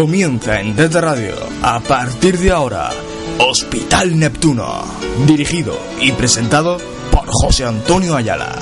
Comienza 0.00 0.58
en 0.58 0.74
Desde 0.74 0.98
Radio, 0.98 1.34
a 1.60 1.78
partir 1.78 2.38
de 2.38 2.50
ahora, 2.50 2.88
Hospital 3.38 4.18
Neptuno, 4.18 4.82
dirigido 5.26 5.78
y 6.00 6.10
presentado 6.12 6.78
por 7.10 7.26
José 7.26 7.66
Antonio 7.66 8.16
Ayala. 8.16 8.56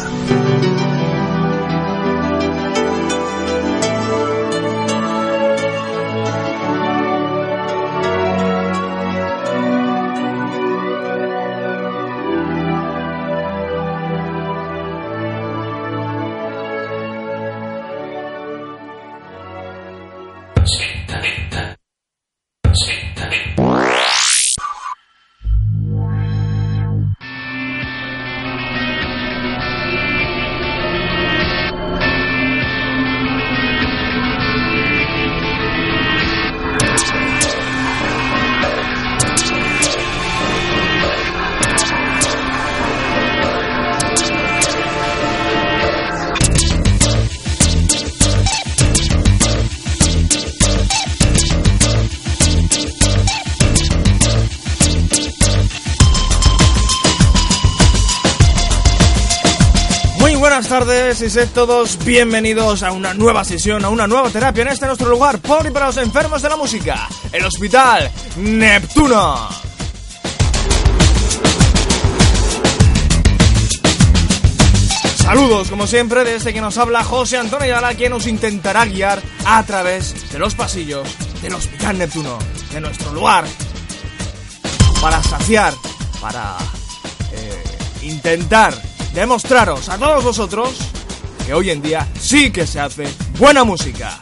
Sed 61.31 61.49
todos 61.53 61.99
bienvenidos 62.07 62.83
a 62.83 62.93
una 62.93 63.13
nueva 63.13 63.45
sesión, 63.45 63.85
a 63.85 63.91
una 63.91 64.07
nueva 64.07 64.31
terapia 64.31 64.63
en 64.63 64.69
este 64.69 64.87
nuestro 64.87 65.11
lugar 65.11 65.39
por 65.41 65.67
y 65.67 65.71
para 65.71 65.87
los 65.87 65.97
enfermos 65.99 66.41
de 66.41 66.49
la 66.49 66.57
música, 66.57 67.07
el 67.33 67.45
Hospital 67.45 68.11
Neptuno. 68.37 69.49
Saludos, 75.17 75.69
como 75.69 75.87
siempre, 75.87 76.25
desde 76.25 76.55
que 76.55 76.63
nos 76.63 76.79
habla 76.79 77.05
José 77.05 77.37
Antonio 77.37 77.65
Ayala, 77.67 77.95
quien 77.95 78.11
nos 78.13 78.27
intentará 78.27 78.87
guiar 78.87 79.21
a 79.45 79.63
través 79.65 80.33
de 80.33 80.39
los 80.39 80.55
pasillos 80.55 81.07
del 81.43 81.55
Hospital 81.55 81.99
Neptuno, 81.99 82.39
de 82.73 82.81
nuestro 82.81 83.13
lugar, 83.13 83.45
para 85.03 85.23
saciar, 85.23 85.75
para 86.23 86.57
eh, 87.33 87.63
intentar 88.03 88.73
demostraros 89.13 89.89
a 89.89 89.99
todos 89.99 90.25
vosotros 90.25 90.88
que 91.49 91.55
hoy 91.55 91.71
en 91.71 91.81
día 91.81 92.07
sí 92.21 92.51
que 92.51 92.67
se 92.67 92.79
hace 92.79 93.09
buena 93.39 93.65
música. 93.65 94.21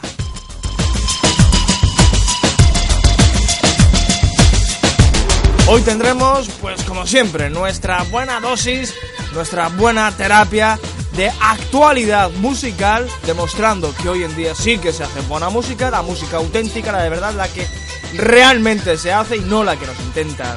Hoy 5.67 5.81
tendremos, 5.81 6.47
pues 6.61 6.81
como 6.83 7.05
siempre, 7.05 7.49
nuestra 7.49 8.03
buena 8.03 8.39
dosis, 8.39 8.93
nuestra 9.33 9.67
buena 9.67 10.09
terapia 10.15 10.79
de 11.17 11.29
actualidad 11.41 12.31
musical, 12.31 13.05
demostrando 13.25 13.93
que 14.01 14.07
hoy 14.07 14.23
en 14.23 14.33
día 14.37 14.55
sí 14.55 14.77
que 14.77 14.93
se 14.93 15.03
hace 15.03 15.19
buena 15.19 15.49
música, 15.49 15.91
la 15.91 16.03
música 16.03 16.37
auténtica, 16.37 16.93
la 16.93 17.03
de 17.03 17.09
verdad, 17.09 17.33
la 17.33 17.49
que 17.49 17.67
realmente 18.13 18.97
se 18.97 19.11
hace 19.11 19.35
y 19.35 19.41
no 19.41 19.65
la 19.65 19.75
que 19.75 19.85
nos 19.85 19.99
intentan 19.99 20.55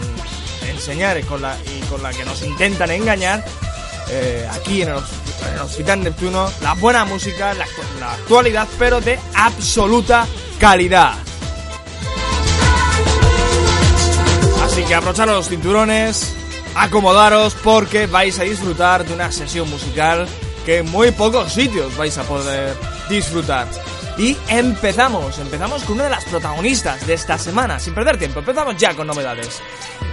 enseñar 0.69 1.19
y 1.19 1.25
con 1.25 1.43
la, 1.43 1.57
con 1.91 2.01
la 2.01 2.13
que 2.13 2.25
nos 2.25 2.43
intentan 2.43 2.93
engañar. 2.93 3.45
eh, 4.13 4.49
aquí 4.53 4.83
en 4.83 4.91
el, 4.91 5.01
el 5.55 5.61
Hospital 5.61 6.03
Neptuno, 6.03 6.51
la 6.63 6.75
buena 6.75 7.05
música, 7.05 7.55
la 7.55 7.67
actualidad, 8.13 8.69
pero 8.79 9.01
de 9.01 9.19
absoluta 9.35 10.27
calidad. 10.59 11.15
Así 14.65 14.83
que 14.85 14.95
abrocharos 14.95 15.35
los 15.35 15.49
cinturones, 15.49 16.35
acomodaros 16.75 17.55
porque 17.55 18.07
vais 18.07 18.39
a 18.39 18.45
disfrutar 18.45 19.05
de 19.05 19.15
una 19.15 19.33
sesión 19.33 19.69
musical 19.69 20.29
que 20.65 20.79
en 20.79 20.91
muy 20.91 21.11
pocos 21.11 21.53
sitios 21.53 21.97
vais 21.97 22.17
a 22.19 22.23
poder 22.23 22.77
disfrutar. 23.09 23.67
Y 24.21 24.37
empezamos, 24.49 25.39
empezamos 25.39 25.83
con 25.85 25.95
una 25.95 26.05
de 26.05 26.11
las 26.11 26.27
protagonistas 26.27 27.07
de 27.07 27.15
esta 27.15 27.39
semana, 27.39 27.79
sin 27.79 27.95
perder 27.95 28.19
tiempo, 28.19 28.41
empezamos 28.41 28.77
ya 28.77 28.95
con 28.95 29.07
novedades. 29.07 29.63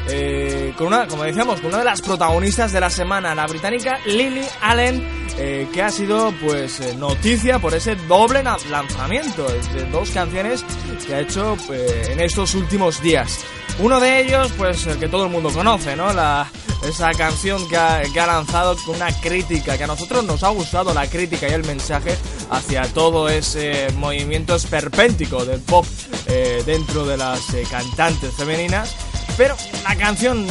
Eh, 0.08 0.74
con 0.78 0.88
una, 0.88 1.08
como 1.08 1.24
decíamos, 1.24 1.60
con 1.60 1.72
una 1.72 1.80
de 1.80 1.84
las 1.84 2.02
protagonistas 2.02 2.72
de 2.72 2.80
la 2.80 2.90
semana, 2.90 3.36
la 3.36 3.46
británica 3.48 4.00
Lily 4.06 4.46
Allen, 4.62 5.06
eh, 5.38 5.68
que 5.74 5.82
ha 5.82 5.90
sido 5.90 6.34
pues 6.42 6.80
eh, 6.80 6.96
noticia 6.96 7.60
por 7.60 7.74
ese 7.74 7.98
doble 8.08 8.44
lanzamiento 8.44 9.46
de 9.74 9.84
dos 9.92 10.10
canciones 10.12 10.64
que 11.06 11.14
ha 11.14 11.20
hecho 11.20 11.58
en 11.70 12.22
estos 12.22 12.56
últimos 12.56 13.02
días. 13.02 13.44
Uno 13.80 14.00
de 14.00 14.22
ellos, 14.22 14.52
pues 14.58 14.88
el 14.88 14.98
que 14.98 15.08
todo 15.08 15.26
el 15.26 15.32
mundo 15.32 15.50
conoce, 15.52 15.96
¿no? 15.96 16.12
La, 16.12 16.50
esa 16.84 17.12
canción 17.12 17.68
que 17.68 17.78
ha, 17.78 18.28
lanzado 18.28 18.76
con 18.86 18.96
una 18.96 19.12
crítica, 19.20 19.78
que 19.78 19.84
a 19.84 19.88
nosotros 19.88 20.24
nos 20.24 20.44
ha 20.44 20.50
gustado 20.50 20.94
la 20.94 21.08
crítica 21.08 21.48
y 21.48 21.54
el 21.54 21.64
mensaje 21.64 22.18
hacia 22.50 22.84
todo 22.94 23.30
ese 23.30 23.88
movimiento 23.96 24.56
esperpéntico 24.56 25.46
del 25.46 25.62
pop 25.62 25.86
eh, 26.28 26.64
dentro 26.66 27.06
de 27.06 27.18
las 27.18 27.54
eh, 27.54 27.64
cantantes 27.70 28.34
femeninas. 28.34 28.96
Pero 29.38 29.56
la 29.84 29.96
canción 29.96 30.48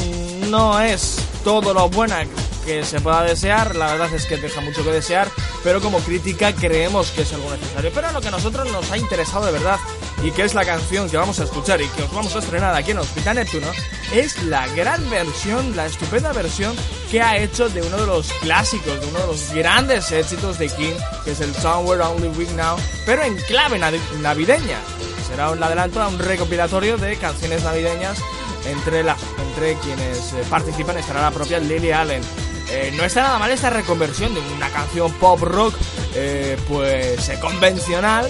no 0.51 0.81
es 0.81 1.19
todo 1.43 1.75
lo 1.75 1.89
buena 1.89 2.25
que 2.65 2.85
se 2.85 3.01
pueda 3.01 3.23
desear, 3.23 3.75
la 3.75 3.87
verdad 3.93 4.13
es 4.15 4.27
que 4.27 4.37
deja 4.37 4.61
mucho 4.61 4.85
que 4.85 4.91
desear, 4.91 5.29
pero 5.65 5.81
como 5.81 5.99
crítica 5.99 6.53
creemos 6.55 7.11
que 7.11 7.23
es 7.23 7.33
algo 7.33 7.51
necesario. 7.51 7.91
Pero 7.95 8.13
lo 8.13 8.21
que 8.21 8.29
a 8.29 8.33
nosotros 8.33 8.71
nos 8.71 8.91
ha 8.91 8.99
interesado 8.99 9.47
de 9.47 9.53
verdad 9.53 9.79
y 10.27 10.33
que 10.33 10.43
es 10.43 10.55
la 10.55 10.65
canción 10.65 11.09
que 11.09 11.17
vamos 11.17 11.39
a 11.39 11.45
escuchar 11.45 11.81
y 11.81 11.87
que 11.89 12.03
os 12.03 12.13
vamos 12.13 12.35
a 12.35 12.41
estrenar 12.41 12.75
aquí 12.75 12.91
en 12.91 12.99
Hospital 12.99 13.37
Neptuno, 13.37 13.69
es 14.13 14.43
la 14.43 14.67
gran 14.69 15.09
versión, 15.09 15.77
la 15.77 15.87
estupenda 15.87 16.33
versión 16.33 16.75
que 17.11 17.23
ha 17.23 17.37
hecho 17.37 17.69
de 17.69 17.81
uno 17.83 17.97
de 17.97 18.07
los 18.07 18.33
clásicos, 18.43 19.01
de 19.01 19.07
uno 19.07 19.21
de 19.21 19.27
los 19.29 19.53
grandes 19.53 20.11
éxitos 20.11 20.59
de 20.59 20.69
King, 20.69 20.95
que 21.25 21.31
es 21.31 21.41
el 21.41 21.55
Somewhere 21.55 22.03
Only 22.03 22.29
Week 22.37 22.51
Now, 22.57 22.77
pero 23.05 23.23
en 23.23 23.37
clave 23.37 23.79
navi- 23.79 24.01
navideña. 24.21 24.81
Será 25.29 25.51
un 25.51 25.63
adelanto 25.63 26.03
a 26.03 26.09
un 26.09 26.19
recopilatorio 26.19 26.97
de 26.99 27.17
canciones 27.17 27.63
navideñas 27.63 28.19
entre, 28.67 29.05
las, 29.05 29.19
entre 29.49 29.75
quienes 29.75 30.33
eh, 30.33 30.43
participan 30.51 30.99
estará 30.99 31.21
la 31.23 31.31
propia 31.31 31.61
Lily 31.61 31.93
Allen. 31.93 32.23
Eh, 32.71 32.93
no 32.97 33.05
está 33.05 33.23
nada 33.23 33.39
mal 33.39 33.51
esta 33.53 33.71
reconversión 33.71 34.35
de 34.35 34.41
una 34.41 34.69
canción 34.71 35.13
pop 35.15 35.41
rock 35.43 35.75
eh, 36.17 36.57
pues 36.69 37.31
convencional 37.41 38.29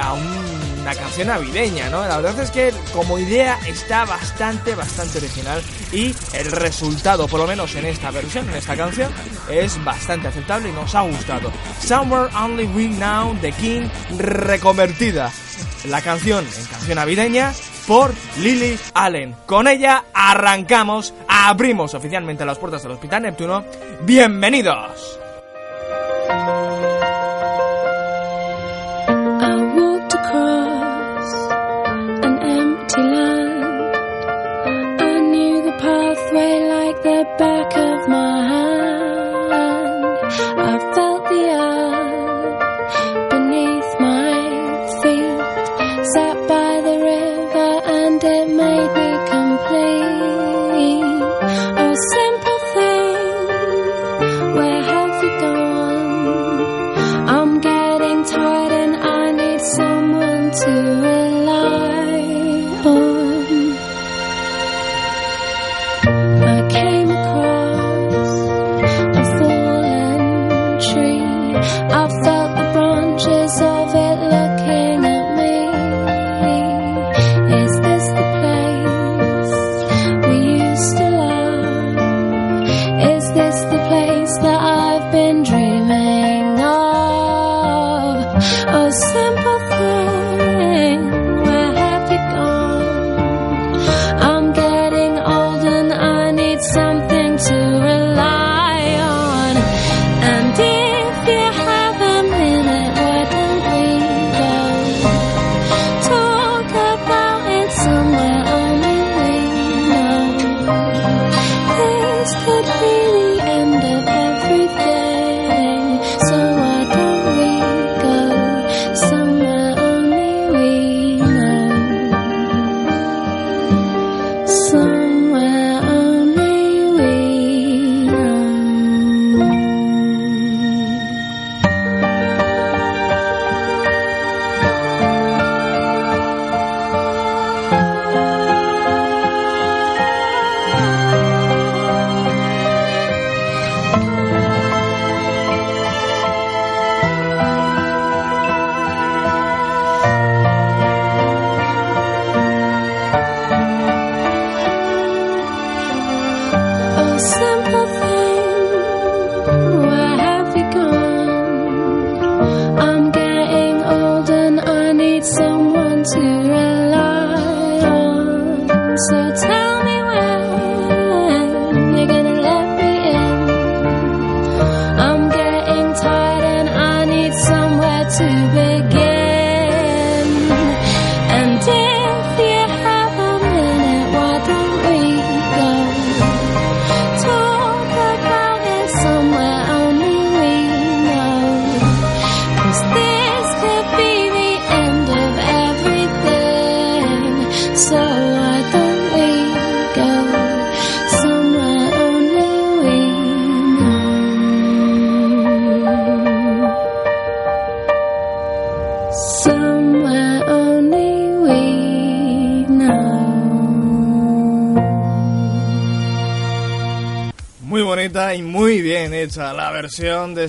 a 0.00 0.12
un- 0.14 0.59
una 0.90 1.00
canción 1.00 1.28
navideña, 1.28 1.88
¿no? 1.88 2.00
La 2.04 2.16
verdad 2.16 2.40
es 2.40 2.50
que 2.50 2.72
como 2.92 3.16
idea 3.16 3.60
está 3.68 4.04
bastante, 4.04 4.74
bastante 4.74 5.18
original 5.18 5.62
y 5.92 6.12
el 6.32 6.50
resultado, 6.50 7.28
por 7.28 7.38
lo 7.38 7.46
menos 7.46 7.76
en 7.76 7.86
esta 7.86 8.10
versión, 8.10 8.48
en 8.48 8.56
esta 8.56 8.76
canción, 8.76 9.12
es 9.48 9.82
bastante 9.84 10.26
aceptable 10.26 10.70
y 10.70 10.72
nos 10.72 10.92
ha 10.96 11.02
gustado. 11.02 11.52
Somewhere 11.78 12.34
Only 12.34 12.64
We 12.64 12.88
Now, 12.88 13.36
The 13.40 13.52
King, 13.52 13.88
reconvertida 14.18 15.30
la 15.84 16.00
canción 16.02 16.44
en 16.44 16.64
canción 16.66 16.96
navideña 16.96 17.52
por 17.86 18.12
Lily 18.38 18.76
Allen. 18.94 19.36
Con 19.46 19.68
ella 19.68 20.06
arrancamos, 20.12 21.14
abrimos 21.28 21.94
oficialmente 21.94 22.44
las 22.44 22.58
puertas 22.58 22.82
del 22.82 22.92
Hospital 22.92 23.22
Neptuno. 23.22 23.64
¡Bienvenidos! 24.02 25.20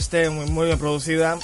Este, 0.01 0.31
muy, 0.31 0.65
bien 0.65 0.79
producida 0.79 1.37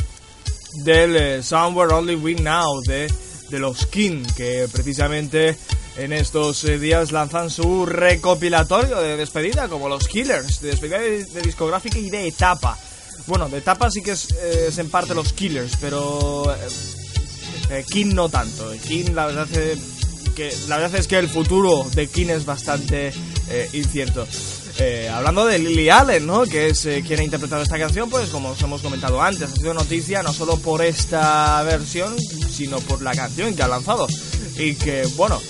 del 0.83 1.15
eh, 1.15 1.44
Somewhere 1.44 1.94
Only 1.94 2.15
We 2.15 2.33
Now 2.33 2.81
de, 2.81 3.07
de 3.51 3.59
los 3.59 3.86
King, 3.86 4.24
que 4.36 4.68
precisamente 4.71 5.56
en 5.95 6.12
estos 6.12 6.63
eh, 6.63 6.80
días 6.80 7.12
lanzan 7.12 7.51
su 7.51 7.86
recopilatorio 7.86 9.00
de 9.00 9.15
despedida, 9.15 9.68
como 9.69 9.89
los 9.89 10.07
Killers, 10.07 10.59
de 10.62 10.69
despedida 10.71 10.98
de, 10.98 11.42
discográfica 11.44 12.00
y 12.00 12.09
de 12.09 12.27
etapa. 12.27 12.75
Bueno, 13.27 13.48
de 13.48 13.59
etapa 13.59 13.92
sí 13.92 14.01
que 14.01 14.12
es, 14.12 14.31
eh, 14.31 14.71
en 14.75 14.89
parte 14.89 15.13
los 15.13 15.33
Killers, 15.33 15.74
pero 15.80 16.51
eh, 17.69 17.86
King 17.88 18.15
no 18.15 18.27
tanto. 18.27 18.71
King 18.88 19.12
la 19.13 19.27
verdad 19.27 19.48
es 19.56 19.80
que 20.36 20.51
la 20.68 20.77
verdad 20.77 21.00
es 21.00 21.07
que 21.07 21.19
el 21.19 21.30
futuro 21.30 21.86
de 21.94 22.07
King 22.07 22.30
es 22.30 22.45
bastante 22.45 23.13
incierto. 23.74 24.27
Eh, 24.79 25.09
hablando 25.09 25.45
de 25.45 25.57
Lily 25.57 25.89
Allen, 25.89 26.27
¿no? 26.27 26.44
Que 26.44 26.68
es 26.68 26.85
eh, 26.85 27.03
quien 27.06 27.19
ha 27.19 27.24
interpretado 27.24 27.63
esta 27.63 27.79
canción, 27.79 28.09
pues 28.12 28.29
como 28.29 28.50
os 28.50 28.62
hemos 28.62 28.81
comentado 28.81 29.19
antes, 29.21 29.51
ha 29.51 29.56
sido 29.56 29.74
noticia 29.74 30.21
no 30.21 30.31
solo 30.31 30.57
por 30.57 30.83
esta 30.83 31.63
versión, 31.63 32.15
sino 32.19 32.79
por 32.81 33.01
la 33.01 33.13
canción 33.13 33.56
que 33.56 33.63
ha 33.63 33.68
lanzado. 33.68 34.07
Y 34.56 34.75
que, 34.75 35.07
bueno, 35.15 35.41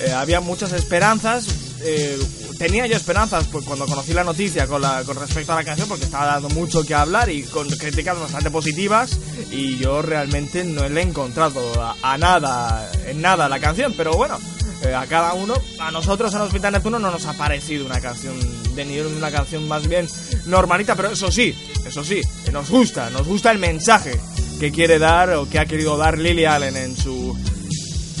eh, 0.00 0.12
había 0.12 0.40
muchas 0.40 0.72
esperanzas. 0.72 1.46
eh, 1.82 2.18
tenía 2.58 2.86
yo 2.86 2.96
esperanzas 2.96 3.46
pues, 3.50 3.64
cuando 3.64 3.86
conocí 3.86 4.12
la 4.12 4.22
noticia 4.22 4.66
con, 4.66 4.80
la, 4.82 5.02
con 5.04 5.16
respecto 5.18 5.52
a 5.52 5.56
la 5.56 5.64
canción, 5.64 5.88
porque 5.88 6.04
estaba 6.04 6.26
dando 6.26 6.50
mucho 6.50 6.84
que 6.84 6.94
hablar 6.94 7.30
y 7.30 7.42
con 7.42 7.68
críticas 7.70 8.18
bastante 8.20 8.50
positivas. 8.50 9.18
Y 9.50 9.78
yo 9.78 10.02
realmente 10.02 10.62
no 10.62 10.86
le 10.88 11.00
he 11.00 11.04
encontrado 11.04 11.60
a, 12.02 12.18
nada, 12.18 12.90
en 13.06 13.22
nada 13.22 13.48
la 13.48 13.58
canción, 13.60 13.94
pero 13.96 14.12
bueno. 14.12 14.38
eh, 14.82 14.94
a 14.94 15.06
cada 15.06 15.32
uno, 15.32 15.54
a 15.80 15.90
nosotros 15.90 16.34
en 16.34 16.42
Hospital 16.42 16.74
Neptuno 16.74 16.98
no 16.98 17.10
nos 17.10 17.24
ha 17.26 17.32
parecido 17.32 17.86
una 17.86 18.00
canción 18.00 18.34
de 18.74 18.84
nivel, 18.84 19.06
una 19.06 19.30
canción 19.30 19.66
más 19.68 19.88
bien 19.88 20.06
normalita, 20.46 20.94
pero 20.94 21.10
eso 21.12 21.30
sí, 21.30 21.54
eso 21.86 22.04
sí, 22.04 22.20
nos 22.52 22.70
gusta, 22.70 23.10
nos 23.10 23.26
gusta 23.26 23.50
el 23.50 23.58
mensaje 23.58 24.18
que 24.58 24.70
quiere 24.70 24.98
dar 24.98 25.30
o 25.30 25.48
que 25.48 25.58
ha 25.58 25.66
querido 25.66 25.96
dar 25.96 26.18
Lily 26.18 26.44
Allen 26.44 26.76
en 26.76 26.96
su 26.96 27.36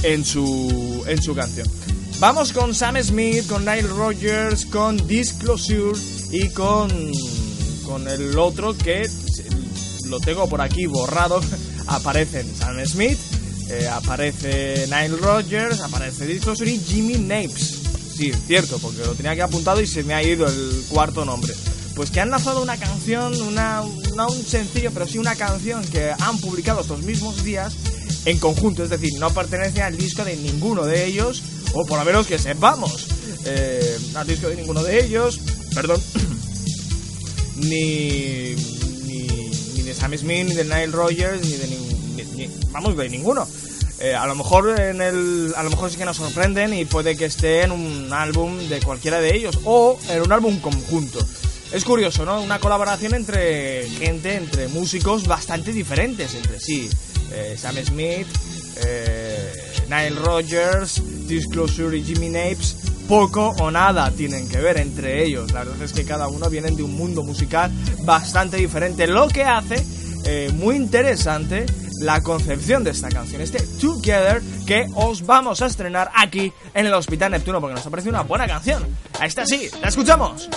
en 0.02 0.24
su 0.24 1.04
en 1.06 1.22
su 1.22 1.34
canción. 1.34 1.66
Vamos 2.20 2.52
con 2.52 2.74
Sam 2.74 2.96
Smith, 3.02 3.46
con 3.48 3.64
Nile 3.64 3.88
Rogers, 3.88 4.66
con 4.66 4.96
Disclosure 5.06 5.98
y 6.30 6.48
con 6.50 6.90
con 7.84 8.08
el 8.08 8.38
otro 8.38 8.76
que 8.76 9.08
lo 10.06 10.20
tengo 10.20 10.48
por 10.48 10.60
aquí 10.60 10.86
borrado. 10.86 11.40
Aparecen 11.86 12.46
Sam 12.56 12.84
Smith, 12.86 13.18
eh, 13.68 13.86
aparece 13.88 14.86
Nile 14.86 15.18
Rogers, 15.18 15.80
aparece 15.80 16.26
Disclosure 16.26 16.70
y 16.70 16.78
Jimmy 16.78 17.18
Napes. 17.18 17.73
Sí, 18.16 18.32
cierto, 18.46 18.78
porque 18.78 18.98
lo 19.04 19.14
tenía 19.14 19.32
aquí 19.32 19.40
apuntado 19.40 19.80
y 19.80 19.86
se 19.86 20.02
me 20.04 20.14
ha 20.14 20.22
ido 20.22 20.46
el 20.46 20.84
cuarto 20.88 21.24
nombre. 21.24 21.52
Pues 21.96 22.10
que 22.10 22.20
han 22.20 22.30
lanzado 22.30 22.62
una 22.62 22.76
canción, 22.76 23.40
una, 23.42 23.82
no 24.16 24.28
un 24.28 24.44
sencillo, 24.44 24.90
pero 24.92 25.06
sí 25.06 25.18
una 25.18 25.34
canción 25.36 25.84
que 25.84 26.12
han 26.18 26.38
publicado 26.38 26.80
estos 26.80 27.02
mismos 27.02 27.42
días 27.44 27.74
en 28.24 28.38
conjunto, 28.38 28.82
es 28.84 28.90
decir, 28.90 29.10
no 29.18 29.30
pertenece 29.30 29.82
al 29.82 29.96
disco 29.96 30.24
de 30.24 30.36
ninguno 30.36 30.84
de 30.84 31.04
ellos, 31.06 31.42
o 31.72 31.84
por 31.86 31.98
lo 31.98 32.04
menos 32.04 32.26
que 32.26 32.38
sepamos, 32.38 33.06
eh, 33.44 33.98
al 34.14 34.26
disco 34.26 34.48
de 34.48 34.56
ninguno 34.56 34.82
de 34.82 35.04
ellos, 35.04 35.40
perdón, 35.74 36.00
ni, 37.56 38.54
ni, 39.06 39.26
ni 39.74 39.82
de 39.82 39.94
Sam 39.94 40.16
Smith, 40.16 40.46
ni 40.48 40.54
de 40.54 40.64
Nile 40.64 40.86
Rogers, 40.88 41.44
ni 41.44 41.52
de 41.52 41.66
nin- 41.68 42.16
ni- 42.16 42.46
ni- 42.46 42.50
vamos, 42.72 42.96
de 42.96 43.08
ninguno. 43.08 43.46
Eh, 44.00 44.14
a 44.14 44.26
lo 44.26 44.34
mejor 44.34 44.80
en 44.80 45.00
el, 45.00 45.54
a 45.56 45.62
lo 45.62 45.70
mejor 45.70 45.90
sí 45.90 45.96
que 45.96 46.04
nos 46.04 46.16
sorprenden 46.16 46.74
y 46.74 46.84
puede 46.84 47.16
que 47.16 47.26
esté 47.26 47.62
en 47.62 47.70
un 47.70 48.12
álbum 48.12 48.58
de 48.68 48.80
cualquiera 48.80 49.20
de 49.20 49.34
ellos 49.34 49.58
o 49.64 49.98
en 50.08 50.22
un 50.22 50.32
álbum 50.32 50.58
conjunto. 50.60 51.24
Es 51.72 51.84
curioso, 51.84 52.24
¿no? 52.24 52.40
Una 52.40 52.58
colaboración 52.58 53.14
entre 53.14 53.88
gente, 53.88 54.36
entre 54.36 54.68
músicos 54.68 55.26
bastante 55.26 55.72
diferentes 55.72 56.34
entre 56.34 56.60
sí. 56.60 56.88
Eh, 57.32 57.56
Sam 57.58 57.76
Smith, 57.84 58.26
eh, 58.84 59.52
Nile 59.88 60.20
Rogers, 60.20 61.02
Disclosure 61.26 61.96
y 61.96 62.04
Jimmy 62.04 62.28
Napes, 62.28 62.76
poco 63.08 63.54
o 63.58 63.70
nada 63.70 64.10
tienen 64.10 64.48
que 64.48 64.58
ver 64.58 64.78
entre 64.78 65.24
ellos. 65.24 65.52
La 65.52 65.64
verdad 65.64 65.82
es 65.82 65.92
que 65.92 66.04
cada 66.04 66.28
uno 66.28 66.48
vienen 66.48 66.76
de 66.76 66.82
un 66.82 66.94
mundo 66.94 67.22
musical 67.22 67.70
bastante 68.02 68.56
diferente, 68.56 69.06
lo 69.06 69.28
que 69.28 69.44
hace 69.44 69.84
eh, 70.24 70.50
muy 70.54 70.76
interesante 70.76 71.66
la 72.00 72.22
concepción 72.22 72.84
de 72.84 72.90
esta 72.90 73.08
canción, 73.08 73.40
este 73.40 73.62
Together 73.80 74.42
que 74.66 74.86
os 74.94 75.24
vamos 75.24 75.62
a 75.62 75.66
estrenar 75.66 76.10
aquí 76.14 76.52
en 76.74 76.86
el 76.86 76.94
Hospital 76.94 77.32
Neptuno 77.32 77.60
porque 77.60 77.74
nos 77.74 77.86
ha 77.86 77.90
parecido 77.90 78.10
una 78.10 78.22
buena 78.22 78.46
canción. 78.46 78.84
A 79.20 79.26
esta 79.26 79.46
sí, 79.46 79.68
la 79.80 79.88
escuchamos. 79.88 80.48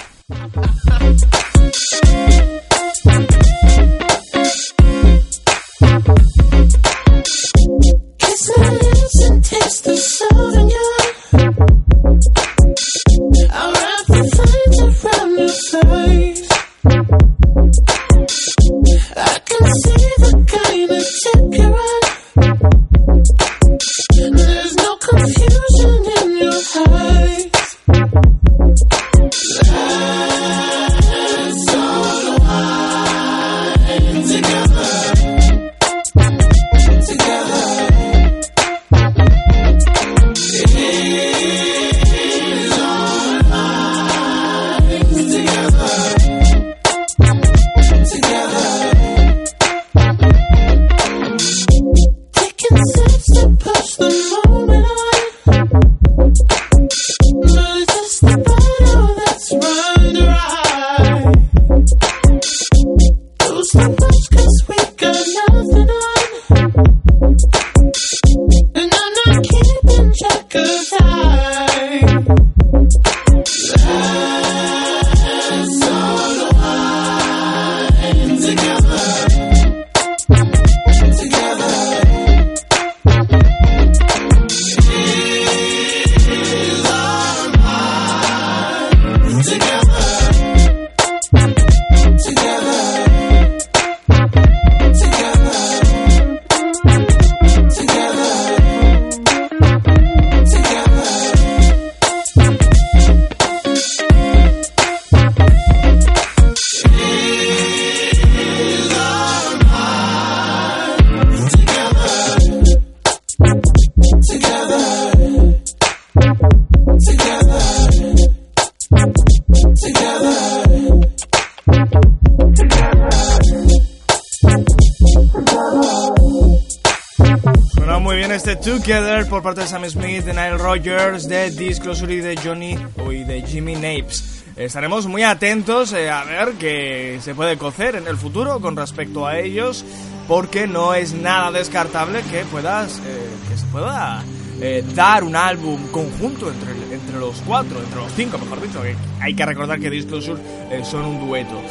De 129.56 129.66
Sam 129.66 129.86
Smith, 129.90 130.26
de 130.26 130.34
Nile 130.34 130.58
Rogers, 130.58 131.30
de 131.30 131.50
Disclosure 131.52 132.14
y 132.14 132.18
de 132.18 132.36
Johnny 132.36 132.78
y 133.12 133.24
de 133.24 133.42
Jimmy 133.44 133.76
Napes. 133.76 134.44
Estaremos 134.58 135.08
muy 135.08 135.24
atentos 135.24 135.94
eh, 135.94 136.10
a 136.10 136.26
ver 136.26 136.54
qué 136.60 137.20
se 137.22 137.34
puede 137.34 137.58
cocer 137.58 137.96
en 137.96 138.08
el 138.08 138.18
futuro 138.18 138.60
con 138.60 138.76
respecto 138.76 139.26
a 139.26 139.40
ellos, 139.40 139.86
porque 140.28 140.68
no 140.68 140.94
es 140.94 141.14
nada 141.14 141.52
descartable 141.52 142.24
que 142.24 142.44
puedas 142.46 143.00
eh, 143.00 143.30
que 143.50 143.58
se 143.58 143.66
pueda 143.68 144.22
eh, 144.60 144.84
dar 144.94 145.24
un 145.24 145.36
álbum 145.36 145.88
conjunto 145.92 146.52
entre, 146.52 146.72
entre 146.94 147.18
los 147.18 147.42
cuatro, 147.48 147.80
entre 147.80 148.02
los 148.02 148.12
cinco, 148.14 148.38
mejor 148.38 148.62
dicho. 148.62 148.82
Que 148.82 148.96
hay 149.22 149.34
que 149.34 149.46
recordar 149.46 149.80
que 149.80 149.90
Disclosure 149.90 150.42
son 150.84 151.06
un 151.06 151.26
dueto, 151.26 151.62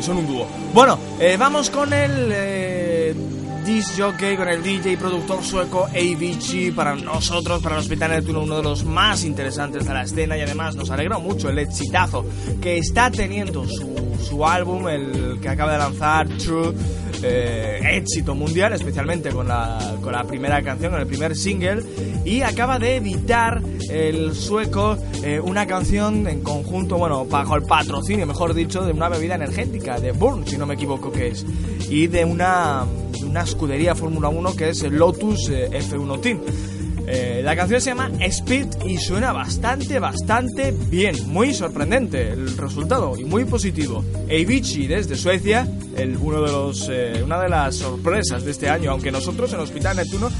son 0.00 0.16
un 0.16 0.26
dúo. 0.26 0.48
Bueno, 0.74 0.98
vamos 1.38 1.70
con 1.70 1.92
el 1.92 2.32
disc 3.64 3.98
jockey, 3.98 4.36
con 4.36 4.48
el 4.48 4.62
DJ 4.62 4.92
y 4.92 4.96
productor 4.96 5.42
sueco 5.42 5.86
Avicii. 5.86 6.72
Para 6.72 6.94
nosotros, 6.94 7.62
para 7.62 7.76
el 7.76 7.80
Hospital 7.80 8.10
Neptuno, 8.10 8.42
uno 8.42 8.56
de 8.56 8.62
los 8.62 8.84
más 8.84 9.24
interesantes 9.24 9.86
de 9.86 9.94
la 9.94 10.02
escena 10.02 10.36
y 10.36 10.40
además 10.40 10.74
nos 10.74 10.90
alegró 10.90 11.20
mucho 11.20 11.48
el 11.48 11.58
exitazo 11.58 12.24
que 12.60 12.78
está 12.78 13.10
teniendo 13.10 13.66
su, 13.66 14.16
su 14.28 14.46
álbum, 14.46 14.88
el 14.88 15.38
que 15.40 15.48
acaba 15.48 15.72
de 15.72 15.78
lanzar, 15.78 16.28
True 16.38 16.74
eh, 17.22 17.80
éxito 17.96 18.34
mundial, 18.34 18.72
especialmente 18.72 19.30
con 19.30 19.48
la, 19.48 19.96
con 20.00 20.12
la 20.12 20.24
primera 20.24 20.62
canción, 20.62 20.92
con 20.92 21.00
el 21.00 21.06
primer 21.06 21.36
single, 21.36 21.82
y 22.24 22.42
acaba 22.42 22.78
de 22.78 22.96
editar 22.96 23.62
el 23.90 24.34
sueco 24.34 24.96
eh, 25.22 25.40
una 25.40 25.66
canción 25.66 26.26
en 26.26 26.42
conjunto, 26.42 26.98
bueno, 26.98 27.24
bajo 27.24 27.56
el 27.56 27.62
patrocinio, 27.62 28.26
mejor 28.26 28.54
dicho, 28.54 28.82
de 28.82 28.92
una 28.92 29.08
bebida 29.08 29.34
energética, 29.34 30.00
de 30.00 30.12
Burn, 30.12 30.46
si 30.46 30.56
no 30.56 30.66
me 30.66 30.74
equivoco 30.74 31.12
que 31.12 31.28
es, 31.28 31.44
y 31.88 32.06
de 32.06 32.24
una, 32.24 32.84
una 33.24 33.42
escudería 33.42 33.94
Fórmula 33.94 34.28
1 34.28 34.56
que 34.56 34.70
es 34.70 34.82
el 34.82 34.96
Lotus 34.96 35.48
eh, 35.48 35.70
F1 35.72 36.20
Team. 36.20 36.40
Eh, 37.14 37.42
la 37.44 37.54
canción 37.54 37.78
se 37.78 37.90
llama 37.90 38.10
Speed 38.20 38.68
y 38.86 38.96
suena 38.96 39.32
bastante, 39.34 39.98
bastante 39.98 40.72
bien. 40.72 41.14
Muy 41.28 41.52
sorprendente 41.52 42.30
el 42.32 42.56
resultado 42.56 43.18
y 43.18 43.24
muy 43.24 43.44
positivo. 43.44 44.02
Avicii 44.30 44.86
desde 44.86 45.14
Suecia, 45.16 45.68
uno 46.22 46.40
de 46.40 46.50
los, 46.50 46.88
eh, 46.90 47.20
una 47.22 47.38
de 47.38 47.50
las 47.50 47.76
sorpresas 47.76 48.44
de 48.46 48.50
este 48.52 48.70
año, 48.70 48.92
aunque 48.92 49.12
nosotros 49.12 49.52
en 49.52 49.60
Hospital 49.60 49.96
Neptuno 49.96 50.30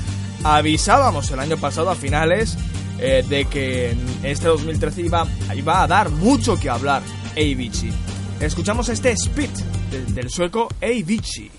avisábamos 0.45 1.31
el 1.31 1.41
año 1.41 1.59
pasado 1.59 1.91
a 1.91 1.95
finales 1.95 2.57
eh, 2.99 3.23
de 3.29 3.45
que 3.45 3.95
este 4.23 4.49
2013 4.49 5.03
iba, 5.03 5.27
iba 5.55 5.83
a 5.83 5.87
dar 5.87 6.09
mucho 6.09 6.59
que 6.59 6.71
hablar 6.71 7.03
Avicii. 7.33 7.93
Escuchamos 8.41 8.89
este 8.89 9.11
Speed 9.13 9.51
de- 9.91 10.13
del 10.15 10.31
sueco 10.31 10.69
Avicii. 10.81 11.51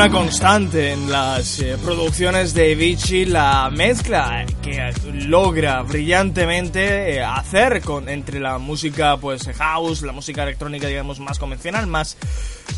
Una 0.00 0.10
constante 0.10 0.92
en 0.92 1.10
las 1.10 1.60
eh, 1.60 1.76
producciones 1.84 2.54
de 2.54 2.74
Vichy 2.74 3.26
la 3.26 3.68
mezcla 3.70 4.46
que 4.62 4.94
logra 5.12 5.82
brillantemente 5.82 7.16
eh, 7.16 7.22
hacer 7.22 7.82
con 7.82 8.08
entre 8.08 8.40
la 8.40 8.56
música 8.56 9.18
pues 9.18 9.46
house, 9.58 10.00
la 10.00 10.12
música 10.12 10.44
electrónica 10.44 10.86
digamos 10.86 11.20
más 11.20 11.38
convencional, 11.38 11.86
más 11.86 12.16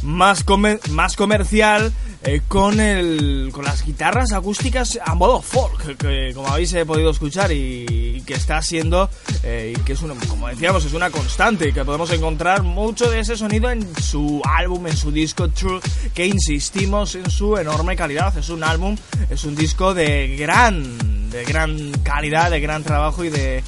más, 0.03 0.45
más 0.91 1.15
comercial 1.15 1.93
eh, 2.25 2.41
con, 2.49 2.81
el, 2.81 3.51
con 3.53 3.67
las 3.67 3.87
guitarras 3.87 4.33
acústicas 4.33 4.99
a 5.05 5.15
modo 5.15 5.43
folk, 5.43 5.97
que, 5.97 6.33
como 6.35 6.49
habéis 6.49 6.75
podido 6.85 7.11
escuchar 7.11 7.53
y, 7.53 8.21
que 8.27 8.35
está 8.35 8.61
siendo, 8.63 9.09
y 9.45 9.79
que 9.83 9.93
es 9.93 10.01
como 10.29 10.42
decíamos, 10.53 10.85
es 10.85 10.93
una 10.93 11.11
constante 11.11 11.73
que 11.73 11.83
podemos 11.83 12.11
encontrar 12.13 12.63
mucho 12.63 13.11
de 13.11 13.21
ese 13.21 13.37
sonido 13.37 13.71
en 13.71 13.89
su 13.97 14.43
álbum, 14.45 14.87
en 14.87 14.97
su 14.97 15.11
disco 15.11 15.49
Truth, 15.49 15.83
que 16.13 16.27
insistimos 16.27 17.15
en 17.15 17.31
su 17.31 17.57
enorme 17.57 17.97
calidad. 17.97 18.37
Es 18.37 18.51
un 18.51 18.63
álbum, 18.63 18.97
es 19.31 19.45
un 19.45 19.55
disco 19.55 19.95
de 19.95 20.37
gran, 20.37 21.31
de 21.31 21.45
gran 21.45 21.93
calidad, 22.03 22.51
de 22.51 22.61
gran 22.61 22.83
trabajo 22.83 23.25
y 23.25 23.31
de 23.31 23.65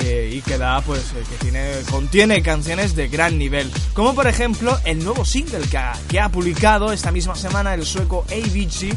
eh, 0.00 0.28
y 0.34 0.40
que 0.40 0.58
da 0.58 0.80
pues 0.80 1.12
eh, 1.12 1.22
que 1.30 1.36
tiene 1.36 1.70
contiene 1.88 2.42
canciones 2.42 2.96
de 2.96 3.06
gran 3.06 3.38
nivel 3.38 3.70
como 3.92 4.12
por 4.12 4.26
ejemplo 4.26 4.76
el 4.84 5.04
nuevo 5.04 5.24
single 5.24 5.60
que 5.68 5.78
ha, 5.78 5.92
que 6.08 6.18
ha 6.18 6.28
publicado 6.30 6.92
esta 6.92 7.12
misma 7.12 7.36
semana 7.36 7.74
el 7.74 7.86
sueco 7.86 8.26
Avicii 8.28 8.92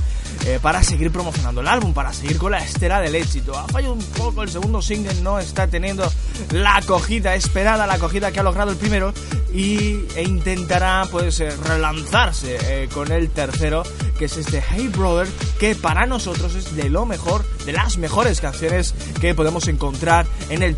eh, 0.48 0.60
para 0.60 0.82
seguir 0.82 1.12
promocionando 1.12 1.62
el 1.62 1.68
álbum 1.68 1.94
para 1.94 2.12
seguir 2.14 2.40
con 2.40 2.52
la 2.52 2.58
estera 2.58 3.00
del 3.00 3.14
éxito 3.14 3.56
ha 3.56 3.68
fallado 3.68 3.94
un 3.94 4.04
poco 4.04 4.42
el 4.42 4.50
segundo 4.50 4.82
single 4.82 5.14
no 5.22 5.38
está 5.38 5.68
teniendo 5.68 6.12
la 6.52 6.78
acogida 6.78 7.36
esperada 7.36 7.88
la 7.88 7.96
acogida 7.96 8.32
que 8.32 8.40
ha 8.40 8.44
logrado 8.44 8.72
el 8.72 8.78
primero 8.78 9.14
y, 9.54 10.02
e 10.16 10.24
intentará 10.24 11.08
pues 11.12 11.40
relanzarse 11.40 12.90
con 12.94 13.12
el 13.12 13.30
tercero 13.30 13.84
que 14.18 14.26
es 14.26 14.38
este 14.38 14.64
Hey 14.68 14.90
Brother 14.90 15.28
que 15.60 15.76
para 15.76 16.06
nosotros 16.06 16.56
es 16.56 16.76
de 16.76 16.90
lo 16.90 17.06
mejor 17.06 17.46
de 17.66 17.74
las 17.74 17.98
mejores 17.98 18.42
canciones 18.42 18.94
que 19.20 19.36
podemos 19.36 19.68
encontrar 19.68 20.26
en 20.50 20.64
el 20.64 20.76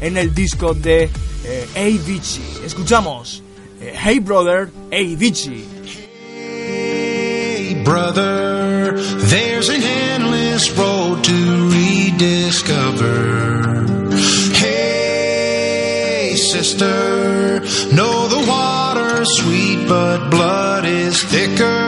en 0.00 0.16
el 0.16 0.34
disco 0.34 0.74
de 0.74 1.10
eh, 1.44 1.68
Avicii. 1.74 2.64
Escuchamos 2.64 3.42
eh, 3.80 3.94
Hey 3.96 4.20
Brother, 4.20 4.70
Avicii. 4.92 5.64
Hey 6.34 7.82
brother, 7.84 8.92
there's 9.28 9.68
an 9.68 9.82
endless 9.82 10.70
road 10.72 11.24
to 11.24 11.70
rediscover. 11.70 13.57
Sister, 16.62 17.60
know 17.94 18.26
the 18.26 18.44
water's 18.48 19.28
sweet, 19.38 19.86
but 19.86 20.28
blood 20.28 20.84
is 20.84 21.22
thicker. 21.22 21.87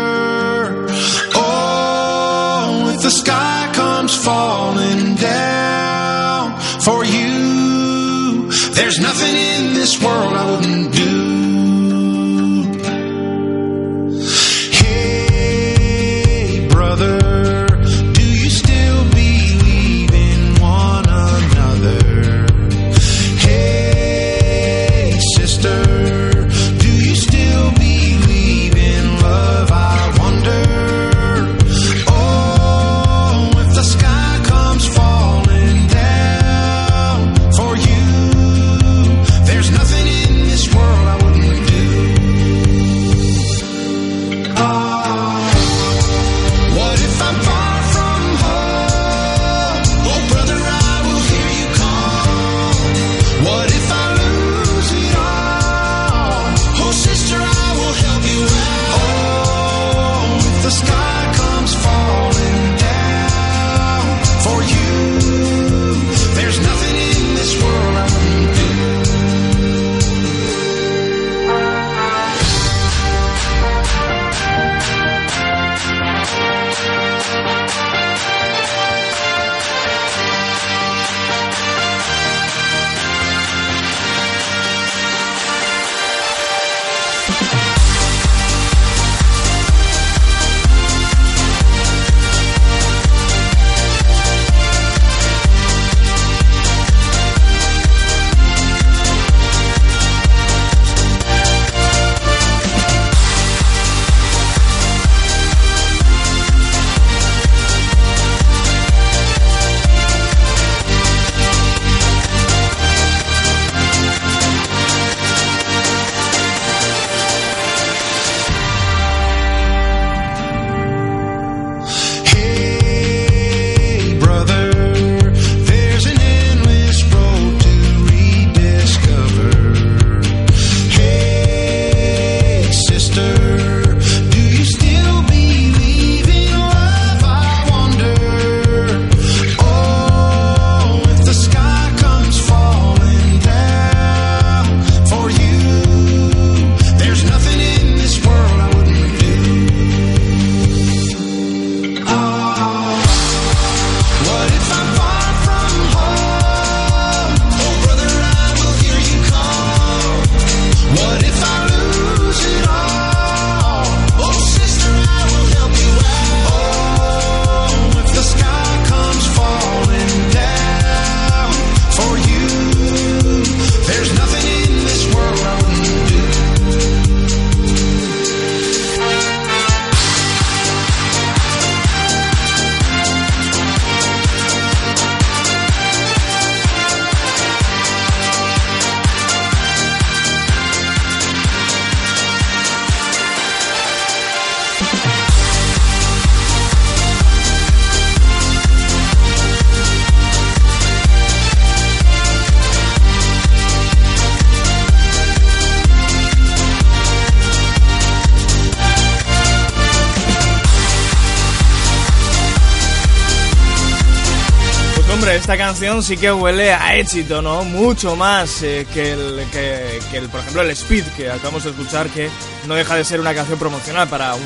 Esta 215.50 215.64
canción 215.64 216.00
sí 216.04 216.16
que 216.16 216.30
huele 216.30 216.72
a 216.72 216.94
éxito, 216.94 217.42
¿no? 217.42 217.64
Mucho 217.64 218.14
más 218.14 218.62
eh, 218.62 218.86
que, 218.94 219.14
el, 219.14 219.44
que, 219.50 219.98
que 220.08 220.18
el, 220.18 220.28
por 220.28 220.38
ejemplo, 220.38 220.62
el 220.62 220.70
Speed 220.70 221.02
que 221.16 221.28
acabamos 221.28 221.64
de 221.64 221.70
escuchar, 221.70 222.08
que 222.08 222.30
no 222.68 222.76
deja 222.76 222.94
de 222.94 223.02
ser 223.02 223.18
una 223.18 223.34
canción 223.34 223.58
promocional 223.58 224.08
para, 224.08 224.36
un, 224.36 224.42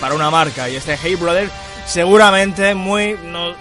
para 0.00 0.14
una 0.14 0.30
marca. 0.30 0.70
Y 0.70 0.76
este 0.76 0.96
Hey 0.96 1.16
Brother, 1.16 1.50
seguramente 1.84 2.74
muy... 2.74 3.14
No, 3.26 3.54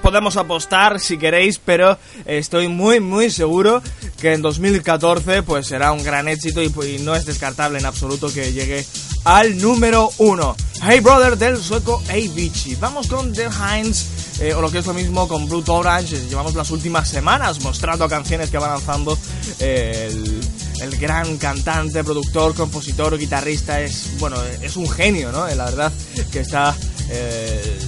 podemos 0.00 0.38
apostar 0.38 0.98
si 0.98 1.18
queréis, 1.18 1.58
pero 1.62 1.98
estoy 2.24 2.68
muy 2.68 3.00
muy 3.00 3.30
seguro 3.30 3.82
que 4.18 4.32
en 4.32 4.40
2014 4.40 5.42
pues 5.42 5.66
será 5.66 5.92
un 5.92 6.02
gran 6.02 6.28
éxito 6.28 6.62
y, 6.62 6.72
y 6.86 6.98
no 7.00 7.14
es 7.14 7.26
descartable 7.26 7.78
en 7.78 7.84
absoluto 7.84 8.32
que 8.32 8.54
llegue 8.54 8.86
al 9.24 9.60
número 9.60 10.10
uno. 10.16 10.56
Hey 10.80 11.00
Brother 11.00 11.36
del 11.36 11.58
sueco 11.58 12.02
Avicii. 12.08 12.76
Vamos 12.76 13.08
con 13.08 13.32
The 13.34 13.48
Heinz, 13.48 14.06
eh, 14.40 14.54
o 14.54 14.60
lo 14.60 14.70
que 14.70 14.78
es 14.78 14.86
lo 14.86 14.94
mismo 14.94 15.26
con 15.26 15.48
Blue 15.48 15.64
Orange. 15.66 16.28
Llevamos 16.28 16.54
las 16.54 16.70
últimas 16.70 17.08
semanas 17.08 17.62
mostrando 17.62 18.08
canciones 18.08 18.50
que 18.50 18.58
va 18.58 18.68
lanzando 18.68 19.18
eh, 19.58 20.08
el, 20.10 20.40
el, 20.80 20.98
gran 20.98 21.38
cantante, 21.38 22.04
productor, 22.04 22.54
compositor, 22.54 23.18
guitarrista. 23.18 23.80
Es, 23.80 24.18
bueno, 24.18 24.36
es 24.62 24.76
un 24.76 24.88
genio, 24.88 25.32
¿no? 25.32 25.46
La 25.48 25.64
verdad 25.64 25.92
que 26.30 26.40
está... 26.40 26.74
Eh, 27.10 27.78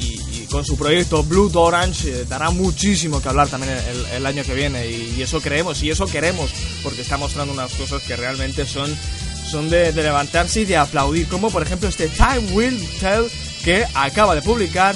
y, 0.00 0.46
con 0.50 0.64
su 0.64 0.76
proyecto 0.76 1.22
Blue 1.22 1.48
Orange 1.54 2.10
eh, 2.10 2.24
dará 2.28 2.50
muchísimo 2.50 3.22
que 3.22 3.28
hablar 3.28 3.46
también 3.46 3.72
el, 4.12 4.26
año 4.26 4.42
que 4.42 4.52
viene 4.52 4.84
y, 4.84 5.22
eso 5.22 5.40
creemos 5.40 5.80
y 5.84 5.90
eso 5.90 6.06
queremos 6.06 6.50
porque 6.82 7.02
está 7.02 7.16
mostrando 7.16 7.52
unas 7.52 7.72
cosas 7.74 8.02
que 8.02 8.16
realmente 8.16 8.66
son 8.66 8.92
son 9.48 9.70
de, 9.70 9.92
levantarse 9.92 10.62
y 10.62 10.64
de 10.64 10.76
aplaudir, 10.76 11.28
como 11.28 11.50
por 11.50 11.62
ejemplo 11.62 11.88
este 11.88 12.08
Time 12.08 12.52
Will 12.52 12.84
Tell 12.98 13.26
que 13.64 13.84
acaba 13.94 14.34
de 14.34 14.42
publicar. 14.42 14.94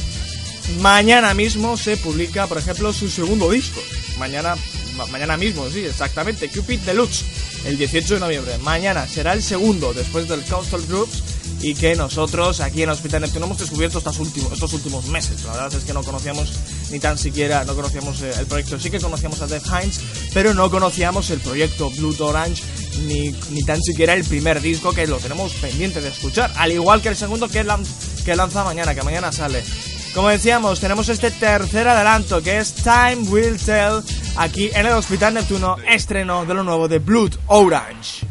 Mañana 0.80 1.34
mismo 1.34 1.76
se 1.76 1.96
publica, 1.96 2.46
por 2.46 2.58
ejemplo, 2.58 2.92
su 2.92 3.10
segundo 3.10 3.50
disco. 3.50 3.80
Mañana, 4.18 4.56
ma 4.96 5.06
mañana 5.06 5.36
mismo, 5.36 5.68
sí, 5.70 5.80
exactamente. 5.80 6.48
Cupid 6.48 6.80
Deluxe, 6.80 7.24
el 7.64 7.76
18 7.76 8.14
de 8.14 8.20
noviembre. 8.20 8.58
Mañana 8.58 9.06
será 9.06 9.32
el 9.32 9.42
segundo 9.42 9.92
después 9.92 10.28
del 10.28 10.42
Coastal 10.42 10.84
Groups 10.86 11.22
y 11.64 11.74
que 11.74 11.94
nosotros 11.96 12.60
aquí 12.60 12.82
en 12.82 12.90
Hospital 12.90 13.22
Neptuno 13.22 13.46
hemos 13.46 13.58
descubierto 13.58 13.98
estos 13.98 14.18
últimos, 14.18 14.52
estos 14.52 14.72
últimos 14.74 15.06
meses. 15.06 15.44
La 15.44 15.52
verdad 15.52 15.74
es 15.74 15.84
que 15.84 15.94
no 15.94 16.02
conocíamos 16.02 16.52
ni 16.90 17.00
tan 17.00 17.16
siquiera, 17.16 17.64
no 17.64 17.74
conocíamos 17.74 18.20
eh, 18.22 18.32
el 18.38 18.46
proyecto. 18.46 18.78
Sí 18.78 18.90
que 18.90 19.00
conocíamos 19.00 19.40
a 19.40 19.46
Def 19.46 19.64
Hines, 19.66 20.00
pero 20.34 20.52
no 20.52 20.70
conocíamos 20.70 21.30
el 21.30 21.40
proyecto 21.40 21.90
Blue 21.90 22.14
Orange 22.20 22.62
ni, 23.06 23.34
ni, 23.50 23.62
tan 23.62 23.80
siquiera 23.82 24.14
el 24.14 24.24
primer 24.24 24.60
disco 24.60 24.92
que 24.92 25.06
lo 25.06 25.16
tenemos 25.18 25.52
pendiente 25.54 26.00
de 26.00 26.08
escuchar, 26.08 26.52
al 26.56 26.70
igual 26.70 27.00
que 27.00 27.08
el 27.08 27.16
segundo 27.16 27.48
que, 27.48 27.64
que 28.24 28.36
lanza 28.36 28.62
mañana, 28.62 28.94
que 28.94 29.02
mañana 29.02 29.32
sale. 29.32 29.64
Como 30.14 30.28
decíamos, 30.28 30.78
tenemos 30.78 31.08
este 31.08 31.32
tercer 31.32 31.88
adelanto 31.88 32.40
que 32.40 32.58
es 32.58 32.72
Time 32.72 33.28
Will 33.30 33.58
Tell, 33.58 34.00
aquí 34.36 34.70
en 34.72 34.86
el 34.86 34.92
Hospital 34.92 35.34
Neptuno, 35.34 35.76
estreno 35.88 36.46
de 36.46 36.54
lo 36.54 36.62
nuevo 36.62 36.86
de 36.86 37.00
Blood 37.00 37.32
Orange. 37.48 38.24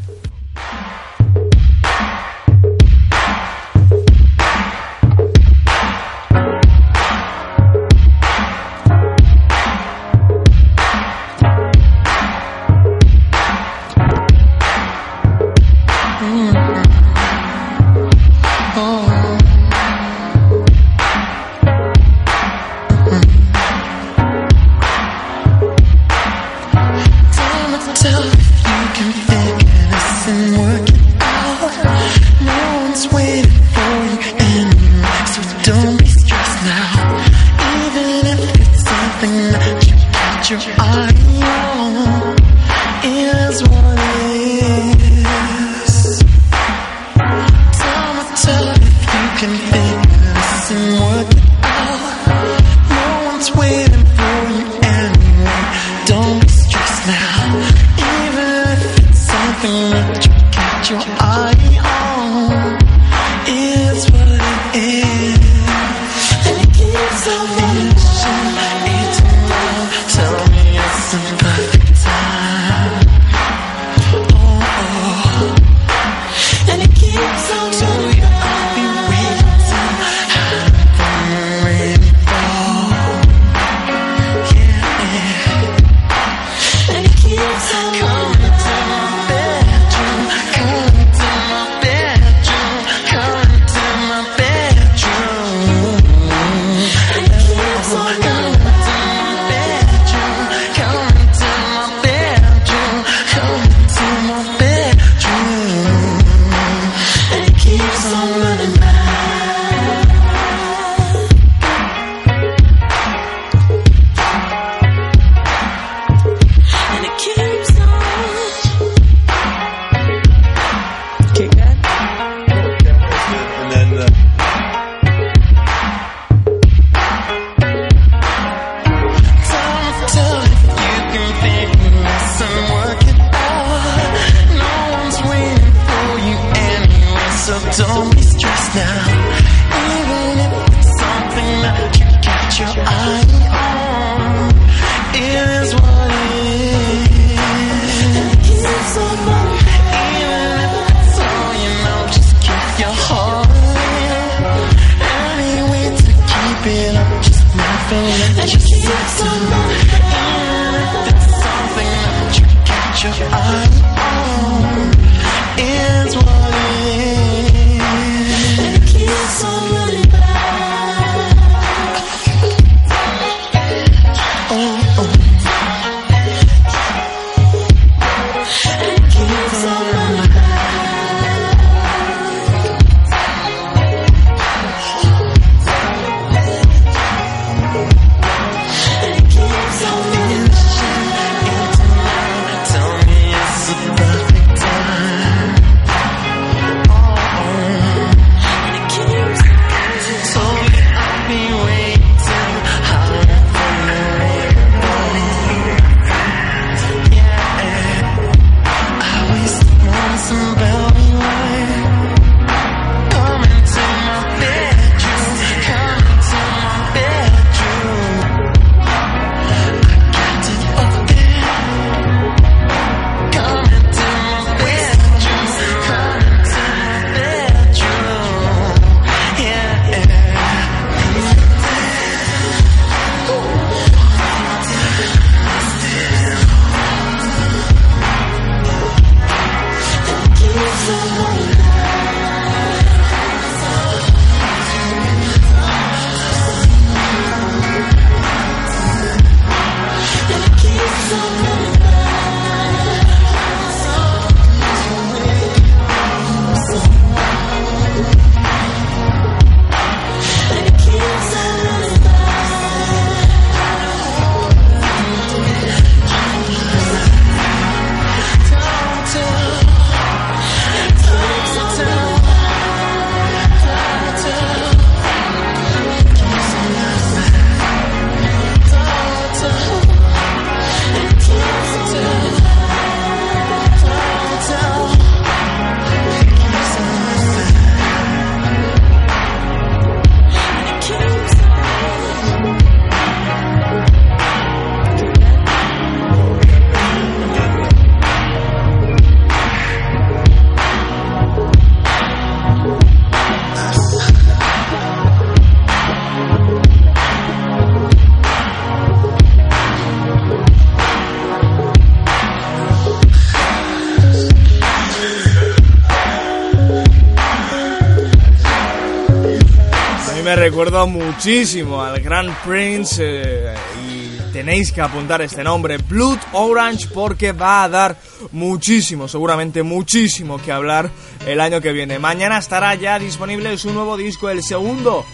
Recuerdo 320.54 320.86
muchísimo 320.86 321.82
al 321.82 322.00
Grand 322.00 322.32
Prince 322.44 323.02
eh, 323.04 323.54
y 323.88 324.32
tenéis 324.32 324.70
que 324.70 324.80
apuntar 324.80 325.20
este 325.20 325.42
nombre, 325.42 325.78
Blood 325.78 326.18
Orange, 326.32 326.86
porque 326.94 327.32
va 327.32 327.64
a 327.64 327.68
dar 327.68 327.96
muchísimo, 328.30 329.08
seguramente 329.08 329.64
muchísimo 329.64 330.40
que 330.40 330.52
hablar 330.52 330.92
el 331.26 331.40
año 331.40 331.60
que 331.60 331.72
viene. 331.72 331.98
Mañana 331.98 332.38
estará 332.38 332.72
ya 332.76 333.00
disponible 333.00 333.58
su 333.58 333.72
nuevo 333.72 333.96
disco, 333.96 334.30
el 334.30 334.44
segundo, 334.44 335.04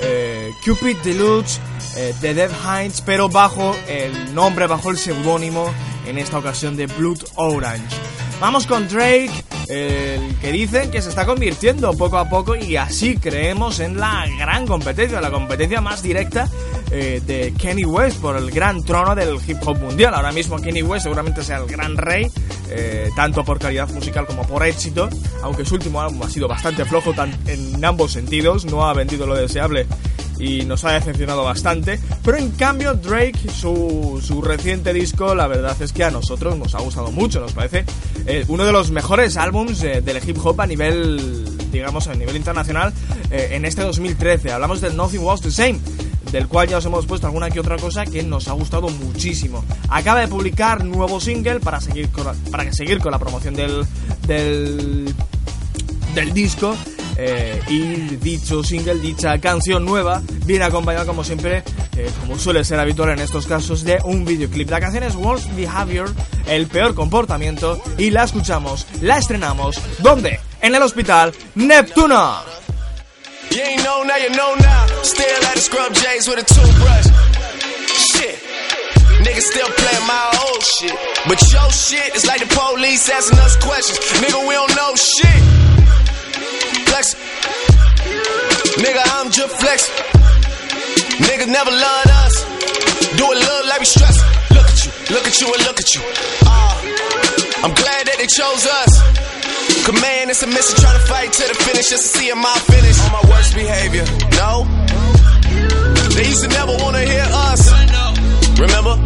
eh, 0.00 0.50
Cupid 0.64 0.96
Deluxe 1.04 1.60
eh, 1.98 2.14
de 2.22 2.32
Dead 2.32 2.50
Hinds, 2.50 3.02
pero 3.02 3.28
bajo 3.28 3.76
el 3.86 4.34
nombre, 4.34 4.66
bajo 4.66 4.90
el 4.90 4.96
seudónimo, 4.96 5.70
en 6.06 6.16
esta 6.16 6.38
ocasión 6.38 6.74
de 6.74 6.86
Blood 6.86 7.18
Orange. 7.34 7.94
Vamos 8.40 8.66
con 8.66 8.88
Drake, 8.88 9.44
el 9.68 10.34
que 10.36 10.52
dicen 10.52 10.90
que 10.90 11.02
se 11.02 11.08
está 11.08 11.26
convirtiendo 11.26 11.92
poco 11.94 12.18
a 12.18 12.28
poco 12.28 12.54
y 12.54 12.76
así 12.76 13.16
creemos 13.16 13.80
en 13.80 13.98
la 13.98 14.26
gran 14.38 14.66
competencia, 14.66 15.20
la 15.20 15.30
competencia 15.30 15.80
más 15.80 16.02
directa 16.02 16.48
eh, 16.90 17.20
de 17.26 17.52
Kenny 17.58 17.84
West 17.84 18.20
por 18.20 18.36
el 18.36 18.50
gran 18.50 18.82
trono 18.84 19.14
del 19.14 19.38
hip 19.46 19.58
hop 19.64 19.78
mundial. 19.78 20.14
Ahora 20.14 20.32
mismo 20.32 20.58
Kenny 20.58 20.82
West 20.82 21.04
seguramente 21.04 21.42
sea 21.42 21.58
el 21.58 21.66
gran 21.66 21.96
rey, 21.96 22.30
eh, 22.70 23.08
tanto 23.16 23.44
por 23.44 23.58
calidad 23.58 23.88
musical 23.90 24.26
como 24.26 24.46
por 24.46 24.64
éxito, 24.64 25.08
aunque 25.42 25.64
su 25.64 25.74
último 25.74 26.00
álbum 26.00 26.22
ha 26.22 26.30
sido 26.30 26.48
bastante 26.48 26.84
flojo 26.84 27.14
en 27.46 27.84
ambos 27.84 28.12
sentidos, 28.12 28.64
no 28.66 28.86
ha 28.86 28.94
vendido 28.94 29.26
lo 29.26 29.34
deseable 29.34 29.86
y 30.38 30.64
nos 30.64 30.84
ha 30.84 30.92
decepcionado 30.92 31.44
bastante. 31.44 31.98
Pero 32.24 32.36
en 32.36 32.50
cambio 32.50 32.94
Drake, 32.94 33.50
su, 33.52 34.22
su 34.24 34.42
reciente 34.42 34.92
disco, 34.92 35.34
la 35.34 35.46
verdad 35.46 35.76
es 35.80 35.92
que 35.92 36.04
a 36.04 36.10
nosotros 36.10 36.56
nos 36.56 36.74
ha 36.74 36.80
gustado 36.80 37.10
mucho, 37.12 37.40
nos 37.40 37.52
parece 37.52 37.84
eh, 38.26 38.44
uno 38.48 38.64
de 38.64 38.72
los 38.72 38.90
mejores 38.90 39.36
álbums 39.36 39.80
del 39.80 40.20
hip 40.26 40.38
hop 40.44 40.60
a 40.60 40.66
nivel, 40.66 41.70
digamos, 41.70 42.08
a 42.08 42.14
nivel 42.14 42.36
internacional 42.36 42.92
eh, 43.30 43.50
en 43.52 43.64
este 43.64 43.82
2013. 43.82 44.52
Hablamos 44.52 44.80
del 44.80 44.96
Nothing 44.96 45.22
Was 45.22 45.40
the 45.40 45.50
Same 45.50 45.80
del 46.30 46.48
cual 46.48 46.68
ya 46.68 46.78
os 46.78 46.84
hemos 46.84 47.06
puesto 47.06 47.26
alguna 47.26 47.50
que 47.50 47.60
otra 47.60 47.76
cosa 47.76 48.04
que 48.04 48.22
nos 48.22 48.48
ha 48.48 48.52
gustado 48.52 48.88
muchísimo. 48.88 49.64
Acaba 49.88 50.20
de 50.20 50.28
publicar 50.28 50.84
nuevo 50.84 51.20
single 51.20 51.60
para 51.60 51.80
seguir 51.80 52.08
con 52.10 52.26
la, 52.26 52.34
para 52.50 52.72
seguir 52.72 52.98
con 52.98 53.12
la 53.12 53.18
promoción 53.18 53.54
del, 53.54 53.86
del, 54.26 55.14
del 56.14 56.32
disco 56.32 56.76
eh, 57.18 57.60
y 57.68 58.16
dicho 58.16 58.62
single, 58.62 59.00
dicha 59.00 59.38
canción 59.38 59.84
nueva, 59.84 60.22
viene 60.44 60.64
acompañada 60.64 61.06
como 61.06 61.24
siempre, 61.24 61.62
eh, 61.96 62.10
como 62.20 62.38
suele 62.38 62.64
ser 62.64 62.78
habitual 62.78 63.10
en 63.10 63.20
estos 63.20 63.46
casos, 63.46 63.84
de 63.84 63.98
un 64.04 64.24
videoclip. 64.24 64.70
La 64.70 64.80
canción 64.80 65.04
es 65.04 65.14
Worst 65.14 65.48
Behavior, 65.56 66.12
el 66.46 66.66
peor 66.66 66.94
comportamiento, 66.94 67.80
y 67.98 68.10
la 68.10 68.24
escuchamos, 68.24 68.86
la 69.00 69.18
estrenamos, 69.18 69.76
¿dónde? 69.98 70.40
En 70.60 70.74
el 70.74 70.82
hospital 70.82 71.32
Neptuno. 71.54 72.42
You 73.50 73.62
ain't 73.62 73.82
know, 73.84 74.02
now 74.02 74.16
you 74.16 74.30
know 74.30 74.54
now. 74.56 74.86
Still 75.02 75.44
at 75.46 75.54
the 75.54 75.60
scrub 75.60 75.94
J's 75.94 76.28
with 76.28 76.38
a 76.38 76.44
toothbrush. 76.44 77.06
Shit. 77.86 78.38
Niggas 79.24 79.42
still 79.42 79.68
playing 79.68 80.06
my 80.06 80.46
old 80.46 80.62
shit. 80.62 80.92
But 81.28 81.40
your 81.52 81.70
shit 81.70 82.16
is 82.16 82.26
like 82.26 82.40
the 82.40 82.52
police 82.54 83.08
asking 83.08 83.38
us 83.38 83.56
questions. 83.56 83.98
Nigga, 84.20 84.46
we 84.46 84.54
don't 84.54 84.76
know 84.76 84.94
shit. 84.94 85.65
Flex. 86.96 87.14
Nigga, 88.80 89.02
I'm 89.16 89.30
just 89.30 89.54
flex. 89.60 89.90
Niggas 91.20 91.48
never 91.48 91.70
loved 91.70 92.10
us. 92.24 92.34
Do 93.16 93.24
it 93.32 93.38
love 93.38 93.66
like 93.66 93.80
we 93.80 93.86
stress. 93.86 94.16
Look 94.50 94.66
at 94.66 94.84
you, 94.84 94.92
look 95.14 95.26
at 95.26 95.40
you, 95.40 95.46
and 95.52 95.62
look 95.66 95.78
at 95.80 95.94
you. 95.94 96.02
Uh, 96.46 96.74
I'm 97.64 97.74
glad 97.74 98.06
that 98.06 98.16
they 98.18 98.26
chose 98.26 98.64
us. 98.66 98.92
Man, 100.02 100.30
it's 100.30 100.42
a 100.42 100.46
mission 100.46 100.76
trying 100.76 100.98
to 100.98 101.06
fight 101.06 101.32
to 101.32 101.46
the 101.46 101.54
finish 101.54 101.88
just 101.88 102.12
to 102.12 102.18
see 102.18 102.28
if 102.28 102.36
my 102.36 102.52
finish. 102.66 102.98
On 103.06 103.12
my 103.12 103.24
worst 103.30 103.54
behavior, 103.54 104.04
no. 104.34 104.66
They 106.16 106.26
used 106.26 106.42
to 106.42 106.48
never 106.48 106.76
wanna 106.82 107.02
hear 107.04 107.26
us. 107.48 107.70
Remember? 108.58 108.96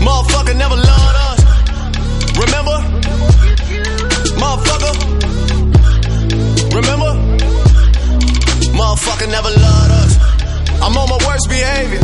Motherfucker 0.00 0.56
never 0.56 0.76
loved 0.76 1.16
us. 1.28 1.40
Remember? 2.38 2.77
Motherfucker 8.78 9.26
never 9.26 9.50
loved 9.50 9.92
us. 10.02 10.12
I'm 10.80 10.96
on 10.96 11.08
my 11.10 11.18
worst 11.26 11.48
behavior. 11.50 11.98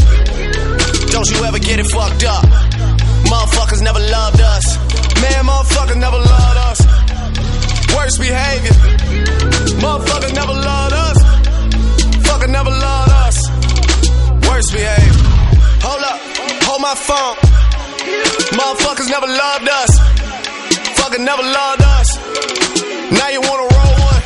Don't 1.14 1.30
you 1.30 1.44
ever 1.44 1.60
get 1.60 1.78
it 1.78 1.86
fucked 1.86 2.24
up. 2.24 2.42
Motherfuckers 3.30 3.80
never 3.80 4.00
loved 4.00 4.40
us. 4.40 4.66
Man, 5.22 5.46
motherfuckers 5.46 5.98
never 6.02 6.18
loved 6.18 6.58
us. 6.66 6.78
Worst 7.94 8.18
behavior. 8.18 8.74
Motherfuckers 9.78 10.34
never 10.34 10.52
loved 10.52 10.94
us. 10.94 11.18
Fucker 12.26 12.50
never 12.50 12.70
loved 12.70 13.12
us. 13.22 13.36
Worst 14.48 14.72
behavior. 14.74 15.14
Hold 15.86 16.02
up, 16.02 16.18
hold 16.66 16.80
my 16.82 16.94
phone. 16.98 17.36
Motherfuckers 18.58 19.08
never 19.14 19.28
loved 19.28 19.68
us. 19.68 19.90
Fucker 20.98 21.22
never 21.22 21.42
loved 21.42 21.82
us. 21.82 22.08
Now 23.14 23.28
you 23.28 23.40
wanna 23.46 23.62
roll 23.62 23.94
one. 24.10 24.22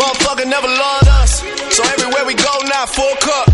Motherfucker 0.00 0.46
never 0.48 0.68
loved 0.68 0.99
we 2.30 2.36
go 2.36 2.54
now, 2.70 2.86
full 2.86 3.16
cup. 3.16 3.46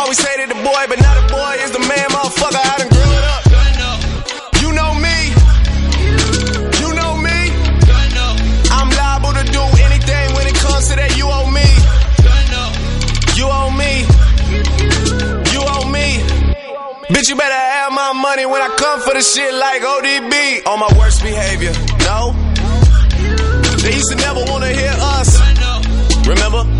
Always 0.00 0.18
hated 0.24 0.48
the 0.48 0.60
boy, 0.64 0.82
but 0.88 0.98
now 0.98 1.14
the 1.20 1.26
boy 1.28 1.52
is 1.60 1.70
the 1.72 1.82
man, 1.84 2.08
motherfucker. 2.08 2.56
I 2.56 2.74
done 2.80 2.88
grew 2.88 3.10
it 3.20 3.26
up. 3.34 3.42
You 4.64 4.70
know 4.72 4.92
me. 4.96 5.16
You 6.80 6.88
know 6.96 7.12
me. 7.20 7.38
I'm 8.72 8.88
liable 8.88 9.34
to 9.36 9.44
do 9.44 9.64
anything 9.84 10.26
when 10.32 10.46
it 10.48 10.56
comes 10.56 10.88
to 10.88 10.96
that. 10.96 11.12
You 11.20 11.28
owe 11.28 11.50
me. 11.52 11.68
You 13.36 13.46
owe 13.60 13.72
me. 13.76 13.92
You 15.52 15.60
owe 15.60 15.86
me. 15.92 16.06
Bitch, 17.12 17.28
you 17.28 17.36
better 17.36 17.62
have 17.76 17.92
my 17.92 18.12
money 18.14 18.46
when 18.46 18.62
I 18.62 18.68
come 18.74 19.00
for 19.00 19.12
the 19.12 19.20
shit 19.20 19.52
like 19.52 19.82
ODB. 19.82 20.66
On 20.66 20.80
my 20.80 20.88
worst 20.96 21.22
behavior. 21.22 21.74
No. 22.08 22.32
They 23.84 23.92
used 23.92 24.10
to 24.12 24.16
never 24.16 24.44
wanna 24.48 24.72
hear 24.72 24.94
us. 24.96 25.28
Remember? 26.26 26.71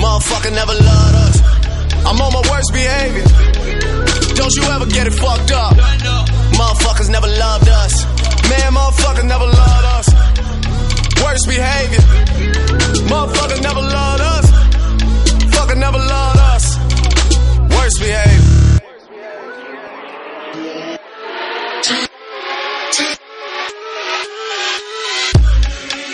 Motherfucker 0.00 0.52
never 0.52 0.72
loved 0.72 1.16
us. 1.26 1.36
I'm 2.06 2.20
on 2.20 2.32
my 2.32 2.42
worst 2.50 2.72
behavior. 2.72 3.24
Don't 4.34 4.54
you 4.56 4.62
ever 4.72 4.86
get 4.86 5.06
it 5.06 5.12
fucked 5.12 5.52
up. 5.52 5.74
Motherfuckers 6.56 7.10
never 7.10 7.26
loved 7.28 7.68
us. 7.68 8.04
Man, 8.48 8.72
motherfuckers 8.72 9.26
never 9.28 9.44
loved 9.44 9.86
us. 9.96 10.08
Worst 11.22 11.46
behavior. 11.46 12.00
Motherfuckers 13.12 13.62
never 13.62 13.80
loved 13.80 14.22
us. 14.22 14.46
Fucker 15.54 15.76
never 15.76 15.98
loved 15.98 16.38
us. 16.38 16.78
Worst 17.76 18.00
behavior. 18.00 18.50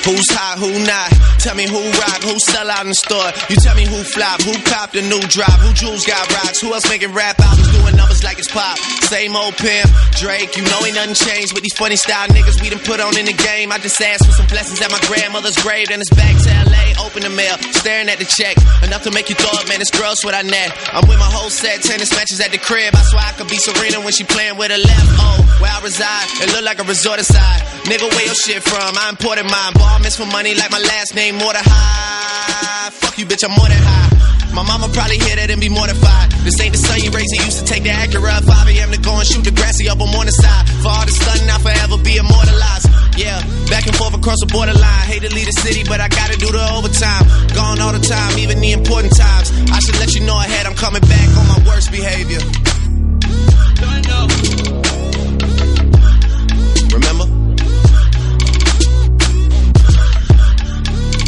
Who's 0.07 0.31
hot, 0.31 0.59
who 0.59 0.70
not? 0.87 1.15
Tell 1.46 1.54
me 1.54 1.70
who 1.70 1.78
rock, 2.02 2.26
who 2.26 2.42
sell 2.42 2.66
out 2.66 2.82
in 2.82 2.90
the 2.90 2.98
store. 2.98 3.30
You 3.46 3.54
tell 3.62 3.78
me 3.78 3.87
who 3.87 4.02
flop, 4.02 4.42
who 4.42 4.50
cop 4.66 4.90
the 4.90 4.98
new 5.06 5.22
drop, 5.30 5.54
who 5.62 5.70
jewels 5.78 6.02
got 6.02 6.26
rocks, 6.35 6.59
who 6.59 6.74
else 6.74 6.82
making 6.90 7.14
rap 7.14 7.38
albums 7.38 7.70
doing 7.70 7.94
numbers 7.94 8.26
like 8.26 8.42
it's 8.42 8.50
pop. 8.50 8.74
Same 9.06 9.38
old 9.38 9.54
pimp, 9.54 9.87
Drake, 10.18 10.59
you 10.59 10.66
know 10.66 10.82
ain't 10.82 10.98
nothing 10.98 11.14
changed 11.14 11.54
with 11.54 11.62
these 11.62 11.78
funny 11.78 11.94
style 11.94 12.26
niggas 12.35 12.59
we 12.59 12.66
done 12.66 12.82
put 12.82 12.98
on 12.98 13.14
in 13.14 13.30
the 13.30 13.38
game. 13.46 13.70
I 13.70 13.78
just 13.78 13.94
asked 14.02 14.26
for 14.26 14.35
some 14.35 14.50
blessings 14.50 14.82
at 14.82 14.90
my 14.90 14.98
grandmother's 15.06 15.54
grave, 15.62 15.87
and 15.94 16.02
it's 16.02 16.11
back 16.11 16.35
to 16.35 16.50
LA, 16.66 16.98
open 17.06 17.22
the 17.22 17.30
mail, 17.30 17.54
staring 17.78 18.11
at 18.11 18.18
the 18.18 18.26
check. 18.26 18.59
Enough 18.82 19.06
to 19.06 19.14
make 19.14 19.30
you 19.30 19.38
throw 19.38 19.54
up, 19.54 19.70
man, 19.70 19.78
it's 19.78 19.94
gross 19.94 20.26
what 20.26 20.35
I 20.35 20.42
net. 20.42 20.74
I'm 20.90 21.06
with 21.06 21.22
my 21.22 21.30
whole 21.30 21.50
set, 21.50 21.78
tennis 21.78 22.11
matches 22.11 22.42
at 22.42 22.50
the 22.50 22.59
crib. 22.59 22.90
I 22.90 23.06
swear 23.06 23.22
I 23.22 23.30
could 23.38 23.46
be 23.46 23.62
Serena 23.62 24.02
when 24.02 24.11
she 24.11 24.26
playing 24.26 24.59
with 24.59 24.74
her 24.74 24.82
left. 24.82 25.11
Oh, 25.22 25.46
where 25.62 25.70
I 25.70 25.78
reside, 25.78 26.26
it 26.42 26.50
look 26.50 26.66
like 26.66 26.82
a 26.82 26.87
resort 26.90 27.22
aside. 27.22 27.62
Nigga, 27.87 28.11
where 28.11 28.26
your 28.26 28.35
shit 28.35 28.66
from? 28.66 28.98
I 28.98 29.14
imported 29.14 29.46
mine, 29.46 29.78
ball 29.78 30.02
miss 30.02 30.18
for 30.18 30.26
money 30.26 30.59
like 30.59 30.74
my 30.74 30.82
last 30.82 31.14
name, 31.14 31.36
more 31.38 31.53
than 31.53 31.64
high. 31.64 32.90
Fuck 32.90 33.18
you, 33.18 33.27
bitch, 33.27 33.44
I'm 33.44 33.53
more 33.53 33.68
than 33.68 33.81
high. 33.81 34.53
My 34.57 34.64
mama 34.64 34.88
probably 34.88 35.20
hear 35.20 35.37
that 35.37 35.53
and 35.53 35.61
be 35.61 35.68
mortified. 35.68 36.33
This 36.40 36.57
ain't 36.64 36.72
the 36.72 36.81
son 36.81 36.96
you 37.05 37.12
raised. 37.12 37.29
He 37.37 37.44
used 37.44 37.60
to 37.60 37.67
take 37.69 37.85
the 37.85 37.92
Acura 37.92 38.40
at 38.40 38.44
5 38.44 38.69
a.m. 38.73 38.88
to 38.92 39.00
go 39.00 39.13
and 39.21 39.27
shoot 39.29 39.44
the 39.44 39.52
grassy 39.52 39.88
up 39.88 40.00
on 40.00 40.08
the 40.25 40.33
side. 40.33 40.65
For 40.81 40.88
all 40.88 41.04
the 41.04 41.13
sun, 41.13 41.44
I'll 41.52 41.60
forever 41.60 42.00
be 42.00 42.17
immortalized. 42.17 42.88
Yeah, 43.21 43.37
back 43.69 43.85
and 43.85 43.96
forth 43.96 44.17
across 44.17 44.40
the 44.40 44.48
borderline. 44.48 45.04
Hate 45.08 45.29
to 45.29 45.33
leave 45.33 45.48
the 45.48 45.56
city, 45.60 45.85
but 45.85 46.00
I 46.00 46.08
gotta 46.08 46.40
do 46.40 46.48
the 46.48 46.65
overtime. 46.73 47.25
Gone 47.52 47.81
all 47.85 47.92
the 47.92 48.00
time, 48.00 48.38
even 48.40 48.60
the 48.60 48.73
important 48.73 49.13
times. 49.17 49.52
I 49.69 49.81
should 49.81 50.00
let 50.00 50.17
you 50.17 50.25
know 50.25 50.40
ahead, 50.40 50.65
I'm 50.65 50.77
coming 50.77 51.04
back 51.04 51.29
on 51.37 51.44
my 51.52 51.60
worst 51.69 51.92
behavior. 51.92 52.40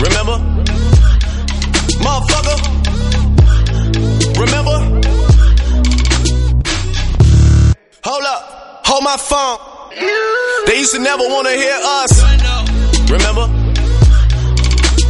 Remember? 0.01 0.39
Motherfucker. 1.99 2.59
Remember? 4.39 4.79
Hold 8.05 8.25
up. 8.25 8.41
Hold 8.87 9.03
my 9.03 9.17
phone. 9.17 9.59
They 10.67 10.79
used 10.79 10.93
to 10.95 11.01
never 11.01 11.25
wanna 11.25 11.51
hear 11.51 11.79
us. 11.83 12.23
Remember? 13.11 13.49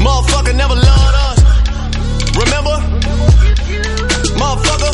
Motherfucker 0.01 0.55
never 0.57 0.74
loved 0.74 1.16
us. 1.28 1.39
Remember? 2.43 2.76
Motherfucker. 4.41 4.93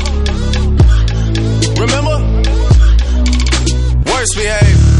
Remember? 1.78 2.16
Worst 4.10 4.34
behavior. 4.34 4.93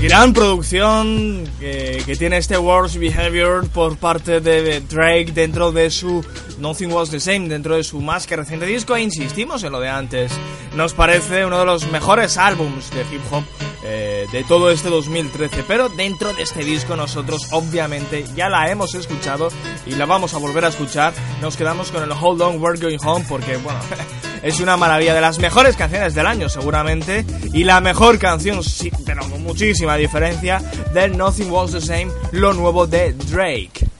Gran 0.00 0.32
producción 0.32 1.44
que, 1.58 2.14
tiene 2.16 2.36
este 2.36 2.56
Worst 2.56 2.96
Behavior 2.96 3.66
por 3.68 3.96
parte 3.96 4.40
de 4.40 4.80
Drake 4.80 5.32
dentro 5.34 5.72
de 5.72 5.90
su 5.90 6.24
Nothing 6.58 6.92
Was 6.92 7.10
the 7.10 7.20
Same, 7.20 7.48
dentro 7.48 7.76
de 7.76 7.84
su 7.84 8.00
más 8.00 8.26
que 8.26 8.36
reciente 8.36 8.66
disco. 8.66 8.96
E 8.96 9.02
insistimos 9.02 9.62
en 9.64 9.72
lo 9.72 9.80
de 9.80 9.88
antes. 9.88 10.32
Nos 10.74 10.94
parece 10.94 11.44
uno 11.44 11.58
de 11.58 11.64
los 11.64 11.90
mejores 11.90 12.36
álbums 12.36 12.90
de 12.90 13.02
hip 13.02 13.22
hop 13.30 13.44
eh, 13.84 14.26
de 14.32 14.44
todo 14.44 14.70
este 14.70 14.88
2013. 14.90 15.64
Pero 15.66 15.88
dentro 15.88 16.32
de 16.34 16.42
este 16.42 16.64
disco 16.64 16.96
nosotros 16.96 17.48
obviamente 17.52 18.24
ya 18.36 18.48
la 18.48 18.70
hemos 18.70 18.94
escuchado 18.94 19.48
y 19.86 19.92
la 19.92 20.06
vamos 20.06 20.34
a 20.34 20.38
volver 20.38 20.64
a 20.64 20.68
escuchar. 20.68 21.12
Nos 21.40 21.56
quedamos 21.56 21.90
con 21.90 22.02
el 22.02 22.12
Hold 22.12 22.42
On 22.42 22.62
We're 22.62 22.80
Going 22.80 22.98
Home 23.04 23.24
porque, 23.28 23.56
bueno, 23.56 23.80
es 24.42 24.60
una 24.60 24.76
maravilla 24.76 25.14
de 25.14 25.20
las 25.20 25.38
mejores 25.38 25.76
canciones 25.76 26.14
del 26.14 26.26
año 26.26 26.48
seguramente. 26.48 27.24
Y 27.52 27.64
la 27.64 27.80
mejor 27.80 28.18
canción, 28.18 28.62
sí, 28.62 28.90
pero 29.06 29.28
con 29.28 29.42
muchísima 29.42 29.96
diferencia, 29.96 30.58
del 30.92 31.16
Nothing 31.16 31.50
Was 31.50 31.72
the 31.72 31.80
Same, 31.80 32.08
lo 32.32 32.52
nuevo 32.52 32.86
de 32.86 33.12
Drake. 33.12 33.97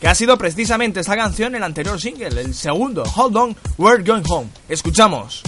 Que 0.00 0.06
ha 0.06 0.14
sido 0.14 0.38
precisamente 0.38 1.00
esta 1.00 1.16
canción 1.16 1.54
el 1.56 1.62
anterior 1.62 2.00
single, 2.00 2.40
el 2.40 2.54
segundo, 2.54 3.02
Hold 3.16 3.36
On, 3.36 3.56
We're 3.78 4.02
Going 4.04 4.22
Home. 4.28 4.48
Escuchamos. 4.68 5.42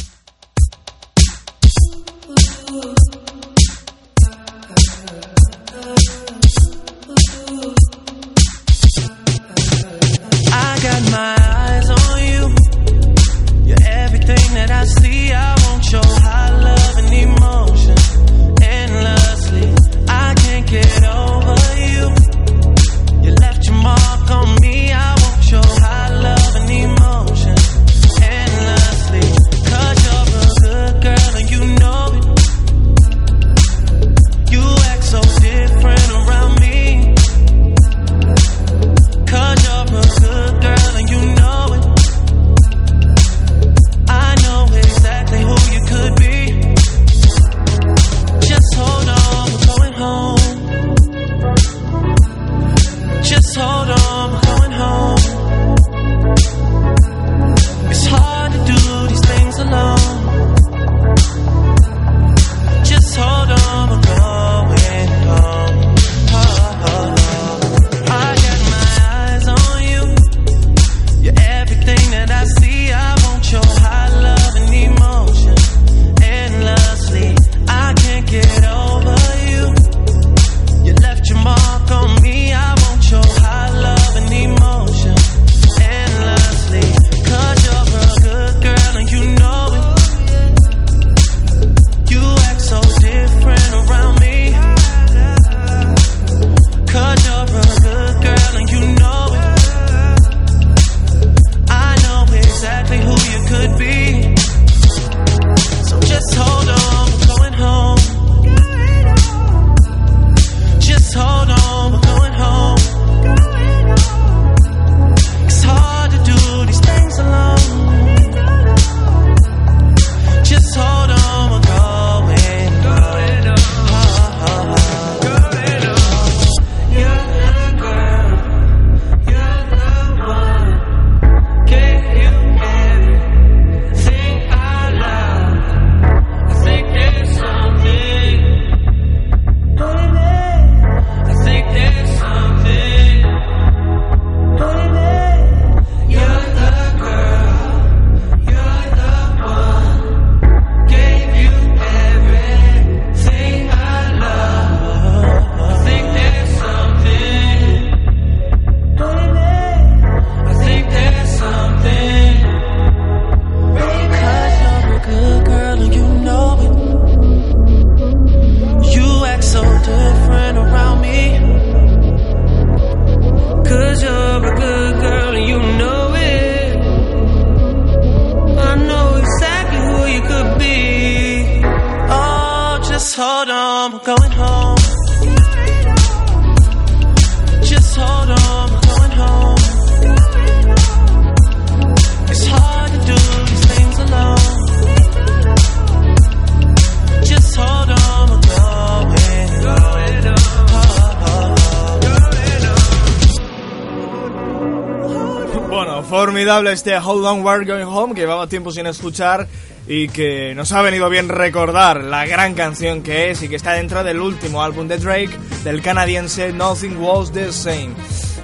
Este 206.80 206.96
Hold 206.96 207.26
On 207.26 207.44
We're 207.44 207.66
Going 207.66 207.84
Home 207.84 208.14
que 208.14 208.22
llevaba 208.22 208.46
tiempo 208.46 208.72
sin 208.72 208.86
escuchar 208.86 209.46
y 209.86 210.08
que 210.08 210.54
nos 210.54 210.72
ha 210.72 210.80
venido 210.80 211.10
bien 211.10 211.28
recordar 211.28 212.02
la 212.02 212.24
gran 212.24 212.54
canción 212.54 213.02
que 213.02 213.30
es 213.30 213.42
y 213.42 213.50
que 213.50 213.56
está 213.56 213.74
dentro 213.74 214.02
del 214.02 214.18
último 214.18 214.62
álbum 214.62 214.88
de 214.88 214.96
Drake 214.96 215.28
del 215.62 215.82
canadiense 215.82 216.54
Nothing 216.54 216.96
Was 216.96 217.32
the 217.32 217.52
Same. 217.52 217.90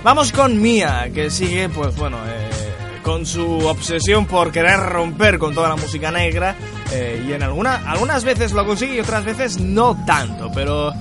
Vamos 0.04 0.32
con 0.32 0.60
Mia, 0.60 1.08
que 1.14 1.30
sigue, 1.30 1.70
pues 1.70 1.96
bueno, 1.96 2.18
eh, 2.28 3.00
con 3.02 3.24
su 3.24 3.46
obsesión 3.66 4.26
por 4.26 4.52
querer 4.52 4.80
romper 4.80 5.38
con 5.38 5.54
toda 5.54 5.70
la 5.70 5.76
música 5.76 6.10
negra 6.10 6.54
eh, 6.92 7.24
y 7.26 7.32
en 7.32 7.42
alguna, 7.42 7.90
algunas 7.90 8.22
veces 8.22 8.52
lo 8.52 8.66
consigue 8.66 8.96
y 8.96 9.00
otras 9.00 9.24
veces 9.24 9.58
no 9.58 10.04
tanto, 10.04 10.52
pero 10.54 10.92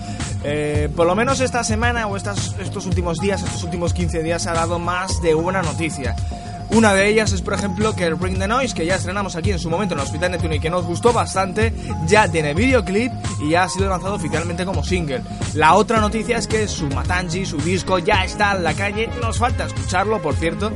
eh, 0.46 0.90
por 0.96 1.08
lo 1.08 1.16
menos 1.16 1.42
esta 1.42 1.64
semana 1.64 2.06
o 2.06 2.16
estas, 2.16 2.56
estos 2.60 2.86
últimos 2.86 3.20
días, 3.20 3.42
estos 3.44 3.64
últimos 3.64 3.94
15 3.94 4.22
días 4.22 4.46
ha 4.46 4.54
dado 4.54 4.80
más 4.80 5.22
de 5.22 5.34
una 5.34 5.64
noticia. 5.64 6.16
Una 6.76 6.94
de 6.94 7.08
ellas 7.08 7.32
es, 7.32 7.42
por 7.42 7.54
ejemplo, 7.54 7.96
que 7.96 8.04
el 8.04 8.16
Bring 8.16 8.38
the 8.38 8.50
Noise, 8.50 8.76
que 8.76 8.86
ya 8.86 8.96
estrenamos 8.96 9.38
aquí 9.38 9.50
en 9.50 9.60
su 9.60 9.70
momento 9.70 9.94
en 9.94 10.02
el 10.02 10.06
Hospital 10.06 10.32
Neptuno 10.32 10.56
y 10.56 10.60
que 10.60 10.70
nos 10.70 10.84
gustó 10.84 11.14
bastante, 11.14 11.72
ya 12.06 12.30
tiene 12.30 12.54
videoclip 12.54 13.14
y 13.40 13.52
ya 13.52 13.64
ha 13.64 13.70
sido 13.70 13.88
lanzado 13.88 14.16
oficialmente 14.16 14.66
como 14.66 14.84
single. 14.84 15.22
La 15.54 15.76
otra 15.76 16.02
noticia 16.02 16.38
es 16.38 16.48
que 16.48 16.68
su 16.68 16.88
Matanji, 16.88 17.46
su 17.46 17.56
disco, 17.60 17.98
ya 18.00 18.26
está 18.26 18.58
en 18.58 18.66
la 18.66 18.74
calle. 18.74 19.10
Nos 19.22 19.38
falta 19.38 19.68
escucharlo, 19.68 20.22
por 20.22 20.36
cierto, 20.36 20.70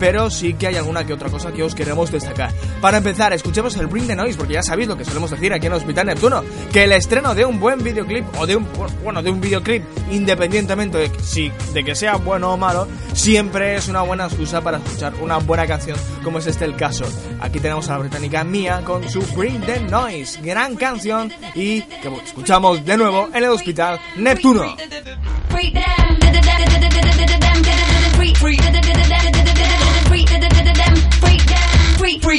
pero 0.00 0.28
sí 0.28 0.54
que 0.54 0.66
hay 0.66 0.74
alguna 0.74 1.06
que 1.06 1.12
otra 1.12 1.30
cosa 1.30 1.52
que 1.52 1.62
os 1.62 1.76
queremos 1.76 2.10
destacar. 2.10 2.50
Para 2.84 2.98
empezar, 2.98 3.32
escuchemos 3.32 3.74
el 3.78 3.86
Bring 3.86 4.06
the 4.06 4.14
Noise, 4.14 4.36
porque 4.36 4.52
ya 4.52 4.62
sabéis 4.62 4.88
lo 4.88 4.94
que 4.98 5.06
solemos 5.06 5.30
decir 5.30 5.50
aquí 5.54 5.64
en 5.68 5.72
el 5.72 5.78
Hospital 5.78 6.04
Neptuno, 6.04 6.44
que 6.70 6.84
el 6.84 6.92
estreno 6.92 7.34
de 7.34 7.46
un 7.46 7.58
buen 7.58 7.82
videoclip 7.82 8.26
o 8.38 8.46
de 8.46 8.56
un 8.56 8.68
bueno, 9.02 9.22
de 9.22 9.30
un 9.30 9.40
videoclip 9.40 9.82
independientemente 10.10 10.98
de, 10.98 11.10
si, 11.22 11.50
de 11.72 11.82
que 11.82 11.94
sea 11.94 12.16
bueno 12.16 12.52
o 12.52 12.58
malo, 12.58 12.86
siempre 13.14 13.76
es 13.76 13.88
una 13.88 14.02
buena 14.02 14.26
excusa 14.26 14.60
para 14.60 14.76
escuchar 14.76 15.14
una 15.22 15.38
buena 15.38 15.66
canción, 15.66 15.96
como 16.22 16.40
es 16.40 16.46
este 16.46 16.66
el 16.66 16.76
caso. 16.76 17.06
Aquí 17.40 17.58
tenemos 17.58 17.88
a 17.88 17.92
la 17.92 18.00
británica 18.00 18.44
Mia 18.44 18.82
con 18.84 19.08
su 19.08 19.22
Bring 19.34 19.62
the 19.62 19.80
Noise, 19.80 20.42
gran 20.42 20.76
canción 20.76 21.32
y 21.54 21.80
que 21.80 22.14
escuchamos 22.22 22.84
de 22.84 22.98
nuevo 22.98 23.30
en 23.32 23.44
el 23.44 23.48
Hospital 23.48 23.98
Neptuno. 24.18 24.76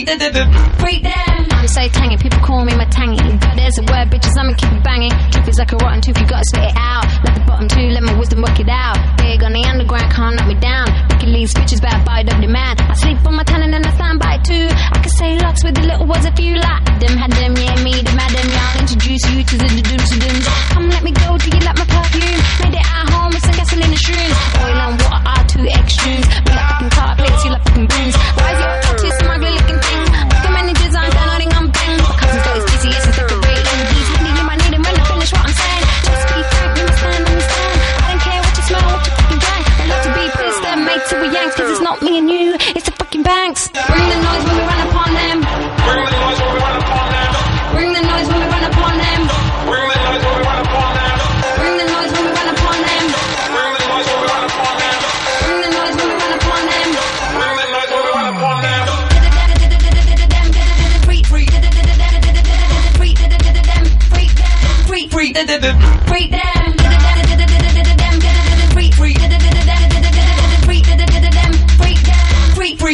I'm 0.07 1.67
so 1.67 1.81
tangy, 1.89 2.17
people 2.17 2.37
call 2.45 2.63
me 2.63 2.77
my 2.77 2.85
tangy. 2.85 3.17
There's 3.57 3.77
a 3.79 3.85
word, 3.89 4.13
bitches, 4.13 4.37
I'ma 4.37 4.53
keep 4.53 4.69
it 4.69 4.83
banging. 4.83 5.09
Truth 5.33 5.47
is 5.49 5.57
like 5.57 5.73
a 5.73 5.77
rotten 5.77 6.01
tooth, 6.01 6.19
you 6.21 6.27
gotta 6.27 6.45
spit 6.45 6.69
it 6.69 6.77
out. 6.77 7.09
Let 7.25 7.33
the 7.33 7.41
bottom 7.41 7.67
two, 7.67 7.89
let 7.89 8.03
my 8.03 8.13
wisdom 8.13 8.41
work 8.45 8.59
it 8.59 8.69
out. 8.69 9.01
Big 9.17 9.41
on 9.41 9.53
the 9.53 9.65
underground, 9.65 10.13
can't 10.13 10.35
knock 10.37 10.47
me 10.47 10.53
down. 10.61 10.85
Wicked 11.09 11.29
leaves, 11.29 11.53
bitches, 11.55 11.81
better 11.81 11.97
buy 12.05 12.21
the 12.21 12.37
demand. 12.37 12.81
I 12.85 12.93
sleep 12.93 13.17
on 13.25 13.33
my 13.33 13.43
talent 13.43 13.73
and 13.73 13.81
I 13.81 13.91
stand 13.97 14.19
by 14.19 14.37
too. 14.45 14.69
I 14.69 14.97
can 15.01 15.09
say 15.09 15.39
lots 15.41 15.63
with 15.65 15.73
the 15.73 15.81
little 15.81 16.05
words 16.05 16.25
if 16.25 16.37
you 16.37 16.53
like. 16.61 16.85
Them 17.01 17.17
had 17.17 17.33
them, 17.33 17.57
yeah, 17.57 17.73
me, 17.81 17.97
them 18.05 18.17
had 18.17 18.29
them, 18.29 18.45
yeah. 18.45 18.77
I'll 18.77 18.85
introduce 18.85 19.25
you 19.33 19.41
to 19.41 19.55
the 19.57 19.67
dooms 19.81 20.09
and 20.13 20.21
dooms. 20.21 20.45
Come 20.69 20.85
let 20.93 21.01
me 21.01 21.17
go, 21.17 21.33
do 21.41 21.49
you 21.49 21.61
like 21.65 21.81
my 21.81 21.87
perfume? 21.89 22.39
Made 22.61 22.77
it 22.77 22.85
at 22.85 23.09
home 23.09 23.33
with 23.33 23.41
some 23.41 23.57
gasoline 23.57 23.89
and 23.89 23.97
shrooms. 24.05 24.37
Oil 24.61 24.79
and 24.85 25.01
water 25.01 25.21
are 25.33 25.45
two 25.49 25.65
extremes. 25.65 26.29
We 26.45 26.53
like 26.53 26.69
fucking 26.77 26.93
car 26.93 27.17
plates, 27.17 27.41
you 27.41 27.51
like 27.57 27.65
fucking 27.65 27.87
brooms. 27.89 28.15
Why 28.37 28.54
it's 41.75 41.83
not 41.83 42.01
me 42.01 42.17
and 42.17 42.29
you, 42.29 42.55
it's 42.71 42.85
the 42.87 42.95
fucking 42.95 43.21
banks. 43.21 43.67
Bring 43.67 44.07
the 44.07 44.19
noise 44.23 44.43
when 44.47 44.55
we 44.55 44.63
run 44.63 44.87
upon 44.87 45.11
them. 45.11 45.43
Bring 45.83 46.07
the 46.07 46.15
noise 46.23 46.39
when 46.39 46.53
we 46.55 46.59
run 46.63 46.79
upon 46.79 47.05
them. 47.11 47.31
Bring 47.75 47.91
the 47.91 47.99
noise 47.99 48.27
when 48.31 48.39
we 48.39 48.47
run 48.47 48.63
upon 48.63 48.95
them. 48.95 49.19
Bring 49.67 49.83
the 49.83 49.99
noise 49.99 50.23
when 50.23 50.31
we 50.31 50.39
run 50.39 50.59
upon 50.63 50.87
them. 50.95 51.11
Bring 51.59 51.75
the 51.75 51.87
noise 51.91 52.07
when 52.07 52.23
we 52.23 52.31
run 52.31 52.47
upon 52.55 52.79
them. 52.79 53.03
Bring 53.19 53.75
the 53.75 53.91
noise 53.91 54.07
when 54.07 54.15
we 54.15 54.27
run 54.31 54.43
upon 54.47 54.73
them. 54.79 54.99
Bring 55.43 55.59
the 55.59 55.71
noise 55.75 55.95
when 55.99 56.07
we 56.07 56.15
run 56.15 56.33
upon 56.39 56.63
them. 56.63 56.87
Bring 57.35 57.51
the 57.51 57.67
noise 57.67 57.91
when 57.91 57.99
we 57.99 58.15
run 58.15 58.27
upon 58.31 58.61
them. 58.63 58.85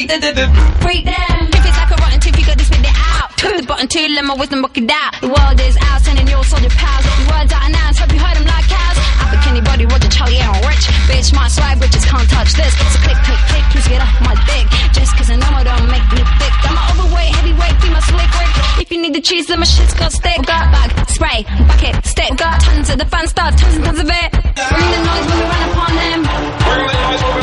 If 0.09 1.65
it's 1.65 1.77
like 1.77 1.91
a 1.91 1.97
rotten 2.01 2.19
tooth, 2.19 2.37
you 2.39 2.45
gotta 2.45 2.65
spit 2.65 2.81
it 2.81 2.89
out. 2.89 3.29
Took 3.37 3.57
the 3.57 3.65
button 3.67 3.87
too, 3.87 4.07
let 4.15 4.25
my 4.25 4.33
wisdom 4.33 4.61
work 4.61 4.77
it 4.77 4.89
out. 4.89 5.13
The 5.21 5.29
world 5.29 5.61
is 5.61 5.77
out, 5.77 6.01
sending 6.01 6.27
your 6.27 6.43
soldier 6.43 6.73
pals. 6.73 7.05
Your 7.05 7.29
words 7.29 7.53
out 7.53 7.69
of 7.69 7.71
nouns, 7.71 7.99
hope 8.01 8.09
you 8.13 8.17
heard 8.17 8.37
them 8.37 8.49
like 8.49 8.65
cows. 8.65 8.97
I 8.97 9.29
pick 9.29 9.45
anybody, 9.53 9.85
Roger, 9.85 10.09
Charlie, 10.09 10.41
and 10.41 10.57
rich. 10.65 10.89
Bitch, 11.05 11.29
my 11.37 11.47
swag, 11.47 11.77
bitches 11.77 12.05
can't 12.09 12.25
touch 12.29 12.53
this. 12.57 12.73
So 12.73 12.97
click, 13.05 13.17
click, 13.21 13.41
click, 13.49 13.65
please 13.69 13.87
get 13.87 14.01
off 14.01 14.13
my 14.25 14.33
dick. 14.49 14.65
Just 14.93 15.13
cause 15.17 15.29
I 15.29 15.37
know 15.37 15.51
I 15.53 15.63
don't 15.69 15.85
make 15.85 16.07
me 16.17 16.25
thick. 16.41 16.53
I'm 16.65 16.73
an 16.73 16.83
overweight, 16.97 17.31
heavyweight, 17.37 17.75
female 17.81 18.01
slick 18.01 18.31
rick. 18.41 18.51
If 18.81 18.89
you 18.89 18.97
need 19.01 19.13
the 19.13 19.21
cheese, 19.21 19.47
then 19.47 19.61
my 19.61 19.69
shit's 19.69 19.93
got 19.93 20.11
stick. 20.11 20.41
Got 20.49 20.73
bag, 20.73 20.89
spray, 21.09 21.45
bucket, 21.69 22.01
stick. 22.05 22.33
Got 22.41 22.57
tons 22.61 22.89
of 22.89 22.97
the 22.97 23.05
fun 23.05 23.27
stuff, 23.29 23.53
tons 23.53 23.75
and 23.77 23.85
tons 23.85 23.99
of 24.01 24.09
it. 24.09 24.29
Bring 24.33 24.89
the 24.97 25.01
noise 25.05 25.25
when 25.29 25.37
we 25.37 25.45
run 25.45 25.63
upon 25.69 25.91
them. 25.93 26.19
Bring 26.25 26.89
the 26.89 26.97
noise 27.05 27.21
when 27.21 27.33
we 27.37 27.40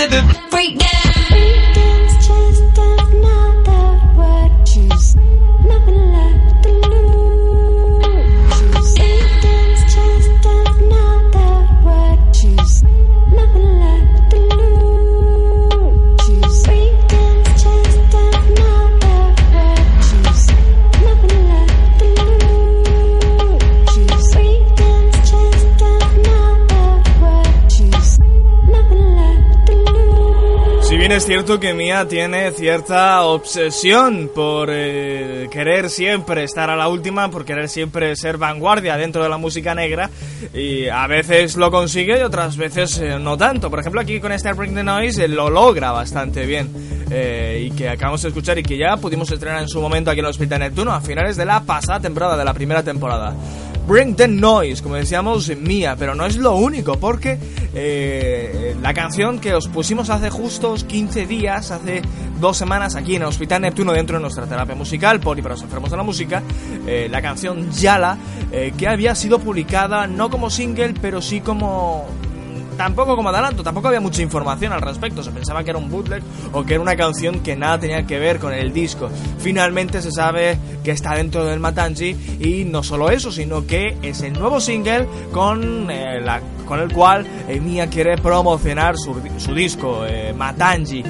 da 0.00 0.06
da 0.10 0.22
da. 0.22 0.39
Es 31.20 31.26
cierto 31.26 31.60
que 31.60 31.74
Mia 31.74 32.08
tiene 32.08 32.50
cierta 32.52 33.24
obsesión 33.24 34.30
por 34.34 34.70
eh, 34.72 35.48
querer 35.50 35.90
siempre 35.90 36.44
estar 36.44 36.70
a 36.70 36.76
la 36.76 36.88
última, 36.88 37.30
por 37.30 37.44
querer 37.44 37.68
siempre 37.68 38.16
ser 38.16 38.38
vanguardia 38.38 38.96
dentro 38.96 39.22
de 39.22 39.28
la 39.28 39.36
música 39.36 39.74
negra, 39.74 40.08
y 40.54 40.88
a 40.88 41.06
veces 41.08 41.56
lo 41.56 41.70
consigue 41.70 42.18
y 42.18 42.22
otras 42.22 42.56
veces 42.56 42.96
eh, 43.00 43.18
no 43.18 43.36
tanto. 43.36 43.68
Por 43.68 43.80
ejemplo, 43.80 44.00
aquí 44.00 44.18
con 44.18 44.32
este 44.32 44.50
Bring 44.54 44.74
the 44.74 44.82
Noise 44.82 45.26
eh, 45.26 45.28
lo 45.28 45.50
logra 45.50 45.92
bastante 45.92 46.46
bien, 46.46 46.70
eh, 47.10 47.66
y 47.66 47.76
que 47.76 47.90
acabamos 47.90 48.22
de 48.22 48.28
escuchar 48.28 48.58
y 48.58 48.62
que 48.62 48.78
ya 48.78 48.96
pudimos 48.96 49.30
estrenar 49.30 49.60
en 49.60 49.68
su 49.68 49.78
momento 49.78 50.10
aquí 50.10 50.20
en 50.20 50.24
el 50.24 50.30
Hospital 50.30 50.60
Neptuno 50.60 50.90
a 50.90 51.02
finales 51.02 51.36
de 51.36 51.44
la 51.44 51.60
pasada 51.60 52.00
temporada, 52.00 52.38
de 52.38 52.46
la 52.46 52.54
primera 52.54 52.82
temporada. 52.82 53.34
Bring 53.90 54.14
the 54.14 54.28
Noise, 54.28 54.84
como 54.84 54.94
decíamos, 54.94 55.48
Mía, 55.56 55.96
pero 55.98 56.14
no 56.14 56.24
es 56.24 56.36
lo 56.36 56.54
único, 56.54 57.00
porque 57.00 57.36
eh, 57.74 58.76
la 58.80 58.94
canción 58.94 59.40
que 59.40 59.52
os 59.52 59.66
pusimos 59.66 60.10
hace 60.10 60.30
justos 60.30 60.84
15 60.84 61.26
días, 61.26 61.72
hace 61.72 62.00
dos 62.38 62.56
semanas 62.56 62.94
aquí 62.94 63.16
en 63.16 63.22
el 63.22 63.28
Hospital 63.28 63.62
Neptuno, 63.62 63.92
dentro 63.92 64.16
de 64.16 64.22
nuestra 64.22 64.46
terapia 64.46 64.76
musical, 64.76 65.18
por 65.18 65.36
y 65.40 65.42
para 65.42 65.56
los 65.56 65.64
enfermos 65.64 65.90
de 65.90 65.96
la 65.96 66.04
música, 66.04 66.40
eh, 66.86 67.08
la 67.10 67.20
canción 67.20 67.68
Yala, 67.72 68.16
eh, 68.52 68.72
que 68.78 68.86
había 68.86 69.16
sido 69.16 69.40
publicada 69.40 70.06
no 70.06 70.30
como 70.30 70.50
single, 70.50 70.94
pero 71.02 71.20
sí 71.20 71.40
como 71.40 72.06
tampoco 72.80 73.14
como 73.14 73.28
adelanto, 73.28 73.62
tampoco 73.62 73.88
había 73.88 74.00
mucha 74.00 74.22
información 74.22 74.72
al 74.72 74.80
respecto, 74.80 75.22
se 75.22 75.30
pensaba 75.32 75.62
que 75.62 75.68
era 75.68 75.78
un 75.78 75.90
bootleg 75.90 76.22
o 76.54 76.64
que 76.64 76.72
era 76.72 76.80
una 76.80 76.96
canción 76.96 77.40
que 77.40 77.54
nada 77.54 77.78
tenía 77.78 78.06
que 78.06 78.18
ver 78.18 78.38
con 78.38 78.54
el 78.54 78.72
disco. 78.72 79.10
Finalmente 79.38 80.00
se 80.00 80.10
sabe 80.10 80.56
que 80.82 80.92
está 80.92 81.14
dentro 81.14 81.44
del 81.44 81.60
Matanji 81.60 82.16
y 82.40 82.64
no 82.64 82.82
solo 82.82 83.10
eso, 83.10 83.30
sino 83.30 83.66
que 83.66 83.98
es 84.00 84.22
el 84.22 84.32
nuevo 84.32 84.60
single 84.60 85.06
con, 85.30 85.90
eh, 85.90 86.24
el 86.24 86.92
cual 86.94 87.26
eh, 87.50 87.60
Mia 87.60 87.86
quiere 87.88 88.16
promocionar 88.16 88.96
su, 88.96 89.14
su 89.36 89.54
disco, 89.54 90.06
eh, 90.06 90.32
Matanji. 90.32 91.04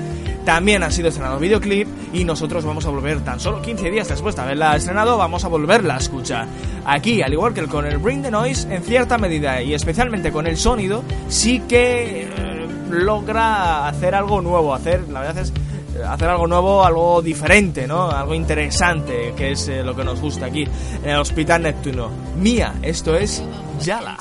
También 0.45 0.83
ha 0.83 0.91
sido 0.91 1.07
estrenado 1.07 1.39
videoclip 1.39 1.87
y 2.13 2.25
nosotros 2.25 2.65
vamos 2.65 2.87
a 2.87 2.91
volver 2.91 3.21
tan 3.21 3.41
solo 3.41 3.63
15 3.63 3.91
días 3.91 4.09
después 4.09 4.37
de 4.37 4.43
haberla 4.43 4.77
estrenado, 4.77 5.17
vamos 5.17 5.45
a 5.45 5.49
volverla 5.49 5.95
a 5.95 5.99
escuchar. 5.99 6.47
Aquí, 6.85 7.23
al 7.23 7.33
igual 7.33 7.55
que 7.55 7.67
con 7.67 7.87
el 7.87 7.99
Bring 7.99 8.23
the 8.23 8.31
Noise, 8.31 8.73
en 8.75 8.83
cierta 8.83 9.19
medida 9.19 9.63
y 9.63 9.75
especialmente 9.75 10.33
con 10.33 10.47
el 10.47 10.57
sonido, 10.57 11.03
sí 11.29 11.61
que 11.69 12.23
eh, 12.23 12.67
logra 12.91 13.89
hacer 13.89 14.15
algo 14.15 14.41
nuevo, 14.41 14.75
hacer, 14.75 15.09
la 15.09 15.21
verdad 15.21 15.39
es 15.39 15.51
eh, 15.51 16.03
hacer 16.07 16.29
algo 16.29 16.47
nuevo, 16.47 16.85
algo 16.85 17.23
diferente, 17.23 17.87
¿no? 17.87 18.11
Algo 18.11 18.35
interesante, 18.35 19.35
que 19.37 19.53
es 19.53 19.69
eh, 19.69 19.83
lo 19.83 19.95
que 19.95 20.05
nos 20.05 20.21
gusta 20.21 20.47
aquí 20.47 20.65
en 21.03 21.11
el 21.11 21.17
Hospital 21.17 21.63
Neptuno. 21.63 22.11
Mía, 22.37 22.75
esto 22.83 23.17
es 23.17 23.43
Yala. 23.81 24.19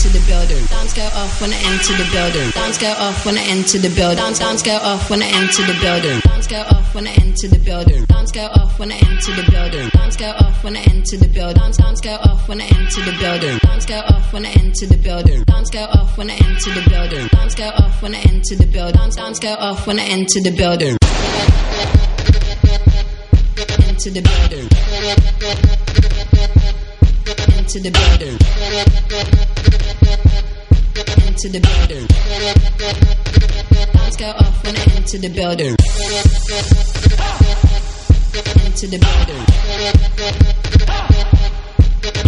Enter 0.00 0.18
the 0.18 0.26
building. 0.26 0.64
Dance 0.66 0.94
go 0.94 1.02
off 1.12 1.40
when 1.40 1.52
I 1.52 1.56
enter 1.56 1.92
the 1.92 2.08
building. 2.10 2.50
Dance, 2.50 2.78
go 2.78 2.90
off 2.96 3.26
when 3.26 3.36
I 3.36 3.42
enter 3.42 3.78
the 3.78 3.90
building. 3.94 4.16
Dance. 4.16 4.38
Dance 4.38 4.62
go 4.62 4.76
off 4.76 5.10
when 5.10 5.22
I 5.22 5.28
enter 5.28 5.62
the 5.66 5.74
building. 5.80 6.20
Dance 6.20 6.46
go 6.48 6.62
off 6.72 6.94
when 6.94 7.06
I 7.06 7.12
enter 7.20 7.48
the 7.48 7.58
building. 7.60 8.04
Dance, 8.06 8.32
go 8.32 8.46
off 8.48 8.78
when 8.80 8.92
I 8.92 8.96
enter 8.96 9.32
the 9.36 9.42
building. 9.50 9.88
Dance 9.90 10.16
go 10.16 10.30
off 10.40 10.64
when 10.64 10.76
I 10.76 10.80
enter 10.88 11.16
the 11.18 11.28
building. 11.28 11.56
Dance 11.56 11.76
go 11.76 11.92
off 11.92 12.48
when 12.48 12.60
I 12.60 12.64
enter 12.64 13.02
the 13.04 13.12
building. 13.20 13.58
Dance 13.58 13.84
go 13.86 13.98
off 13.98 14.32
when 14.32 14.46
I 14.46 14.48
enter 14.48 14.86
the 14.86 14.96
building. 14.96 14.96
Dance, 14.96 14.96
go 14.96 14.96
off 14.96 14.96
when 14.96 14.96
I 14.96 14.96
enter 14.96 14.96
the 14.96 14.96
building. 14.96 15.44
Dance 15.46 15.70
go 15.70 15.84
off 15.84 16.16
when 16.16 16.30
I 16.30 16.40
enter 16.40 16.74
the 16.74 16.88
building. 16.88 17.28
Dance 17.28 17.54
go 17.54 17.68
off 17.68 18.02
when 18.02 18.14
I 18.14 18.20
enter 18.20 18.56
the 18.56 18.66
building. 18.66 18.72
Dance 18.72 18.74
go 18.74 18.74
off 18.80 18.80
when 18.80 18.80
I 18.80 18.84
enter 18.88 18.90
the 18.90 18.90
building. 18.90 18.96
Dance, 18.96 19.16
dance 19.16 19.38
go 19.38 19.54
off 19.54 19.86
when 19.86 19.98
I 19.98 20.04
enter 20.04 20.40
the 20.40 20.50
building. 20.50 20.98
Into 27.30 27.78
the 27.78 27.90
building. 27.92 28.36
Into 31.28 31.48
the 31.48 31.60
building. 31.60 32.06
Building. 32.10 32.58
Go 34.18 34.26
off 34.30 34.64
when 34.64 34.74
I 34.76 34.82
enter 34.96 35.18
the 35.18 35.28
building. 35.28 35.76
Into 38.66 38.86
the 38.90 38.98
building. 38.98 39.42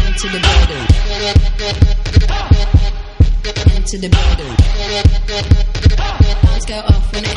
Into 0.06 0.28
the 0.28 0.38
building. 0.46 0.86
Into 3.74 3.98
the 3.98 4.08
building. 4.08 4.54
Dance 6.42 6.64
go 6.64 6.78
off 6.78 7.12
when 7.12 7.24
I 7.24 7.34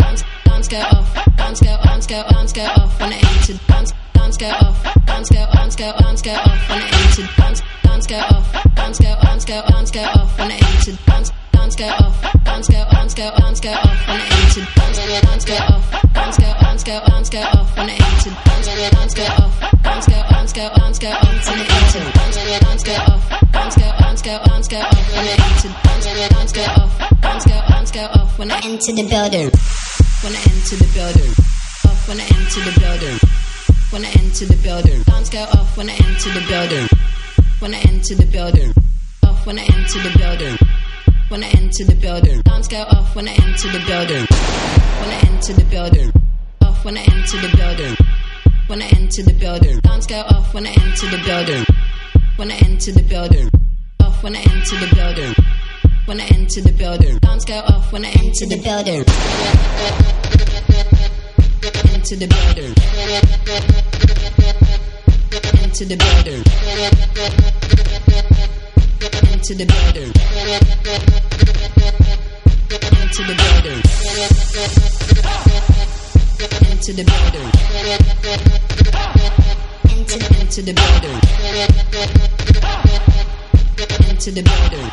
dance, 0.00 0.24
dance 0.44 0.68
go 0.68 0.78
off, 0.78 1.36
dance 1.36 1.60
go, 1.60 1.76
dance 1.84 2.06
go, 2.06 2.22
dance 2.28 2.52
go 2.52 2.62
off 2.64 3.00
when 3.00 3.12
I 3.12 3.16
enter. 3.16 3.54
Dance, 3.68 3.92
bounce, 4.24 4.36
go 4.38 4.48
off, 4.48 5.06
bounce, 5.06 5.28
go, 5.28 5.46
bounce, 5.52 5.76
go, 5.76 5.92
bounce, 6.00 6.22
go 6.22 6.30
off 6.32 6.68
when 6.70 6.80
it 6.80 6.94
entered, 6.94 7.28
Dance, 7.36 7.62
dance, 7.82 8.06
go 8.06 8.16
off, 8.16 8.74
bounce, 8.74 8.98
go, 8.98 9.16
bounce, 9.20 9.44
go, 9.44 9.62
bounce, 9.68 9.90
go 9.90 10.00
off 10.00 10.38
when 10.38 10.50
it 10.50 10.62
entered, 10.64 10.98
Dance, 11.04 11.32
dance, 11.52 11.76
go 11.76 11.84
off, 11.84 12.44
bounce, 12.44 12.68
go, 12.68 12.84
bounce, 12.90 13.14
go, 13.14 13.30
bounce, 13.36 13.60
go 13.60 13.70
off 13.70 14.08
when 14.08 14.20
it 14.20 14.32
entered, 14.32 14.68
Dance, 14.74 14.96
dance, 14.96 15.44
go 15.44 15.54
off, 15.54 16.12
bounce, 16.14 16.36
go, 16.38 16.54
bounce, 16.62 16.84
go, 16.84 17.00
bounce, 17.06 17.28
go 17.28 17.40
off 17.40 17.76
when 17.76 17.88
it 17.90 18.00
entered, 18.00 18.36
Dance, 18.44 18.66
dance, 18.66 19.14
go 19.14 19.24
off, 19.24 19.60
bounce, 19.84 20.06
go, 20.08 20.22
bounce, 20.30 20.52
go, 20.54 20.70
bounce, 20.72 20.98
go 20.98 21.10
off 21.12 21.44
when 21.44 21.60
it 21.60 21.68
entered, 21.68 22.12
Dance, 22.14 22.36
dance, 22.64 22.82
go 22.82 22.92
off, 23.12 23.52
bounce, 23.52 23.76
go, 23.76 23.92
bounce, 24.00 24.22
go, 24.24 24.40
bounce, 24.40 24.68
go 24.68 24.78
off 24.80 25.12
when 25.12 25.26
it 25.28 25.40
entered, 25.44 25.74
bounce, 25.84 26.06
bounce, 26.32 26.52
go 26.52 26.62
off, 26.64 27.20
bounce, 27.20 27.44
go, 27.44 27.60
bounce, 27.68 27.90
go 27.92 28.00
off 28.16 28.38
when 28.38 28.50
I 28.50 28.56
enter 28.64 28.92
the 28.96 29.04
building, 29.04 29.50
when 30.24 30.32
I 30.32 30.40
enter 30.48 30.76
the 30.80 30.88
building, 30.96 31.32
off 31.84 32.08
when 32.08 32.18
I 32.20 32.24
enter 32.24 32.60
the 32.64 32.80
building. 32.80 33.53
When 33.94 34.04
I 34.04 34.10
enter 34.10 34.44
the 34.46 34.58
building. 34.60 35.02
Dance 35.04 35.30
go 35.30 35.38
off 35.54 35.76
when 35.76 35.88
I 35.88 35.92
enter 35.92 36.30
the 36.34 36.44
building. 36.48 36.88
When 37.60 37.74
I 37.74 37.78
enter 37.78 38.16
the 38.16 38.26
building. 38.26 38.74
Off 39.22 39.46
when 39.46 39.56
I 39.56 39.62
enter 39.62 40.02
the 40.02 40.18
building. 40.18 40.58
When 41.28 41.44
I 41.44 41.46
enter 41.54 41.84
the 41.84 41.94
building. 41.94 42.40
Dance 42.42 42.66
go 42.66 42.82
off 42.82 43.14
when 43.14 43.28
I 43.28 43.34
enter 43.34 43.70
the 43.70 43.78
building. 43.86 44.26
When 44.98 45.10
I 45.14 45.18
enter 45.30 45.52
the 45.52 45.64
building. 45.70 46.10
Off 46.62 46.84
when 46.84 46.98
I 46.98 47.02
enter 47.02 47.38
the 47.38 47.56
building. 47.56 47.96
When 48.66 48.82
I 48.82 48.86
enter 48.98 49.22
the 49.22 49.32
building. 49.32 49.78
Dance 49.78 50.06
go 50.06 50.20
off 50.22 50.52
when 50.52 50.66
I 50.66 50.70
enter 50.70 51.06
the 51.14 51.22
building. 51.24 51.64
When 52.34 52.50
I 52.50 52.56
enter 52.66 52.90
the 52.90 53.02
building. 53.04 53.48
Off 54.00 54.24
when 54.24 54.34
I 54.34 54.40
enter 54.40 54.76
the 54.82 54.90
building. 54.92 55.34
When 56.06 56.20
I 56.20 56.26
enter 56.34 56.60
the 56.62 56.72
building. 56.72 57.18
Dance 57.18 57.44
go 57.44 57.58
off 57.60 57.92
when 57.92 58.04
I 58.04 58.10
enter 58.10 58.46
the 58.46 58.58
building. 58.58 60.53
Into 62.04 62.16
the 62.16 62.26
building. 62.26 62.74
Into 65.64 65.84
the 65.86 65.96
building. 65.96 66.44
Into 69.32 69.54
the 69.54 69.64
building. 69.64 70.12
Into 73.00 73.22
the 73.24 73.32
building. 73.40 73.80
Into 76.68 76.92
the 76.92 77.04
building. 77.08 77.48
Into 79.88 80.18
into 80.40 80.60
the 80.60 80.74
building. 80.74 81.18
Into 84.10 84.30
the 84.30 84.42
building. 84.42 84.88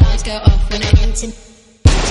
Lights 0.00 0.22
go 0.22 0.32
off 0.36 0.70
when 0.70 0.82
I 0.82 0.84
enter. 1.02 1.47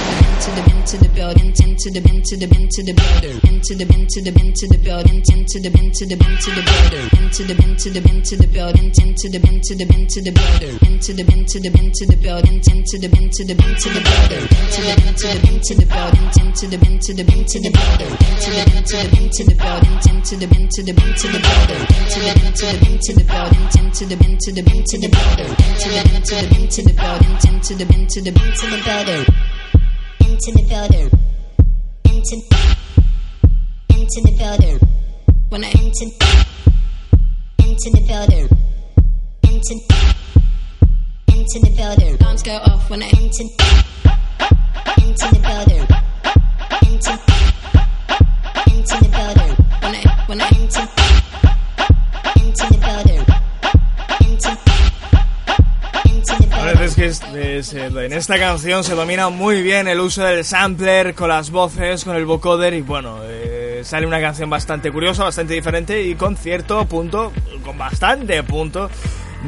Into 0.07 0.51
the 0.55 0.63
into 0.71 0.97
the 1.03 1.09
building, 1.11 1.51
into 1.51 1.91
the 1.91 1.99
into 2.07 2.37
the 2.39 2.47
into 2.47 2.79
the 2.79 2.93
building, 2.95 3.37
into 3.43 3.75
the 3.75 3.83
into 3.91 4.21
the 4.23 4.31
into 4.39 4.65
the 4.71 4.77
building, 4.79 5.19
into 5.27 5.59
the 5.59 5.67
into 5.67 6.05
the 6.07 6.15
into 6.15 6.47
the 6.47 6.63
building, 6.63 7.11
into 7.19 7.43
the 7.43 7.55
into 7.67 7.89
the 7.91 7.99
into 8.07 8.35
the 8.39 8.47
building, 8.47 8.87
into 8.87 9.27
the 9.27 9.43
into 9.43 9.75
the 9.75 9.91
into 9.91 10.21
the 10.23 10.31
building, 10.31 10.79
into 10.87 11.11
the 11.11 11.27
into 11.27 11.59
the 11.59 11.75
into 11.75 12.05
the 12.07 12.15
building, 12.23 12.55
into 12.55 12.95
the 12.95 13.11
into 13.11 13.43
the 13.43 13.59
into 13.67 13.89
the 13.91 14.05
building, 14.07 14.47
into 14.47 14.79
the 14.79 14.95
into 14.95 15.27
the 15.27 15.43
into 15.43 15.75
the 15.75 15.85
building, 15.91 16.23
into 16.23 16.67
the 16.67 16.85
into 16.87 17.11
the 17.11 17.27
into 17.27 17.57
the 17.57 17.75
building, 17.75 18.15
into 18.17 18.47
the 18.47 18.63
into 18.63 18.87
the 18.87 19.03
into 19.07 19.43
the 19.43 19.55
building, 19.59 19.87
into 19.87 20.37
the 20.37 20.47
into 20.47 20.83
the 20.83 20.95
into 20.95 21.27
the 21.27 21.41
building, 21.43 21.83
into 21.83 22.19
the 22.19 22.31
into 22.31 22.63
the 22.63 22.79
into 22.79 23.11
the 23.11 23.25
building, 23.27 23.65
into 23.67 24.05
the 24.05 24.15
into 24.15 24.51
the 24.51 24.63
into 24.63 24.95
the 24.95 25.09
building, 25.11 25.51
into 25.67 25.89
the 25.89 26.03
into 26.07 26.35
the 26.35 26.55
into 26.55 26.81
the 26.81 26.93
building, 26.93 27.33
into 27.47 27.75
the 27.75 27.85
into 27.91 28.21
the 28.21 28.31
into 28.31 28.65
the 28.69 28.81
building 28.85 29.56
into 30.27 30.51
the 30.51 30.63
building. 30.67 31.09
Into 32.03 32.35
into 33.89 34.19
the 34.25 34.33
building. 34.37 34.79
When 35.49 35.63
I 35.63 35.69
enter 35.69 36.07
into 37.63 37.89
the 37.95 38.01
building. 38.07 38.47
Into 39.43 39.73
into 41.33 41.57
the 41.63 41.71
building. 41.77 42.17
Alarms 42.21 42.43
go 42.43 42.55
off 42.55 42.89
when 42.89 43.03
I 43.03 43.07
enter 43.07 43.45
into 45.01 45.27
the 45.33 45.41
building. 45.47 45.85
Into 46.87 47.13
into 48.71 48.95
the 49.03 49.09
building. 49.17 49.53
When 49.81 49.95
I 49.95 50.23
when 50.27 50.41
I 50.41 50.49
into 50.49 51.06
es 56.87 56.95
que 56.95 57.05
es- 57.05 57.21
es, 57.35 57.73
eh, 57.73 57.85
en 57.87 58.13
esta 58.13 58.37
canción 58.39 58.83
se 58.83 58.95
domina 58.95 59.29
muy 59.29 59.61
bien 59.61 59.87
el 59.87 59.99
uso 59.99 60.23
del 60.23 60.43
sampler 60.43 61.13
con 61.13 61.29
las 61.29 61.49
voces, 61.51 62.03
con 62.03 62.15
el 62.15 62.25
vocoder 62.25 62.73
y 62.73 62.81
bueno, 62.81 63.19
eh, 63.23 63.81
sale 63.83 64.05
una 64.07 64.19
canción 64.21 64.49
bastante 64.49 64.91
curiosa, 64.91 65.23
bastante 65.23 65.53
diferente 65.53 66.01
y 66.01 66.15
con 66.15 66.35
cierto 66.37 66.85
punto, 66.85 67.31
con 67.63 67.77
bastante 67.77 68.41
punto 68.43 68.89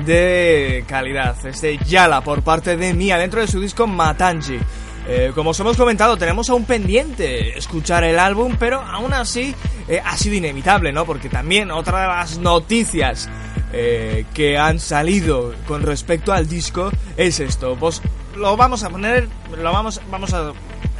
de 0.05 0.83
calidad. 0.87 1.35
Este 1.45 1.77
Yala 1.79 2.21
por 2.21 2.41
parte 2.43 2.77
de 2.77 2.93
Mia 2.93 3.17
dentro 3.17 3.41
de 3.41 3.47
su 3.47 3.59
disco 3.59 3.87
Matanji. 3.87 4.59
Eh, 5.07 5.31
como 5.33 5.51
os 5.51 5.59
hemos 5.59 5.75
comentado, 5.75 6.17
tenemos 6.17 6.49
aún 6.49 6.65
pendiente 6.65 7.57
escuchar 7.57 8.03
el 8.03 8.19
álbum, 8.19 8.55
pero 8.59 8.79
aún 8.81 9.13
así 9.13 9.55
eh, 9.87 9.99
ha 10.05 10.15
sido 10.17 10.35
inevitable, 10.35 10.91
¿no? 10.91 11.05
Porque 11.05 11.29
también 11.29 11.71
otra 11.71 12.01
de 12.01 12.07
las 12.07 12.37
noticias 12.37 13.27
eh, 13.71 14.25
que 14.33 14.57
han 14.57 14.79
salido 14.79 15.53
con 15.67 15.83
respecto 15.83 16.33
al 16.33 16.47
disco 16.47 16.89
es 17.17 17.39
esto. 17.39 17.75
Pues 17.79 18.01
lo 18.35 18.57
vamos 18.57 18.83
a 18.83 18.89
poner, 18.89 19.27
lo 19.55 19.71
vamos, 19.71 20.01
vamos 20.09 20.33
a 20.33 20.53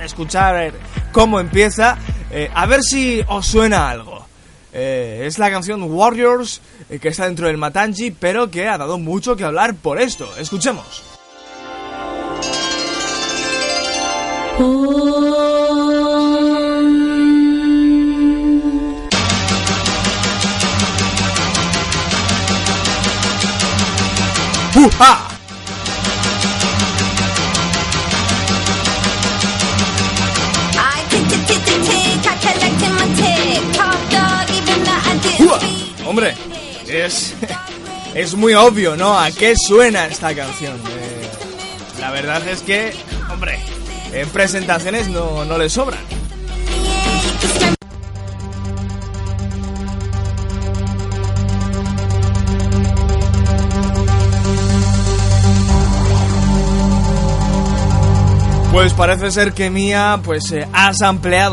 escuchar 0.03 0.63
eh, 0.63 0.74
cómo 1.11 1.39
empieza, 1.39 1.97
eh, 2.32 2.49
a 2.53 2.65
ver 2.65 2.82
si 2.84 3.22
os 3.28 3.47
suena 3.47 3.89
algo. 3.89 4.28
Es 4.72 5.39
la 5.39 5.49
canción 5.49 5.82
Warriors 5.82 6.61
que 7.01 7.07
está 7.07 7.26
dentro 7.26 7.47
del 7.47 7.57
Matanji, 7.57 8.11
pero 8.11 8.51
que 8.51 8.67
ha 8.67 8.78
dado 8.78 8.99
mucho 8.99 9.36
que 9.36 9.43
hablar 9.43 9.74
por 9.74 9.99
esto. 9.99 10.32
Escuchemos. 10.38 11.01
¡Uja! 14.59 15.28
Speak. 24.80 25.19
Hombre, 36.09 36.34
es, 36.88 37.36
es 38.15 38.34
muy 38.34 38.53
obvio, 38.55 38.95
¿no? 38.95 39.17
¿A 39.17 39.32
qué 39.32 39.55
suena 39.55 40.07
esta 40.07 40.34
canción? 40.34 40.75
Eh, 40.75 41.30
la 41.99 42.09
verdad 42.11 42.47
es 42.47 42.61
que, 42.61 42.93
hombre, 43.32 43.59
en 44.11 44.27
presentaciones 44.30 45.07
no, 45.07 45.45
no 45.45 45.57
le 45.57 45.69
sobran. 45.69 45.99
Pues 58.72 58.93
parece 58.93 59.32
ser 59.32 59.53
que 59.53 59.72
Mía 59.72 60.20
pues 60.24 60.51
eh, 60.51 60.67
ha 60.72 60.93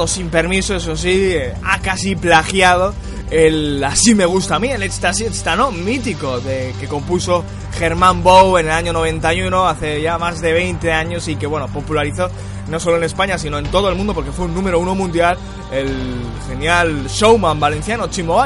sin 0.07 0.29
permiso, 0.29 0.77
eso 0.77 0.95
sí, 0.97 1.33
eh, 1.33 1.55
ha 1.65 1.79
casi 1.81 2.15
plagiado 2.15 2.95
el 3.31 3.83
Así 3.83 4.15
me 4.15 4.27
gusta 4.27 4.57
a 4.57 4.59
mí, 4.59 4.69
el 4.69 4.83
Ecstasy 4.83 5.25
Está 5.25 5.57
no 5.57 5.73
mítico 5.73 6.41
de, 6.41 6.75
que 6.79 6.87
compuso 6.87 7.43
Germán 7.73 8.23
Bow 8.23 8.59
en 8.59 8.67
el 8.67 8.73
año 8.73 8.93
91, 8.93 9.67
hace 9.67 10.03
ya 10.03 10.19
más 10.19 10.41
de 10.43 10.53
20 10.53 10.93
años 10.93 11.27
y 11.29 11.37
que 11.37 11.47
bueno, 11.47 11.69
popularizó 11.69 12.29
no 12.69 12.79
solo 12.79 12.99
en 12.99 13.05
España 13.05 13.39
sino 13.39 13.59
en 13.59 13.67
todo 13.67 13.89
el 13.89 13.95
mundo 13.95 14.13
porque 14.13 14.31
fue 14.31 14.45
un 14.45 14.55
número 14.55 14.79
uno 14.79 14.95
mundial 14.95 15.39
el 15.73 15.97
genial 16.49 17.07
showman 17.09 17.59
valenciano 17.59 18.09
Chimo. 18.09 18.37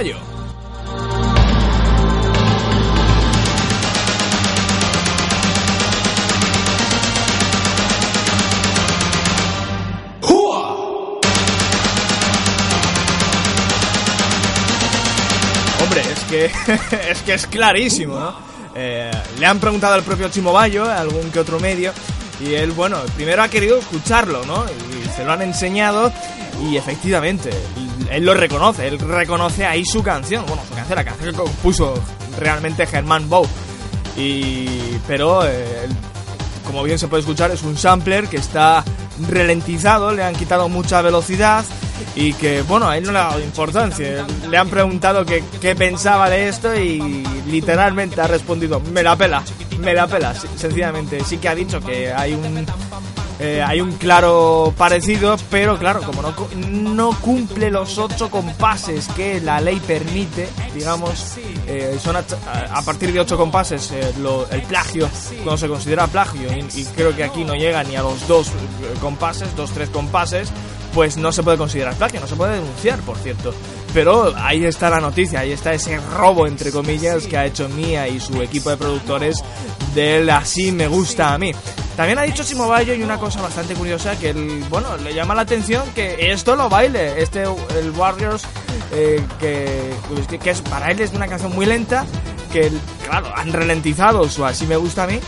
es 17.11 17.23
que 17.23 17.35
es 17.35 17.47
clarísimo, 17.47 18.19
¿no? 18.19 18.35
Eh, 18.75 19.11
le 19.39 19.47
han 19.47 19.59
preguntado 19.59 19.95
al 19.95 20.03
propio 20.03 20.29
Chimo 20.29 20.53
Bayo, 20.53 20.91
algún 20.91 21.31
que 21.31 21.41
otro 21.41 21.59
medio, 21.59 21.93
y 22.41 22.55
él, 22.55 22.73
bueno, 22.73 22.99
primero 23.17 23.43
ha 23.43 23.49
querido 23.49 23.79
escucharlo, 23.79 24.45
¿no? 24.47 24.65
Y 24.65 25.09
se 25.17 25.25
lo 25.25 25.33
han 25.33 25.43
enseñado 25.43 26.13
y 26.63 26.77
efectivamente, 26.77 27.51
él 28.11 28.25
lo 28.25 28.35
reconoce, 28.35 28.87
él 28.87 28.99
reconoce 28.99 29.65
ahí 29.65 29.85
su 29.85 30.03
canción, 30.03 30.45
bueno, 30.47 30.63
su 30.69 30.75
canción, 30.75 30.97
la 30.97 31.05
canción 31.05 31.31
que 31.31 31.37
compuso 31.37 31.95
realmente 32.39 32.87
Germán 32.87 33.29
Bow. 33.29 33.47
Y, 34.17 34.67
pero, 35.07 35.47
eh, 35.47 35.87
como 36.67 36.83
bien 36.83 36.99
se 36.99 37.09
puede 37.09 37.21
escuchar, 37.21 37.51
es 37.51 37.63
un 37.63 37.77
sampler 37.77 38.29
que 38.29 38.37
está 38.37 38.85
ralentizado, 39.29 40.13
le 40.13 40.23
han 40.23 40.35
quitado 40.35 40.69
mucha 40.69 41.03
velocidad 41.03 41.65
y 42.15 42.33
que, 42.35 42.63
bueno, 42.63 42.89
a 42.89 42.97
él 42.97 43.05
no 43.05 43.13
le 43.13 43.19
ha 43.19 43.25
dado 43.25 43.41
importancia. 43.41 44.27
Le 44.49 44.57
han 44.57 44.69
preguntado 44.69 45.25
que, 45.25 45.45
qué 45.61 45.75
pensaba 45.75 46.31
de 46.31 46.49
esto 46.49 46.75
y 46.75 47.25
literalmente 47.47 48.21
ha 48.21 48.27
respondido, 48.27 48.81
me 48.93 49.03
la 49.03 49.17
pela, 49.17 49.43
me 49.79 49.95
la 49.95 50.07
pela, 50.07 50.35
sencillamente. 50.35 51.23
Sí 51.25 51.39
que 51.39 51.49
ha 51.49 51.55
dicho 51.55 51.81
que 51.81 52.13
hay 52.13 52.35
un... 52.35 52.67
eh, 53.41 53.63
hay 53.67 53.81
un 53.81 53.93
claro 53.93 54.75
parecido, 54.77 55.37
pero 55.51 55.79
claro, 55.79 56.03
como 56.03 56.21
no, 56.23 56.35
no 56.57 57.11
cumple 57.21 57.71
los 57.71 57.97
ocho 57.99 58.31
compases 58.31 59.09
que 59.09 59.41
la 59.41 59.61
ley 59.61 59.81
permite, 59.81 60.49
digamos, 60.75 61.37
eh, 61.67 61.99
son 62.03 62.17
a, 62.17 62.25
a 62.73 62.83
partir 62.83 63.13
de 63.13 63.21
ocho 63.21 63.37
compases 63.39 63.91
eh, 63.93 64.13
lo- 64.21 64.49
el 64.51 64.63
plagio, 64.63 65.09
cuando 65.43 65.57
se 65.57 65.69
considera 65.69 66.07
plagio, 66.07 66.53
y, 66.53 66.81
y 66.81 66.85
creo 66.95 67.17
que 67.17 67.25
aquí 67.25 67.45
no 67.45 67.55
llega 67.55 67.83
ni 67.83 67.97
a 67.97 68.03
los 68.03 68.29
dos 68.29 68.49
eh, 68.49 68.53
compases, 69.01 69.55
dos, 69.57 69.71
tres 69.71 69.89
compases, 69.89 70.51
pues 70.95 71.17
no 71.17 71.33
se 71.33 71.43
puede 71.43 71.57
considerar 71.57 71.95
plagio, 71.95 72.21
no 72.21 72.27
se 72.27 72.37
puede 72.37 72.57
denunciar, 72.57 72.99
por 73.01 73.17
cierto. 73.17 73.55
Pero 73.93 74.33
ahí 74.37 74.65
está 74.65 74.89
la 74.89 75.01
noticia, 75.01 75.41
ahí 75.41 75.53
está 75.53 75.73
ese 75.73 75.99
robo, 76.17 76.47
entre 76.47 76.71
comillas, 76.71 77.27
que 77.27 77.37
ha 77.37 77.47
hecho 77.47 77.69
Mía 77.69 78.07
y 78.07 78.21
su 78.21 78.41
equipo 78.41 78.71
de 78.71 78.77
productores 78.77 79.43
del 79.95 80.31
Así 80.31 80.71
me 80.71 80.87
gusta 80.87 81.35
a 81.35 81.39
mí. 81.39 81.53
También 81.97 82.19
ha 82.19 82.23
dicho 82.23 82.45
Simo 82.45 82.69
Bayo 82.69 82.95
y 82.95 83.03
una 83.03 83.19
cosa 83.19 83.43
bastante 83.43 83.75
curiosa 83.75 84.19
que, 84.19 84.31
el, 84.31 84.65
bueno, 84.71 84.97
le 84.97 85.13
llama 85.13 85.35
la 85.35 85.43
atención 85.43 85.85
que 85.95 86.31
esto 86.31 86.57
lo 86.57 86.69
baile, 86.69 87.21
este, 87.21 87.43
el 87.43 87.91
Warriors, 87.91 88.45
eh, 88.93 89.21
que, 89.39 89.93
que, 90.29 90.39
que 90.39 90.51
es, 90.51 90.63
para 90.63 90.91
él 90.91 91.01
es 91.01 91.13
una 91.13 91.27
canción 91.27 91.55
muy 91.55 91.67
lenta, 91.67 92.07
que, 92.51 92.71
claro, 93.09 93.33
han 93.35 93.53
ralentizado 93.53 94.29
su 94.29 94.45
Así 94.45 94.67
me 94.67 94.77
gusta 94.77 95.05
a 95.05 95.07
mí 95.07 95.19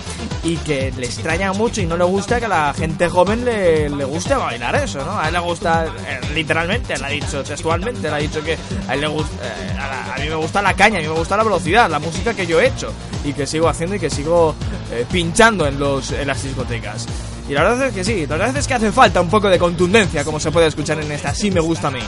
y 0.44 0.56
que 0.56 0.92
le 0.96 1.06
extraña 1.06 1.52
mucho 1.52 1.80
y 1.80 1.86
no 1.86 1.96
le 1.96 2.04
gusta 2.04 2.40
que 2.40 2.46
a 2.46 2.48
la 2.48 2.74
gente 2.74 3.08
joven 3.08 3.44
le, 3.44 3.88
le 3.88 4.04
guste 4.04 4.34
bailar 4.34 4.74
eso, 4.76 5.04
¿no? 5.04 5.18
A 5.18 5.28
él 5.28 5.34
le 5.34 5.38
gusta, 5.40 5.86
eh, 5.86 6.20
literalmente, 6.34 6.96
le 6.98 7.06
ha 7.06 7.08
dicho 7.08 7.42
textualmente, 7.44 8.02
le 8.02 8.14
ha 8.14 8.18
dicho 8.18 8.42
que 8.42 8.58
a 8.88 8.94
él 8.94 9.00
le 9.00 9.06
gusta, 9.06 9.36
eh, 9.44 9.78
a, 9.78 10.14
a 10.14 10.18
mí 10.18 10.28
me 10.28 10.34
gusta 10.34 10.60
la 10.60 10.74
caña, 10.74 10.98
a 10.98 11.02
mí 11.02 11.08
me 11.08 11.14
gusta 11.14 11.36
la 11.36 11.44
velocidad, 11.44 11.88
la 11.88 11.98
música 11.98 12.34
que 12.34 12.46
yo 12.46 12.60
he 12.60 12.66
hecho 12.66 12.92
y 13.24 13.32
que 13.32 13.46
sigo 13.46 13.68
haciendo 13.68 13.96
y 13.96 14.00
que 14.00 14.10
sigo 14.10 14.54
eh, 14.90 15.06
pinchando 15.10 15.66
en, 15.66 15.78
los, 15.78 16.10
en 16.10 16.26
las 16.26 16.42
discotecas. 16.42 17.06
Y 17.48 17.54
la 17.54 17.62
verdad 17.64 17.88
es 17.88 17.94
que 17.94 18.04
sí, 18.04 18.26
la 18.26 18.36
verdad 18.36 18.56
es 18.56 18.66
que 18.66 18.74
hace 18.74 18.92
falta 18.92 19.20
un 19.20 19.28
poco 19.28 19.48
de 19.48 19.58
contundencia, 19.58 20.24
como 20.24 20.40
se 20.40 20.50
puede 20.50 20.68
escuchar 20.68 21.00
en 21.00 21.10
esta 21.10 21.30
Así 21.30 21.50
me 21.50 21.60
gusta 21.60 21.88
a 21.88 21.90
mí. 21.90 22.00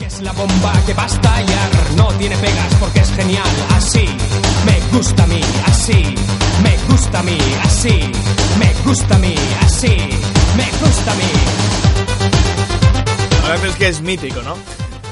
Es 0.00 0.20
la 0.20 0.32
bomba 0.32 0.72
que 0.86 0.94
va 0.94 1.04
a 1.04 1.06
estallar, 1.06 1.70
no 1.96 2.08
tiene 2.18 2.36
pegas 2.36 2.74
porque 2.78 3.00
es 3.00 3.10
genial, 3.12 3.48
así 3.70 4.06
me 4.64 4.96
gusta 4.96 5.24
a 5.24 5.26
mí, 5.26 5.40
así 5.66 6.14
me 6.62 6.76
gusta 6.88 7.18
a 7.18 7.22
mí, 7.22 7.38
así 7.62 8.00
me 8.58 8.72
gusta 8.84 9.14
a 9.14 9.18
mí, 9.18 9.34
así 9.60 9.96
me 10.56 10.64
gusta 10.80 11.12
a 11.12 11.14
mí. 11.16 11.32
La 13.42 13.48
verdad 13.48 13.66
es 13.66 13.76
que 13.76 13.88
es 13.88 14.00
mítico, 14.00 14.42
¿no? 14.42 14.56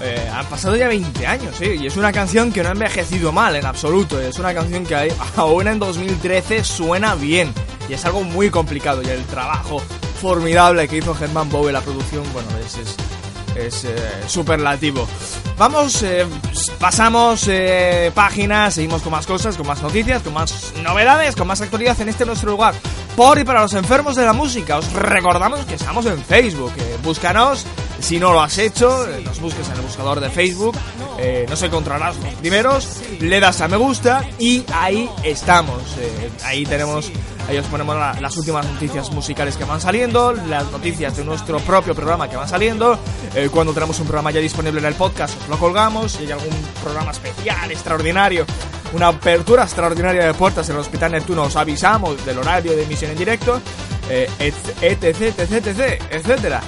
Eh, 0.02 0.30
han 0.32 0.46
pasado 0.46 0.76
ya 0.76 0.88
20 0.88 1.26
años, 1.26 1.54
sí, 1.58 1.76
y 1.80 1.86
es 1.86 1.96
una 1.96 2.10
canción 2.10 2.52
que 2.52 2.62
no 2.62 2.70
ha 2.70 2.72
envejecido 2.72 3.32
mal 3.32 3.54
en 3.56 3.66
absoluto. 3.66 4.20
Es 4.20 4.38
una 4.38 4.54
canción 4.54 4.86
que 4.86 5.12
aún 5.36 5.68
en 5.68 5.78
2013 5.78 6.64
suena 6.64 7.14
bien. 7.14 7.52
Y 7.88 7.94
es 7.94 8.04
algo 8.04 8.22
muy 8.22 8.50
complicado. 8.50 9.02
Y 9.02 9.08
el 9.08 9.24
trabajo 9.24 9.82
formidable 10.20 10.88
que 10.88 10.98
hizo 10.98 11.14
Germán 11.14 11.50
Bowe 11.50 11.72
la 11.72 11.80
producción, 11.80 12.24
bueno, 12.32 12.48
es, 12.64 12.76
es, 12.76 12.96
es 13.54 13.84
eh, 13.84 13.96
superlativo. 14.26 15.06
Vamos, 15.58 16.02
eh, 16.02 16.26
pasamos 16.78 17.46
eh, 17.48 18.10
páginas, 18.14 18.74
seguimos 18.74 19.02
con 19.02 19.12
más 19.12 19.26
cosas, 19.26 19.56
con 19.56 19.66
más 19.66 19.82
noticias, 19.82 20.22
con 20.22 20.34
más 20.34 20.72
novedades, 20.82 21.36
con 21.36 21.46
más 21.46 21.60
actualidad 21.60 22.00
en 22.00 22.08
este 22.08 22.24
nuestro 22.24 22.50
lugar. 22.50 22.74
Por 23.16 23.38
y 23.38 23.44
para 23.44 23.62
los 23.62 23.74
enfermos 23.74 24.16
de 24.16 24.24
la 24.24 24.32
música, 24.32 24.78
os 24.78 24.92
recordamos 24.92 25.60
que 25.66 25.74
estamos 25.74 26.06
en 26.06 26.22
Facebook. 26.22 26.72
búscanos, 27.02 27.66
si 28.00 28.18
no 28.18 28.32
lo 28.32 28.40
has 28.40 28.56
hecho, 28.58 29.06
eh, 29.08 29.22
nos 29.24 29.40
busques 29.40 29.66
en 29.68 29.74
el 29.76 29.80
buscador 29.82 30.20
de 30.20 30.30
Facebook, 30.30 30.76
eh, 31.18 31.46
nos 31.48 31.62
encontrarás 31.62 32.16
los 32.16 32.34
primeros, 32.34 33.00
le 33.20 33.40
das 33.40 33.60
a 33.60 33.68
me 33.68 33.76
gusta 33.76 34.24
y 34.38 34.64
ahí 34.74 35.08
estamos. 35.22 35.80
eh, 35.98 36.30
ahí 36.44 36.64
tenemos, 36.64 37.10
ahí 37.48 37.58
os 37.58 37.66
ponemos 37.66 37.94
la- 37.96 38.18
las 38.20 38.36
últimas 38.36 38.64
noticias 38.66 39.10
musicales 39.12 39.56
que 39.56 39.64
van 39.64 39.80
saliendo, 39.80 40.32
las 40.32 40.70
noticias 40.70 41.16
de 41.16 41.24
nuestro 41.24 41.58
propio 41.60 41.94
programa 41.94 42.28
que 42.28 42.36
van 42.36 42.48
saliendo. 42.48 42.98
eh, 43.34 43.48
cuando 43.50 43.72
tenemos 43.72 43.98
un 44.00 44.06
programa 44.06 44.30
ya 44.32 44.40
disponible 44.40 44.80
en 44.80 44.86
el 44.86 44.94
podcast, 44.94 45.40
os 45.42 45.48
lo 45.48 45.56
colgamos. 45.58 46.12
Si 46.12 46.24
hay 46.24 46.32
algún 46.32 46.50
programa 46.82 47.12
especial, 47.12 47.70
extraordinario, 47.70 48.44
una 48.92 49.08
apertura 49.08 49.62
extraordinaria 49.62 50.26
de 50.26 50.34
puertas 50.34 50.68
en 50.68 50.74
el 50.74 50.80
Hospital 50.80 51.12
Neptuno, 51.12 51.42
os 51.44 51.54
avisamos 51.54 52.24
del 52.26 52.38
horario 52.38 52.72
de 52.74 52.82
emisión 52.82 53.12
en 53.12 53.18
directo, 53.18 53.60
eh, 54.08 54.28
et- 54.40 54.54
etc, 54.82 55.38
etc, 55.38 55.52
etc, 55.66 56.02
etcétera. 56.10 56.60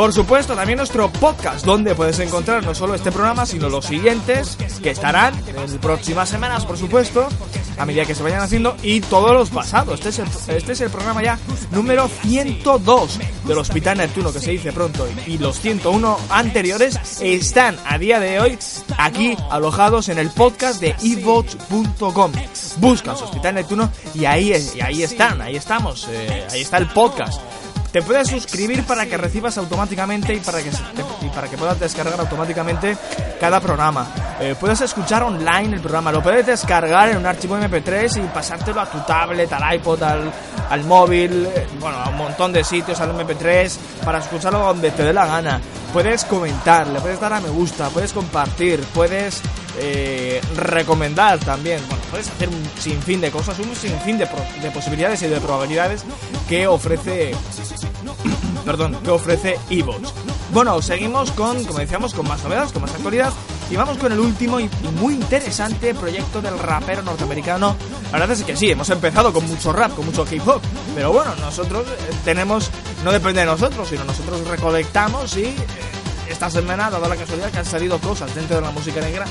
Por 0.00 0.14
supuesto, 0.14 0.54
también 0.54 0.78
nuestro 0.78 1.12
podcast, 1.12 1.62
donde 1.62 1.94
puedes 1.94 2.18
encontrar 2.20 2.64
no 2.64 2.74
solo 2.74 2.94
este 2.94 3.12
programa, 3.12 3.44
sino 3.44 3.68
los 3.68 3.84
siguientes, 3.84 4.56
que 4.82 4.88
estarán 4.88 5.34
en 5.46 5.78
próximas 5.78 6.26
semanas, 6.26 6.64
por 6.64 6.78
supuesto, 6.78 7.28
a 7.76 7.84
medida 7.84 8.06
que 8.06 8.14
se 8.14 8.22
vayan 8.22 8.40
haciendo, 8.40 8.78
y 8.82 9.02
todos 9.02 9.34
los 9.34 9.50
pasados. 9.50 10.00
Este 10.00 10.08
es 10.08 10.18
el, 10.48 10.70
este 10.70 10.88
programa 10.88 11.22
ya 11.22 11.38
número 11.70 12.08
102 12.08 13.18
del 13.44 13.58
Hospital 13.58 13.98
Neptuno, 13.98 14.32
que 14.32 14.40
se 14.40 14.52
dice 14.52 14.72
pronto, 14.72 15.06
y 15.26 15.36
los 15.36 15.60
101 15.60 16.18
anteriores 16.30 17.20
están 17.20 17.76
a 17.84 17.98
día 17.98 18.20
de 18.20 18.40
hoy 18.40 18.58
aquí 18.96 19.36
alojados 19.50 20.08
en 20.08 20.18
el 20.18 20.30
podcast 20.30 20.80
de 20.80 20.94
evox.com. 21.02 22.32
Buscas 22.78 23.20
Hospital 23.20 23.54
Neptuno 23.54 23.92
y 24.14 24.24
ahí, 24.24 24.54
ahí 24.82 25.02
están, 25.02 25.42
ahí 25.42 25.56
estamos, 25.56 26.08
eh, 26.10 26.46
ahí 26.50 26.62
está 26.62 26.78
el 26.78 26.86
podcast. 26.86 27.42
Te 27.92 28.02
puedes 28.02 28.28
suscribir 28.28 28.84
para 28.84 29.06
que 29.06 29.16
recibas 29.16 29.58
automáticamente 29.58 30.32
y 30.32 30.38
para 30.38 30.62
que, 30.62 30.70
y 31.22 31.28
para 31.30 31.48
que 31.48 31.56
puedas 31.56 31.80
descargar 31.80 32.20
automáticamente 32.20 32.96
cada 33.40 33.58
programa. 33.60 34.06
Eh, 34.40 34.54
puedes 34.58 34.80
escuchar 34.80 35.24
online 35.24 35.74
el 35.74 35.80
programa, 35.80 36.12
lo 36.12 36.22
puedes 36.22 36.46
descargar 36.46 37.08
en 37.08 37.16
un 37.16 37.26
archivo 37.26 37.58
MP3 37.58 38.24
y 38.24 38.28
pasártelo 38.28 38.80
a 38.80 38.86
tu 38.86 38.98
tablet, 39.00 39.52
al 39.52 39.74
iPod, 39.74 40.02
al, 40.04 40.32
al 40.70 40.84
móvil, 40.84 41.46
eh, 41.46 41.66
bueno, 41.80 41.98
a 41.98 42.10
un 42.10 42.16
montón 42.16 42.52
de 42.52 42.62
sitios, 42.62 43.00
al 43.00 43.12
MP3, 43.12 43.76
para 44.04 44.18
escucharlo 44.18 44.60
donde 44.60 44.92
te 44.92 45.02
dé 45.02 45.12
la 45.12 45.26
gana. 45.26 45.60
Puedes 45.92 46.24
comentar, 46.24 46.86
le 46.86 47.00
puedes 47.00 47.18
dar 47.18 47.32
a 47.32 47.40
me 47.40 47.48
gusta, 47.48 47.88
puedes 47.88 48.12
compartir, 48.12 48.80
puedes 48.94 49.42
eh, 49.78 50.40
recomendar 50.56 51.38
también. 51.40 51.80
Bueno, 51.88 52.02
puedes 52.10 52.28
hacer 52.28 52.48
un 52.48 52.70
sinfín 52.78 53.20
de 53.20 53.30
cosas, 53.32 53.58
un 53.58 53.74
sinfín 53.74 54.16
de, 54.16 54.28
de 54.62 54.70
posibilidades 54.70 55.22
y 55.22 55.26
de 55.26 55.40
probabilidades 55.40 56.04
que 56.48 56.66
ofrece 56.66 57.34
perdón, 58.70 58.96
que 59.02 59.10
ofrece 59.10 59.58
Evox. 59.68 60.14
Bueno, 60.52 60.80
seguimos 60.80 61.32
con, 61.32 61.64
como 61.64 61.80
decíamos, 61.80 62.14
con 62.14 62.28
más 62.28 62.40
novedades, 62.44 62.70
con 62.70 62.82
más 62.82 62.94
actualidad. 62.94 63.32
Y 63.68 63.74
vamos 63.74 63.98
con 63.98 64.12
el 64.12 64.20
último 64.20 64.60
y, 64.60 64.70
muy 65.00 65.14
interesante 65.14 65.92
proyecto 65.92 66.40
del 66.40 66.56
rapero 66.56 67.02
norteamericano. 67.02 67.74
La 68.12 68.18
verdad 68.20 68.30
es 68.30 68.44
que 68.44 68.54
sí, 68.54 68.70
hemos 68.70 68.88
empezado 68.90 69.32
con 69.32 69.44
mucho 69.48 69.72
rap, 69.72 69.92
con 69.96 70.06
mucho 70.06 70.24
hip 70.30 70.46
hop. 70.46 70.60
Pero 70.94 71.12
bueno, 71.12 71.34
nosotros 71.40 71.84
eh, 71.88 72.14
tenemos, 72.24 72.70
no 73.04 73.10
depende 73.10 73.40
de 73.40 73.46
nosotros, 73.46 73.88
sino 73.88 74.04
nosotros 74.04 74.46
recolectamos 74.46 75.36
y 75.36 75.46
eh, 75.46 75.56
esta 76.28 76.48
semana, 76.48 76.90
dado 76.90 77.08
la 77.08 77.16
casualidad 77.16 77.50
que 77.50 77.58
han 77.58 77.66
salido 77.66 77.98
cosas 77.98 78.32
dentro 78.36 78.54
de 78.54 78.62
la 78.62 78.70
música 78.70 79.00
negra 79.00 79.26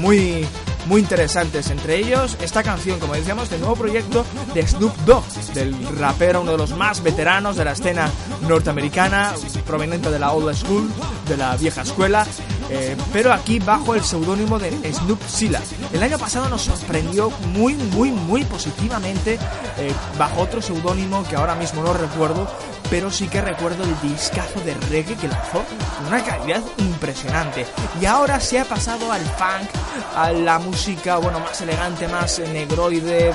muy, 0.00 0.46
muy 0.88 1.02
interesantes. 1.02 1.70
Entre 1.70 1.96
ellos, 1.96 2.36
esta 2.40 2.62
canción, 2.62 2.98
como 2.98 3.14
decíamos, 3.14 3.50
del 3.50 3.60
nuevo 3.60 3.76
proyecto 3.76 4.24
de 4.54 4.66
Snoop 4.66 4.96
Dogg, 5.04 5.24
del 5.54 5.76
rapero, 5.98 6.40
uno 6.40 6.52
de 6.52 6.58
los 6.58 6.70
más 6.76 7.02
veteranos 7.02 7.56
de 7.56 7.64
la 7.64 7.72
escena 7.72 8.10
norteamericana, 8.48 9.34
proveniente 9.66 10.10
de 10.10 10.18
la 10.18 10.32
old 10.32 10.54
school, 10.54 10.90
de 11.28 11.36
la 11.36 11.56
vieja 11.56 11.82
escuela. 11.82 12.26
eh, 12.70 12.96
pero 13.12 13.32
aquí 13.32 13.58
bajo 13.60 13.94
el 13.94 14.02
seudónimo 14.04 14.58
de 14.58 14.70
Snoop 14.92 15.20
Silla. 15.26 15.60
El 15.92 16.02
año 16.02 16.18
pasado 16.18 16.48
nos 16.48 16.62
sorprendió 16.62 17.30
muy, 17.54 17.74
muy, 17.74 18.10
muy 18.10 18.44
positivamente 18.44 19.38
eh, 19.78 19.92
bajo 20.18 20.42
otro 20.42 20.60
seudónimo 20.60 21.24
que 21.28 21.36
ahora 21.36 21.54
mismo 21.54 21.82
no 21.82 21.94
recuerdo, 21.94 22.46
pero 22.90 23.10
sí 23.10 23.28
que 23.28 23.40
recuerdo 23.40 23.84
el 23.84 24.00
discazo 24.00 24.60
de 24.60 24.74
reggae 24.90 25.16
que 25.16 25.28
lanzó 25.28 25.64
una 26.06 26.22
calidad 26.22 26.62
impresionante. 26.78 27.66
Y 28.00 28.06
ahora 28.06 28.40
se 28.40 28.60
ha 28.60 28.64
pasado 28.64 29.10
al 29.12 29.22
funk, 29.22 29.70
a 30.16 30.32
la 30.32 30.58
música, 30.58 31.18
bueno, 31.18 31.40
más 31.40 31.60
elegante, 31.60 32.08
más 32.08 32.38
eh, 32.38 32.48
negroide, 32.52 33.32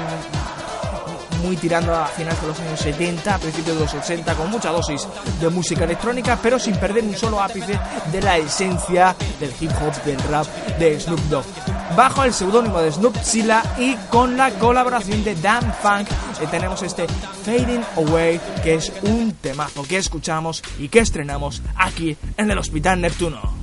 muy 1.44 1.58
tirando 1.58 1.94
a 1.94 2.06
finales 2.06 2.42
de 2.42 2.48
los 2.48 2.60
años 2.60 2.80
70, 2.80 3.36
a 3.36 3.38
principios 3.38 3.76
de 3.76 3.84
los 3.84 3.94
80, 3.94 4.34
con 4.36 4.50
mucha 4.50 4.72
dosis 4.72 5.08
de 5.40 5.50
música 5.50 5.84
electrónica, 5.84 6.40
pero 6.42 6.58
sin 6.58 6.76
perder 6.78 7.04
un 7.04 7.16
solo 7.16 7.42
ápice 7.42 7.78
de 8.12 8.22
la 8.22 8.38
esencia 8.38 9.16
del 9.40 9.54
hip 9.60 9.72
hop, 9.82 9.94
del 10.04 10.20
rap 10.24 10.48
de 10.80 11.00
Snoop 11.00 11.20
Dogg. 11.30 11.73
Bajo 11.96 12.24
el 12.24 12.34
seudónimo 12.34 12.80
de 12.82 12.92
Snoop 12.92 13.16
Silla 13.22 13.62
y 13.78 13.96
con 14.10 14.36
la 14.36 14.50
colaboración 14.52 15.24
de 15.24 15.36
Dan 15.36 15.74
Funk, 15.82 16.08
eh, 16.42 16.48
tenemos 16.50 16.82
este 16.82 17.08
Fading 17.08 17.84
Away, 17.98 18.42
que 18.64 18.76
es 18.76 18.92
un 19.04 19.34
temazo 19.34 19.84
que 19.84 19.98
escuchamos 19.98 20.64
y 20.80 20.90
que 20.90 21.00
estrenamos 21.00 21.62
aquí 21.76 22.18
en 22.38 22.50
el 22.50 22.58
Hospital 22.58 23.02
Neptuno. 23.02 23.54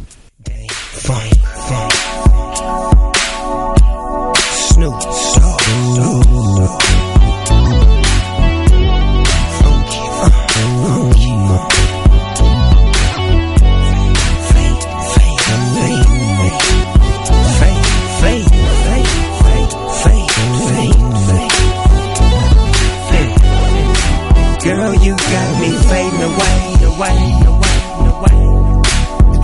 Away, 27.01 27.33
away, 27.49 27.81
away. 28.13 28.41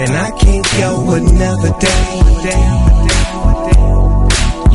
And 0.02 0.12
I 0.12 0.30
can't 0.38 0.68
go 0.76 1.10
another 1.14 1.72
day. 1.80 2.06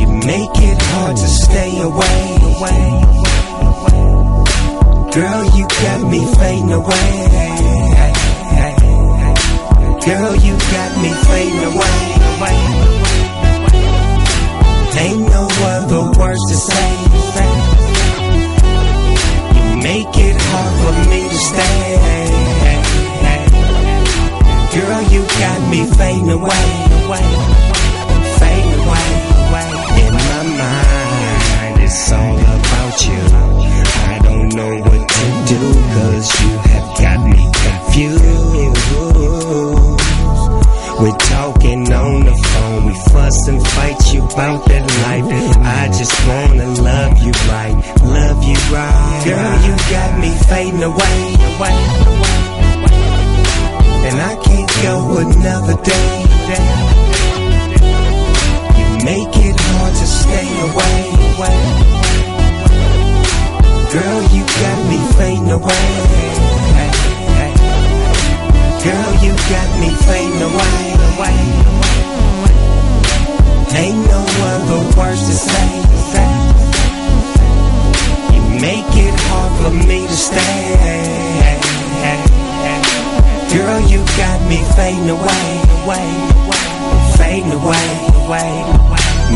You 0.00 0.08
make 0.26 0.56
it 0.58 0.82
hard 0.90 1.16
to 1.16 1.28
stay 1.28 1.80
away. 1.80 2.18
Girl, 5.14 5.44
you 5.56 5.64
got 5.68 6.00
me 6.10 6.20
fading 6.34 6.72
away. 6.72 7.10
Girl, 10.02 10.34
you 10.42 10.54
got 10.74 10.90
me 11.02 11.10
fading 11.28 11.64
away. 11.72 11.98
Ain't 14.98 15.20
no 15.30 15.48
other 15.74 16.18
words 16.18 16.42
to 16.50 16.56
say. 16.56 16.90
You 19.54 19.76
make 19.82 20.16
it 20.16 20.36
hard 20.40 20.72
for 20.82 20.94
me 21.10 21.28
to 21.28 21.36
stay. 21.36 22.61
Girl, 24.74 25.02
you 25.02 25.20
got 25.20 25.70
me 25.70 25.84
fading 25.84 26.30
away, 26.30 26.64
fading 28.40 28.80
away. 28.80 29.08
In 30.00 30.14
my 30.14 30.42
mind, 30.56 31.82
it's 31.82 32.10
all 32.10 32.38
about 32.38 33.06
you. 33.06 33.20
I 34.08 34.18
don't 34.22 34.48
know 34.48 34.78
what 34.78 35.08
to 35.08 35.26
do, 35.52 35.60
cause 35.92 36.40
you 36.40 36.56
have 36.56 36.88
got 36.98 37.18
me 37.28 37.52
confused. 37.52 38.22
We're 41.00 41.18
talking 41.18 41.92
on 41.92 42.24
the 42.24 42.36
phone, 42.52 42.86
we 42.86 42.94
fuss 43.12 43.48
and 43.48 43.60
fight 43.68 44.14
you 44.14 44.24
about 44.24 44.64
that 44.68 44.86
life. 45.04 45.56
I 45.60 45.88
just 45.88 46.16
wanna 46.26 46.68
love 46.80 47.18
you 47.18 47.32
right, 47.52 47.76
love 48.04 48.42
you 48.42 48.56
right. 48.72 49.22
Girl, 49.26 49.54
you 49.66 49.76
got 49.92 50.18
me 50.18 50.30
fading 50.48 50.82
away, 50.82 51.34
away, 51.56 52.12
can't 52.24 52.41
go 54.82 55.16
another 55.16 55.76
day. 55.82 56.10
You 58.78 58.88
make 59.06 59.34
it 59.46 59.56
hard 59.70 59.94
to 59.94 60.06
stay 60.06 60.48
away. 60.68 60.98
Girl, 63.94 64.22
you 64.34 64.42
got 64.42 64.78
me 64.90 64.98
fading 65.16 65.50
away. 65.58 65.86
Girl, 68.82 69.12
you 69.24 69.32
got 69.54 69.68
me 69.80 69.90
fading 70.06 70.42
away. 70.50 70.78
Ain't 73.82 74.02
no 74.10 74.20
other 74.50 74.82
words 74.98 75.22
to 75.28 75.34
say. 75.50 75.70
You 78.34 78.42
make 78.60 78.92
it 79.06 79.14
hard 79.28 79.52
for 79.62 79.86
me 79.86 80.06
to 80.08 80.16
stay. 80.16 81.81
Girl, 83.52 83.80
you 83.82 83.98
got 84.16 84.48
me 84.48 84.56
fading 84.76 85.10
away, 85.10 85.44
away, 85.84 86.08
fading 87.18 87.52
away, 87.52 87.86
away. 88.24 88.52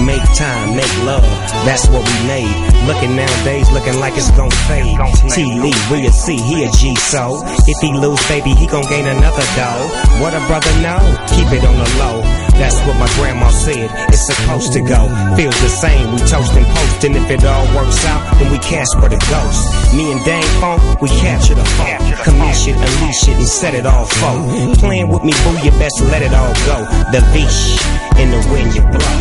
Make 0.07 0.25
time, 0.35 0.75
make 0.75 1.05
love, 1.05 1.23
that's 1.69 1.87
what 1.89 2.01
we 2.01 2.27
made. 2.27 2.49
Looking 2.87 3.15
nowadays, 3.15 3.71
looking 3.73 4.01
like 4.01 4.15
it's 4.17 4.31
gon' 4.31 4.51
fade. 4.69 4.97
T 5.35 5.45
Lee, 5.61 5.75
we'll 5.91 6.11
see, 6.13 6.39
he 6.39 6.65
a 6.65 6.71
G 6.71 6.97
so. 6.97 7.43
If 7.45 7.79
he 7.83 7.93
lose, 7.93 8.27
baby, 8.27 8.55
he 8.55 8.67
gon' 8.67 8.89
gain 8.89 9.07
another 9.07 9.45
dough. 9.55 9.89
What 10.23 10.33
a 10.33 10.41
brother 10.47 10.73
know, 10.81 11.01
keep 11.29 11.53
it 11.53 11.63
on 11.65 11.77
the 11.77 11.91
low. 11.99 12.46
That's 12.59 12.81
what 12.87 12.97
my 12.97 13.09
grandma 13.15 13.51
said, 13.51 13.91
it's 14.09 14.27
supposed 14.27 14.73
to 14.73 14.81
go. 14.81 15.09
Feels 15.37 15.59
the 15.61 15.69
same, 15.69 16.13
we 16.13 16.19
toast 16.19 16.53
and 16.57 16.67
post, 16.67 17.05
and 17.05 17.17
if 17.17 17.31
it 17.31 17.45
all 17.45 17.67
works 17.77 18.05
out, 18.07 18.39
then 18.39 18.51
we 18.51 18.59
cash 18.59 18.89
for 18.97 19.09
the 19.09 19.21
ghost. 19.29 19.95
Me 19.95 20.11
and 20.11 20.25
Dang 20.25 20.43
Funk, 20.61 20.81
we 21.01 21.09
capture 21.09 21.55
the 21.55 21.65
phone. 21.77 22.01
Commission, 22.25 22.75
unleash 22.75 23.29
it, 23.29 23.37
and 23.37 23.47
set 23.47 23.75
it 23.75 23.87
all 23.87 24.07
for. 24.07 24.33
Playing 24.81 25.09
with 25.09 25.23
me, 25.23 25.33
boo, 25.45 25.59
you 25.63 25.71
best 25.79 26.01
let 26.01 26.23
it 26.23 26.33
all 26.33 26.55
go. 26.65 26.89
The 27.13 27.21
leash 27.37 27.77
in 28.19 28.31
the 28.31 28.41
wind 28.51 28.75
you 28.75 28.83
blow. 28.83 29.17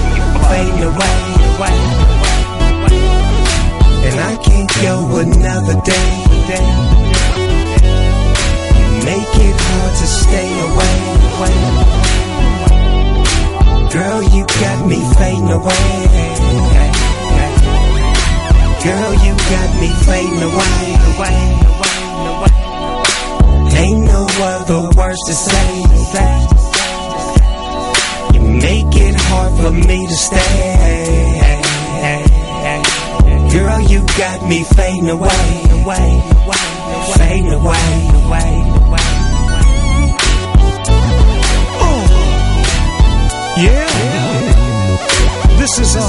Fading 0.48 0.84
away, 0.84 1.16
away. 1.58 2.15
Me 34.48 34.64
fading 34.64 35.10
away, 35.10 35.64
away, 35.82 36.22
fading 37.18 37.52
away, 37.52 38.10
away. 38.26 38.66
Yeah. 43.58 43.88
This 45.58 45.80
is 45.80 45.96
uh 45.96 46.02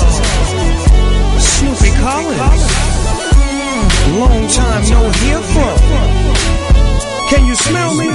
Snoopy 1.39 1.91
Collins. 2.03 2.63
Long 4.19 4.49
time 4.49 4.83
no 4.91 5.11
hear 5.11 5.41
from. 5.41 5.79
Can 7.31 7.47
you 7.47 7.55
smell 7.55 7.95
me? 7.95 8.09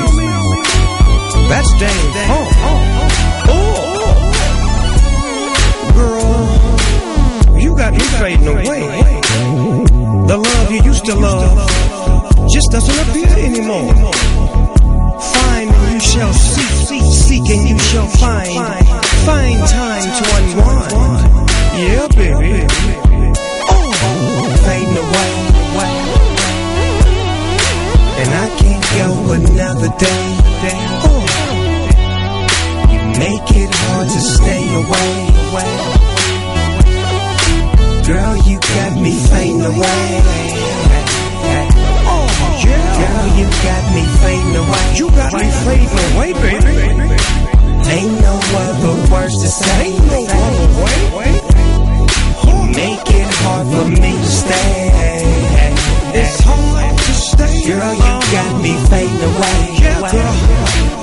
That's 1.48 1.72
Dave 1.80 2.14
Funk. 2.28 2.52
Oh, 3.48 3.74
girl, 5.96 7.60
you 7.60 7.76
got 7.76 7.94
me 7.94 8.00
fading 8.00 8.48
away. 8.48 9.91
The 10.32 10.38
love 10.38 10.72
you 10.72 10.82
used 10.84 11.04
to 11.08 11.14
love 11.14 11.60
just 12.48 12.72
doesn't 12.72 13.10
appear 13.10 13.28
anymore. 13.38 13.94
Find 15.20 15.70
and 15.70 15.94
you 15.94 16.00
shall 16.00 16.32
seek, 16.32 17.04
seek 17.04 17.50
and 17.50 17.68
you 17.68 17.78
shall 17.78 18.08
find. 18.08 18.88
Find 19.28 19.60
time 19.68 20.08
to 20.08 20.24
unwind. 20.38 21.50
Yeah, 21.76 22.08
baby. 22.16 22.66
Oh, 23.68 24.56
fading 24.64 24.98
away. 25.04 25.32
And 28.22 28.32
I 28.32 28.48
can't 28.56 28.86
go 29.00 29.34
another 29.34 29.92
day. 30.00 30.24
Oh, 31.12 31.28
you 32.90 33.00
make 33.20 33.52
it 33.52 33.76
hard 33.76 34.08
to 34.08 34.22
stay 34.22 34.64
away. 34.76 36.01
Girl, 38.12 38.36
you 38.44 38.60
got 38.60 38.92
me 39.00 39.14
fading 39.32 39.62
away. 39.62 40.04
Oh, 42.12 42.28
yeah. 42.60 42.92
Girl, 43.00 43.28
you 43.40 43.48
got 43.48 43.84
me 43.96 44.04
fading 44.20 44.56
away. 44.60 44.86
You 45.00 45.08
got 45.16 45.32
me 45.32 45.48
fading 45.64 46.00
away, 46.12 46.34
baby. 46.44 46.76
Ain't 47.88 48.16
no 48.20 48.36
other 48.36 48.96
words 49.14 49.36
to 49.42 49.48
say. 49.48 49.96
Ain't 49.96 50.28
no 50.28 50.28
other 50.28 50.70
way. 50.84 51.00
Make 52.76 53.08
it 53.16 53.32
hard 53.40 53.68
for 53.72 53.88
me 53.88 54.12
to 54.12 54.28
stay. 54.28 54.92
It's 56.14 56.40
hard 56.44 56.98
to 56.98 57.14
stay. 57.16 57.64
Girl, 57.66 57.94
you 57.96 58.16
got 58.36 58.62
me 58.62 58.74
fading 58.92 59.24
away. 59.24 59.60
Yeah, 59.80 60.12
girl. 60.12 60.36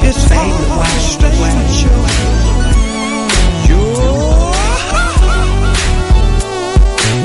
It's 0.05 0.29
hard 0.29 1.25
away. 1.25 2.48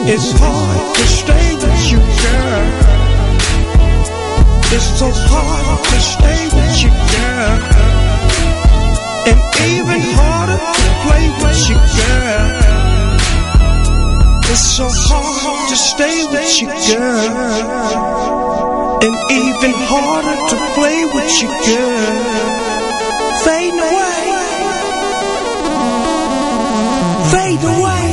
It's 0.05 0.33
hard 0.35 0.95
to 0.97 1.07
stay 1.07 1.55
with 1.55 1.91
you, 1.91 1.97
girl. 1.97 2.67
It's 4.75 4.99
so 4.99 5.07
hard 5.09 5.79
to 5.79 5.99
stay 6.01 6.43
with 6.51 6.83
you, 6.83 6.91
girl. 6.91 7.59
And 9.31 9.39
even 9.63 10.01
harder 10.19 10.59
to 10.59 10.91
play 11.07 11.31
with 11.39 11.61
you, 11.69 11.79
girl. 11.95 12.51
It's 14.51 14.65
so 14.75 14.91
hard 14.91 15.69
to 15.69 15.75
stay 15.77 16.27
with 16.27 16.51
you, 16.59 16.67
girl. 16.67 17.39
And 19.01 19.15
even 19.31 19.71
harder 19.87 20.35
to 20.51 20.57
play 20.75 20.99
with 21.15 21.31
you, 21.41 21.47
girl. 21.47 22.19
Fade 23.45 23.79
away. 23.79 24.23
Fade 27.31 27.63
away. 27.63 28.12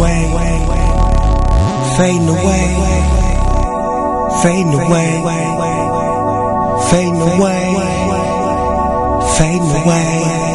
Fading 0.00 0.32
away. 0.32 0.56
Fading 1.98 2.28
away. 2.28 2.70
Fading 4.42 4.74
away. 4.80 5.10
Fading 6.90 7.20
away. 7.20 7.64
Fading 9.36 9.70
away. 9.82 10.49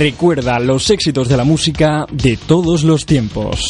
Recuerda 0.00 0.58
los 0.58 0.88
éxitos 0.88 1.28
de 1.28 1.36
la 1.36 1.44
música 1.44 2.06
de 2.10 2.38
todos 2.38 2.84
los 2.84 3.04
tiempos. 3.04 3.68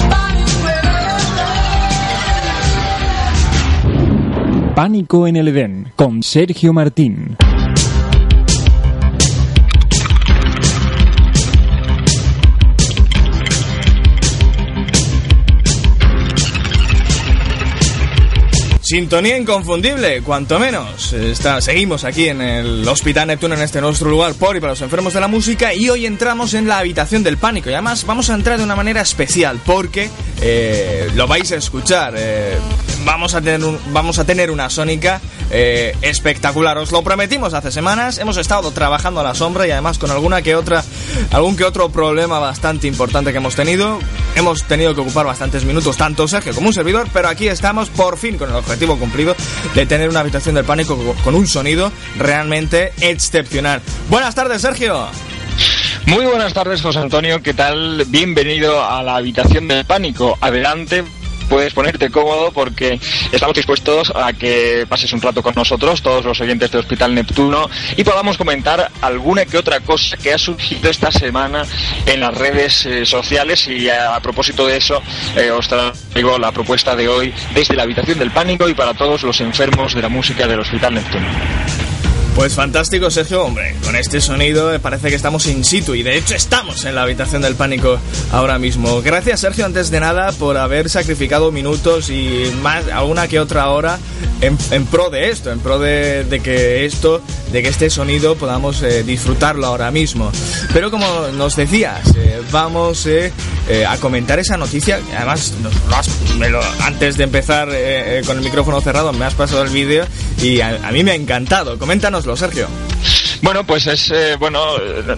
Pánico 4.76 5.26
en 5.26 5.34
el 5.34 5.48
Edén 5.48 5.92
con 5.96 6.22
Sergio 6.22 6.72
Martín. 6.72 7.29
Sintonía 18.90 19.36
inconfundible, 19.36 20.20
cuanto 20.20 20.58
menos. 20.58 21.12
Está, 21.12 21.60
seguimos 21.60 22.02
aquí 22.02 22.26
en 22.26 22.42
el 22.42 22.88
Hospital 22.88 23.28
Neptuno, 23.28 23.54
en 23.54 23.60
este 23.60 23.80
nuestro 23.80 24.10
lugar 24.10 24.34
por 24.34 24.56
y 24.56 24.60
para 24.60 24.72
los 24.72 24.82
enfermos 24.82 25.14
de 25.14 25.20
la 25.20 25.28
música. 25.28 25.72
Y 25.72 25.88
hoy 25.88 26.06
entramos 26.06 26.54
en 26.54 26.66
la 26.66 26.78
habitación 26.78 27.22
del 27.22 27.36
pánico. 27.36 27.70
Y 27.70 27.72
además 27.74 28.04
vamos 28.04 28.30
a 28.30 28.34
entrar 28.34 28.58
de 28.58 28.64
una 28.64 28.74
manera 28.74 29.00
especial 29.00 29.60
porque 29.64 30.10
eh, 30.40 31.08
lo 31.14 31.28
vais 31.28 31.52
a 31.52 31.56
escuchar. 31.56 32.14
eh, 32.16 32.58
vamos, 33.04 33.34
a 33.34 33.40
tener 33.40 33.64
un- 33.64 33.78
vamos 33.92 34.18
a 34.18 34.24
tener 34.24 34.50
una 34.50 34.68
sónica 34.70 35.20
eh, 35.50 35.96
espectacular. 36.02 36.78
Os 36.78 36.92
lo 36.92 37.02
prometimos 37.02 37.54
hace 37.54 37.72
semanas. 37.72 38.18
Hemos 38.18 38.36
estado 38.36 38.70
trabajando 38.70 39.20
a 39.20 39.22
la 39.24 39.34
sombra 39.34 39.66
y 39.66 39.70
además 39.70 39.98
con 39.98 40.10
alguna 40.10 40.42
que 40.42 40.54
otra, 40.54 40.84
algún 41.32 41.56
que 41.56 41.64
otro 41.64 41.88
problema 41.90 42.38
bastante 42.38 42.86
importante 42.86 43.32
que 43.32 43.38
hemos 43.38 43.56
tenido. 43.56 43.98
Hemos 44.36 44.62
tenido 44.64 44.94
que 44.94 45.00
ocupar 45.00 45.26
bastantes 45.26 45.64
minutos, 45.64 45.96
tanto 45.96 46.28
Sergio 46.28 46.54
como 46.54 46.68
un 46.68 46.72
servidor, 46.74 47.08
pero 47.12 47.28
aquí 47.28 47.48
estamos 47.48 47.88
por 47.90 48.16
fin 48.16 48.38
con 48.38 48.48
el 48.50 48.56
objetivo 48.56 48.96
cumplido 48.96 49.34
de 49.74 49.86
tener 49.86 50.08
una 50.08 50.20
habitación 50.20 50.54
del 50.54 50.64
pánico 50.64 50.96
co- 50.96 51.14
con 51.24 51.34
un 51.34 51.46
sonido 51.48 51.90
realmente 52.16 52.92
excepcional. 53.00 53.82
Buenas 54.08 54.34
tardes, 54.34 54.62
Sergio. 54.62 55.06
Muy 56.06 56.24
buenas 56.26 56.52
tardes, 56.54 56.80
José 56.80 56.98
Antonio. 57.00 57.42
¿Qué 57.42 57.54
tal? 57.54 58.04
Bienvenido 58.08 58.82
a 58.84 59.02
la 59.02 59.16
habitación 59.16 59.68
del 59.68 59.84
pánico. 59.84 60.38
Adelante. 60.40 61.04
Puedes 61.50 61.74
ponerte 61.74 62.10
cómodo 62.10 62.52
porque 62.52 63.00
estamos 63.32 63.56
dispuestos 63.56 64.12
a 64.14 64.32
que 64.32 64.86
pases 64.88 65.12
un 65.12 65.20
rato 65.20 65.42
con 65.42 65.52
nosotros, 65.56 66.00
todos 66.00 66.24
los 66.24 66.40
oyentes 66.40 66.70
de 66.70 66.78
Hospital 66.78 67.12
Neptuno, 67.12 67.68
y 67.96 68.04
podamos 68.04 68.38
comentar 68.38 68.88
alguna 69.02 69.44
que 69.44 69.58
otra 69.58 69.80
cosa 69.80 70.16
que 70.16 70.32
ha 70.32 70.38
surgido 70.38 70.88
esta 70.88 71.10
semana 71.10 71.64
en 72.06 72.20
las 72.20 72.32
redes 72.38 72.86
eh, 72.86 73.04
sociales. 73.04 73.66
Y 73.66 73.88
a, 73.88 74.20
propósito 74.20 74.64
de 74.68 74.76
eso, 74.76 75.02
eh, 75.36 75.50
os 75.50 75.66
traigo 75.66 76.38
la 76.38 76.52
propuesta 76.52 76.94
de 76.94 77.08
hoy 77.08 77.34
desde 77.52 77.74
la 77.74 77.82
habitación 77.82 78.20
del 78.20 78.30
pánico 78.30 78.68
y 78.68 78.74
para 78.74 78.94
todos 78.94 79.24
los 79.24 79.40
enfermos 79.40 79.92
de 79.94 80.02
la 80.02 80.08
música 80.08 80.46
del 80.46 80.60
Hospital 80.60 80.94
Neptuno. 80.94 81.89
Pues 82.34 82.54
fantástico, 82.54 83.10
Sergio. 83.10 83.44
Hombre, 83.44 83.74
con 83.84 83.96
este 83.96 84.20
sonido 84.20 84.78
parece 84.80 85.10
que 85.10 85.16
estamos 85.16 85.46
in 85.46 85.64
situ 85.64 85.94
y 85.94 86.02
de 86.02 86.16
hecho 86.16 86.34
estamos 86.34 86.84
en 86.84 86.94
la 86.94 87.02
habitación 87.02 87.42
del 87.42 87.54
pánico 87.54 87.98
ahora 88.32 88.58
mismo. 88.58 89.02
Gracias, 89.02 89.40
Sergio, 89.40 89.66
antes 89.66 89.90
de 89.90 90.00
nada, 90.00 90.32
por 90.32 90.56
haber 90.56 90.88
sacrificado 90.88 91.52
minutos 91.52 92.08
y 92.08 92.50
más, 92.62 92.88
alguna 92.88 93.28
que 93.28 93.40
otra 93.40 93.68
hora 93.68 93.98
en, 94.40 94.86
pro 94.86 95.10
de 95.10 95.30
esto, 95.30 95.52
en 95.52 95.60
pro 95.60 95.78
de, 95.78 96.40
que 96.42 96.84
esto, 96.84 97.20
de 97.52 97.62
que 97.62 97.68
este 97.68 97.90
sonido 97.90 98.36
podamos 98.36 98.82
eh, 98.82 99.02
disfrutarlo 99.02 99.66
ahora 99.66 99.90
mismo. 99.90 100.30
Pero 100.72 100.90
como 100.90 101.06
nos 101.28 101.56
decías, 101.56 102.00
eh, 102.16 102.40
vamos 102.50 103.06
eh, 103.06 103.32
a 103.86 103.96
comentar 103.98 104.38
esa 104.38 104.56
noticia. 104.56 105.00
Además, 105.16 105.52
antes 106.82 107.16
de 107.16 107.24
empezar 107.24 107.68
con 108.26 108.38
el 108.38 108.44
micrófono 108.44 108.80
cerrado, 108.80 109.12
me 109.12 109.24
has 109.24 109.34
pasado 109.34 109.62
el 109.62 109.70
vídeo 109.70 110.06
y 110.40 110.60
a, 110.60 110.80
a 110.86 110.92
mí 110.92 111.04
me 111.04 111.10
ha 111.12 111.14
encantado. 111.14 111.78
Coméntanoslo, 112.20 112.36
Sergio. 112.36 113.29
Bueno, 113.42 113.64
pues 113.64 113.86
es, 113.86 114.10
eh, 114.10 114.36
bueno, 114.38 114.60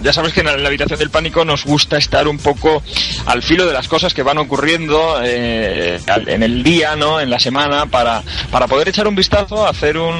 ya 0.01 0.13
sabes 0.13 0.31
que 0.31 0.39
en 0.39 0.45
la, 0.45 0.67
habitación 0.67 0.97
del 0.97 1.09
pánico 1.09 1.43
nos 1.43 1.65
gusta 1.65 1.97
estar 1.97 2.27
un 2.27 2.37
poco 2.37 2.81
al 3.25 3.43
filo 3.43 3.65
de 3.65 3.73
las 3.73 3.89
cosas 3.89 4.13
que 4.13 4.23
van 4.23 4.37
ocurriendo 4.37 5.19
eh, 5.21 5.99
en 6.27 6.41
el 6.41 6.63
día, 6.63 6.95
¿no? 6.95 7.19
En 7.19 7.29
la 7.29 7.39
semana, 7.39 7.85
para, 7.85 8.23
para 8.49 8.67
poder 8.67 8.87
echar 8.87 9.07
un 9.07 9.15
vistazo, 9.15 9.67
hacer 9.67 9.97
un, 9.97 10.15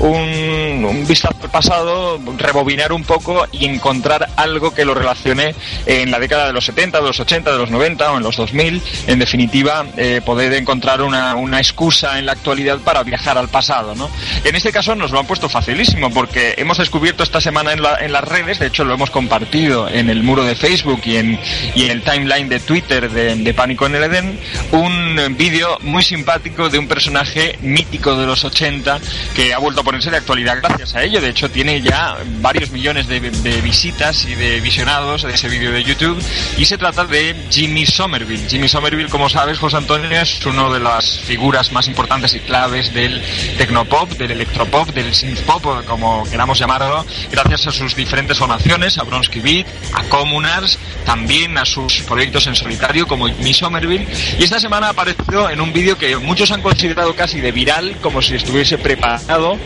un, 0.00 0.84
un 0.84 1.06
vistazo 1.06 1.36
al 1.42 1.50
pasado, 1.50 2.20
rebobinar 2.36 2.92
un 2.92 3.04
poco 3.04 3.46
y 3.52 3.64
encontrar 3.64 4.28
algo 4.36 4.74
que 4.74 4.84
lo 4.84 4.92
relacione 4.92 5.54
en 5.86 6.10
la 6.10 6.18
década 6.18 6.46
de 6.46 6.52
los 6.52 6.66
70, 6.66 7.00
de 7.00 7.06
los 7.06 7.18
80, 7.20 7.52
de 7.52 7.58
los 7.58 7.70
90 7.70 8.12
o 8.12 8.16
en 8.18 8.22
los 8.22 8.36
2000. 8.36 8.82
En 9.06 9.18
definitiva, 9.18 9.86
eh, 9.96 10.20
poder 10.24 10.52
encontrar 10.52 11.00
una, 11.00 11.34
una 11.36 11.58
excusa 11.58 12.18
en 12.18 12.26
la 12.26 12.32
actualidad 12.32 12.80
para 12.80 13.02
viajar 13.02 13.38
al 13.38 13.48
pasado, 13.48 13.94
¿no? 13.94 14.10
En 14.44 14.54
este 14.54 14.72
caso 14.72 14.94
nos 14.94 15.10
lo 15.10 15.18
han 15.18 15.26
puesto 15.26 15.48
facilísimo 15.48 16.10
porque 16.10 16.54
hemos 16.58 16.76
descubierto 16.76 17.22
esta 17.22 17.40
semana 17.46 17.72
en, 17.72 17.80
la- 17.82 17.96
en 18.00 18.12
las 18.12 18.24
redes, 18.24 18.58
de 18.58 18.66
hecho 18.66 18.84
lo 18.84 18.94
hemos 18.94 19.10
compartido 19.10 19.88
en 19.88 20.10
el 20.10 20.22
muro 20.22 20.42
de 20.44 20.56
Facebook 20.56 21.00
y 21.04 21.16
en, 21.16 21.38
y 21.74 21.84
en 21.84 21.90
el 21.92 22.02
timeline 22.02 22.48
de 22.48 22.58
Twitter 22.60 23.08
de, 23.10 23.36
de 23.36 23.54
Pánico 23.54 23.86
en 23.86 23.94
el 23.94 24.02
Edén, 24.02 24.38
un 24.72 25.34
vídeo 25.38 25.78
muy 25.82 26.02
simpático 26.02 26.68
de 26.68 26.78
un 26.78 26.88
personaje 26.88 27.56
mítico 27.62 28.16
de 28.16 28.26
los 28.26 28.44
80 28.44 28.98
que 29.34 29.54
ha 29.54 29.58
vuelto 29.58 29.80
a 29.80 29.84
ponerse 29.84 30.10
de 30.10 30.16
actualidad 30.16 30.58
gracias 30.60 30.94
a 30.94 31.02
ello. 31.04 31.20
De 31.20 31.28
hecho, 31.30 31.48
tiene 31.50 31.80
ya 31.80 32.16
varios 32.40 32.70
millones 32.70 33.06
de, 33.06 33.20
de 33.20 33.60
visitas 33.62 34.24
y 34.24 34.34
de 34.34 34.60
visionados 34.60 35.22
de 35.22 35.32
ese 35.34 35.48
vídeo 35.48 35.70
de 35.70 35.84
YouTube. 35.84 36.20
Y 36.58 36.64
se 36.64 36.76
trata 36.78 37.04
de 37.04 37.34
Jimmy 37.50 37.86
Somerville. 37.86 38.48
Jimmy 38.48 38.68
Somerville, 38.68 39.08
como 39.08 39.28
sabes, 39.28 39.58
José 39.58 39.76
Antonio, 39.76 40.10
es 40.10 40.44
una 40.46 40.68
de 40.68 40.80
las 40.80 41.20
figuras 41.20 41.70
más 41.72 41.86
importantes 41.86 42.34
y 42.34 42.40
claves 42.40 42.92
del 42.92 43.22
tecnopop, 43.56 44.10
del 44.12 44.32
electropop, 44.32 44.88
del 44.90 45.14
synthpop, 45.14 45.84
como 45.86 46.24
queramos 46.30 46.58
llamarlo, 46.58 47.04
gracias 47.44 47.66
a 47.66 47.72
sus 47.72 47.94
diferentes 47.94 48.38
formaciones, 48.38 48.98
a 48.98 49.02
Bronsky 49.04 49.40
Beat, 49.40 49.66
a 49.92 50.04
Communards, 50.04 50.78
también 51.04 51.58
a 51.58 51.64
sus 51.64 52.02
proyectos 52.02 52.46
en 52.46 52.56
solitario 52.56 53.06
como 53.06 53.26
Jimmy 53.26 53.52
Somerville. 53.52 54.06
Y 54.38 54.44
esta 54.44 54.58
semana 54.58 54.88
apareció 54.88 55.50
en 55.50 55.60
un 55.60 55.72
vídeo 55.72 55.98
que 55.98 56.16
muchos 56.16 56.50
han 56.50 56.62
considerado 56.62 57.14
casi 57.14 57.40
de 57.40 57.52
viral, 57.52 57.96
como 58.00 58.22
si 58.22 58.36
estuviese 58.36 58.78
preparado 58.78 59.58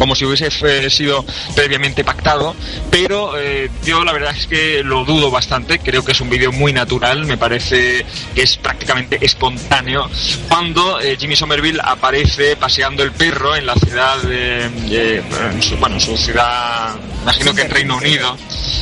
como 0.00 0.16
si 0.16 0.24
hubiese 0.24 0.48
eh, 0.66 0.90
sido 0.90 1.24
previamente 1.54 2.02
pactado, 2.02 2.56
pero 2.90 3.38
eh, 3.38 3.70
yo 3.84 4.02
la 4.02 4.12
verdad 4.12 4.34
es 4.36 4.46
que 4.48 4.82
lo 4.82 5.04
dudo 5.04 5.30
bastante, 5.30 5.78
creo 5.78 6.04
que 6.04 6.12
es 6.12 6.20
un 6.20 6.28
vídeo 6.30 6.50
muy 6.50 6.72
natural, 6.72 7.26
me 7.26 7.36
parece 7.36 8.04
que 8.34 8.42
es 8.42 8.56
prácticamente 8.56 9.18
espontáneo, 9.20 10.10
cuando 10.48 10.98
eh, 11.00 11.16
Jimmy 11.20 11.36
Somerville 11.36 11.80
aparece 11.84 12.56
paseando 12.56 13.02
el 13.02 13.12
perro 13.12 13.54
en 13.54 13.66
la 13.66 13.74
ciudad 13.76 14.16
de, 14.22 14.64
en 14.64 15.62
su, 15.62 15.76
bueno, 15.76 15.96
en 15.96 16.00
su 16.00 16.16
ciudad, 16.16 16.96
imagino 17.22 17.54
que 17.54 17.62
en 17.62 17.70
Reino 17.70 17.96
Unido. 17.98 18.36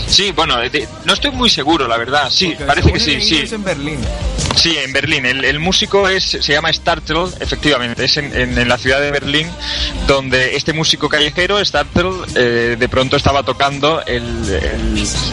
Sí, 0.07 0.33
bueno, 0.33 0.57
de- 0.59 0.89
no 1.05 1.13
estoy 1.13 1.33
muy 1.33 1.51
seguro, 1.51 1.87
la 1.87 1.97
verdad, 1.99 2.31
sí, 2.31 2.55
parece 2.67 2.93
que 2.93 3.01
sí, 3.01 3.21
sí. 3.21 3.39
Es 3.41 3.53
en 3.53 3.65
Berlín. 3.65 3.99
Sí, 4.57 4.77
en 4.77 4.93
Berlín. 4.93 5.25
El, 5.27 5.45
el 5.45 5.59
músico 5.61 6.09
es, 6.09 6.25
se 6.25 6.53
llama 6.53 6.73
Startle, 6.73 7.27
efectivamente. 7.41 8.05
Es 8.05 8.17
en, 8.17 8.35
en- 8.35 8.59
en 8.59 8.69
la 8.69 8.79
ciudad 8.79 9.01
de 9.01 9.11
Berlín 9.11 9.47
donde 10.07 10.57
este 10.57 10.73
músico 10.73 11.08
callejero, 11.09 11.65
Startle, 11.65 12.11
eh, 12.35 12.77
de 12.79 12.89
pronto 12.89 13.17
estaba 13.17 13.43
tocando 13.43 14.03
el, 14.07 14.27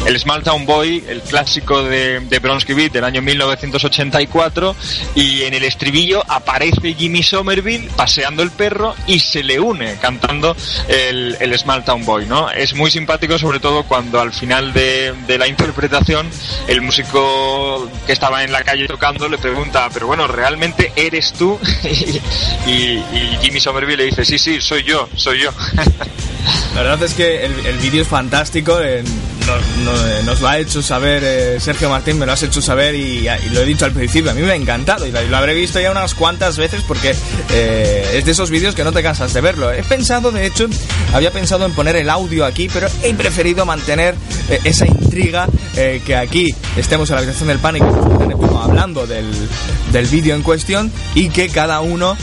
el, 0.05 0.19
Small 0.19 0.43
Town 0.43 0.65
Boy, 0.65 1.03
el 1.07 1.21
clásico 1.21 1.83
de, 1.83 2.19
de 2.21 2.39
Bronsky 2.39 2.73
Beat 2.73 2.93
del 2.93 3.03
año 3.03 3.21
1984. 3.21 4.75
Y 5.15 5.43
en 5.43 5.53
el 5.53 5.63
estribillo 5.63 6.23
aparece 6.27 6.93
Jimmy 6.93 7.23
Somerville 7.23 7.89
paseando 7.95 8.43
el 8.43 8.51
perro 8.51 8.95
y 9.07 9.19
se 9.19 9.43
le 9.43 9.59
une 9.59 9.97
cantando 10.01 10.55
el, 10.87 11.37
el 11.39 11.57
Small 11.57 11.83
Town 11.83 12.05
Boy, 12.05 12.25
¿no? 12.25 12.49
Es 12.49 12.73
muy 12.73 12.91
simpático, 12.91 13.37
sobre 13.37 13.59
todo 13.59 13.83
cuando 13.83 14.19
al 14.19 14.33
final 14.33 14.73
de, 14.73 15.13
de 15.27 15.37
la 15.37 15.47
interpretación 15.47 16.29
el 16.67 16.81
músico 16.81 17.89
que 18.05 18.13
estaba 18.13 18.43
en 18.43 18.51
la 18.51 18.63
calle 18.63 18.87
tocando 18.87 19.27
le 19.27 19.37
pregunta, 19.37 19.89
pero 19.93 20.07
bueno, 20.07 20.27
¿realmente 20.27 20.91
eres 20.95 21.33
tú? 21.33 21.59
y 22.67 22.99
Jimmy 23.41 23.59
Somerville 23.59 23.97
le 23.97 24.05
dice, 24.05 24.25
sí, 24.25 24.37
sí, 24.37 24.61
soy 24.61 24.83
yo, 24.83 25.07
soy 25.15 25.41
yo. 25.41 25.51
La 26.75 26.81
verdad 26.83 27.03
es 27.03 27.13
que 27.13 27.45
el, 27.45 27.65
el 27.65 27.77
vídeo 27.77 28.01
es 28.01 28.07
fantástico. 28.07 28.79
eh, 28.81 29.03
eh, 29.47 30.21
nos 30.25 30.41
lo 30.41 30.47
ha 30.47 30.57
hecho 30.57 30.81
saber 30.81 31.21
eh, 31.23 31.59
Sergio 31.59 31.89
Martín, 31.89 32.17
me 32.17 32.25
lo 32.25 32.31
has 32.31 32.41
hecho 32.41 32.61
saber 32.61 32.95
y, 32.95 33.27
y 33.27 33.49
lo 33.51 33.61
he 33.61 33.65
dicho 33.65 33.85
al 33.85 33.91
principio. 33.91 34.31
A 34.31 34.33
mí 34.33 34.41
me 34.41 34.51
ha 34.51 34.55
encantado 34.55 35.05
y 35.05 35.11
lo, 35.11 35.37
habré 35.37 35.53
visto 35.53 35.79
ya 35.79 35.91
unas 35.91 36.15
cuantas 36.15 36.57
veces 36.57 36.81
porque 36.87 37.15
eh, 37.51 38.11
es 38.15 38.25
de 38.25 38.31
esos 38.31 38.49
vídeos 38.49 38.73
que 38.73 38.83
no 38.83 38.91
te 38.91 39.03
cansas 39.03 39.33
de 39.33 39.41
verlo. 39.41 39.71
He 39.71 39.83
pensado, 39.83 40.31
de 40.31 40.45
hecho, 40.47 40.67
había 41.13 41.31
pensado 41.31 41.65
en 41.65 41.73
poner 41.73 41.95
el 41.95 42.09
audio 42.09 42.45
aquí, 42.45 42.69
pero 42.73 42.87
he 43.03 43.13
preferido 43.13 43.65
mantener 43.65 44.15
eh, 44.49 44.59
esa 44.63 44.87
intriga 44.87 45.47
que 45.75 46.15
aquí 46.15 46.55
estemos 46.77 47.09
en 47.09 47.15
la 47.15 47.19
habitación 47.21 47.49
del 47.49 47.59
pánico 47.59 47.85
hablando 48.63 49.05
del, 49.05 49.25
del 49.91 50.07
vídeo 50.07 50.35
en 50.35 50.41
cuestión 50.41 50.91
y 51.13 51.27
que 51.29 51.49
cada 51.49 51.81
uno 51.81 52.17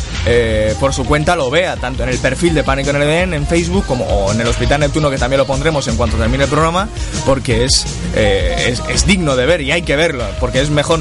por 0.81 0.95
su 0.95 1.05
cuenta 1.05 1.37
lo 1.37 1.51
vea, 1.51 1.77
tanto 1.77 2.03
en 2.03 2.09
el 2.09 2.19
perfil 2.19 2.55
de 2.55 2.65
Pánico 2.65 2.91
en 2.91 2.97
el 2.97 3.32
En 3.33 3.47
Facebook, 3.47 3.87
como 3.87 4.31
en 4.33 4.41
el 4.41 4.47
Hospital 4.47 4.81
Neptuno, 4.81 5.11
que 5.11 5.19
también 5.19 5.39
lo 5.39 5.47
pondremos 5.47 5.87
en 5.89 5.97
cuanto 5.97 6.17
termine 6.17 6.45
el 6.45 6.51
programa, 6.51 6.89
porque 7.25 7.65
es, 7.65 7.85
eh, 8.15 8.77
es, 8.89 9.07
digno 9.07 9.37
de 9.37 9.47
ver 9.47 9.61
y 9.61 9.73
hay 9.73 9.83
que 9.83 9.97
verlo, 9.97 10.25
porque 10.41 10.61
es 10.61 10.71
mejor. 10.71 11.01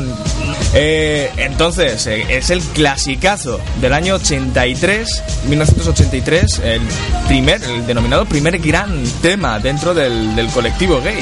Eh, 0.74 1.30
entonces, 1.38 2.08
eh, 2.08 2.26
es 2.30 2.50
el 2.50 2.62
clasicazo 2.62 3.60
del 3.82 3.94
año 3.94 4.16
83, 4.16 5.24
1983, 5.48 6.62
el 6.64 6.82
primer, 7.28 7.62
el 7.64 7.86
denominado 7.86 8.26
primer 8.26 8.58
gran 8.60 9.04
tema 9.22 9.60
dentro 9.60 9.94
del, 9.94 10.36
del 10.36 10.48
colectivo 10.48 11.02
gay, 11.02 11.18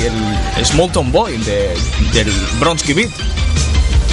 el 0.57 0.66
Small 0.66 0.91
Boy 1.12 1.38
de, 1.38 1.70
del 2.14 2.32
Bronsky 2.60 2.93
Beat. 2.93 3.12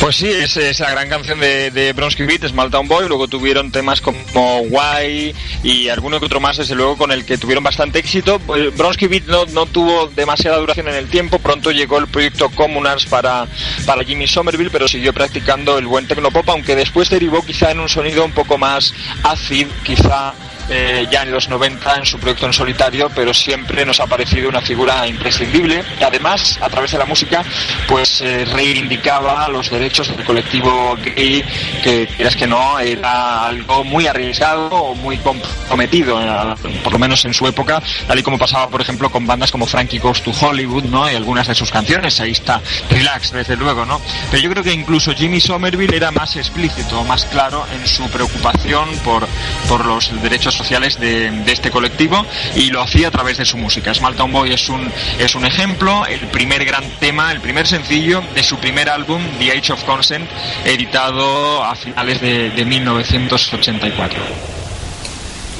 Pues 0.01 0.17
sí, 0.17 0.29
es, 0.29 0.57
es 0.57 0.79
la 0.79 0.91
gran 0.91 1.09
canción 1.09 1.41
de, 1.41 1.71
de 1.73 1.93
Bronsky 1.93 2.25
Beat, 2.25 2.47
Small 2.47 2.71
Town 2.71 2.87
Boy. 2.87 3.09
Luego 3.09 3.27
tuvieron 3.27 3.73
temas 3.73 4.01
como 4.01 4.61
Why 4.61 5.35
y 5.65 5.89
alguno 5.89 6.21
que 6.21 6.27
otro 6.27 6.39
más, 6.39 6.59
desde 6.59 6.77
luego, 6.77 6.97
con 6.97 7.11
el 7.11 7.25
que 7.25 7.39
tuvieron 7.39 7.65
bastante 7.65 7.99
éxito. 7.99 8.39
Pues 8.39 8.77
Bronsky 8.77 9.09
Beat 9.09 9.25
no, 9.25 9.47
no 9.47 9.67
tuvo 9.67 10.07
demasiada 10.09 10.59
duración 10.59 10.87
en 10.89 10.95
el 10.95 11.09
tiempo. 11.09 11.41
Pronto 11.41 11.73
llegó 11.73 11.99
el 11.99 12.07
proyecto 12.07 12.51
Communards 12.51 13.07
para, 13.07 13.49
para 13.85 14.05
Jimmy 14.05 14.29
Somerville, 14.29 14.71
pero 14.71 14.87
siguió 14.87 15.13
practicando 15.13 15.77
el 15.79 15.87
buen 15.87 16.07
tecnopop, 16.07 16.49
aunque 16.51 16.77
después 16.77 17.11
derivó 17.11 17.45
quizá 17.45 17.73
en 17.73 17.81
un 17.81 17.89
sonido 17.89 18.25
un 18.25 18.33
poco 18.33 18.59
más 18.59 18.95
acid, 19.25 19.67
quizá 19.83 20.35
eh, 20.69 21.07
ya 21.11 21.23
en 21.23 21.31
los 21.31 21.49
90 21.49 21.97
en 21.97 22.07
su 22.07 22.19
proyecto 22.19 22.47
en 22.47 22.53
solitario, 22.53 23.11
pero 23.15 23.33
siempre 23.33 23.85
nos 23.85 24.01
ha 24.01 24.07
parecido 24.07 24.49
una 24.49 24.61
figura 24.61 25.07
imprescindible. 25.07 25.83
Además, 26.05 26.59
a 26.61 26.69
través 26.69 26.91
de 26.93 26.99
la 26.99 27.05
música, 27.05 27.45
pues 27.89 28.21
eh, 28.21 28.45
reivindicaba 28.45 29.49
los 29.49 29.71
derechos 29.71 30.09
del 30.09 30.25
colectivo 30.25 30.97
gay, 30.97 31.45
que 31.83 32.09
quieras 32.17 32.37
que 32.37 32.47
no, 32.47 32.79
era 32.79 33.47
algo 33.47 33.85
muy 33.85 34.07
arriesgado 34.07 34.69
o 34.69 34.95
muy 34.95 35.19
comprometido, 35.19 36.21
eh, 36.21 36.55
por 36.83 36.93
lo 36.93 36.99
menos 36.99 37.25
en 37.25 37.35
su 37.35 37.47
época, 37.47 37.83
tal 38.07 38.19
y 38.19 38.23
como 38.23 38.39
pasaba, 38.39 38.69
por 38.69 38.81
ejemplo, 38.81 39.11
con 39.11 39.27
bandas 39.27 39.51
como 39.51 39.67
Frankie 39.67 39.99
Goes 39.99 40.23
to 40.23 40.33
Hollywood, 40.33 40.85
¿no? 40.85 41.11
Y 41.11 41.15
algunas 41.15 41.47
de 41.47 41.55
sus 41.55 41.71
canciones, 41.71 42.21
ahí 42.21 42.33
está 42.33 42.61
Relax, 42.91 43.33
desde 43.33 43.57
luego, 43.57 43.85
¿no? 43.85 44.01
Pero 44.31 44.43
yo 44.43 44.51
creo 44.51 44.65
que 44.65 44.73
incluso 44.73 45.13
Jimmy 45.15 45.41
Somerville 45.41 45.97
era 45.97 46.11
más 46.11 46.37
explícito, 46.37 47.05
más 47.05 47.25
claro 47.27 47.65
en 47.73 47.87
su 47.87 48.09
preocupación 48.11 48.89
por, 49.05 49.27
por 49.69 49.85
los 49.85 50.11
derechos 50.23 50.56
sociales 50.57 50.99
de, 50.99 51.31
este 51.47 51.71
colectivo 51.71 52.25
y 52.55 52.71
lo 52.71 52.81
hacía 52.83 53.09
a 53.09 53.11
través 53.11 53.39
de 53.39 53.45
su 53.45 53.57
música. 53.57 53.95
Small 53.95 54.17
Town 54.17 54.33
Boy 54.33 54.53
es 54.53 54.69
un, 54.69 54.91
es 55.19 55.35
un 55.35 55.45
ejemplo, 55.45 56.05
el 56.07 56.21
primer 56.29 56.65
gran 56.65 56.85
tema, 56.99 57.33
el 57.33 57.41
primer 57.41 57.67
sencillo 57.67 58.23
de 58.35 58.43
su 58.43 58.59
primer 58.59 58.89
álbum, 58.89 59.23
The 59.39 59.53
Age 59.53 59.73
of 59.73 59.85
Consent, 59.85 60.29
editado 60.65 61.65
a 61.65 61.75
finales 61.75 62.21
de, 62.21 62.51
de 62.51 62.65
1984. 62.65 64.21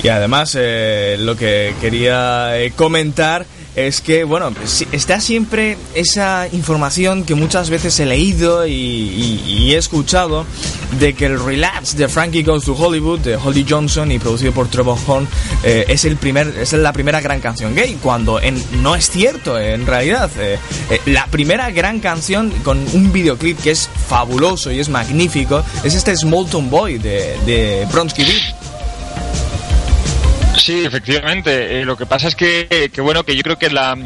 Y 0.03 0.09
además, 0.09 0.57
eh, 0.59 1.17
lo 1.19 1.37
que 1.37 1.75
quería 1.81 2.59
eh, 2.59 2.73
comentar 2.77 3.47
es 3.77 4.01
que, 4.01 4.25
bueno, 4.25 4.53
está 4.91 5.21
siempre 5.21 5.77
esa 5.95 6.49
información 6.51 7.25
que 7.25 7.35
muchas 7.35 7.69
veces 7.69 8.01
he 8.01 8.07
leído 8.07 8.67
y, 8.67 9.73
he 9.73 9.77
escuchado 9.77 10.47
de 10.99 11.15
que 11.15 11.27
el 11.27 11.45
Relapse 11.45 11.97
de 11.97 12.09
Frankie 12.09 12.43
Goes 12.43 12.65
to 12.65 12.75
Hollywood 12.75 13.19
de 13.19 13.37
Holly 13.37 13.67
Johnson 13.69 14.11
y 14.11 14.19
producido 14.19 14.53
por 14.53 14.69
Trevor 14.69 14.97
Horn 15.07 15.29
eh, 15.65 15.85
es 15.89 16.05
el 16.05 16.17
primer 16.17 16.55
es 16.57 16.73
la 16.73 16.93
primera 16.93 17.21
gran 17.21 17.41
canción 17.41 17.75
gay 17.75 17.99
cuando 18.01 18.41
en, 18.41 18.63
no 18.81 18.95
es 18.95 19.11
cierto 19.11 19.59
en 19.59 19.85
realidad 19.85 20.31
Eh, 20.39 20.59
eh, 20.91 21.01
la 21.07 21.27
primera 21.27 21.71
gran 21.71 22.01
canción 22.01 22.51
con 22.63 22.79
un 22.93 23.13
videoclip 23.13 23.59
que 23.61 23.71
es 23.73 23.89
fabuloso 24.09 24.71
y 24.71 24.81
es 24.81 24.89
magnífico 24.89 25.65
es 25.83 25.95
este 25.95 26.17
Small 26.17 26.47
Boy 26.71 26.99
de, 26.99 27.37
de 27.45 27.87
Bronsky 27.91 28.23
Beat 28.23 28.56
Sí, 30.67 30.85
efectivamente. 30.85 31.79
Eh, 31.79 31.85
lo 31.85 31.97
que 31.97 32.07
pasa 32.07 32.27
es 32.27 32.35
que, 32.35 32.91
que, 32.93 33.01
bueno, 33.01 33.23
que 33.23 33.37
yo 33.37 33.43
creo 33.45 33.57
que 33.57 33.71
la, 33.71 33.97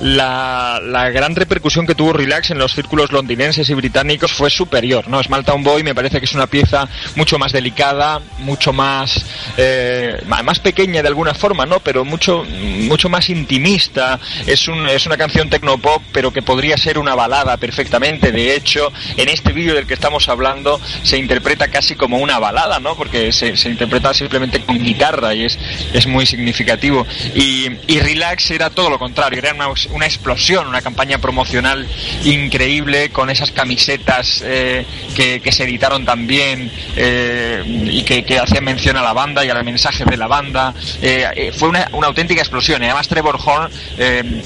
la, 0.00 0.80
la 0.82 1.10
gran 1.10 1.36
repercusión 1.36 1.86
que 1.86 1.94
tuvo 1.94 2.14
Relax 2.14 2.52
en 2.52 2.58
los 2.58 2.72
círculos 2.72 3.12
londinenses 3.12 3.68
y 3.68 3.74
británicos 3.74 4.32
fue 4.32 4.48
superior, 4.48 5.08
¿no? 5.08 5.22
Small 5.22 5.44
Town 5.44 5.62
Boy 5.62 5.82
me 5.82 5.94
parece 5.94 6.18
que 6.18 6.24
es 6.24 6.32
una 6.32 6.46
pieza 6.46 6.88
mucho 7.16 7.38
más 7.38 7.52
delicada, 7.52 8.22
mucho 8.38 8.72
más, 8.72 9.26
eh, 9.58 10.18
más 10.26 10.58
pequeña 10.58 11.02
de 11.02 11.08
alguna 11.08 11.34
forma, 11.34 11.66
¿no? 11.66 11.80
Pero 11.80 12.02
mucho, 12.02 12.44
mucho 12.44 13.10
más 13.10 13.28
intimista. 13.28 14.18
Es, 14.46 14.68
un, 14.68 14.88
es 14.88 15.04
una 15.04 15.18
canción 15.18 15.50
tecnopop, 15.50 16.02
pero 16.12 16.32
que 16.32 16.40
podría 16.40 16.78
ser 16.78 16.96
una 16.96 17.14
balada 17.14 17.58
perfectamente. 17.58 18.32
De 18.32 18.56
hecho, 18.56 18.90
en 19.18 19.28
este 19.28 19.52
vídeo 19.52 19.74
del 19.74 19.86
que 19.86 19.92
estamos 19.92 20.30
hablando 20.30 20.80
se 21.02 21.18
interpreta 21.18 21.68
casi 21.68 21.94
como 21.94 22.16
una 22.16 22.38
balada, 22.38 22.80
¿no? 22.80 22.96
Porque 22.96 23.32
se, 23.32 23.54
se 23.58 23.68
interpreta 23.68 24.14
simplemente 24.14 24.60
con 24.60 24.82
guitarra 24.82 25.34
y 25.34 25.44
es, 25.44 25.58
es 25.92 26.05
muy 26.06 26.26
significativo. 26.26 27.06
Y, 27.34 27.68
y 27.86 28.00
Relax 28.00 28.50
era 28.50 28.70
todo 28.70 28.90
lo 28.90 28.98
contrario, 28.98 29.38
era 29.38 29.54
una, 29.54 29.68
una 29.90 30.06
explosión, 30.06 30.66
una 30.66 30.82
campaña 30.82 31.18
promocional 31.18 31.86
increíble 32.24 33.10
con 33.10 33.30
esas 33.30 33.50
camisetas 33.50 34.42
eh, 34.44 34.84
que, 35.14 35.40
que 35.40 35.52
se 35.52 35.64
editaron 35.64 36.04
también 36.04 36.70
eh, 36.96 37.62
y 37.66 38.02
que, 38.02 38.24
que 38.24 38.38
hacían 38.38 38.64
mención 38.64 38.96
a 38.96 39.02
la 39.02 39.12
banda 39.12 39.44
y 39.44 39.50
al 39.50 39.64
mensaje 39.64 40.04
de 40.04 40.16
la 40.16 40.26
banda. 40.26 40.74
Eh, 41.02 41.52
fue 41.56 41.68
una, 41.68 41.88
una 41.92 42.08
auténtica 42.08 42.40
explosión 42.40 42.82
y 42.82 42.86
además 42.86 43.08
Trevor 43.08 43.38
Horn 43.44 43.70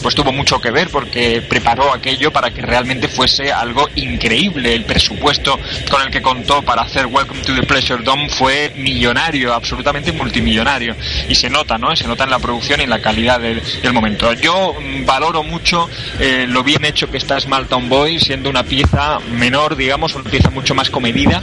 pues 0.03 0.15
tuvo 0.15 0.33
mucho 0.33 0.61
que 0.61 0.71
ver 0.71 0.89
porque 0.91 1.43
preparó 1.43 1.93
aquello 1.93 2.33
para 2.33 2.51
que 2.51 2.63
realmente 2.63 3.09
fuese 3.09 3.53
algo 3.53 3.89
increíble. 3.97 4.75
El 4.75 4.85
presupuesto 4.85 5.59
con 5.91 6.03
el 6.03 6.11
que 6.11 6.23
contó 6.23 6.63
para 6.63 6.83
hacer 6.83 7.07
Welcome 7.07 7.43
to 7.43 7.55
the 7.55 7.63
Pleasure 7.63 8.03
Dome 8.03 8.29
fue 8.29 8.73
millonario, 8.77 9.53
absolutamente 9.53 10.13
multimillonario. 10.13 10.95
Y 11.29 11.35
se 11.51 11.57
nota, 11.57 11.79
¿no? 11.79 11.97
Se 11.97 12.07
nota 12.07 12.23
en 12.23 12.31
la 12.31 12.39
producción 12.39 12.81
y 12.81 12.85
en 12.85 12.91
la 12.91 13.03
calidad 13.03 13.41
del, 13.41 13.61
momento. 13.93 14.33
Yo 14.35 14.75
mm, 14.75 15.05
valoro 15.05 15.43
mucho 15.43 15.91
eh, 16.21 16.47
lo 16.49 16.63
bien 16.63 16.85
hecho 16.85 17.11
que 17.11 17.17
está 17.17 17.41
Small 17.41 17.67
Town 17.67 17.89
Boy, 17.89 18.21
siendo 18.21 18.49
una 18.49 18.63
pieza 18.63 19.19
menor, 19.33 19.75
digamos, 19.75 20.15
una 20.15 20.31
pieza 20.31 20.51
mucho 20.51 20.77
más 20.77 20.91
comedida 20.91 21.43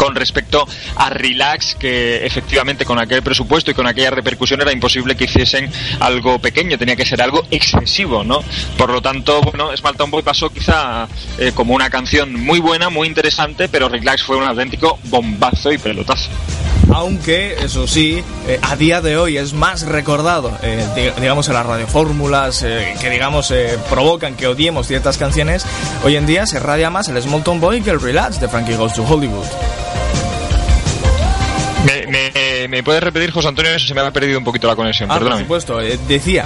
con 0.00 0.14
respecto 0.14 0.66
a 0.96 1.10
Relax, 1.10 1.74
que 1.74 2.24
efectivamente 2.24 2.86
con 2.86 2.98
aquel 2.98 3.20
presupuesto 3.22 3.70
y 3.70 3.74
con 3.74 3.86
aquella 3.86 4.08
repercusión 4.10 4.58
era 4.62 4.72
imposible 4.72 5.14
que 5.14 5.24
hiciesen 5.24 5.70
algo 6.00 6.38
pequeño, 6.38 6.78
tenía 6.78 6.96
que 6.96 7.04
ser 7.04 7.20
algo 7.20 7.42
excesivo, 7.50 8.24
¿no? 8.24 8.42
Por 8.78 8.88
lo 8.90 9.02
tanto, 9.02 9.42
bueno, 9.42 9.76
Small 9.76 9.96
Town 9.98 10.10
Boy 10.10 10.22
pasó 10.22 10.48
quizá 10.48 11.06
eh, 11.38 11.52
como 11.54 11.74
una 11.74 11.90
canción 11.90 12.32
muy 12.32 12.60
buena, 12.60 12.88
muy 12.88 13.08
interesante, 13.08 13.68
pero 13.68 13.90
Relax 13.90 14.22
fue 14.22 14.36
un 14.38 14.44
auténtico 14.44 14.98
bombazo 15.04 15.70
y 15.70 15.76
pelotazo. 15.76 16.30
Aunque, 16.94 17.56
eso 17.62 17.86
sí, 17.86 18.24
eh, 18.48 18.58
a 18.62 18.74
día 18.76 19.00
de 19.02 19.16
hoy 19.18 19.36
es 19.36 19.52
más 19.52 19.82
recordado, 19.82 20.56
eh, 20.62 20.84
di- 20.96 21.20
digamos, 21.20 21.46
en 21.48 21.54
las 21.54 21.66
radiofórmulas 21.66 22.64
que, 23.00 23.10
digamos, 23.10 23.52
provocan 23.90 24.34
que 24.34 24.46
odiemos 24.46 24.86
ciertas 24.88 25.18
canciones. 25.18 25.64
Hoy 26.04 26.16
en 26.16 26.24
día 26.26 26.46
se 26.46 26.58
radia 26.58 26.88
más 26.88 27.08
el 27.08 27.20
Small 27.22 27.44
Town 27.44 27.60
Boy 27.60 27.82
que 27.82 27.90
el 27.90 28.00
Relax 28.00 28.40
de 28.40 28.48
Frankie 28.48 28.74
Goes 28.76 28.94
to 28.94 29.04
Hollywood. 29.04 29.46
¿Me, 31.84 32.06
me, 32.06 32.68
me 32.68 32.82
puedes 32.82 33.02
repetir, 33.02 33.30
José 33.30 33.48
Antonio? 33.48 33.70
Eso 33.72 33.86
se 33.88 33.94
me 33.94 34.00
ha 34.00 34.10
perdido 34.12 34.38
un 34.38 34.44
poquito 34.44 34.66
la 34.66 34.76
conexión, 34.76 35.10
Ah, 35.10 35.18
por 35.18 35.38
supuesto, 35.38 35.80
eh, 35.80 35.98
decía 36.06 36.44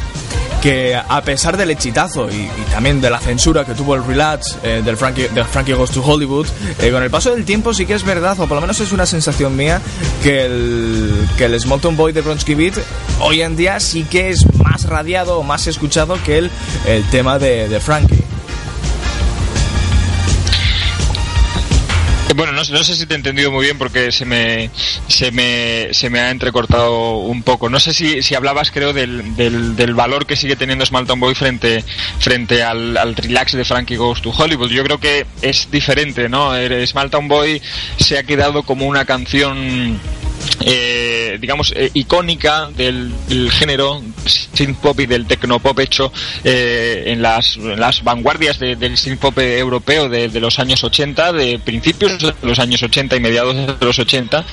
que 0.62 0.97
a 0.97 1.20
pesar 1.23 1.59
del 1.59 1.70
exitazo 1.70 2.31
y, 2.31 2.36
y 2.36 2.65
también 2.70 2.98
de 3.02 3.11
la 3.11 3.19
censura 3.19 3.66
que 3.66 3.74
tuvo 3.74 3.97
el 3.97 4.05
Relax 4.05 4.56
eh, 4.62 4.81
del 4.82 4.97
Frankie, 4.97 5.28
de 5.28 5.44
Frankie 5.44 5.74
Goes 5.74 5.90
to 5.90 6.02
Hollywood, 6.02 6.47
eh, 6.81 6.90
con 6.90 7.02
el 7.02 7.11
paso 7.11 7.35
del 7.35 7.44
tiempo 7.44 7.74
sí 7.74 7.85
que 7.85 7.93
es 7.94 8.02
verdad, 8.02 8.39
o 8.40 8.47
por 8.47 8.55
lo 8.56 8.61
menos 8.62 8.81
es 8.81 8.90
una 8.93 9.05
sensación 9.05 9.55
mía, 9.56 9.82
que 10.23 10.47
el, 10.47 11.28
que 11.36 11.44
el 11.47 11.61
Small 11.61 11.81
Town 11.82 11.97
Boy 11.97 12.12
de 12.12 12.23
Bronski 12.23 12.55
Beat 12.55 12.74
hoy 13.20 13.43
en 13.43 13.56
día 13.56 13.78
sí 13.78 14.05
que 14.05 14.31
es 14.31 14.47
más 14.62 14.85
radiado 14.85 15.39
o 15.39 15.43
más 15.43 15.66
escuchado 15.66 16.16
que 16.24 16.39
el, 16.39 16.51
el 16.86 17.05
tema 17.11 17.39
de, 17.39 17.69
de 17.69 17.81
Frankie. 17.81 18.23
Bueno, 22.35 22.52
no, 22.52 22.62
no 22.65 22.85
sé 22.85 22.97
si 22.97 23.06
te 23.06 23.15
he 23.15 23.16
entendido 23.16 23.51
muy 23.51 23.65
bien 23.65 23.78
porque 23.78 24.11
se 24.11 24.24
me, 24.24 24.70
se 25.06 25.31
me, 25.31 25.89
se 25.93 26.11
me 26.11 26.20
ha 26.20 26.31
entrecortado 26.31 27.19
un 27.19 27.43
poco. 27.43 27.69
No 27.70 27.78
sé 27.78 27.94
si, 27.94 28.23
si 28.23 28.35
hablabas, 28.35 28.70
creo, 28.70 28.93
del, 28.93 29.36
del, 29.36 29.94
valor 29.94 30.27
que 30.27 30.35
sigue 30.35 30.56
teniendo 30.56 30.85
Small 30.85 31.06
Town 31.06 31.20
Boy 31.20 31.35
frente, 31.35 31.85
frente 32.19 32.62
al, 32.62 32.97
al 32.97 33.15
relax 33.15 33.52
de 33.52 33.65
Frankie 33.65 33.97
Goes 33.97 34.20
to 34.20 34.31
Hollywood. 34.31 34.70
Yo 34.70 34.82
creo 34.82 34.98
que 34.98 35.27
es 35.43 35.70
diferente, 35.70 36.28
¿no? 36.28 36.55
El 36.56 36.86
Small 36.86 37.11
Town 37.11 37.28
Boy 37.28 37.62
se 37.98 38.19
ha 38.19 38.24
quedado 38.24 38.65
como 38.65 38.86
una 38.86 39.05
canción 39.05 40.01
eh, 40.60 41.39
digamos, 41.40 41.72
eh, 41.76 41.90
icónica 41.94 42.68
del, 42.76 43.12
género 43.51 44.02
synth 44.26 44.78
pop 44.78 44.98
y 45.01 45.06
del 45.06 45.26
techno 45.26 45.59
pop 45.59 45.78
hecho 45.81 46.12
eh, 46.44 47.05
en, 47.06 47.20
las, 47.22 47.56
las 47.56 48.02
vanguardias 48.05 48.59
de- 48.59 48.76
del 48.76 48.97
synth 48.97 49.18
pop 49.20 49.39
europeo 49.39 50.09
de, 50.09 50.28
los 50.40 50.59
años 50.59 50.82
80, 50.85 51.32
de 51.32 51.59
principios 51.59 52.18
de 52.18 52.35
los 52.43 52.59
años 52.59 52.82
80 52.82 53.16
y 53.16 53.20
mediados 53.20 53.55
de 53.55 53.74
los 53.86 53.98
80. 53.98 54.44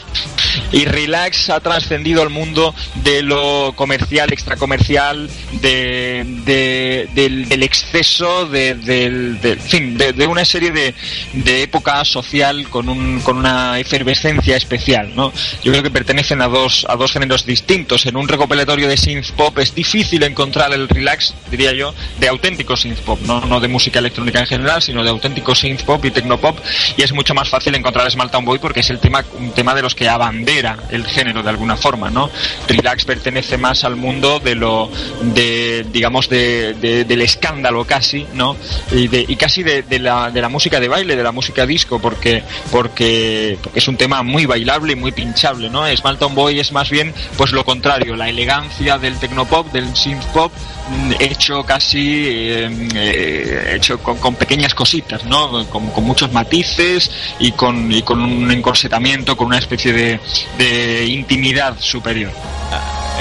Y 0.71 0.85
Relax 0.85 1.49
ha 1.49 1.59
trascendido 1.59 2.21
al 2.21 2.29
mundo 2.29 2.73
de 3.03 3.21
lo 3.21 3.73
comercial, 3.75 4.31
extracomercial, 4.33 5.29
de, 5.61 6.23
de- 6.45 7.09
del, 7.13 7.63
exceso, 7.63 8.45
de, 8.47 8.73
del, 8.75 9.37
fin, 9.59 9.97
de, 9.97 10.27
una 10.27 10.45
serie 10.45 10.71
de, 10.71 10.93
de 11.33 11.63
época 11.63 12.03
social 12.05 12.67
con, 12.69 12.89
un, 12.89 13.19
con 13.21 13.37
una 13.37 13.79
efervescencia 13.79 14.55
especial, 14.57 15.13
¿no? 15.15 15.31
Yo 15.63 15.71
creo 15.71 15.83
que 15.83 15.90
pertenecen 15.91 16.41
a 16.41 16.47
dos, 16.47 16.85
a 16.89 16.95
dos 16.95 17.11
géneros 17.11 17.45
distintos. 17.45 18.05
En 18.05 18.15
un 18.15 18.27
recopilatorio 18.27 18.87
de 18.87 18.97
synth 18.97 19.31
pop 19.31 19.57
es 19.59 19.75
difícil 19.75 20.23
encontrar 20.23 20.73
el 20.73 20.87
relax, 20.87 21.33
diría 21.49 21.73
yo, 21.73 21.93
de 22.19 22.27
auténtico 22.27 22.75
synth 22.75 22.99
pop, 22.99 23.19
no, 23.25 23.41
no 23.41 23.59
de 23.59 23.67
música 23.67 23.99
electrónica 23.99 24.39
en 24.39 24.47
general, 24.47 24.81
sino 24.81 25.03
de 25.03 25.09
auténtico 25.09 25.53
synth 25.55 25.83
pop 25.83 26.03
y 26.05 26.11
tecnopop. 26.11 26.57
Y 26.97 27.01
es 27.03 27.11
mucho 27.13 27.33
más 27.33 27.49
fácil 27.49 27.75
encontrar 27.75 28.09
Small 28.11 28.31
Town 28.31 28.45
Boy 28.45 28.59
porque 28.59 28.79
es 28.81 28.89
el 28.89 28.99
tema, 28.99 29.23
un 29.37 29.51
tema 29.51 29.73
de 29.75 29.81
los 29.81 29.95
que 29.95 30.07
abandera 30.09 30.77
el 30.89 31.05
género 31.05 31.43
de 31.43 31.49
alguna 31.49 31.75
forma, 31.77 32.09
¿no? 32.09 32.29
Relax 32.67 33.05
pertenece 33.05 33.57
más 33.57 33.83
al 33.83 33.95
mundo 33.95 34.39
de 34.39 34.55
lo, 34.55 34.89
de, 35.21 35.85
digamos, 35.91 36.29
de, 36.29 36.73
de- 36.75 37.05
del 37.05 37.21
escándalo 37.21 37.85
casi, 37.85 38.25
¿no? 38.33 38.55
Y, 38.91 39.07
de, 39.07 39.25
y 39.27 39.35
casi 39.35 39.63
de, 39.63 39.83
de 39.83 39.99
la, 39.99 40.31
de 40.31 40.41
la 40.41 40.49
música 40.49 40.79
de 40.79 40.87
baile, 40.87 41.15
de 41.15 41.23
la 41.23 41.31
música 41.31 41.65
disco, 41.65 41.99
porque, 41.99 42.43
porque, 42.71 43.57
porque 43.61 43.79
es 43.79 43.87
un 43.87 43.97
tema 43.97 44.23
muy 44.23 44.45
bailable 44.45 44.93
y 44.93 44.95
muy 44.95 45.11
pinchable, 45.11 45.69
¿no? 45.69 45.80
Town 46.19 46.35
Boy 46.35 46.59
es 46.59 46.71
más 46.71 46.89
bien, 46.89 47.13
pues 47.37 47.51
lo 47.51 47.63
contrario, 47.63 48.15
la 48.15 48.29
elegancia 48.29 48.97
del 48.97 49.17
tecnopop, 49.17 49.71
del 49.71 49.95
synth 49.95 50.23
pop, 50.33 50.51
mm, 50.89 51.13
hecho 51.19 51.63
casi, 51.63 52.27
eh, 52.27 52.69
eh, 52.95 53.73
hecho 53.75 54.01
con, 54.01 54.17
con 54.17 54.35
pequeñas 54.35 54.75
cositas, 54.75 55.25
¿no? 55.25 55.65
Con, 55.67 55.89
con 55.91 56.03
muchos 56.03 56.31
matices 56.31 57.11
y 57.39 57.51
con, 57.53 57.91
y 57.91 58.01
con 58.03 58.21
un 58.21 58.51
encorsetamiento, 58.51 59.35
con 59.35 59.47
una 59.47 59.57
especie 59.57 59.93
de, 59.93 60.19
de 60.57 61.05
intimidad 61.05 61.75
superior. 61.79 62.31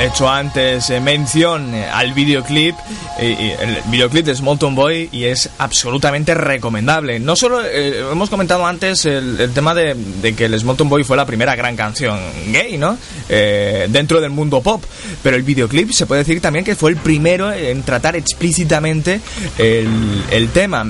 He 0.01 0.07
hecho 0.07 0.27
antes 0.31 0.89
eh, 0.89 0.99
mención 0.99 1.75
eh, 1.75 1.85
al 1.85 2.15
videoclip, 2.15 2.75
el 3.19 3.77
videoclip 3.91 4.25
de 4.25 4.35
Small 4.35 4.59
Town 4.59 4.75
Boy 4.75 5.11
y 5.13 5.25
es 5.25 5.51
absolutamente 5.59 6.33
recomendable. 6.33 7.21
No 7.21 7.37
solo 7.37 7.63
eh, 7.63 7.99
hemos 8.11 8.31
comentado 8.31 8.65
antes 8.65 9.05
el, 9.05 9.51
tema 9.53 9.75
de, 9.75 9.95
que 10.35 10.47
el 10.47 10.59
Small 10.59 10.79
Town 10.79 10.89
Boy 10.89 11.05
fue 11.05 11.19
la 11.19 11.27
primera 11.27 11.55
gran 11.55 11.77
canción 11.77 12.19
gay, 12.51 12.79
¿no? 12.79 12.97
Dentro 13.29 14.23
del 14.23 14.31
mundo 14.31 14.63
pop, 14.63 14.83
pero 15.23 15.37
el 15.37 15.43
videoclip 15.43 15.91
se 15.91 16.07
puede 16.07 16.23
decir 16.23 16.41
también 16.41 16.65
que 16.65 16.77
fue 16.77 16.93
el 16.93 16.97
primero 16.97 17.53
en 17.53 17.83
tratar 17.83 18.17
explícitamente 18.17 19.21
el, 19.59 20.49
tema. 20.55 20.87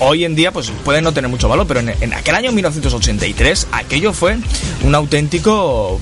Hoy 0.00 0.26
en 0.26 0.34
día 0.34 0.52
pues 0.52 0.70
puede 0.84 1.00
no 1.00 1.12
tener 1.12 1.30
mucho 1.30 1.48
valor, 1.48 1.66
pero 1.66 1.80
en 1.80 2.12
aquel 2.12 2.34
año 2.34 2.52
1983 2.52 3.68
aquello 3.72 4.12
fue 4.12 4.36
un 4.84 4.94
auténtico 4.94 5.98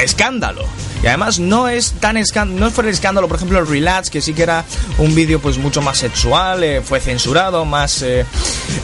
escándalo. 0.00 0.64
Y 1.02 1.06
además 1.06 1.38
no 1.38 1.68
es 1.68 1.92
tan 2.00 2.16
escándalo, 2.16 2.60
no 2.60 2.70
fue 2.70 2.84
el 2.84 2.90
escándalo, 2.90 3.28
por 3.28 3.36
ejemplo, 3.36 3.58
el 3.58 3.66
Relax, 3.66 4.08
que 4.08 4.22
sí 4.22 4.32
que 4.32 4.42
era 4.42 4.64
un 4.98 5.14
vídeo 5.14 5.38
pues 5.40 5.58
mucho 5.58 5.82
más 5.82 5.98
sexual, 5.98 6.64
eh, 6.64 6.80
fue 6.82 7.00
censurado, 7.00 7.64
más 7.66 8.00
eh, 8.02 8.24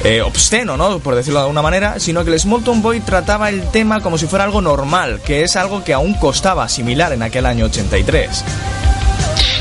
eh, 0.05 0.21
obsceno, 0.21 0.77
¿no? 0.77 0.99
Por 0.99 1.15
decirlo 1.15 1.41
de 1.41 1.45
alguna 1.45 1.63
manera, 1.63 1.99
sino 1.99 2.25
que 2.25 2.33
el 2.33 2.39
Smolton 2.39 2.83
Boy 2.83 3.01
trataba 3.01 3.49
el 3.49 3.71
tema 3.71 4.03
como 4.03 4.19
si 4.19 4.27
fuera 4.27 4.45
algo 4.45 4.61
normal, 4.61 5.21
que 5.25 5.43
es 5.43 5.57
algo 5.57 5.83
que 5.83 5.95
aún 5.95 6.15
costaba 6.15 6.65
asimilar 6.65 7.13
en 7.13 7.23
aquel 7.23 7.47
año 7.47 7.67
83. 7.67 8.45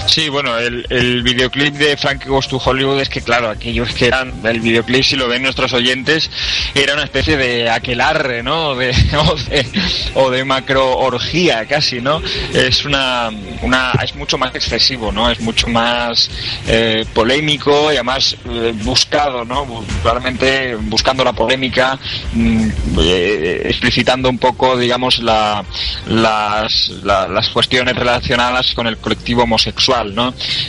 Sí, 0.10 0.28
bueno, 0.28 0.58
el, 0.58 0.88
el 0.90 1.22
videoclip 1.22 1.76
de 1.76 1.96
Frankie 1.96 2.28
Goes 2.30 2.48
to 2.48 2.58
Hollywood 2.58 3.00
es 3.00 3.10
que, 3.10 3.22
claro, 3.22 3.48
aquellos 3.50 3.94
que 3.94 4.08
eran, 4.08 4.34
el 4.44 4.60
videoclip, 4.60 5.04
si 5.04 5.16
lo 5.16 5.28
ven 5.28 5.44
nuestros 5.44 5.72
oyentes, 5.74 6.32
era 6.74 6.94
una 6.96 7.04
especie 7.04 7.38
de 7.38 7.70
aquelarre, 7.70 8.42
¿no? 8.42 8.74
De, 8.76 8.90
o, 10.16 10.30
de, 10.32 10.42
o 10.42 10.46
macro 10.46 10.98
orgía 10.98 11.64
casi, 11.68 12.02
¿no? 12.02 12.24
Es 12.54 12.86
una, 12.86 13.30
una, 13.62 13.92
es 14.04 14.16
mucho 14.16 14.40
más 14.40 14.56
excesivo, 14.56 15.12
¿no? 15.12 15.30
Es 15.30 15.40
mucho 15.42 15.68
más 15.68 16.30
eh, 16.68 17.06
polémico 17.14 17.92
y 17.92 17.96
además 17.96 18.36
eh, 18.50 18.74
buscado, 18.78 19.46
¿no? 19.46 19.86
Claramente 20.02 20.74
buscando 20.76 21.24
la 21.24 21.34
polémica, 21.34 22.00
mm, 22.34 22.70
eh, 23.00 23.62
explicitando 23.66 24.28
un 24.28 24.40
poco, 24.40 24.76
digamos, 24.76 25.20
la, 25.20 25.64
las, 26.08 26.90
la- 27.04 27.28
las 27.28 27.50
cuestiones 27.50 27.96
relacionadas 27.96 28.74
con 28.74 28.88
el 28.88 28.98
colectivo 28.98 29.44
homosexual, 29.44 29.99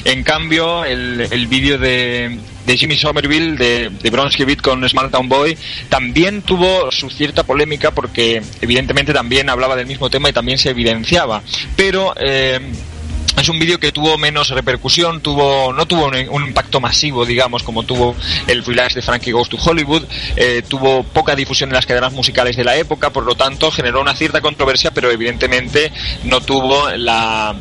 En 0.05 0.23
cambio, 0.23 0.85
el, 0.85 1.27
el 1.31 1.47
vídeo 1.47 1.79
de, 1.79 2.39
Jimmy 2.67 2.97
Somerville, 2.97 3.57
de, 3.57 3.91
de 3.91 4.11
Bronski 4.11 4.45
Beat 4.45 4.61
con 4.61 4.89
Small 4.89 5.11
Town 5.11 5.29
Boy, 5.29 5.57
también 5.89 6.43
tuvo 6.43 6.91
su 6.93 7.11
cierta 7.11 7.43
polémica 7.43 7.91
porque 7.91 8.43
evidentemente 8.61 9.13
también 9.13 9.51
hablaba 9.51 9.77
del 9.77 9.87
mismo 9.87 10.09
tema 10.11 10.29
y 10.29 10.33
también 10.33 10.59
se 10.59 10.71
evidenciaba. 10.71 11.43
Pero... 11.77 12.15
eh, 12.17 12.61
Es 13.41 13.49
un 13.49 13.59
vídeo 13.59 13.79
que 13.79 13.91
tuvo 13.91 14.19
menos 14.19 14.51
repercusión, 14.51 15.23
tuvo 15.23 15.73
no 15.73 15.87
tuvo 15.87 16.09
un, 16.09 16.45
impacto 16.45 16.79
masivo, 16.79 17.25
digamos, 17.25 17.63
como 17.63 17.85
tuvo 17.85 18.15
el 18.47 18.63
Relax 18.63 18.95
de 18.97 19.03
Frankie 19.03 19.33
Goes 19.33 19.49
to 19.49 19.57
Hollywood, 19.57 20.03
eh, 20.37 20.63
tuvo 20.69 21.05
poca 21.05 21.35
difusión 21.35 21.71
en 21.71 21.77
las 21.77 21.87
cadenas 21.87 22.13
musicales 22.13 22.57
de 22.57 22.65
la 22.65 22.77
época, 22.77 23.11
por 23.11 23.25
lo 23.25 23.37
tanto 23.37 23.71
generó 23.71 24.03
una 24.03 24.15
cierta 24.15 24.43
controversia, 24.43 24.91
pero 24.91 25.11
evidentemente 25.11 25.91
no 26.25 26.43
tuvo 26.43 26.91
la 26.91 27.55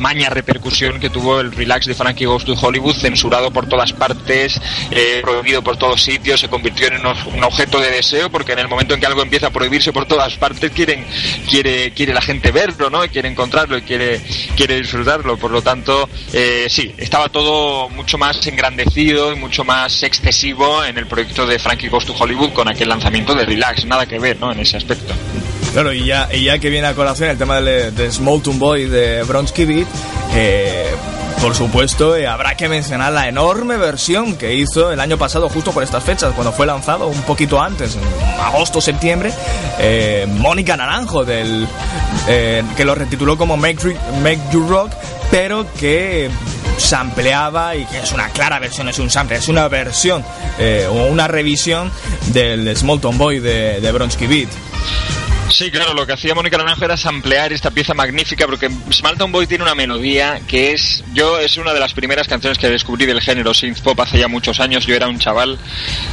tamaña 0.00 0.30
repercusión 0.30 0.98
que 0.98 1.10
tuvo 1.10 1.40
el 1.40 1.52
Relax 1.52 1.84
de 1.84 1.94
Frankie 1.94 2.24
Goes 2.24 2.46
to 2.46 2.54
Hollywood, 2.54 2.96
censurado 2.96 3.50
por 3.50 3.68
todas 3.68 3.92
partes, 3.92 4.58
eh, 4.90 5.20
prohibido 5.20 5.62
por 5.62 5.76
todos 5.76 6.02
sitios, 6.02 6.40
se 6.40 6.48
convirtió 6.48 6.86
en 6.86 7.04
un, 7.04 7.44
objeto 7.44 7.78
de 7.78 7.90
deseo, 7.90 8.30
porque 8.30 8.52
en 8.52 8.60
el 8.60 8.68
momento 8.68 8.94
en 8.94 9.00
que 9.00 9.04
algo 9.04 9.20
empieza 9.20 9.48
a 9.48 9.50
prohibirse 9.50 9.92
por 9.92 10.06
todas 10.06 10.38
partes, 10.38 10.70
quieren, 10.70 11.04
quiere, 11.46 11.92
quiere 11.92 12.14
la 12.14 12.22
gente 12.22 12.50
verlo, 12.50 12.88
¿no? 12.88 13.00
Quiere 13.08 13.28
encontrarlo 13.28 13.76
y 13.76 13.82
quiere, 13.82 14.22
quiere 14.56 14.80
disfrutarlo. 14.80 15.36
Por 15.36 15.50
lo 15.50 15.60
tanto, 15.60 16.08
eh, 16.32 16.64
sí, 16.70 16.94
estaba 16.96 17.28
todo 17.28 17.90
mucho 17.90 18.16
más 18.16 18.46
engrandecido 18.46 19.34
y 19.34 19.36
mucho 19.36 19.64
más 19.64 20.02
excesivo 20.02 20.82
en 20.82 20.96
el 20.96 21.08
proyecto 21.08 21.46
de 21.46 21.58
Frankie 21.58 21.88
Goes 21.88 22.06
to 22.06 22.14
Hollywood 22.18 22.54
con 22.54 22.70
aquel 22.70 22.88
lanzamiento 22.88 23.34
de 23.34 23.44
Relax, 23.44 23.84
nada 23.84 24.06
que 24.06 24.18
ver, 24.18 24.40
¿no? 24.40 24.50
En 24.50 24.60
ese 24.60 24.78
aspecto. 24.78 25.12
Claro, 25.72 25.92
y 25.92 26.04
ya, 26.04 26.28
y 26.32 26.44
ya 26.44 26.58
que 26.58 26.68
viene 26.68 26.88
a 26.88 26.94
colación 26.94 27.30
el 27.30 27.38
tema 27.38 27.60
de, 27.60 27.92
de 27.92 28.10
Boy 28.54 28.86
de 28.86 29.22
Bronsky 29.22 29.64
Beat, 29.64 29.86
eh, 30.34 30.86
por 31.40 31.54
supuesto, 31.54 32.16
eh, 32.16 32.26
habrá 32.26 32.56
que 32.56 32.68
mencionar 32.68 33.12
la 33.12 33.28
enorme 33.28 33.76
versión 33.76 34.36
que 34.36 34.56
hizo 34.56 34.90
el 34.90 34.98
año 34.98 35.16
pasado, 35.16 35.48
justo 35.48 35.70
por 35.70 35.84
estas 35.84 36.02
fechas, 36.02 36.32
cuando 36.34 36.52
fue 36.52 36.66
lanzado, 36.66 37.06
un 37.06 37.22
poquito 37.22 37.60
antes, 37.62 37.94
en 37.94 38.02
agosto, 38.40 38.80
septiembre, 38.80 39.32
eh, 39.78 40.26
Mónica 40.28 40.76
Naranjo, 40.76 41.24
del, 41.24 41.68
que 42.26 42.84
lo 42.84 42.96
retituló 42.96 43.38
como 43.38 43.56
Make, 43.56 43.96
Make 44.22 44.40
You 44.52 44.66
Rock, 44.68 44.90
pero 45.30 45.66
que 45.78 46.30
sampleaba 46.78 47.76
y 47.76 47.84
que 47.84 48.00
es 48.00 48.10
una 48.10 48.28
clara 48.30 48.58
versión, 48.58 48.88
es 48.88 48.98
un 48.98 49.08
sample, 49.08 49.36
es 49.36 49.48
una 49.48 49.68
versión 49.68 50.24
o 50.90 51.04
una 51.06 51.28
revisión 51.28 51.92
del 52.32 52.76
Smolton 52.76 53.16
Boy 53.16 53.38
de, 53.38 53.80
de 53.80 53.92
Bronsky 53.92 54.26
Beat. 54.26 54.48
Sí, 55.50 55.70
claro, 55.70 55.94
lo 55.94 56.06
que 56.06 56.12
hacía 56.12 56.32
Mónica 56.34 56.56
Naranjo 56.56 56.84
era 56.84 56.96
samplear 56.96 57.52
esta 57.52 57.70
pieza 57.72 57.92
magnífica 57.92 58.46
porque 58.46 58.70
Smalton 58.92 59.32
Boy 59.32 59.46
tiene 59.48 59.64
una 59.64 59.74
melodía 59.74 60.40
que 60.46 60.72
es, 60.72 61.02
yo 61.12 61.40
es 61.40 61.56
una 61.56 61.74
de 61.74 61.80
las 61.80 61.92
primeras 61.92 62.28
canciones 62.28 62.56
que 62.56 62.68
descubrí 62.68 63.04
del 63.04 63.20
género 63.20 63.52
synth 63.52 63.80
pop 63.80 63.98
hace 64.00 64.18
ya 64.18 64.28
muchos 64.28 64.60
años, 64.60 64.86
yo 64.86 64.94
era 64.94 65.08
un 65.08 65.18
chaval 65.18 65.58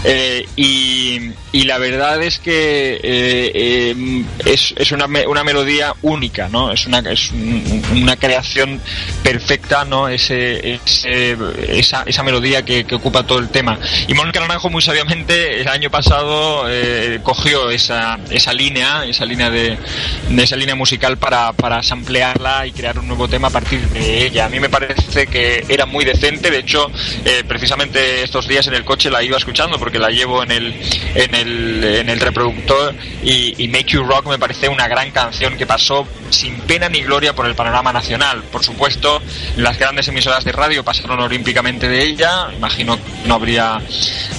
eh, 0.03 0.43
y, 0.55 1.31
y 1.51 1.63
la 1.65 1.77
verdad 1.77 2.21
es 2.23 2.39
que 2.39 2.95
eh, 2.95 3.51
eh, 3.53 4.23
es, 4.45 4.73
es 4.75 4.91
una, 4.91 5.05
una 5.05 5.43
melodía 5.43 5.93
única, 6.01 6.49
¿no? 6.49 6.71
Es 6.71 6.87
una, 6.87 6.99
es 6.99 7.29
un- 7.31 7.83
una 7.93 8.15
creación 8.15 8.81
perfecta, 9.21 9.85
¿no? 9.85 10.09
Ese, 10.09 10.73
ese- 10.83 11.37
esa, 11.69 12.03
esa 12.07 12.23
melodía 12.23 12.65
que, 12.65 12.85
que 12.85 12.95
ocupa 12.95 13.21
todo 13.23 13.37
el 13.39 13.49
tema. 13.49 13.77
Y 14.07 14.13
Mónica 14.15 14.39
Naranjo 14.39 14.69
muy 14.71 14.81
sabiamente 14.81 15.61
el 15.61 15.67
año 15.67 15.91
pasado 15.91 16.65
eh, 16.67 17.19
cogió 17.21 17.69
esa, 17.69 18.17
esa 18.31 18.51
línea, 18.53 19.05
esa 19.05 19.26
línea 19.27 19.49
de, 19.49 19.77
de 20.29 20.43
esa 20.43 20.55
línea 20.55 20.75
musical 20.75 21.17
para, 21.17 21.53
para 21.53 21.83
samplearla 21.83 22.65
y 22.65 22.71
crear 22.71 22.97
un 22.99 23.07
nuevo 23.07 23.27
tema 23.27 23.49
a 23.49 23.51
partir 23.51 23.81
de 23.89 24.25
ella. 24.25 24.45
A 24.45 24.49
mí 24.49 24.59
me 24.59 24.69
parece 24.69 25.27
que 25.27 25.65
era 25.67 25.85
muy 25.85 26.05
decente, 26.05 26.49
de 26.49 26.59
hecho, 26.59 26.89
eh, 27.25 27.43
precisamente 27.47 28.23
estos 28.23 28.47
días 28.47 28.67
en 28.67 28.73
el 28.73 28.83
coche 28.85 29.09
la 29.09 29.23
iba 29.23 29.37
escuchando 29.37 29.77
porque 29.77 29.99
la 29.99 30.09
llevo 30.09 30.43
en 30.43 30.51
el, 30.51 30.75
en 31.15 31.35
el, 31.35 31.83
en 31.83 32.09
el 32.09 32.19
reproductor 32.19 32.95
y, 33.23 33.61
y 33.63 33.67
Make 33.67 33.93
You 33.93 34.03
Rock 34.03 34.27
me 34.27 34.39
parece 34.39 34.69
una 34.69 34.87
gran 34.87 35.11
canción 35.11 35.57
que 35.57 35.65
pasó 35.65 36.07
sin 36.29 36.55
pena 36.61 36.89
ni 36.89 37.01
gloria 37.01 37.33
por 37.33 37.45
el 37.45 37.55
panorama 37.55 37.93
nacional. 37.93 38.43
Por 38.51 38.63
supuesto, 38.63 39.21
las 39.55 39.77
grandes 39.77 40.07
emisoras 40.07 40.43
de 40.43 40.51
radio 40.51 40.83
pasaron 40.83 41.19
olímpicamente 41.19 41.87
de 41.87 42.03
ella, 42.03 42.47
imagino 42.55 42.99
no 43.25 43.35
habría 43.35 43.79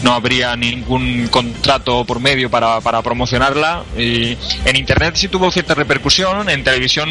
no 0.02 0.12
habría 0.12 0.56
ningún 0.56 1.28
contrato 1.28 2.04
por 2.04 2.20
medio 2.20 2.50
para, 2.50 2.80
para 2.80 3.02
promocionarla 3.02 3.84
y 3.96 4.36
en 4.64 4.76
internet 4.78 5.16
sí 5.16 5.28
tuvo 5.28 5.50
cierta 5.50 5.74
repercusión, 5.74 6.48
en 6.48 6.64
televisión 6.64 7.10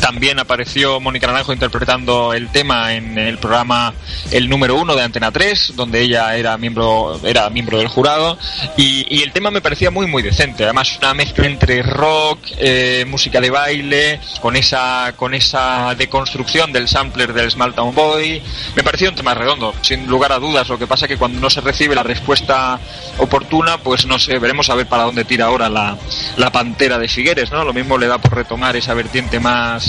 también 0.00 0.38
apareció 0.38 1.00
Mónica 1.00 1.26
Naranjo 1.26 1.52
interpretando 1.52 2.32
el 2.32 2.48
tema 2.50 2.94
en 2.94 3.18
el 3.18 3.38
programa 3.38 3.94
El 4.30 4.48
número 4.48 4.76
uno 4.76 4.94
de 4.94 5.02
Antena 5.02 5.30
3, 5.30 5.72
donde 5.76 6.00
ella 6.00 6.36
era 6.36 6.56
miembro, 6.56 7.20
era 7.24 7.50
miembro 7.50 7.78
del 7.78 7.88
jurado, 7.88 8.38
y, 8.76 9.22
el 9.22 9.32
tema 9.32 9.50
me 9.50 9.60
parecía 9.60 9.90
muy 9.90 10.06
muy 10.06 10.22
decente. 10.22 10.64
Además, 10.64 10.96
una 10.98 11.14
mezcla 11.14 11.46
entre 11.46 11.82
rock, 11.82 12.38
eh, 12.56 13.04
música 13.06 13.40
de 13.40 13.50
baile, 13.50 14.20
con 14.40 14.56
esa, 14.56 15.12
con 15.16 15.34
esa 15.34 15.94
deconstrucción 15.94 16.72
del 16.72 16.88
sampler 16.88 17.32
del 17.32 17.50
Small 17.50 17.74
Town 17.74 17.94
Boy. 17.94 18.42
Me 18.74 18.82
pareció 18.82 19.10
un 19.10 19.14
tema 19.14 19.34
redondo, 19.34 19.74
sin 19.82 20.06
lugar 20.06 20.32
a 20.32 20.38
dudas. 20.38 20.68
Lo 20.68 20.78
que 20.78 20.86
pasa 20.86 21.06
que 21.06 21.16
cuando 21.16 21.38
no 21.38 21.50
se 21.50 21.60
recibe 21.60 21.94
la 21.94 22.02
respuesta 22.02 22.80
oportuna, 23.18 23.78
pues 23.78 24.06
no 24.06 24.18
sé, 24.18 24.38
veremos 24.38 24.70
a 24.70 24.74
ver 24.74 24.86
para 24.86 25.04
dónde 25.04 25.24
tira 25.24 25.46
ahora 25.46 25.68
la, 25.68 25.96
la 26.36 26.50
pantera 26.50 26.98
de 26.98 27.08
Figueres, 27.08 27.50
¿no? 27.50 27.64
Lo 27.64 27.72
mismo 27.72 27.98
le 27.98 28.06
da 28.06 28.18
por 28.18 28.34
retomar 28.34 28.76
esa 28.76 28.94
vertiente 28.94 29.40
más, 29.40 29.79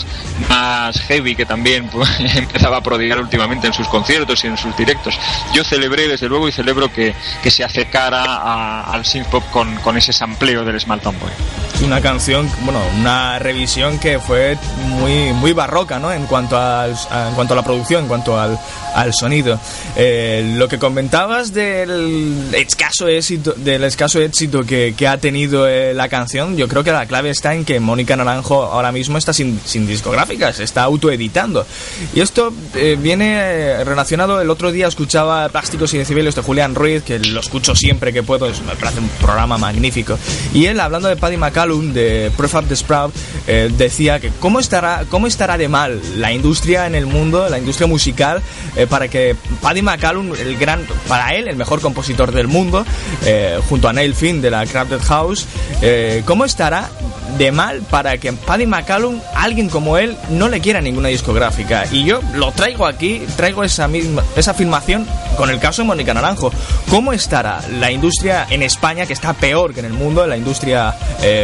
más 0.50 1.00
heavy 1.02 1.36
que 1.36 1.46
también 1.46 1.88
pues, 1.88 2.10
empezaba 2.36 2.78
a 2.78 2.82
prodigar 2.82 3.20
últimamente 3.20 3.68
en 3.68 3.74
sus 3.74 3.88
conciertos 3.88 4.44
y 4.44 4.48
en 4.48 4.58
sus 4.58 4.76
directos. 4.78 5.18
Yo 5.54 5.64
celebré, 5.64 6.08
desde 6.08 6.28
luego, 6.28 6.48
y 6.48 6.52
celebro 6.52 6.92
que, 6.92 7.14
que 7.44 7.52
se 7.52 7.64
acercara 7.64 8.24
a- 8.24 8.92
al 8.92 9.06
synth 9.06 9.28
pop 9.28 9.44
con, 9.52 9.76
con 9.78 9.98
ese 9.98 10.14
sampleo 10.14 10.64
del 10.66 10.80
Small 10.80 11.02
Boy. 11.02 11.86
una 11.86 12.00
canción, 12.02 12.50
bueno, 12.62 12.80
una 13.00 13.40
revisión 13.40 13.98
que 14.00 14.20
fue 14.20 14.58
muy, 14.88 15.34
muy 15.34 15.54
barroca, 15.54 16.00
¿no? 16.00 16.12
En 16.12 16.26
cuanto, 16.28 16.58
a- 16.58 16.88
en 16.88 17.34
cuanto 17.36 17.54
a 17.54 17.58
la 17.58 17.64
producción, 17.64 18.04
en 18.04 18.08
cuanto 18.08 18.40
al, 18.40 18.58
al 18.94 19.14
sonido. 19.14 19.60
Eh, 19.96 20.54
lo 20.58 20.68
que 20.68 20.78
comentabas 20.80 21.54
del 21.54 22.50
escaso 22.54 23.08
éxito, 23.08 23.54
del 23.58 23.84
escaso 23.84 24.20
éxito 24.22 24.64
que, 24.64 24.94
que 24.98 25.08
ha 25.08 25.18
tenido 25.18 25.68
eh, 25.68 25.94
la 25.94 26.10
canción, 26.10 26.58
yo 26.58 26.68
creo 26.68 26.84
que 26.84 26.92
la 26.92 27.06
clave 27.06 27.30
está 27.30 27.54
en 27.54 27.66
que 27.66 27.80
Mónica 27.80 28.16
Naranjo 28.16 28.64
ahora 28.64 28.92
mismo 28.92 29.18
está 29.18 29.34
sin, 29.34 29.60
sin 29.66 29.88
discográficas, 29.88 30.60
está 30.60 30.84
autoeditando. 30.84 31.66
Y 32.14 32.20
esto 32.22 32.54
eh, 32.76 32.98
viene 33.00 33.36
eh, 33.40 33.84
relacionado, 33.84 34.42
el 34.42 34.50
otro 34.50 34.72
día 34.72 34.88
escuchaba 34.88 35.48
Plásticos 35.50 35.94
y 35.94 35.98
Decibelios 35.98 36.36
de 36.36 36.42
Julián 36.42 36.76
Ruiz, 36.76 37.04
que 37.04 37.20
lo 37.20 37.40
escucho 37.40 37.76
siempre 37.76 38.14
que 38.14 38.24
puedo, 38.24 38.48
es- 38.48 38.62
me 38.62 38.76
parece 38.76 39.00
un 39.00 39.10
programa 39.22 39.58
magnífico. 39.58 40.18
Y 40.54 40.66
él, 40.66 40.80
hablando 40.80 41.08
de 41.08 41.16
Paddy 41.16 41.38
McCallum, 41.38 41.94
de 41.94 42.32
Prefab 42.38 42.66
the 42.68 42.76
Sprout, 42.76 43.14
eh, 43.48 43.70
decía 43.78 44.20
que 44.20 44.32
cómo 44.40 44.60
estará, 44.60 45.06
cómo 45.10 45.28
estará 45.28 45.58
de 45.58 45.68
mal 45.68 46.02
la 46.18 46.32
industria 46.32 46.86
en 46.88 46.96
el 46.96 47.06
mundo, 47.06 47.48
la 47.50 47.58
industria 47.58 47.88
musical, 47.88 48.42
eh, 48.82 48.88
para 48.88 49.08
que 49.08 49.36
Paddy 49.62 49.84
McCallum, 49.84 50.34
el 50.34 50.58
gran, 50.58 50.86
para 51.08 51.36
él, 51.36 51.48
el 51.48 51.56
mejor 51.56 51.82
compositor 51.82 52.32
del 52.32 52.48
mundo, 52.48 52.84
eh, 53.26 53.60
junto 53.70 53.88
a 53.88 53.94
Neil 53.94 54.16
Finn 54.16 54.42
de 54.42 54.50
la 54.50 54.66
Crafted 54.66 55.02
House, 55.02 55.46
eh, 55.84 56.24
cómo 56.26 56.46
estará 56.46 56.90
de 57.38 57.52
mal 57.52 57.82
para 57.92 58.18
que 58.18 58.34
Paddy 58.34 58.66
McCallum, 58.66 59.22
alguien 59.36 59.70
como 59.70 59.98
él, 59.98 60.18
no 60.32 60.50
le 60.50 60.62
quiera 60.62 60.82
ninguna 60.82 61.10
discográfica. 61.10 61.86
Y 61.92 62.06
yo 62.06 62.22
lo 62.34 62.52
traigo 62.54 62.88
aquí, 62.88 63.22
traigo 63.38 63.64
esa 63.64 63.88
misma, 63.88 64.24
esa 64.36 64.52
afirmación 64.52 65.08
con 65.38 65.52
el 65.52 65.60
caso 65.60 65.84
de 65.84 65.88
Mónica 65.88 66.14
Naranjo. 66.16 66.52
¿Cómo 66.90 67.14
estará 67.14 67.62
la 67.80 67.92
industria 67.92 68.48
en 68.50 68.64
España, 68.64 69.06
que 69.06 69.14
está 69.14 69.34
peor 69.34 69.76
que 69.76 69.82
en 69.82 69.86
el 69.86 69.94
mundo, 69.94 70.26
la 70.26 70.38
industria 70.38 70.96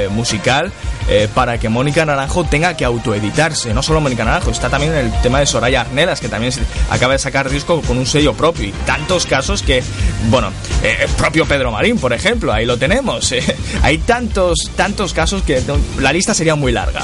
musical, 0.09 0.71
eh, 1.09 1.27
para 1.33 1.59
que 1.59 1.69
Mónica 1.69 2.05
Naranjo 2.05 2.43
tenga 2.43 2.75
que 2.75 2.85
autoeditarse? 2.85 3.73
No 3.73 3.83
solo 3.83 4.01
Mónica 4.01 4.25
Naranjo, 4.25 4.51
está 4.51 4.69
también 4.69 4.93
el 4.93 5.11
tema 5.21 5.39
de 5.39 5.45
Soraya 5.45 5.81
Arnelas, 5.81 6.19
que 6.19 6.29
también 6.29 6.53
acaba 6.89 7.13
de 7.13 7.19
sacar 7.19 7.49
disco 7.49 7.81
con 7.81 7.97
un 7.97 8.05
sello 8.05 8.33
propio. 8.33 8.65
Y 8.65 8.71
tantos 8.85 9.25
casos 9.25 9.61
que, 9.61 9.83
bueno, 10.29 10.51
eh, 10.83 10.97
el 11.01 11.09
propio 11.09 11.45
Pedro 11.45 11.71
Marín, 11.71 11.97
por 11.97 12.13
ejemplo, 12.13 12.53
ahí 12.53 12.65
lo 12.65 12.77
tenemos. 12.77 13.31
eh. 13.31 13.43
Hay 13.83 13.99
tantos, 13.99 14.71
tantos 14.75 15.13
casos 15.13 15.43
que 15.43 15.61
la 15.99 16.13
lista 16.13 16.33
sería 16.33 16.55
muy 16.55 16.71
larga. 16.71 17.03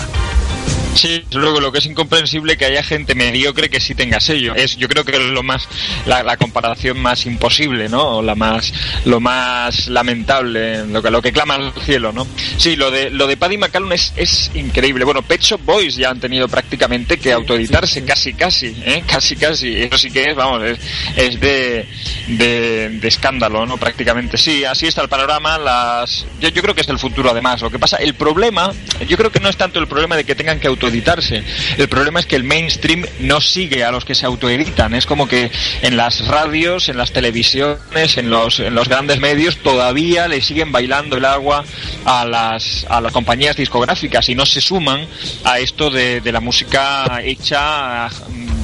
Sí, 0.96 1.26
luego 1.32 1.60
lo 1.60 1.72
que 1.72 1.80
es 1.80 1.86
incomprensible 1.88 2.56
que 2.56 2.66
haya 2.66 2.84
gente 2.84 3.16
mediocre 3.16 3.70
que 3.70 3.80
sí 3.80 3.96
tenga 3.96 4.20
sello. 4.20 4.54
Es, 4.56 4.78
yo 4.78 4.88
creo 4.88 5.04
que 5.04 5.14
es 5.14 5.20
lo 5.20 5.42
más, 5.42 5.68
la, 6.06 6.22
la 6.22 6.38
comparación 6.38 7.00
más 7.00 7.26
imposible, 7.26 7.90
¿no? 7.90 8.18
O 8.18 8.22
la 8.22 8.36
más, 8.36 8.72
lo 9.06 9.20
más 9.20 9.88
lamentable, 9.88 10.86
lo 10.86 11.02
que, 11.02 11.10
lo 11.10 11.22
que 11.22 11.32
clama 11.32 11.56
al 11.56 11.74
cielo, 11.84 12.12
¿no? 12.14 12.28
Sí, 12.58 12.76
lo 12.76 12.92
de, 12.92 13.10
lo 13.10 13.26
de 13.26 13.38
Paddy 13.38 13.58
McCallum 13.58 13.92
es, 13.94 14.14
es 14.16 14.52
increíble. 14.54 15.04
Bueno, 15.04 15.24
Pet 15.24 15.42
Shop 15.42 15.62
Boys 15.66 15.96
ya 15.96 16.12
han 16.12 16.20
tenido 16.20 16.48
prácticamente 16.48 17.18
que 17.18 17.34
autoeditarse, 17.34 18.06
casi, 18.06 18.34
casi, 18.34 18.68
¿eh? 18.86 19.04
Casi, 19.08 19.36
casi. 19.36 19.76
Eso 19.84 19.98
sí 19.98 20.12
que 20.12 20.30
es, 20.30 20.36
vamos, 20.36 20.64
es, 20.64 20.80
es 21.18 21.40
de, 21.40 21.88
de, 22.28 22.90
de 22.90 23.08
escándalo, 23.08 23.66
¿no? 23.66 23.78
Prácticamente 23.78 24.38
sí, 24.38 24.64
así 24.64 24.86
está 24.86 25.02
el 25.02 25.10
panorama. 25.10 25.58
Las, 25.58 26.26
yo, 26.40 26.50
yo 26.50 26.62
creo 26.62 26.76
que 26.76 26.82
es 26.82 26.90
el 26.90 27.00
futuro 27.00 27.32
además. 27.32 27.62
Lo 27.62 27.72
que 27.72 27.80
pasa, 27.80 27.98
el 27.98 28.14
problema, 28.14 28.72
yo 29.08 29.18
creo 29.18 29.32
que 29.32 29.40
no 29.40 29.50
es 29.50 29.58
tanto 29.58 29.80
el 29.80 29.88
problema 29.88 30.16
de 30.16 30.24
que 30.24 30.36
tengan 30.36 30.53
que 30.60 30.68
autoeditarse. 30.68 31.44
El 31.78 31.88
problema 31.88 32.20
es 32.20 32.26
que 32.26 32.36
el 32.36 32.44
mainstream 32.44 33.06
no 33.20 33.42
sigue 33.42 33.84
a 33.84 33.92
los 33.92 34.06
que 34.06 34.16
se 34.16 34.26
autoeditan. 34.26 34.94
Es 34.94 35.06
como 35.06 35.28
que 35.28 35.52
en 35.82 35.98
las 35.98 36.28
radios, 36.28 36.90
en 36.90 36.98
las 36.98 37.12
televisiones, 37.12 38.18
en 38.18 38.30
los, 38.30 38.60
en 38.60 38.76
los 38.76 38.88
grandes 38.88 39.20
medios 39.20 39.58
todavía 39.58 40.28
le 40.28 40.42
siguen 40.42 40.72
bailando 40.72 41.18
el 41.18 41.26
agua 41.26 41.64
a 42.06 42.26
las, 42.26 42.86
a 42.90 43.02
las 43.02 43.12
compañías 43.12 43.56
discográficas 43.56 44.30
y 44.30 44.36
no 44.36 44.46
se 44.46 44.62
suman 44.62 45.08
a 45.44 45.60
esto 45.60 45.90
de, 45.90 46.22
la 46.34 46.40
música 46.40 47.22
hecha 47.24 48.10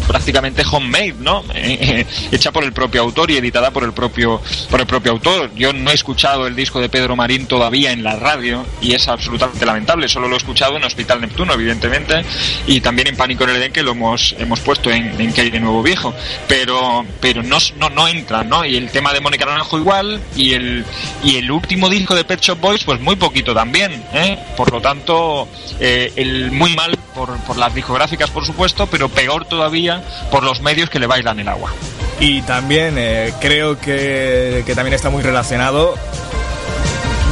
prácticamente 0.09 0.63
homemade, 0.71 1.13
¿no? 1.19 1.43
Hecha 2.31 2.51
por 2.51 2.63
el 2.63 2.73
propio 2.73 3.01
autor 3.01 3.29
y 3.29 3.37
editada 3.37 3.69
por 3.69 3.83
el 3.83 3.93
propio 3.93 4.41
por 4.67 4.79
el 4.79 4.87
propio 4.87 5.11
autor. 5.11 5.51
Yo 5.55 5.71
no 5.71 5.91
he 5.91 5.93
escuchado 5.93 6.47
el 6.47 6.55
disco 6.55 6.81
de 6.81 6.89
Pedro 6.89 7.15
Marín 7.15 7.45
todavía 7.45 7.91
en 7.91 8.03
la 8.03 8.15
radio 8.15 8.65
y 8.81 8.93
es 8.93 9.07
absolutamente 9.07 9.67
lamentable. 9.67 10.09
Solo 10.09 10.27
lo 10.27 10.33
he 10.33 10.37
escuchado 10.39 10.77
en 10.77 10.83
Hospital 10.83 11.21
Neptuno, 11.21 11.53
evidentemente, 11.53 12.23
y 12.65 12.81
también 12.81 13.09
en 13.09 13.17
Pánico 13.17 13.43
en 13.43 13.51
el 13.51 13.57
Edén 13.57 13.71
que 13.71 13.83
lo 13.83 13.91
hemos 13.91 14.33
hemos 14.39 14.61
puesto 14.61 14.89
en, 14.89 15.21
en 15.21 15.31
que 15.31 15.41
hay 15.41 15.51
de 15.51 15.59
nuevo 15.59 15.83
viejo. 15.83 16.11
Pero 16.47 17.05
pero 17.21 17.43
no 17.43 17.59
no 17.77 17.89
no 17.91 18.07
entra, 18.07 18.43
¿no? 18.43 18.65
Y 18.65 18.77
el 18.77 18.89
tema 18.89 19.13
de 19.13 19.21
Mónica 19.21 19.45
Naranjo 19.45 19.77
igual 19.77 20.19
y 20.35 20.53
el 20.53 20.85
y 21.23 21.35
el 21.35 21.51
último 21.51 21.87
disco 21.87 22.15
de 22.15 22.23
Pet 22.23 22.41
Shop 22.41 22.59
Boys 22.59 22.83
pues 22.83 22.99
muy 22.99 23.15
poquito 23.15 23.53
también, 23.53 24.03
¿eh? 24.15 24.39
Por 24.57 24.71
lo 24.71 24.81
tanto 24.81 25.47
eh, 25.79 26.11
el 26.15 26.51
muy 26.51 26.75
mal 26.75 26.97
por, 27.13 27.37
por 27.41 27.57
las 27.57 27.75
discográficas 27.75 28.31
por 28.31 28.43
supuesto, 28.43 28.87
pero 28.87 29.07
peor 29.07 29.45
todavía 29.45 29.98
por 30.31 30.43
los 30.43 30.61
medios 30.61 30.89
que 30.89 30.99
le 30.99 31.07
bailan 31.07 31.39
el 31.39 31.47
agua. 31.47 31.71
Y 32.19 32.41
también 32.41 32.95
eh, 32.97 33.33
creo 33.39 33.79
que, 33.79 34.63
que 34.65 34.75
también 34.75 34.93
está 34.93 35.09
muy 35.09 35.23
relacionado 35.23 35.95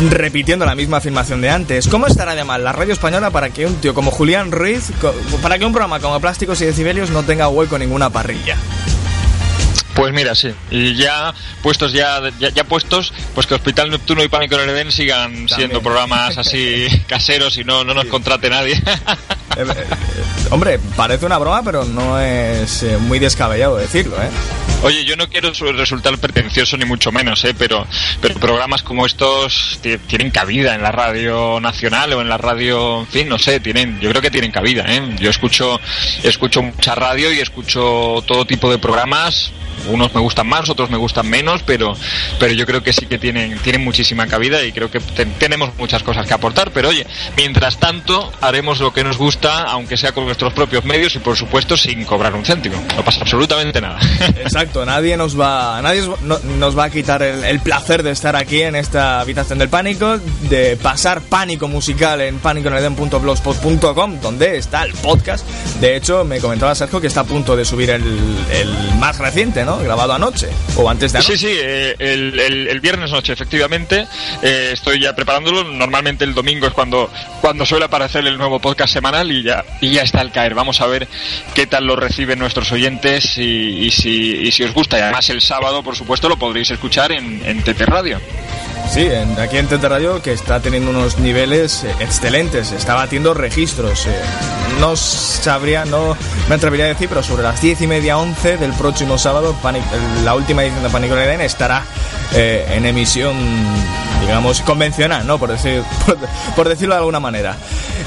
repitiendo 0.10 0.66
la 0.66 0.76
misma 0.76 0.98
afirmación 0.98 1.42
de 1.42 1.50
antes. 1.50 1.88
¿Cómo 1.88 2.08
estará 2.08 2.36
de 2.36 2.44
mal 2.44 2.64
la 2.64 2.72
radio 2.72 2.94
española 2.94 3.32
para 3.32 3.50
que 3.50 3.66
un 3.66 3.76
tío 3.76 3.94
como 3.94 4.12
Julián 4.12 4.52
Ruiz, 4.52 4.92
para 5.42 5.58
que 5.58 5.66
un 5.66 5.72
programa 5.72 6.00
como 6.00 6.20
Plásticos 6.20 6.62
y 6.62 6.66
Decibelios 6.66 7.10
no 7.10 7.24
tenga 7.24 7.50
hueco 7.50 7.76
en 7.76 7.82
ninguna 7.82 8.10
parrilla? 8.10 8.58
Pues 9.96 10.14
mira, 10.14 10.36
sí. 10.36 10.54
Y 10.70 10.94
ya 10.94 11.34
puestos 11.64 11.92
ya, 11.92 12.22
ya, 12.40 12.50
ya 12.50 12.64
puestos, 12.66 13.12
pues 13.34 13.48
que 13.48 13.56
Hospital 13.56 13.90
Neptuno 13.90 14.24
y 14.24 14.28
Pánico 14.28 14.54
en 14.56 14.62
el 14.62 14.70
Edén 14.70 14.92
sigan 14.92 15.50
siendo 15.50 15.82
programas 15.82 16.38
así 16.38 16.88
caseros 17.08 17.58
y 17.58 17.64
no, 17.64 17.84
no 17.84 17.96
nos 17.96 18.06
contrate 18.06 18.50
nadie. 18.50 18.80
Eh, 19.58 19.66
eh, 19.68 19.86
hombre, 20.52 20.80
parece 20.96 21.26
una 21.26 21.38
broma, 21.38 21.64
pero 21.64 21.84
no 21.86 22.20
es 22.20 22.84
eh, 22.84 22.98
muy 23.00 23.20
descabellado 23.20 23.78
decirlo, 23.78 24.16
¿eh? 24.22 24.30
Oye, 24.84 25.04
yo 25.06 25.16
no 25.16 25.28
quiero 25.28 25.54
su- 25.56 25.72
resultar 25.72 26.16
pretencioso 26.20 26.78
ni 26.78 26.86
mucho 26.86 27.12
menos, 27.12 27.44
¿eh? 27.46 27.56
pero, 27.58 27.88
pero 28.22 28.36
programas 28.36 28.84
como 28.84 29.08
estos 29.08 29.80
ti- 29.82 29.98
tienen 29.98 30.30
cabida 30.30 30.76
en 30.76 30.84
la 30.84 30.92
radio 30.92 31.60
nacional 31.60 32.14
o 32.14 32.22
en 32.22 32.30
la 32.30 32.38
radio, 32.38 33.00
en 33.00 33.08
fin, 33.08 33.28
no 33.28 33.40
sé, 33.40 33.60
tienen, 33.60 34.00
yo 34.00 34.10
creo 34.12 34.22
que 34.22 34.30
tienen 34.30 34.52
cabida. 34.52 34.86
¿eh? 34.88 35.16
Yo 35.20 35.32
escucho, 35.32 35.80
escucho 36.24 36.62
mucha 36.62 36.94
radio 36.94 37.34
y 37.34 37.40
escucho 37.40 38.24
todo 38.28 38.46
tipo 38.46 38.70
de 38.70 38.78
programas. 38.78 39.52
Unos 39.90 40.14
me 40.14 40.20
gustan 40.22 40.48
más, 40.48 40.68
otros 40.70 40.90
me 40.90 40.98
gustan 40.98 41.30
menos, 41.30 41.62
pero, 41.64 41.94
pero 42.40 42.52
yo 42.54 42.66
creo 42.66 42.82
que 42.84 42.92
sí 42.94 43.06
que 43.06 43.20
tienen, 43.20 43.58
tienen 43.60 43.84
muchísima 43.84 44.26
cabida 44.28 44.64
y 44.64 44.72
creo 44.72 44.90
que 44.92 45.00
ten- 45.00 45.34
tenemos 45.40 45.70
muchas 45.78 46.02
cosas 46.04 46.26
que 46.28 46.34
aportar. 46.34 46.72
Pero 46.72 46.90
oye, 46.90 47.06
mientras 47.38 47.80
tanto, 47.80 48.32
haremos 48.42 48.80
lo 48.80 48.92
que 48.92 49.04
nos 49.04 49.18
gusta, 49.18 49.47
aunque 49.50 49.98
sea 49.98 50.12
con 50.12 50.26
nuestros 50.26 50.54
propios 50.54 50.84
medios 50.86 51.16
y 51.16 51.20
por 51.20 51.36
supuesto 51.38 51.76
sin 51.78 52.04
cobrar 52.06 52.34
un 52.36 52.46
céntimo. 52.46 52.76
No 52.96 53.04
pasa 53.04 53.22
absolutamente 53.22 53.82
nada. 53.82 54.00
Exacto, 54.38 54.86
nadie 54.86 55.18
nos 55.18 55.40
va, 55.40 55.82
nadie 55.82 56.02
os- 56.02 56.22
no- 56.22 56.40
nos 56.40 56.78
va 56.78 56.86
a 56.86 56.90
quitar 56.90 57.22
el, 57.24 57.44
el 57.44 57.60
placer 57.60 58.04
de 58.04 58.12
estar 58.12 58.36
aquí 58.36 58.62
en 58.62 58.76
esta 58.76 59.20
habitación 59.20 59.60
del 59.60 59.70
pánico, 59.70 60.18
de 60.50 60.78
pasar 60.78 61.22
pánico 61.22 61.68
musical 61.68 62.22
en 62.22 62.40
paniconeden.blogspot.com, 62.40 64.20
donde 64.22 64.58
está 64.58 64.84
el 64.84 64.94
podcast. 64.94 65.46
De 65.80 65.96
hecho, 65.96 66.24
me 66.24 66.40
comentaba 66.40 66.74
Sergio 66.76 67.02
que 67.02 67.08
está 67.08 67.22
a 67.22 67.26
punto 67.26 67.56
de 67.56 67.66
subir 67.66 67.90
el, 67.90 68.04
el 68.52 68.74
más 69.00 69.18
reciente, 69.20 69.64
¿no? 69.66 69.78
Grabado 69.80 70.14
anoche 70.14 70.48
o 70.76 70.90
antes 70.90 71.12
de 71.14 71.20
anoche. 71.20 71.38
Sí, 71.38 71.48
sí, 71.48 71.54
eh, 71.60 71.96
el, 72.00 72.40
el- 72.40 72.68
el 72.68 72.80
viernes 72.80 73.12
noche, 73.12 73.34
efectivamente. 73.34 74.08
Eh, 74.42 74.72
estoy 74.74 75.00
ya 75.02 75.16
preparándolo. 75.16 75.64
Normalmente 75.64 76.24
el 76.26 76.34
domingo 76.34 76.68
es 76.68 76.74
cuando, 76.74 77.10
cuando 77.42 77.66
suele 77.66 77.86
aparecer 77.86 78.26
el 78.28 78.38
nuevo 78.38 78.60
podcast 78.60 78.94
semanal 78.94 79.27
y 79.32 79.44
ya, 79.44 79.64
y 79.82 79.92
ya 79.92 80.02
está 80.02 80.22
al 80.22 80.32
caer. 80.32 80.54
Vamos 80.54 80.82
a 80.82 80.88
ver 80.88 81.08
qué 81.54 81.68
tal 81.68 81.86
lo 81.86 81.96
reciben 81.96 82.40
nuestros 82.40 82.72
oyentes 82.72 83.38
y, 83.38 83.90
si, 83.92 84.36
y 84.36 84.52
si 84.52 84.64
os 84.64 84.74
gusta. 84.74 84.98
Y 84.98 85.02
además 85.02 85.30
el 85.30 85.42
sábado, 85.42 85.84
por 85.84 85.96
supuesto, 85.96 86.30
lo 86.30 86.38
podréis 86.38 86.72
escuchar 86.72 87.12
en, 87.12 87.42
en 87.46 87.62
TT 87.64 87.82
Radio. 87.82 88.20
Sí, 88.90 89.06
aquí 89.38 89.58
en 89.58 89.68
Tete 89.68 89.90
Radio 89.90 90.22
que 90.22 90.32
está 90.32 90.62
teniendo 90.62 90.92
unos 90.92 91.20
niveles 91.20 91.84
eh, 91.84 91.94
excelentes, 92.00 92.72
está 92.72 92.94
batiendo 92.94 93.34
registros. 93.34 94.06
eh, 94.06 94.12
no 94.80 94.96
sabría, 94.96 95.84
no 95.86 96.16
me 96.48 96.56
atrevería 96.56 96.86
a 96.86 96.90
decir, 96.90 97.10
pero 97.10 97.22
sobre 97.22 97.44
las 97.44 97.62
10 97.62 97.82
y 97.82 97.88
media, 97.88 98.18
11 98.18 98.58
del 98.58 98.72
próximo 98.74 99.18
sábado, 99.18 99.56
la 100.24 100.36
última 100.36 100.64
edición 100.64 100.90
de 100.92 101.24
Edén 101.24 101.42
estará 101.42 101.84
eh, 102.34 102.66
en 102.76 102.86
emisión, 102.86 103.36
digamos, 104.22 104.62
convencional, 104.62 105.26
¿no? 105.26 105.38
Por, 105.38 105.52
decir, 105.52 105.84
por, 106.56 106.70
decirlo 106.70 106.96
de 106.96 107.00
alguna 107.00 107.20
manera. 107.20 107.58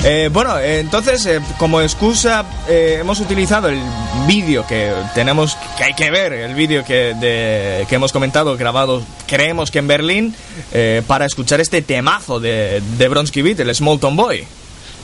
Eh, 0.05 0.29
bueno, 0.33 0.59
entonces, 0.59 1.25
eh, 1.27 1.41
como 1.59 1.81
excusa, 1.81 2.45
eh, 2.69 2.99
hemos 3.01 3.21
utilizado 3.21 3.69
el 3.69 3.81
vídeo 4.27 4.67
que 4.67 4.93
tenemos, 5.15 5.57
que 5.77 5.85
hay 5.85 5.95
que 5.95 6.11
ver, 6.11 6.33
el 6.33 6.55
vídeo 6.55 6.85
que, 6.85 7.85
que 7.89 7.95
hemos 7.95 8.13
comentado, 8.13 8.57
grabado, 8.57 9.03
creemos 9.27 9.71
que 9.71 9.79
en 9.79 9.87
Berlín, 9.87 10.35
eh, 10.73 11.03
para 11.07 11.27
escuchar 11.27 11.61
este 11.61 11.83
temazo 11.83 12.41
de, 12.41 12.83
de 12.99 13.09
Bronsky 13.09 13.43
Beat, 13.43 13.61
el 13.61 13.75
Small 13.75 13.99
Town 14.01 14.17
Boy. 14.17 14.47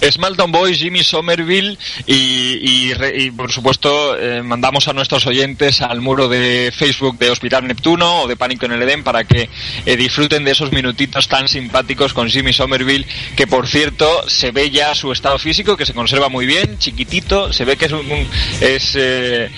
Smalltown 0.02 0.52
Boy, 0.52 0.74
Jimmy 0.76 1.02
Somerville 1.02 1.78
y, 2.06 2.92
y 2.92 3.30
por 3.30 3.50
supuesto 3.52 4.16
eh, 4.18 4.42
mandamos 4.42 4.88
a 4.88 4.92
nuestros 4.92 5.26
oyentes 5.26 5.80
al 5.82 6.00
muro 6.00 6.28
de 6.28 6.72
Facebook 6.76 7.18
de 7.18 7.30
Hospital 7.30 7.66
Neptuno 7.66 8.22
o 8.22 8.26
de 8.28 8.36
Pánico 8.36 8.66
en 8.66 8.72
el 8.72 8.82
Edén 8.82 9.02
para 9.02 9.24
que 9.24 9.48
eh, 9.86 9.96
disfruten 9.96 10.44
de 10.44 10.52
esos 10.52 10.72
minutitos 10.72 11.28
tan 11.28 11.48
simpáticos 11.48 12.12
con 12.12 12.28
Jimmy 12.28 12.52
Somerville 12.52 13.06
que 13.36 13.46
por 13.46 13.66
cierto 13.66 14.28
se 14.28 14.50
ve 14.50 14.70
ya 14.70 14.94
su 14.94 15.12
estado 15.12 15.38
físico 15.38 15.76
que 15.76 15.86
se 15.86 15.94
conserva 15.94 16.28
muy 16.28 16.46
bien, 16.46 16.78
chiquitito, 16.78 17.52
se 17.52 17.64
ve 17.64 17.76
que 17.76 17.86
es, 17.86 17.92
un- 17.92 18.28
es, 18.60 18.92
eh, 18.96 19.50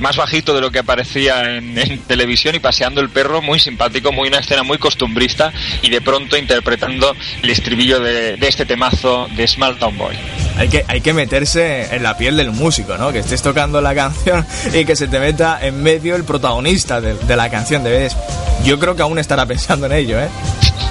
más 0.00 0.16
bajito 0.16 0.54
de 0.54 0.60
lo 0.60 0.70
que 0.70 0.78
aparecía 0.78 1.56
en, 1.56 1.76
en 1.78 1.98
televisión 2.00 2.54
y 2.54 2.58
paseando 2.58 3.00
el 3.00 3.10
perro 3.10 3.42
muy 3.42 3.58
simpático, 3.60 4.12
muy 4.12 4.28
una 4.28 4.38
escena 4.38 4.62
muy 4.62 4.78
costumbrista 4.78 5.52
y 5.82 5.90
de 5.90 6.00
pronto 6.00 6.36
interpretando 6.36 7.14
el 7.42 7.50
estribillo 7.50 8.00
de, 8.00 8.36
de 8.36 8.48
este 8.48 8.64
temazo 8.66 9.28
de 9.36 9.46
Small 9.50 9.78
Town 9.78 9.96
Boy. 9.96 10.16
Hay 10.56 10.68
que, 10.68 10.84
hay 10.88 11.00
que 11.00 11.12
meterse 11.12 11.94
en 11.94 12.02
la 12.02 12.16
piel 12.16 12.36
del 12.36 12.50
músico, 12.50 12.96
¿no? 12.96 13.12
Que 13.12 13.20
estés 13.20 13.42
tocando 13.42 13.80
la 13.80 13.94
canción 13.94 14.46
y 14.74 14.84
que 14.84 14.96
se 14.96 15.08
te 15.08 15.18
meta 15.18 15.58
en 15.60 15.82
medio 15.82 16.16
el 16.16 16.24
protagonista 16.24 17.00
de, 17.00 17.14
de 17.14 17.36
la 17.36 17.50
canción. 17.50 17.82
Debes, 17.84 18.16
yo 18.64 18.78
creo 18.78 18.94
que 18.96 19.02
aún 19.02 19.18
estará 19.18 19.46
pensando 19.46 19.86
en 19.86 19.92
ello, 19.92 20.20
¿eh? 20.20 20.28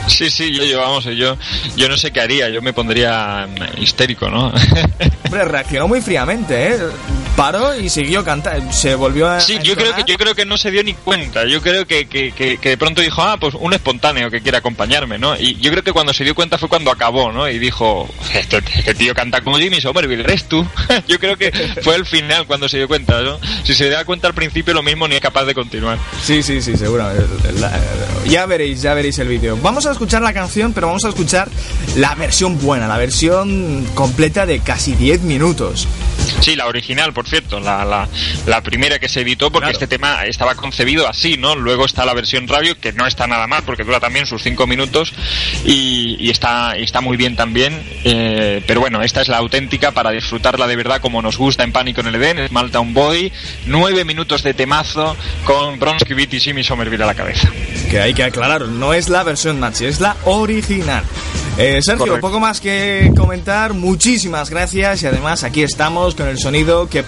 Sí, 0.08 0.30
sí, 0.30 0.52
yo, 0.52 0.64
yo 0.64 0.80
vamos, 0.80 1.06
yo, 1.06 1.38
yo 1.78 1.88
no 1.88 1.96
sé 1.96 2.12
qué 2.12 2.22
haría, 2.22 2.50
yo 2.50 2.62
me 2.62 2.74
pondría 2.74 3.48
mm, 3.48 3.82
histérico, 3.82 4.28
¿no? 4.30 4.52
Hombre, 5.30 5.46
reaccionó 5.46 5.88
muy 5.88 6.02
fríamente, 6.02 6.70
¿eh? 6.72 6.80
Paró 7.36 7.80
y 7.80 7.88
siguió 7.88 8.26
cantando. 8.26 8.74
Se 8.74 8.96
volvió 8.96 9.30
a. 9.30 9.40
Sí, 9.40 9.58
a 9.58 9.62
yo 9.62 9.76
creo 9.76 9.94
que 9.94 10.04
yo 10.08 10.18
creo 10.18 10.34
que 10.34 10.44
no 10.44 10.58
se 10.58 10.72
dio 10.72 10.84
ni 10.84 10.96
cuenta. 10.96 11.46
Yo 11.46 11.62
creo 11.62 11.86
que, 11.86 12.08
que, 12.08 12.58
de 12.60 12.78
pronto 12.78 13.00
dijo, 13.02 13.22
ah, 13.22 13.38
pues 13.40 13.54
un 13.54 13.72
espontáneo 13.72 14.32
que 14.32 14.42
quiere 14.42 14.58
acompañarme, 14.58 15.20
¿no? 15.20 15.38
Y 15.38 15.56
yo 15.58 15.70
creo 15.70 15.84
que 15.84 15.94
cuando 15.94 16.16
se 16.16 16.24
dio 16.24 16.34
cuenta 16.34 16.58
fue 16.58 16.68
cuando 16.68 16.90
acabó, 16.90 17.32
¿no? 17.32 17.48
Y 17.48 17.60
dijo, 17.60 18.10
este, 18.34 18.58
este 18.58 18.96
tío 18.96 19.14
canta 19.14 19.42
como 19.42 19.60
Jimmy 19.60 19.80
Somerville, 19.80 20.24
¿eres 20.24 20.50
tú? 20.50 20.66
yo 21.08 21.20
creo 21.20 21.38
que 21.38 21.52
fue 21.84 21.94
al 21.94 22.08
final 22.08 22.48
cuando 22.48 22.68
se 22.68 22.78
dio 22.78 22.88
cuenta, 22.88 23.22
¿no? 23.22 23.40
Si 23.64 23.76
se 23.76 23.88
da 23.88 24.04
cuenta 24.06 24.28
al 24.28 24.34
principio 24.34 24.74
lo 24.74 24.82
mismo 24.82 25.08
ni 25.08 25.14
es 25.14 25.22
capaz 25.22 25.46
de 25.46 25.54
continuar. 25.54 26.00
Sí, 26.24 26.42
sí, 26.42 26.60
sí, 26.60 26.76
seguro. 26.76 27.08
Ya 28.26 28.48
veréis, 28.48 28.82
ya 28.82 28.96
veréis 28.96 29.20
el 29.20 29.28
vídeo. 29.28 29.58
Vamos 29.62 29.86
a 29.86 29.92
escuchar 29.92 30.24
la 30.24 30.34
canción, 30.34 30.74
pero 30.74 30.88
vamos 30.88 31.06
a 31.06 31.10
escuchar 31.10 31.48
la 31.98 32.16
versión 32.16 32.60
buena, 32.60 32.88
la 32.88 32.98
versión 32.98 33.86
completa 33.94 34.48
de 34.48 34.60
casi 34.60 34.94
10 34.94 35.19
minutos. 35.22 35.88
Sí, 36.42 36.56
la 36.56 36.68
original, 36.68 37.12
por 37.12 37.28
cierto, 37.28 37.60
la, 37.60 37.84
la, 37.84 38.08
la 38.46 38.62
primera 38.62 39.00
que 39.00 39.10
se 39.10 39.22
editó, 39.22 39.52
porque 39.52 39.72
este 39.72 39.88
tema 39.88 40.26
estaba 40.26 40.56
concebido 40.56 41.08
así, 41.08 41.38
¿no? 41.38 41.56
Luego 41.56 41.86
está 41.86 42.06
la 42.06 42.14
versión 42.14 42.48
radio, 42.48 42.80
que 42.80 42.94
no 42.94 43.06
está 43.08 43.28
nada 43.28 43.48
mal, 43.48 43.64
porque 43.66 43.84
dura 43.84 44.00
también 44.00 44.26
sus 44.26 44.44
cinco 44.44 44.66
minutos 44.68 45.12
y, 45.66 46.16
y 46.20 46.30
está, 46.30 46.78
y 46.78 46.84
está 46.84 47.02
muy 47.02 47.18
bien 47.18 47.36
también. 47.36 47.82
eh, 48.04 48.64
pero 48.68 48.80
bueno, 48.80 49.02
esta 49.02 49.22
es 49.22 49.28
la 49.28 49.38
auténtica 49.38 49.92
para 49.92 50.12
disfrutarla 50.12 50.68
de 50.68 50.76
verdad 50.76 51.02
como 51.02 51.22
nos 51.22 51.38
gusta 51.38 51.64
en 51.64 51.72
Pánico 51.72 52.02
en 52.02 52.08
el 52.08 52.16
Edén, 52.16 52.40
es 52.40 52.52
Maltown 52.52 52.94
Boy, 52.94 53.32
nueve 53.66 54.06
minutos 54.06 54.44
de 54.44 54.54
temazo 54.54 55.18
con 55.44 55.80
Bronsky 55.80 56.14
Beat 56.14 56.34
y 56.36 56.40
Jimmy 56.40 56.64
Somerville 56.64 57.04
a 57.04 57.08
la 57.08 57.16
cabeza. 57.16 57.50
Que 57.90 58.00
hay 58.00 58.14
que 58.14 58.24
aclarar, 58.24 58.62
no 58.68 58.94
es 58.94 59.10
la 59.10 59.24
versión 59.24 59.60
Nachi, 59.60 59.86
es 59.86 60.00
la 60.00 60.16
original. 60.26 61.04
Eh, 61.62 61.82
Sergio, 61.82 62.06
Correcto. 62.06 62.22
poco 62.22 62.40
más 62.40 62.62
que 62.62 63.12
comentar, 63.18 63.74
muchísimas 63.74 64.50
gracias 64.50 65.04
y 65.04 65.08
además 65.08 65.44
aquí 65.44 65.62
estamos 65.62 66.16
con 66.16 66.30
el 66.30 66.38
sonido 66.40 66.88
que 66.88 67.04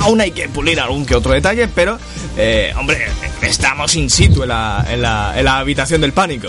aún 0.00 0.20
hay 0.20 0.32
que 0.32 0.48
pulir 0.48 0.80
algún 0.80 1.06
que 1.06 1.14
otro 1.14 1.32
detalle, 1.32 1.68
pero 1.68 1.96
eh, 2.36 2.72
hombre, 2.76 3.06
estamos 3.40 3.94
in 3.94 4.10
situ 4.10 4.42
en 4.42 4.48
la, 4.48 4.84
en 4.90 5.00
la, 5.00 5.32
en 5.38 5.44
la 5.44 5.58
habitación 5.58 6.00
del 6.00 6.12
pánico. 6.12 6.48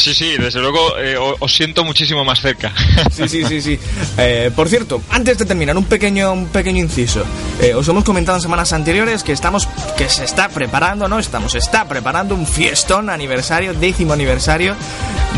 Sí, 0.00 0.14
sí, 0.14 0.38
desde 0.38 0.60
luego 0.60 0.96
eh, 0.98 1.14
os 1.18 1.54
siento 1.54 1.84
muchísimo 1.84 2.24
más 2.24 2.40
cerca. 2.40 2.72
Sí, 3.10 3.28
sí, 3.28 3.44
sí, 3.44 3.60
sí. 3.60 3.78
Eh, 4.16 4.50
por 4.54 4.68
cierto, 4.68 5.02
antes 5.10 5.36
de 5.36 5.44
terminar, 5.44 5.76
un 5.76 5.84
pequeño, 5.84 6.32
un 6.32 6.46
pequeño 6.46 6.78
inciso. 6.78 7.22
Eh, 7.60 7.74
os 7.74 7.86
hemos 7.88 8.04
comentado 8.04 8.38
en 8.38 8.42
semanas 8.42 8.72
anteriores 8.72 9.22
que 9.22 9.32
estamos, 9.32 9.68
que 9.96 10.08
se 10.08 10.24
está 10.24 10.48
preparando, 10.48 11.06
no 11.08 11.18
estamos, 11.18 11.54
está 11.54 11.86
preparando 11.86 12.34
un 12.34 12.46
fiestón 12.46 13.10
aniversario, 13.10 13.74
décimo 13.74 14.14
aniversario 14.14 14.74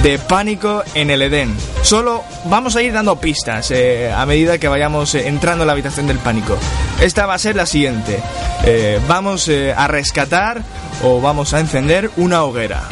de 0.02 0.18
Pánico 0.18 0.84
en 0.94 1.10
el 1.10 1.22
Edén. 1.22 1.56
Solo 1.82 2.22
vamos 2.44 2.76
a 2.76 2.82
ir 2.82 2.92
dando 2.92 3.18
pistas 3.18 3.72
a 3.72 4.26
medida 4.26 4.58
que 4.58 4.68
vayamos 4.68 5.14
entrando 5.14 5.64
en 5.64 5.66
la 5.66 5.72
habitación 5.72 6.06
del 6.06 6.18
Pánico. 6.18 6.56
Esta 7.00 7.26
va 7.26 7.34
a 7.34 7.38
ser 7.38 7.56
la 7.56 7.66
siguiente. 7.66 8.20
Vamos 9.08 9.50
a 9.76 9.88
rescatar 9.88 10.62
o 11.02 11.20
vamos 11.20 11.52
a 11.52 11.60
encender 11.60 12.10
una 12.16 12.44
hoguera. 12.44 12.82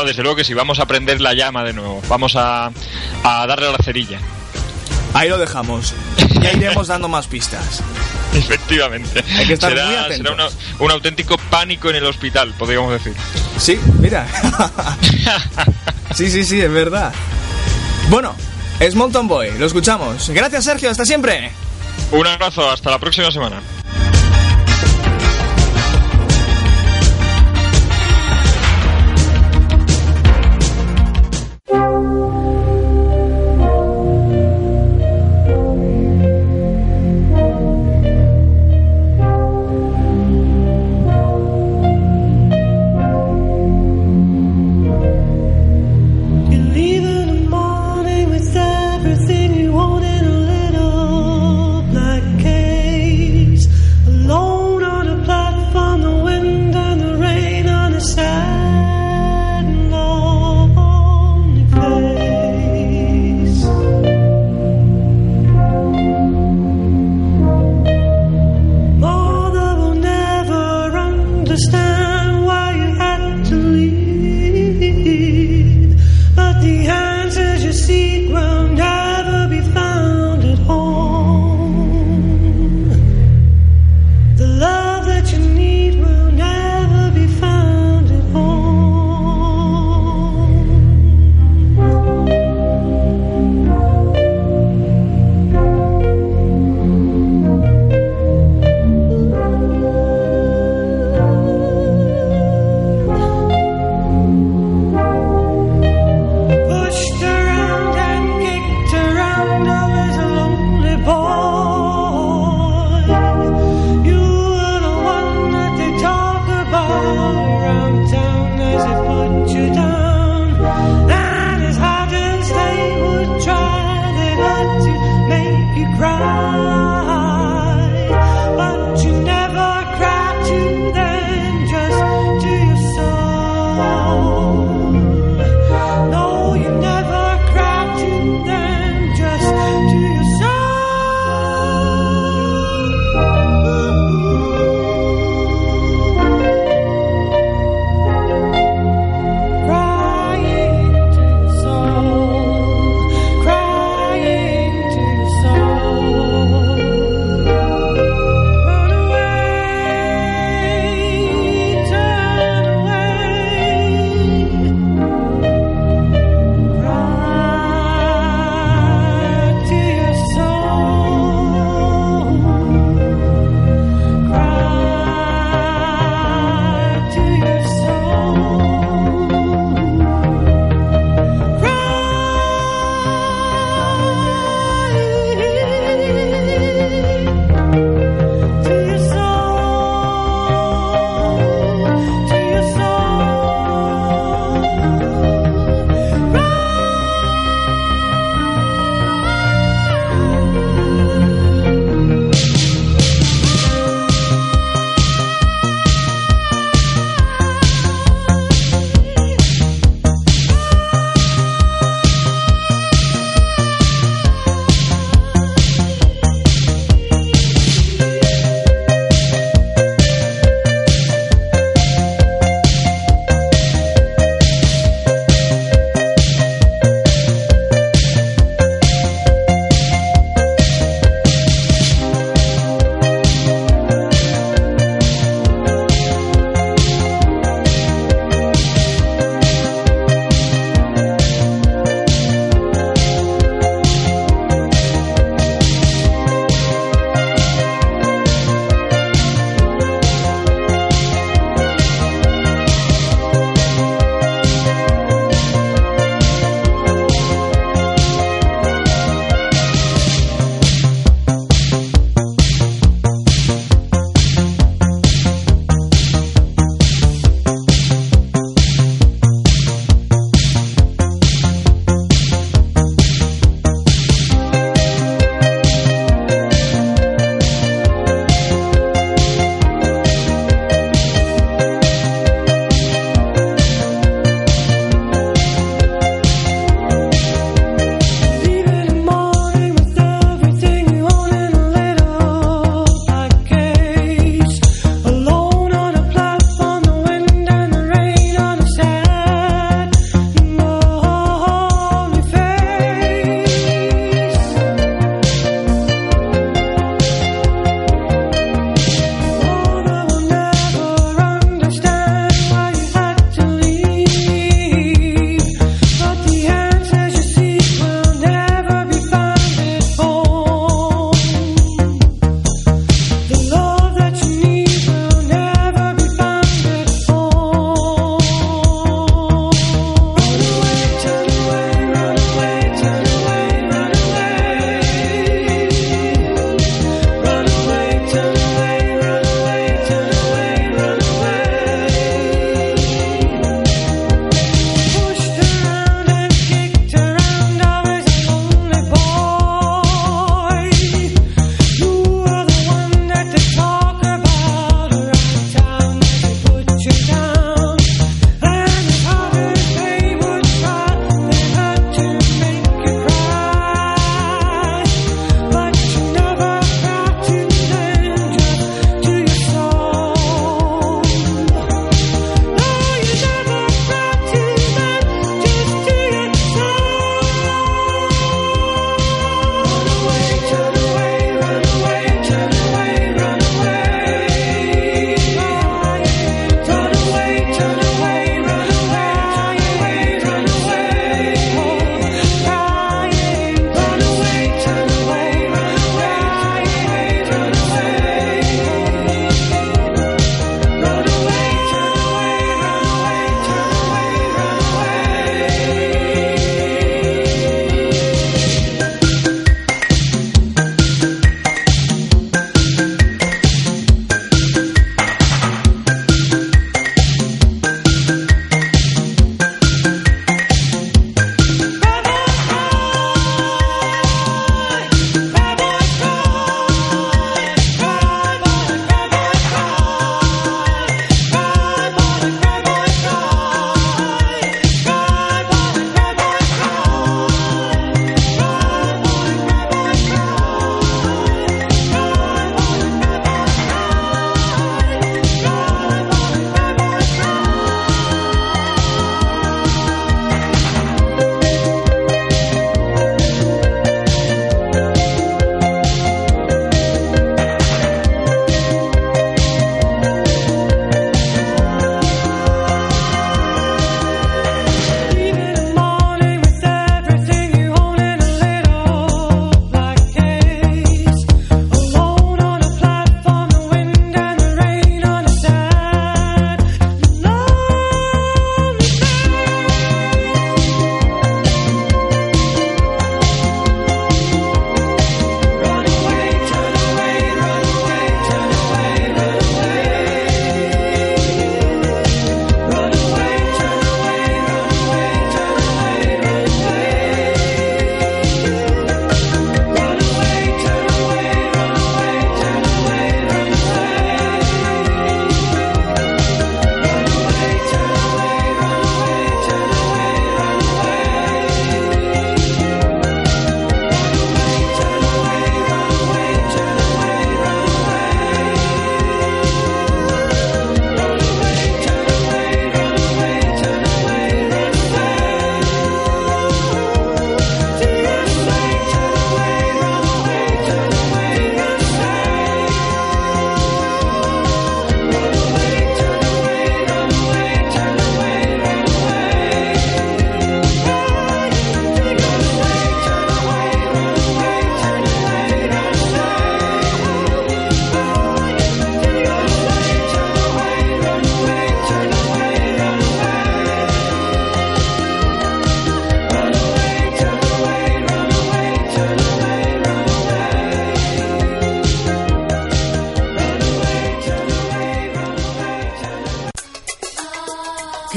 No, 0.00 0.06
desde 0.06 0.22
luego 0.22 0.36
que 0.36 0.44
sí, 0.44 0.54
vamos 0.54 0.78
a 0.78 0.86
prender 0.86 1.20
la 1.20 1.34
llama 1.34 1.62
de 1.62 1.74
nuevo. 1.74 2.00
Vamos 2.08 2.34
a, 2.34 2.70
a 3.22 3.46
darle 3.46 3.68
a 3.68 3.72
la 3.72 3.78
cerilla. 3.84 4.18
Ahí 5.12 5.28
lo 5.28 5.36
dejamos. 5.36 5.92
Ya 6.40 6.52
iremos 6.52 6.86
dando 6.88 7.06
más 7.06 7.26
pistas. 7.26 7.82
Efectivamente. 8.34 9.22
Hay 9.36 9.46
que 9.46 9.52
estar 9.54 9.70
será, 9.70 9.84
muy 9.84 9.94
atentos. 9.96 10.16
será 10.18 10.32
una- 10.32 10.48
un 10.78 10.90
auténtico 10.90 11.36
pánico 11.50 11.90
en 11.90 11.96
el 11.96 12.06
hospital, 12.06 12.54
podríamos 12.58 12.92
decir. 12.92 13.12
Sí, 13.58 13.78
mira. 13.98 14.26
sí, 16.14 16.30
sí, 16.30 16.44
sí, 16.44 16.60
es 16.62 16.72
verdad. 16.72 17.12
Bueno, 18.08 18.34
es 18.78 18.94
Molton 18.94 19.28
Boy, 19.28 19.50
lo 19.58 19.66
escuchamos. 19.66 20.30
Gracias, 20.30 20.64
Sergio, 20.64 20.90
hasta 20.90 21.04
siempre. 21.04 21.50
Un 22.12 22.26
abrazo, 22.26 22.70
hasta 22.70 22.90
la 22.90 22.98
próxima 22.98 23.30
semana. 23.30 23.60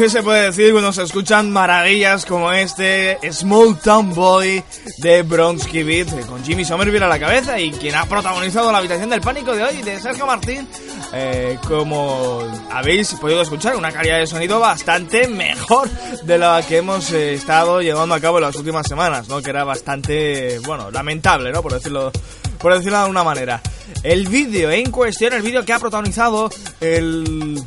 ¿Qué 0.04 0.10
se 0.10 0.22
puede 0.22 0.48
decir 0.48 0.74
cuando 0.74 0.92
se 0.92 1.04
escuchan 1.04 1.50
maravillas 1.50 2.26
como 2.26 2.52
este 2.52 3.18
Small 3.32 3.80
Town 3.80 4.14
Boy 4.14 4.62
de 4.98 5.22
Bronsky 5.22 5.82
Beat 5.82 6.12
eh, 6.12 6.26
con 6.28 6.44
Jimmy 6.44 6.66
Somerville 6.66 7.06
a 7.06 7.08
la 7.08 7.18
cabeza 7.18 7.58
y 7.58 7.72
quien 7.72 7.96
ha 7.96 8.06
protagonizado 8.06 8.70
la 8.70 8.80
habitación 8.80 9.10
del 9.10 9.22
pánico 9.22 9.56
de 9.56 9.64
hoy 9.64 9.82
de 9.82 9.98
Sergio 10.02 10.26
Martín? 10.26 10.68
Eh, 11.14 11.58
como 11.70 12.42
habéis 12.70 13.14
podido 13.14 13.42
escuchar, 13.44 13.78
una 13.78 13.94
calidad 13.94 14.20
de 14.20 14.28
sonido 14.28 14.60
bastante 14.60 15.30
mejor 15.30 15.90
de 15.90 16.38
la 16.38 16.62
que 16.68 16.80
hemos 16.80 17.10
eh, 17.12 17.36
estado 17.36 17.82
llevando 17.82 18.14
a 18.14 18.20
cabo 18.20 18.40
en 18.40 18.44
las 18.44 18.58
últimas 18.58 18.86
semanas, 18.86 19.30
¿no? 19.30 19.42
Que 19.42 19.52
era 19.52 19.64
bastante, 19.64 20.60
bueno, 20.66 20.92
lamentable, 20.92 21.54
¿no? 21.54 21.62
Por 21.62 21.76
decirlo, 21.76 22.12
por 22.60 22.74
decirlo 22.74 22.98
de 22.98 23.04
alguna 23.04 23.24
manera. 23.24 23.62
El 24.04 24.28
vídeo 24.28 24.70
en 24.70 24.92
cuestión, 24.92 25.32
el 25.32 25.44
vídeo 25.44 25.64
que 25.64 25.72
ha 25.72 25.80
protagonizado 25.80 26.50
el 26.82 27.64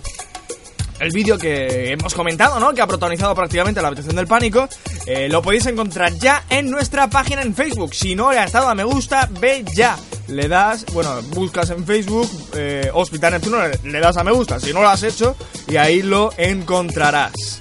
el 1.07 1.13
vídeo 1.13 1.39
que 1.39 1.93
hemos 1.93 2.15
comentado, 2.15 2.59
¿no? 2.59 2.75
Que 2.75 2.83
ha 2.83 2.87
protagonizado 2.87 3.33
prácticamente 3.35 3.81
la 3.81 3.89
habitación 3.89 4.17
del 4.17 4.27
pánico. 4.27 4.69
eh, 5.07 5.29
lo 5.29 5.41
podéis 5.41 5.65
encontrar 5.67 6.13
ya 6.15 6.45
en 6.51 6.69
nuestra 6.69 7.09
página 7.09 7.43
en 7.43 7.55
Facebook. 7.55 7.95
Si 7.95 8.17
no 8.17 8.33
le 8.33 8.41
has 8.41 8.51
dado 8.51 8.69
a 8.69 8.75
me 8.75 8.83
gusta, 8.83 9.29
ve 9.41 9.65
ya. 9.75 9.97
Le 10.27 10.49
das, 10.49 10.85
bueno, 10.93 11.23
buscas 11.31 11.71
en 11.71 11.87
Facebook 11.87 12.29
eh, 12.57 12.91
Hospital 12.93 13.35
Neptuno, 13.35 13.59
le, 13.85 14.01
das 14.01 14.17
a 14.17 14.25
me 14.25 14.33
gusta. 14.33 14.59
Si 14.59 14.73
no 14.73 14.83
lo 14.83 14.89
has 14.89 15.05
hecho, 15.05 15.37
y 15.69 15.77
ahí 15.77 16.03
lo 16.03 16.33
encontrarás. 16.37 17.61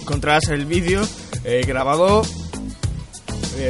Encontrarás 0.00 0.48
el 0.48 0.64
vídeo 0.64 1.06
eh, 1.44 1.62
grabado, 1.66 2.22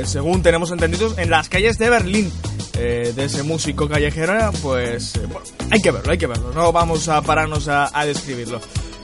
según 0.05 0.43
tenemos 0.43 0.71
entendido, 0.71 1.13
en 1.19 1.31
las 1.31 1.49
calles 1.49 1.79
de 1.79 1.91
Berlín. 1.91 2.33
de 2.75 3.25
ese 3.25 3.43
músico 3.43 3.89
callejero, 3.89 4.53
pues 4.63 5.13
bueno, 5.29 5.47
hay 5.71 5.81
que 5.81 5.91
verlo, 5.91 6.13
hay 6.13 6.19
que 6.19 6.27
verlo. 6.27 6.53
No 6.53 6.73
vamos 6.73 7.09
a 7.09 7.21
pararnos 7.23 7.67
a 7.69 8.05
describirlo. 8.05 8.61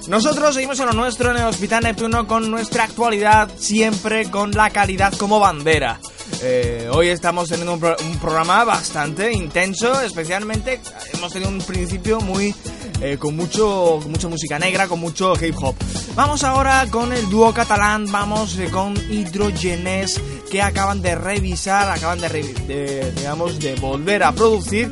Nosotros 0.09 0.55
seguimos 0.55 0.79
en 0.81 0.87
lo 0.87 0.93
nuestro 0.93 1.31
en 1.31 1.37
el 1.37 1.45
Hospital 1.45 1.85
Neptuno 1.85 2.27
con 2.27 2.51
nuestra 2.51 2.85
actualidad, 2.85 3.49
siempre 3.59 4.29
con 4.31 4.51
la 4.53 4.71
calidad 4.71 5.13
como 5.15 5.39
bandera. 5.39 6.01
Eh, 6.43 6.89
hoy 6.93 7.09
estamos 7.09 7.49
teniendo 7.49 7.75
un, 7.75 7.81
pro- 7.81 7.97
un 8.09 8.19
programa 8.19 8.65
bastante 8.65 9.33
intenso, 9.33 10.01
especialmente 10.01 10.81
hemos 11.13 11.33
tenido 11.33 11.51
un 11.51 11.59
principio 11.61 12.21
muy 12.21 12.55
eh, 13.01 13.19
con 13.19 13.37
mucho 13.37 13.99
con 14.03 14.11
mucha 14.11 14.29
música 14.29 14.59
negra, 14.59 14.89
con 14.89 14.99
mucho 15.01 15.35
hip 15.45 15.55
hop. 15.61 15.75
Vamos 16.15 16.43
ahora 16.45 16.87
con 16.91 17.13
el 17.13 17.29
dúo 17.29 17.53
catalán, 17.53 18.07
vamos 18.11 18.59
eh, 18.59 18.69
con 18.71 18.95
Hidrogenes 18.97 20.21
que 20.51 20.63
acaban 20.63 21.03
de 21.03 21.15
revisar, 21.15 21.89
acaban 21.89 22.21
de, 22.21 22.29
de, 22.29 23.13
digamos 23.13 23.59
de 23.61 23.75
volver 23.77 24.23
a 24.25 24.33
producir 24.33 24.91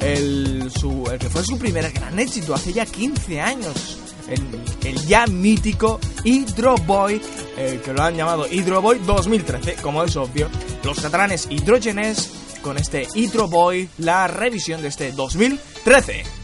el 0.00 0.70
que 1.18 1.28
fue 1.30 1.44
su 1.44 1.58
primer 1.58 1.90
gran 1.92 2.18
éxito 2.18 2.54
hace 2.54 2.72
ya 2.72 2.86
15 2.86 3.40
años. 3.40 3.97
El, 4.28 5.06
ya 5.06 5.26
mítico 5.26 5.98
Hydro 6.24 6.76
Boy, 6.76 7.20
eh, 7.56 7.80
que 7.84 7.92
lo 7.92 8.02
han 8.02 8.16
llamado 8.16 8.46
Hydro 8.46 8.82
Boy 8.82 8.98
2013, 8.98 9.76
como 9.82 10.02
es 10.04 10.16
obvio. 10.16 10.48
Los 10.84 11.00
catalanes 11.00 11.46
Hidrogenes 11.50 12.30
con 12.62 12.76
este 12.76 13.06
Hydro 13.14 13.48
Boy, 13.48 13.88
la 13.98 14.26
revisión 14.26 14.82
de 14.82 14.88
este 14.88 15.12
2013. 15.12 16.37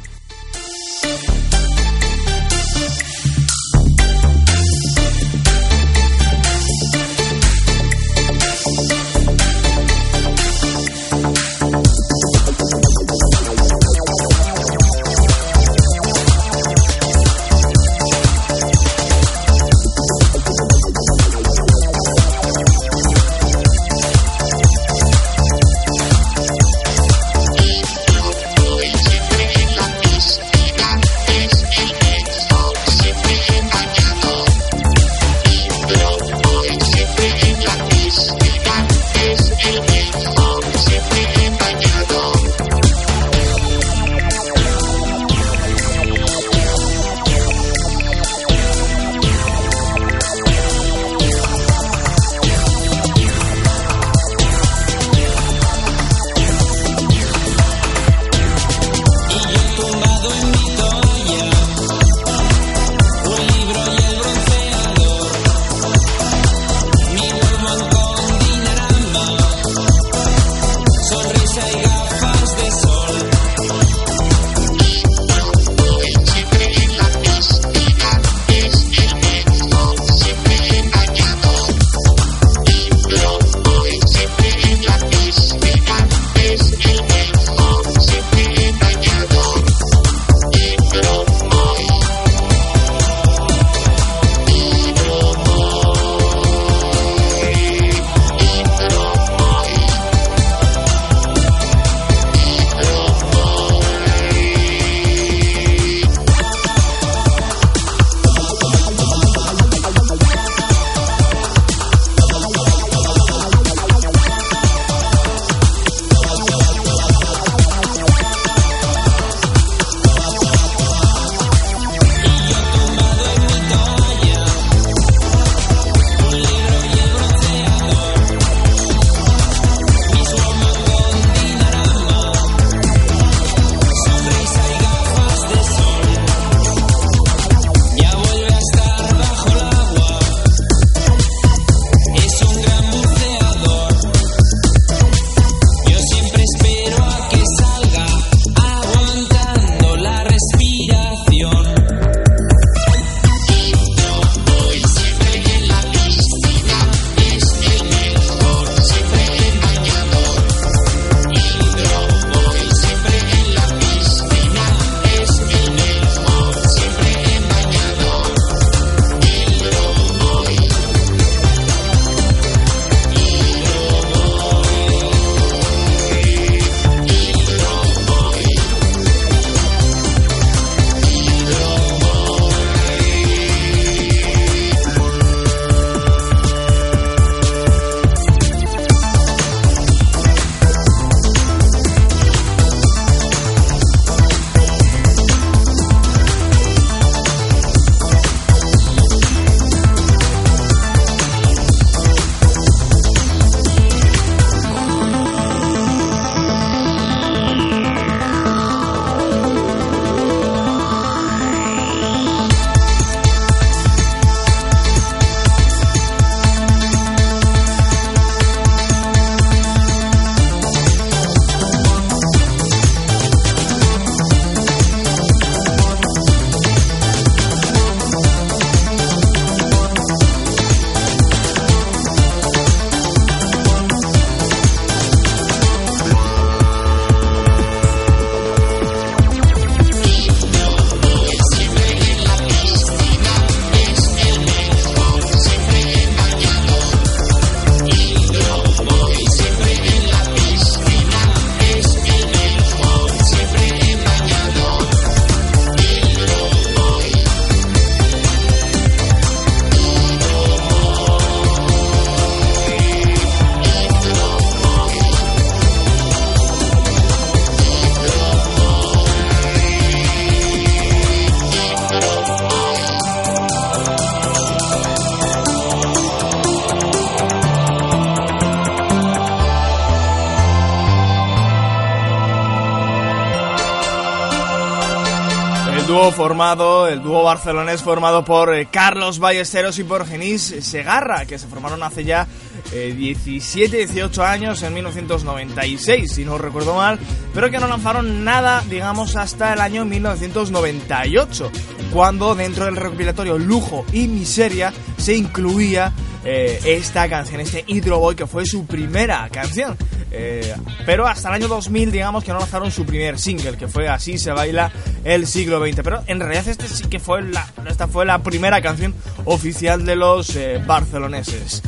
Formado, 286.13 286.89
el 286.89 287.03
dúo 287.03 287.23
barcelonés 287.23 287.83
formado 287.83 288.25
por 288.25 288.55
eh, 288.55 288.69
Carlos 288.71 289.19
Ballesteros 289.19 289.79
y 289.79 289.85
por 289.85 290.07
Genís 290.07 290.55
Segarra, 290.61 291.27
que 291.27 291.39
se 291.39 291.47
formaron 291.47 291.83
hace 291.83 292.05
ya 292.05 292.27
eh, 292.73 292.95
17, 292.97 293.77
18 293.87 294.25
años, 294.25 294.63
en 294.63 294.75
1996, 294.75 296.13
si 296.13 296.25
no 296.25 296.39
recuerdo 296.39 296.75
mal, 296.75 296.99
pero 297.35 297.51
que 297.51 297.59
no 297.59 297.69
lanzaron 297.69 298.25
nada, 298.25 298.63
digamos, 298.69 299.17
hasta 299.17 299.53
el 299.53 299.61
año 299.61 299.85
1998, 299.85 301.51
cuando 301.93 302.35
dentro 302.35 302.65
del 302.65 302.77
recopilatorio 302.77 303.39
Lujo 303.39 303.85
y 303.93 304.09
Miseria 304.09 304.73
se 304.97 305.17
incluía 305.17 305.93
eh, 306.25 306.61
esta 306.65 307.09
canción, 307.09 307.41
este 307.41 307.65
Hydro 307.67 307.99
Boy, 307.99 308.15
que 308.15 308.27
fue 308.27 308.47
su 308.47 308.67
primera 308.67 309.29
canción. 309.31 309.77
Eh, 310.17 310.55
pero 310.87 311.07
hasta 311.07 311.29
el 311.29 311.35
año 311.35 311.49
2000, 311.49 311.91
digamos 311.91 312.23
que 312.23 312.33
no 312.33 312.39
lanzaron 312.39 312.71
su 312.71 312.87
primer 312.87 313.19
single, 313.19 313.57
que 313.57 313.67
fue 313.67 313.89
Así 313.89 314.17
se 314.17 314.31
baila 314.31 314.71
el 315.03 315.27
siglo 315.27 315.61
XX. 315.61 315.81
Pero 315.83 316.03
en 316.07 316.21
realidad 316.21 316.47
este 316.47 316.69
sí 316.69 316.85
que 316.85 317.01
fue 317.01 317.23
la, 317.23 317.47
esta 317.69 317.89
fue 317.89 318.05
la 318.07 318.21
primera 318.21 318.63
canción 318.63 318.95
oficial 319.25 319.85
de 319.85 319.97
los 319.97 320.37
eh, 320.37 320.63
barceloneses. 320.65 321.63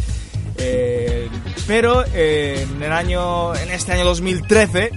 Eh, 0.59 1.28
pero 1.66 2.05
en 2.14 2.82
el 2.82 2.93
año, 2.93 3.55
en 3.55 3.70
este 3.70 3.93
año 3.93 4.05
2013 4.05 4.90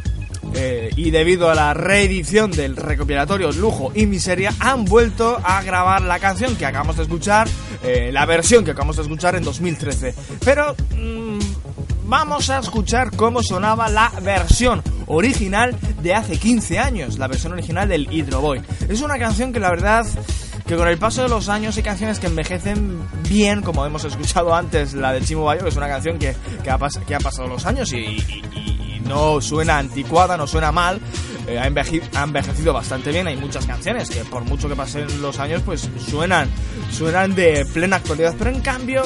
eh, 0.54 0.90
y 0.96 1.12
debido 1.12 1.50
a 1.50 1.56
la 1.56 1.74
reedición 1.74 2.52
del 2.52 2.78
recopilatorio 2.78 3.52
Lujo 3.52 3.92
y 3.94 4.06
Miseria 4.06 4.54
han 4.60 4.86
vuelto 4.86 5.40
a 5.44 5.62
grabar 5.64 6.02
la 6.02 6.20
canción 6.20 6.56
que 6.56 6.66
acabamos 6.66 6.98
de 6.98 7.04
escuchar, 7.04 7.48
la 8.12 8.26
versión 8.26 8.64
que 8.64 8.72
acabamos 8.72 8.98
de 8.98 9.02
escuchar 9.04 9.36
en 9.36 9.44
2013. 9.44 10.14
Pero 10.46 10.76
mm, 10.96 11.40
vamos 12.10 12.50
a 12.50 12.60
escuchar 12.60 13.16
cómo 13.16 13.42
sonaba 13.44 13.88
la 13.88 14.12
versión 14.22 14.82
original 15.06 15.76
de 16.02 16.14
hace 16.16 16.38
15 16.38 16.80
años, 16.80 17.18
la 17.20 17.28
versión 17.28 17.54
original 17.54 17.88
del 17.88 18.12
Hydro 18.12 18.42
Boy. 18.42 18.62
Es 18.90 19.02
una 19.02 19.18
canción 19.18 19.54
que 19.54 19.60
la 19.60 19.70
verdad 19.70 20.06
que 20.66 20.76
con 20.76 20.88
el 20.88 20.98
paso 20.98 21.24
de 21.24 21.30
los 21.30 21.50
años 21.50 21.78
hay 21.78 21.84
canciones 21.84 22.20
que 22.20 22.28
envejecen 22.28 23.00
bien, 23.28 23.62
como 23.62 23.86
hemos 23.86 24.04
escuchado 24.06 24.54
antes 24.54 24.94
la 24.94 25.14
del 25.14 25.26
Chimo 25.26 25.44
Bayo, 25.46 25.64
que 25.64 25.70
es 25.70 25.76
una 25.78 25.88
canción 25.88 26.20
que, 26.20 26.36
que, 26.64 26.70
ha, 26.70 26.78
pas- 26.78 27.04
que 27.06 27.16
ha 27.16 27.20
pasado 27.20 27.48
los 27.48 27.66
años 27.66 27.92
y, 27.94 28.18
no 29.06 29.42
suena 29.42 29.80
anticuada, 29.80 30.38
no 30.38 30.46
suena 30.46 30.72
mal, 30.72 31.00
eh, 31.48 31.58
ha, 31.58 31.64
ha 31.64 32.24
envejecido 32.24 32.74
bastante 32.74 33.10
bien, 33.12 33.26
hay 33.26 33.36
muchas 33.38 33.66
canciones 33.66 34.10
que 34.12 34.24
por 34.26 34.44
mucho 34.44 34.70
que 34.70 34.76
pasen 34.76 35.22
los 35.24 35.40
años 35.40 35.64
pues 35.66 35.90
suenan, 36.08 36.48
suenan 36.92 37.34
de 37.34 37.66
plena 37.74 37.96
actualidad, 37.96 38.36
pero 38.38 38.52
en 38.52 38.62
cambio 38.62 39.02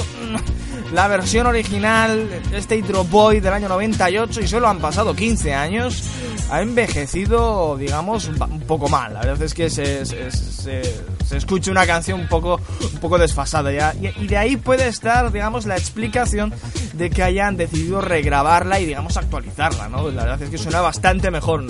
la 0.92 1.08
versión 1.08 1.48
original, 1.48 2.28
este 2.52 2.76
Hydro 2.78 3.04
Boy 3.04 3.40
del 3.40 3.54
año 3.54 3.68
98 3.70 4.42
y 4.42 4.48
solo 4.48 4.68
han 4.68 4.80
pasado 4.80 5.16
15 5.16 5.54
años, 5.54 6.04
ha 6.52 6.62
envejecido, 6.62 7.78
digamos, 7.78 8.28
un 8.28 8.60
poco 8.68 8.90
mal. 8.90 9.14
La 9.14 9.22
verdad 9.22 9.42
es 9.42 9.54
que 9.54 9.70
se, 9.70 10.06
se, 10.06 10.30
se- 10.32 11.04
se 11.26 11.38
escucha 11.38 11.72
una 11.72 11.88
canción 11.88 12.20
un 12.20 12.28
poco, 12.28 12.60
un 12.94 13.00
poco 13.00 13.18
desfasada 13.18 13.72
ya. 13.72 13.94
Y, 14.00 14.08
y 14.24 14.28
de 14.28 14.38
ahí 14.38 14.58
puede 14.58 14.88
estar, 14.88 15.32
digamos, 15.32 15.66
la 15.66 15.76
explicación 15.78 16.54
de 16.94 17.10
que 17.10 17.24
hayan 17.24 17.58
decidido 17.58 18.02
regrabarla 18.02 18.80
y, 18.80 18.86
digamos, 18.86 19.18
actualizarla, 19.18 19.90
¿no? 19.90 20.10
La 20.12 20.24
verdad 20.26 20.42
es 20.44 20.50
que 20.50 20.58
suena 20.58 20.82
bastante 20.82 21.32
mejor. 21.32 21.66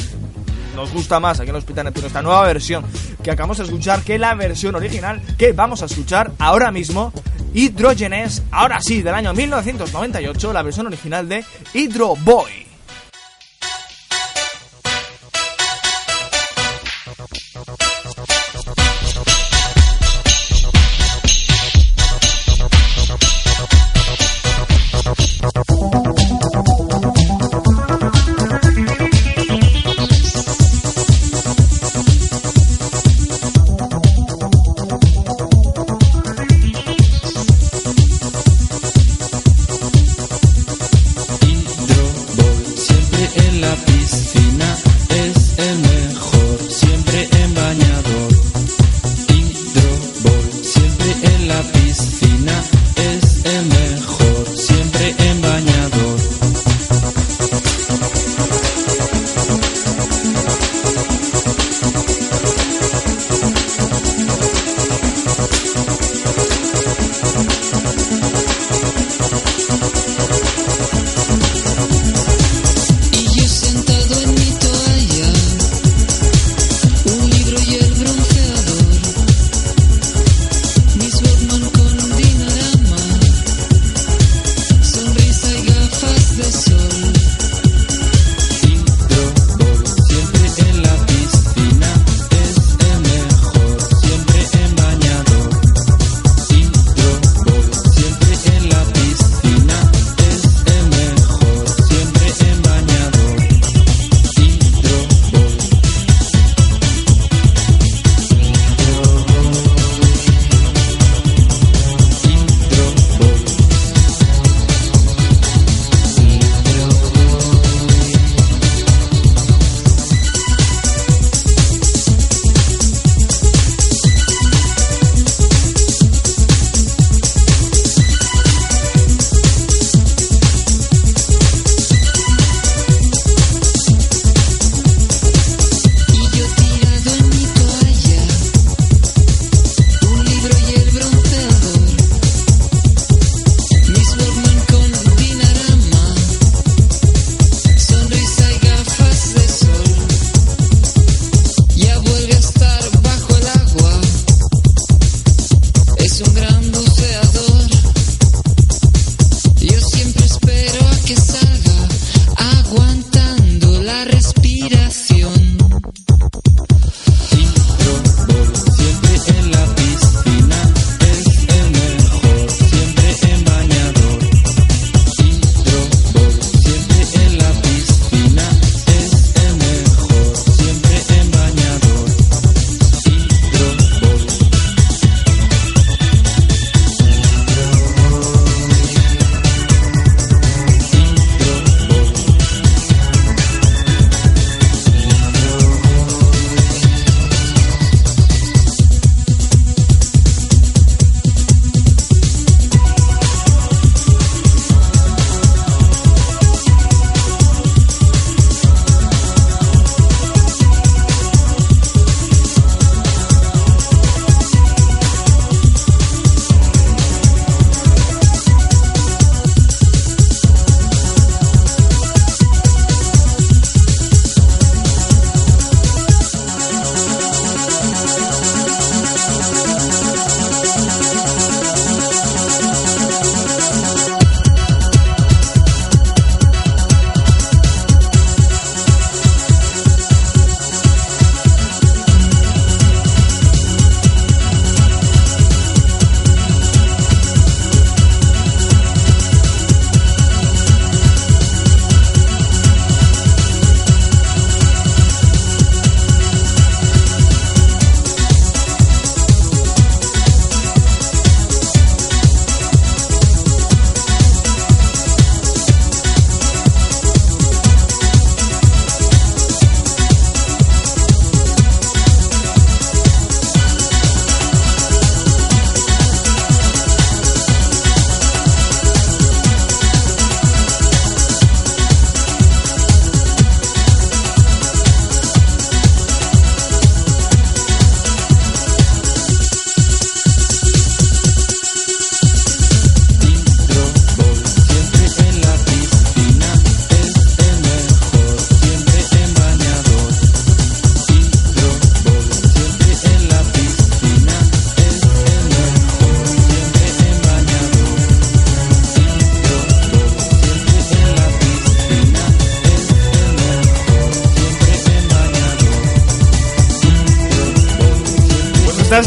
Nos 0.76 0.92
gusta 0.92 1.20
más 1.20 1.40
aquí 1.40 1.50
en 1.50 1.56
el 1.56 1.60
Hospital 1.60 1.86
Neptuno 1.86 2.08
esta 2.08 2.22
nueva 2.22 2.44
versión 2.44 2.84
que 3.24 3.32
acabamos 3.32 3.58
de 3.58 3.66
escuchar 3.66 4.02
que 4.02 4.18
la 4.18 4.34
versión 4.34 4.76
original 4.76 5.22
que 5.38 5.54
vamos 5.54 5.82
a 5.82 5.86
escuchar 5.86 6.32
ahora 6.40 6.72
mismo. 6.72 7.14
Hydrogenes, 7.54 8.42
ahora 8.50 8.82
sí, 8.82 9.04
del 9.04 9.14
año 9.14 9.32
1998, 9.34 10.54
la 10.54 10.64
versión 10.64 10.88
original 10.88 11.30
de. 11.30 11.46
Hydro 11.74 12.16
Boy 12.16 12.73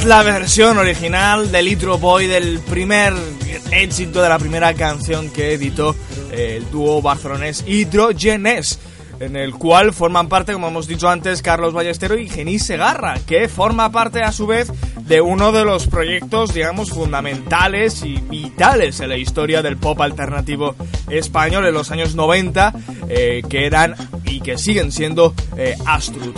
la 0.07 0.23
versión 0.23 0.79
original 0.79 1.51
de 1.51 1.63
Litro 1.63 1.99
Boy 1.99 2.29
del 2.29 2.61
primer 2.61 3.13
éxito 3.73 4.23
de 4.23 4.29
la 4.29 4.39
primera 4.39 4.73
canción 4.75 5.31
que 5.31 5.55
editó 5.55 5.97
eh, 6.31 6.59
el 6.59 6.71
dúo 6.71 7.03
barcelonés 7.03 7.65
Hidrogenes 7.67 8.79
en 9.19 9.35
el 9.35 9.55
cual 9.55 9.93
forman 9.93 10.29
parte, 10.29 10.53
como 10.53 10.69
hemos 10.69 10.87
dicho 10.87 11.09
antes, 11.09 11.43
Carlos 11.43 11.73
Ballestero 11.73 12.17
y 12.17 12.29
Genís 12.29 12.65
Segarra, 12.65 13.19
que 13.27 13.49
forma 13.49 13.91
parte 13.91 14.23
a 14.23 14.31
su 14.31 14.47
vez 14.47 14.71
de 15.03 15.21
uno 15.21 15.51
de 15.51 15.65
los 15.65 15.89
proyectos, 15.89 16.55
digamos, 16.55 16.91
fundamentales 16.91 18.05
y 18.05 18.15
vitales 18.15 19.01
en 19.01 19.09
la 19.09 19.17
historia 19.17 19.63
del 19.63 19.77
pop 19.77 20.01
alternativo 20.01 20.77
español 21.11 21.67
en 21.67 21.75
los 21.75 21.91
años 21.91 22.15
90, 22.15 22.75
eh, 23.09 23.43
que 23.49 23.67
eran 23.67 23.97
y 24.25 24.41
que 24.41 24.57
siguen 24.57 24.93
siendo 24.93 25.35
eh, 25.57 25.75
Astrud. 25.85 26.35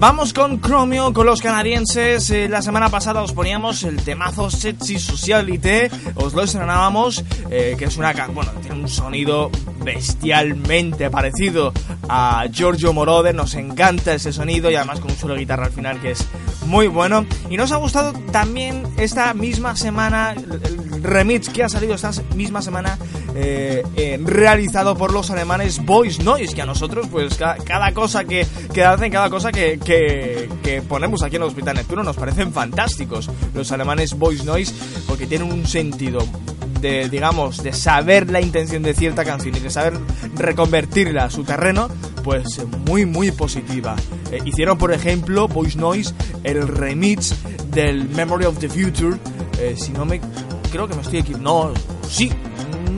Vamos 0.00 0.32
con 0.32 0.62
Chromio, 0.62 1.12
con 1.12 1.26
los 1.26 1.42
canadienses. 1.42 2.30
Eh, 2.30 2.48
la 2.48 2.62
semana 2.62 2.88
pasada 2.88 3.20
os 3.20 3.34
poníamos 3.34 3.82
el 3.82 4.02
temazo 4.02 4.48
Sexy 4.48 4.98
Socialite, 4.98 5.90
os 6.14 6.32
lo 6.32 6.42
estrenábamos, 6.42 7.22
eh, 7.50 7.76
que 7.78 7.84
es 7.84 7.98
una 7.98 8.14
bueno, 8.28 8.50
tiene 8.62 8.80
un 8.80 8.88
sonido 8.88 9.50
bestialmente 9.84 11.10
parecido 11.10 11.74
a 12.08 12.46
Giorgio 12.50 12.94
Moroder, 12.94 13.34
nos 13.34 13.54
encanta 13.56 14.14
ese 14.14 14.32
sonido 14.32 14.70
y 14.70 14.74
además 14.76 15.00
con 15.00 15.10
un 15.10 15.18
solo 15.18 15.36
guitarra 15.36 15.66
al 15.66 15.72
final 15.72 16.00
que 16.00 16.12
es 16.12 16.26
muy 16.64 16.86
bueno. 16.86 17.26
Y 17.50 17.58
nos 17.58 17.70
ha 17.70 17.76
gustado 17.76 18.14
también 18.32 18.84
esta 18.96 19.34
misma 19.34 19.76
semana 19.76 20.32
el 20.32 21.02
remix 21.02 21.50
que 21.50 21.62
ha 21.62 21.68
salido 21.68 21.94
esta 21.94 22.10
misma 22.34 22.62
semana 22.62 22.96
eh, 23.34 23.82
eh, 23.96 24.18
realizado 24.22 24.96
por 24.96 25.12
los 25.12 25.30
alemanes 25.30 25.84
Boys 25.84 26.18
Noise, 26.20 26.54
que 26.54 26.62
a 26.62 26.66
nosotros 26.66 27.06
pues 27.10 27.34
ca- 27.34 27.56
cada, 27.64 27.92
cosa 27.92 28.24
que, 28.24 28.46
que 28.72 28.84
hacen, 28.84 29.12
cada 29.12 29.30
cosa 29.30 29.52
que, 29.52 29.78
que, 29.78 30.48
ponemos 30.88 31.22
aquí 31.22 31.36
en 31.36 31.42
el 31.42 31.48
Hospital 31.48 31.76
Neptuno 31.76 32.02
nos 32.02 32.16
parecen 32.16 32.52
fantásticos. 32.52 33.30
Los 33.54 33.70
alemanes 33.72 34.14
Boys 34.18 34.44
Noise 34.44 34.74
porque 35.06 35.26
tienen 35.26 35.52
un 35.52 35.66
sentido 35.66 36.20
de, 36.80 37.08
digamos, 37.08 37.62
de 37.62 37.72
saber 37.72 38.30
la 38.30 38.40
intención 38.40 38.82
de 38.82 38.94
cierta 38.94 39.24
canción 39.24 39.54
y 39.56 39.60
de 39.60 39.70
saber 39.70 39.94
reconvertirla 40.36 41.24
a 41.24 41.30
su 41.30 41.44
terreno, 41.44 41.88
pues 42.24 42.60
muy, 42.86 43.04
muy 43.04 43.30
positiva. 43.30 43.94
Eh, 44.32 44.38
hicieron, 44.44 44.78
por 44.78 44.92
ejemplo, 44.92 45.46
Voice 45.46 45.78
Noise, 45.78 46.14
el 46.42 46.66
remix 46.66 47.34
del 47.72 48.08
Memory 48.08 48.46
of 48.46 48.58
the 48.58 48.68
Future. 48.68 49.18
si 49.76 49.92
no 49.92 50.04
me. 50.04 50.20
Creo 50.72 50.88
que 50.88 50.94
me 50.94 51.02
estoy 51.02 51.18
equivocando. 51.20 51.74
No, 51.74 52.08
sí. 52.08 52.30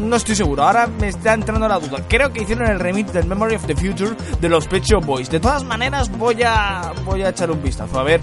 No 0.03 0.17
estoy 0.17 0.35
seguro, 0.35 0.65
ahora 0.65 0.89
me 0.89 1.09
está 1.09 1.33
entrando 1.33 1.69
la 1.69 1.79
duda. 1.79 2.05
Creo 2.09 2.33
que 2.33 2.43
hicieron 2.43 2.69
el 2.69 2.81
remix 2.81 3.13
del 3.13 3.27
Memory 3.27 3.55
of 3.55 3.67
the 3.67 3.77
Future 3.77 4.17
de 4.41 4.49
los 4.49 4.67
Pet 4.67 4.83
Shop 4.83 5.05
Boys. 5.05 5.31
De 5.31 5.39
todas 5.39 5.65
maneras, 5.65 6.11
voy 6.19 6.43
a, 6.43 6.93
voy 7.05 7.23
a 7.23 7.29
echar 7.29 7.51
un 7.51 7.63
vistazo 7.63 7.99
a 7.99 8.03
ver 8.03 8.21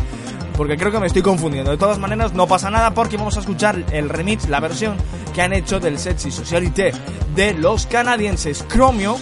porque 0.60 0.76
creo 0.76 0.91
que 0.91 0.99
me 0.99 1.07
estoy 1.07 1.22
confundiendo. 1.22 1.72
De 1.72 1.77
todas 1.77 1.97
maneras, 1.97 2.34
no 2.34 2.45
pasa 2.45 2.69
nada 2.69 2.93
porque 2.93 3.15
vamos 3.15 3.38
a 3.38 3.39
escuchar 3.39 3.81
el 3.93 4.10
remix, 4.10 4.49
la 4.49 4.60
versión 4.60 4.97
que 5.34 5.41
han 5.41 5.53
hecho 5.53 5.80
del 5.80 5.97
Sexy 5.97 6.31
Socialite 6.31 6.91
de 7.34 7.53
los 7.53 7.85
canadienses 7.85 8.68
Chromio, 8.68 9.18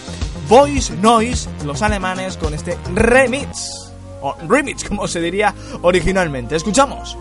Voice 0.49 0.95
Noise, 0.97 1.47
los 1.63 1.84
alemanes, 1.84 2.38
con 2.38 2.55
este 2.55 2.75
remix. 2.95 3.93
O 4.23 4.35
remix, 4.49 4.84
como 4.84 5.07
se 5.07 5.21
diría 5.21 5.53
originalmente. 5.84 6.55
Escuchamos. 6.55 7.15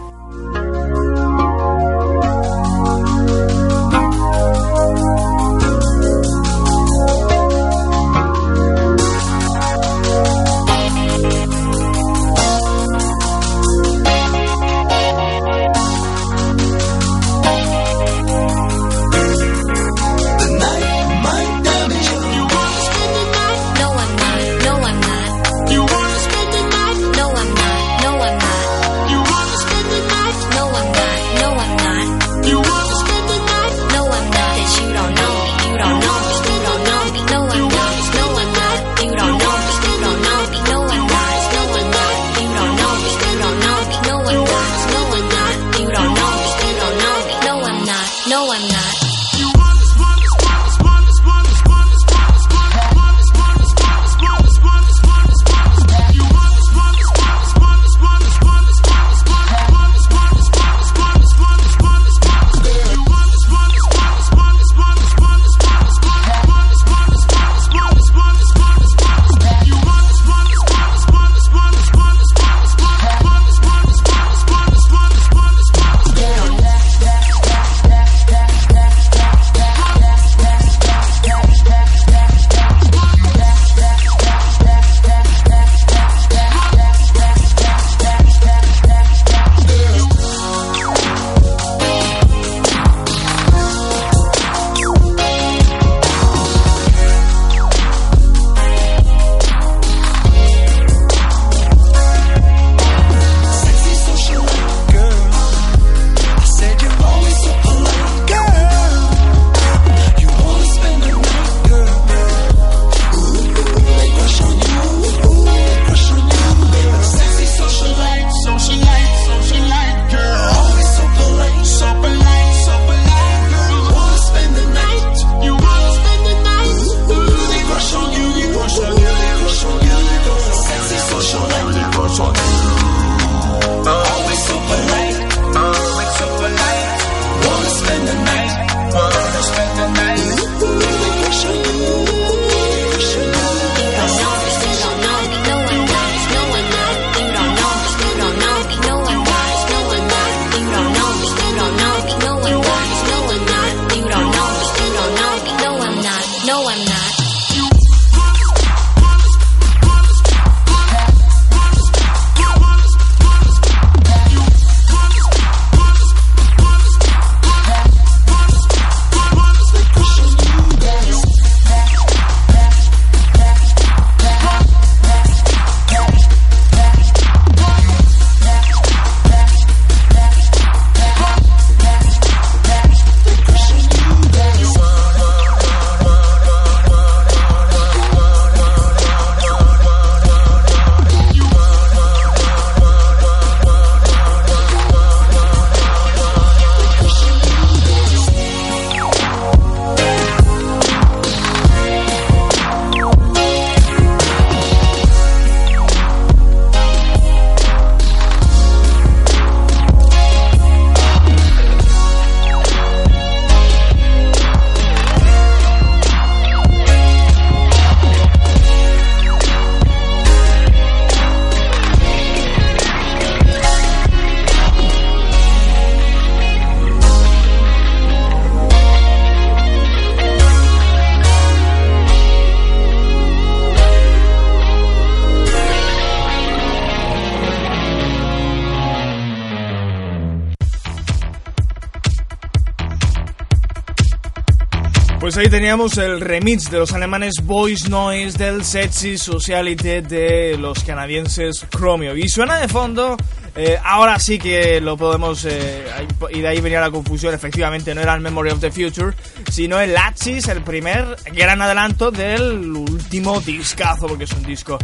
Pues 245.36 245.48
ahí 245.48 245.50
teníamos 245.50 245.98
el 245.98 246.22
remix 246.22 246.70
de 246.70 246.78
los 246.78 246.94
alemanes 246.94 247.34
Voice 247.42 247.90
Noise 247.90 248.38
del 248.38 248.64
Sexy 248.64 249.18
Sociality 249.18 250.00
de 250.00 250.56
los 250.58 250.82
canadienses 250.82 251.66
Chromio. 251.68 252.16
Y 252.16 252.26
suena 252.26 252.56
de 252.56 252.68
fondo, 252.68 253.18
eh, 253.54 253.76
ahora 253.84 254.18
sí 254.18 254.38
que 254.38 254.80
lo 254.80 254.96
podemos, 254.96 255.44
eh, 255.44 255.84
y 256.32 256.40
de 256.40 256.48
ahí 256.48 256.62
venía 256.62 256.80
la 256.80 256.90
confusión, 256.90 257.34
efectivamente 257.34 257.94
no 257.94 258.00
era 258.00 258.14
el 258.14 258.22
Memory 258.22 258.48
of 258.52 258.60
the 258.60 258.70
Future, 258.70 259.14
sino 259.52 259.78
el 259.78 259.92
Latchis, 259.92 260.48
el 260.48 260.62
primer 260.62 261.18
gran 261.34 261.60
adelanto 261.60 262.10
del 262.10 262.74
último 262.74 263.38
discazo, 263.40 264.06
porque 264.06 264.24
es 264.24 264.32
un 264.32 264.42
disco 264.42 264.78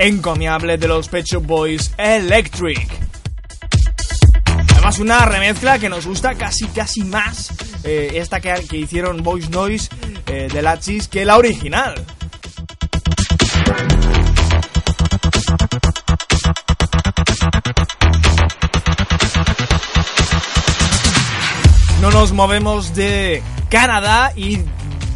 encomiable 0.00 0.76
de 0.76 0.88
los 0.88 1.06
Pet 1.06 1.24
Shop 1.24 1.46
Boys 1.46 1.92
Electric. 1.98 2.88
Además 4.72 4.98
una 4.98 5.24
remezcla 5.24 5.78
que 5.78 5.88
nos 5.88 6.04
gusta 6.04 6.34
casi 6.34 6.66
casi 6.66 7.04
más 7.04 7.52
eh, 7.84 8.12
esta 8.14 8.40
que, 8.40 8.52
que 8.68 8.78
hicieron 8.78 9.22
Voice 9.22 9.50
Noise 9.50 9.88
eh, 10.26 10.48
de 10.52 10.62
Latchis 10.62 11.08
que 11.08 11.24
la 11.24 11.36
original. 11.36 11.94
No 22.00 22.10
nos 22.10 22.32
movemos 22.32 22.94
de 22.94 23.42
Canadá 23.70 24.32
y 24.36 24.60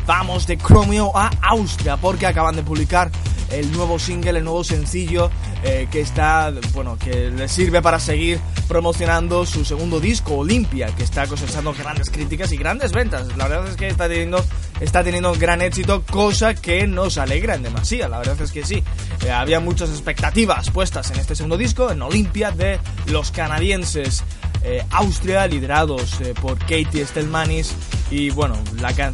vamos 0.06 0.46
de 0.46 0.56
Chromio 0.56 1.14
a 1.14 1.30
Austria 1.42 1.98
porque 1.98 2.26
acaban 2.26 2.56
de 2.56 2.62
publicar 2.62 3.10
el 3.50 3.72
nuevo 3.72 3.98
single, 3.98 4.38
el 4.38 4.44
nuevo 4.44 4.64
sencillo 4.64 5.30
eh, 5.64 5.88
que 5.90 6.00
está, 6.00 6.52
bueno, 6.72 6.98
que 6.98 7.30
le 7.30 7.48
sirve 7.48 7.82
para 7.82 7.98
seguir 7.98 8.38
promocionando 8.68 9.46
su 9.46 9.64
segundo 9.64 10.00
disco, 10.00 10.36
Olimpia, 10.36 10.94
que 10.94 11.02
está 11.02 11.26
cosechando 11.26 11.72
grandes 11.72 12.10
críticas 12.10 12.52
y 12.52 12.56
grandes 12.56 12.92
ventas. 12.92 13.36
La 13.36 13.48
verdad 13.48 13.68
es 13.68 13.76
que 13.76 13.88
está 13.88 14.08
teniendo, 14.08 14.44
está 14.80 15.02
teniendo 15.02 15.32
gran 15.34 15.62
éxito, 15.62 16.04
cosa 16.04 16.54
que 16.54 16.86
nos 16.86 17.18
alegra 17.18 17.54
en 17.54 17.62
demasía. 17.62 18.08
La 18.08 18.18
verdad 18.18 18.40
es 18.40 18.52
que 18.52 18.64
sí. 18.64 18.82
Eh, 19.24 19.30
había 19.30 19.60
muchas 19.60 19.90
expectativas 19.90 20.70
puestas 20.70 21.10
en 21.10 21.18
este 21.18 21.34
segundo 21.34 21.56
disco, 21.56 21.90
en 21.90 22.02
Olimpia, 22.02 22.50
de 22.50 22.78
los 23.06 23.30
canadienses. 23.30 24.22
Eh, 24.64 24.84
Austria, 24.90 25.46
liderados 25.46 26.20
eh, 26.20 26.34
por 26.40 26.58
Katie 26.58 27.06
Stelmanis. 27.06 27.74
Y 28.10 28.30
bueno, 28.30 28.56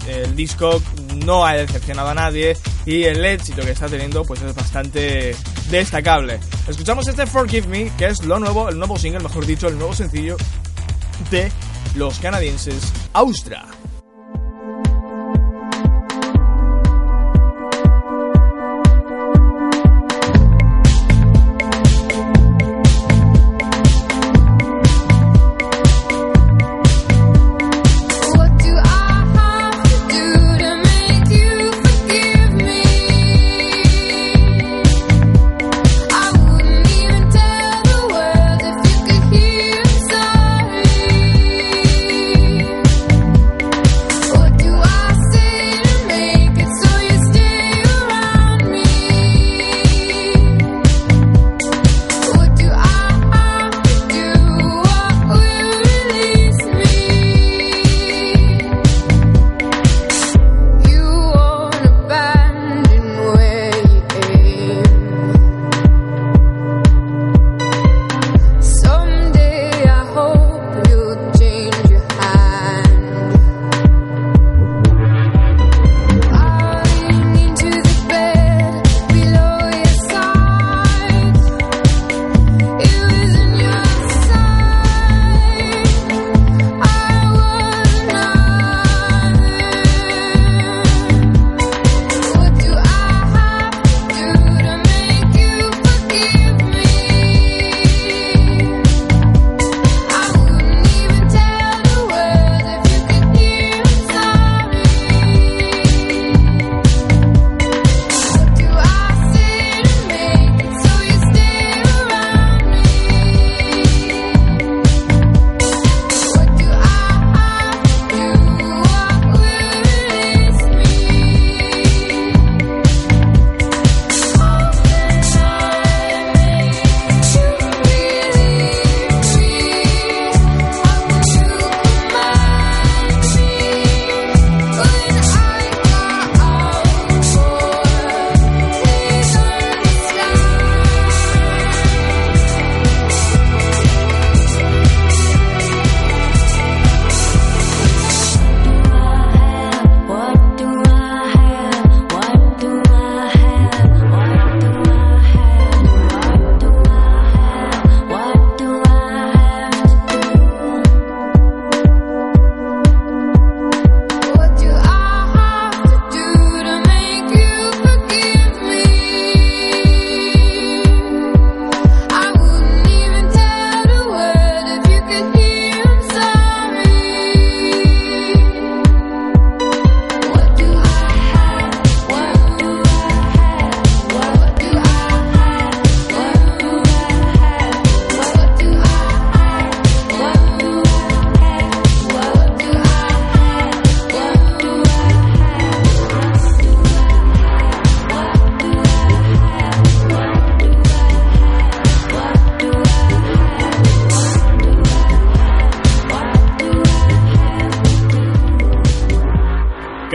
el 0.08 0.36
disco 0.36 0.80
no 1.24 1.44
ha 1.44 1.54
decepcionado 1.54 2.08
a 2.08 2.14
nadie 2.14 2.56
y 2.86 3.04
el 3.04 3.24
éxito 3.24 3.62
que 3.62 3.72
está 3.72 3.86
teniendo 3.86 4.24
pues 4.24 4.40
es 4.42 4.54
bastante 4.54 5.34
destacable. 5.70 6.38
Escuchamos 6.68 7.08
este 7.08 7.26
Forgive 7.26 7.66
Me, 7.66 7.92
que 7.96 8.06
es 8.06 8.24
lo 8.24 8.38
nuevo, 8.38 8.68
el 8.68 8.78
nuevo 8.78 8.96
single, 8.98 9.20
mejor 9.20 9.46
dicho, 9.46 9.68
el 9.68 9.78
nuevo 9.78 9.94
sencillo 9.94 10.36
de 11.30 11.50
los 11.96 12.18
canadienses 12.18 12.92
Austria. 13.12 13.64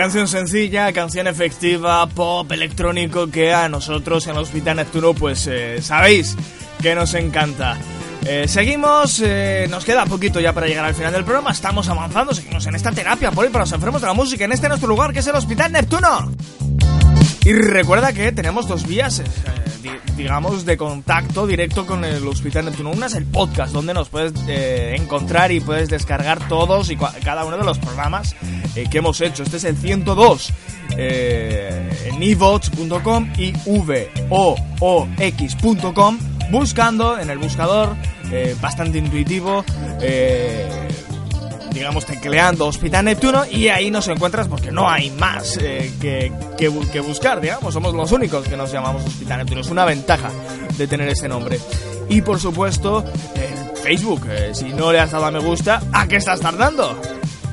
Canción 0.09 0.27
sencilla, 0.27 0.91
canción 0.91 1.27
efectiva, 1.27 2.03
pop 2.07 2.51
electrónico 2.51 3.29
que 3.29 3.53
a 3.53 3.69
nosotros 3.69 4.25
en 4.25 4.37
Hospital 4.37 4.77
Neptuno 4.77 5.13
pues 5.13 5.45
eh, 5.45 5.83
sabéis 5.83 6.35
que 6.81 6.95
nos 6.95 7.13
encanta. 7.13 7.77
Eh, 8.25 8.47
seguimos, 8.47 9.21
eh, 9.23 9.67
nos 9.69 9.85
queda 9.85 10.07
poquito 10.07 10.39
ya 10.39 10.51
para 10.51 10.65
llegar 10.65 10.83
al 10.85 10.95
final 10.95 11.13
del 11.13 11.23
programa, 11.23 11.51
estamos 11.51 11.89
avanzando, 11.89 12.33
seguimos 12.33 12.65
en 12.65 12.73
esta 12.73 12.91
terapia 12.91 13.29
por 13.29 13.45
hoy 13.45 13.51
para 13.51 13.65
los 13.65 13.71
enfermos 13.71 14.01
de 14.01 14.07
la 14.07 14.13
música, 14.13 14.45
en 14.45 14.51
este 14.51 14.67
nuestro 14.67 14.89
lugar 14.89 15.13
que 15.13 15.19
es 15.19 15.27
el 15.27 15.35
Hospital 15.35 15.73
Neptuno. 15.73 16.31
Y 17.45 17.53
recuerda 17.53 18.11
que 18.11 18.31
tenemos 18.31 18.67
dos 18.67 18.87
vías, 18.87 19.21
di- 19.83 19.89
digamos, 20.17 20.65
de 20.65 20.75
contacto 20.75 21.45
directo 21.45 21.85
con 21.85 22.03
el 22.03 22.27
Hospital 22.27 22.65
Neptuno. 22.65 22.89
Una 22.91 23.05
es 23.05 23.13
el 23.13 23.25
podcast, 23.25 23.73
donde 23.73 23.93
nos 23.93 24.09
puedes 24.09 24.33
encontrar 24.47 25.51
y 25.51 25.59
puedes 25.59 25.87
descargar 25.87 26.47
todos 26.47 26.89
y 26.89 26.97
cada 26.97 27.45
uno 27.45 27.57
de 27.57 27.63
los 27.63 27.77
programas 27.77 28.35
eh, 28.81 28.85
que 28.89 28.97
hemos 28.99 29.19
hecho. 29.21 29.43
Este 29.43 29.57
es 29.57 29.63
el 29.63 29.77
102 29.77 30.53
eh, 30.97 31.89
en 32.11 32.21
evox.com 32.23 33.31
y 33.37 33.51
voox.com 34.79 36.17
buscando 36.51 37.19
en 37.19 37.29
el 37.29 37.37
buscador, 37.37 37.95
eh, 38.31 38.55
bastante 38.59 38.97
intuitivo, 38.97 39.63
eh, 40.01 40.67
digamos, 41.71 42.05
tecleando 42.05 42.65
Hospital 42.65 43.05
Neptuno 43.05 43.43
y 43.45 43.67
ahí 43.67 43.91
nos 43.91 44.07
encuentras 44.07 44.47
porque 44.47 44.71
no 44.71 44.89
hay 44.89 45.11
más 45.11 45.57
que, 45.59 46.31
que 46.57 46.71
bu- 46.71 46.89
que 46.89 46.99
buscar, 47.01 47.39
digamos, 47.39 47.71
somos 47.73 47.93
los 47.93 48.11
únicos 48.11 48.47
que 48.47 48.57
nos 48.57 48.71
llamamos 48.71 49.05
Hospital 49.05 49.37
Neptuno, 49.39 49.61
es 49.61 49.69
una 49.69 49.85
ventaja 49.85 50.31
de 50.75 50.87
tener 50.87 51.07
ese 51.09 51.27
nombre. 51.27 51.59
Y 52.09 52.21
por 52.23 52.39
supuesto, 52.39 53.05
en 53.35 53.77
Facebook, 53.83 54.25
si 54.53 54.69
no 54.69 54.91
le 54.91 54.99
has 54.99 55.11
dado 55.11 55.25
a 55.27 55.31
me 55.31 55.37
gusta, 55.39 55.79
¿a 55.93 56.07
qué 56.07 56.15
estás 56.15 56.39
tardando? 56.39 56.99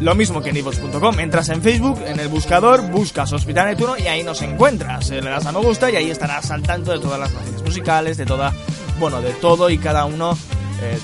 Lo 0.01 0.15
mismo 0.15 0.43
que 0.43 0.51
en 0.51 0.57
iVoox.com, 0.59 1.21
entras 1.21 1.49
en 1.49 1.63
Facebook, 1.63 2.01
en 2.07 2.21
el 2.21 2.29
buscador, 2.29 2.83
buscas 2.91 3.33
Hospital 3.33 3.69
Neptuno 3.69 3.97
y 3.97 4.03
ahí 4.09 4.23
nos 4.23 4.43
encuentras. 4.43 5.11
Eh, 5.11 5.23
Le 5.23 5.31
das 5.31 5.47
a 5.47 5.53
me 5.53 5.61
gusta 5.61 5.91
y 5.91 5.97
ahí 5.97 6.11
estarás 6.11 6.51
al 6.51 6.63
tanto 6.63 6.93
de 6.93 6.99
todas 6.99 7.19
las 7.19 7.33
noticias 7.33 7.63
musicales, 7.63 8.17
de 8.19 8.27
toda, 8.27 8.53
bueno, 9.01 9.23
de 9.23 9.31
todo 9.33 9.71
y 9.71 9.79
cada 9.79 10.05
uno 10.05 10.37
eh, 10.83 10.99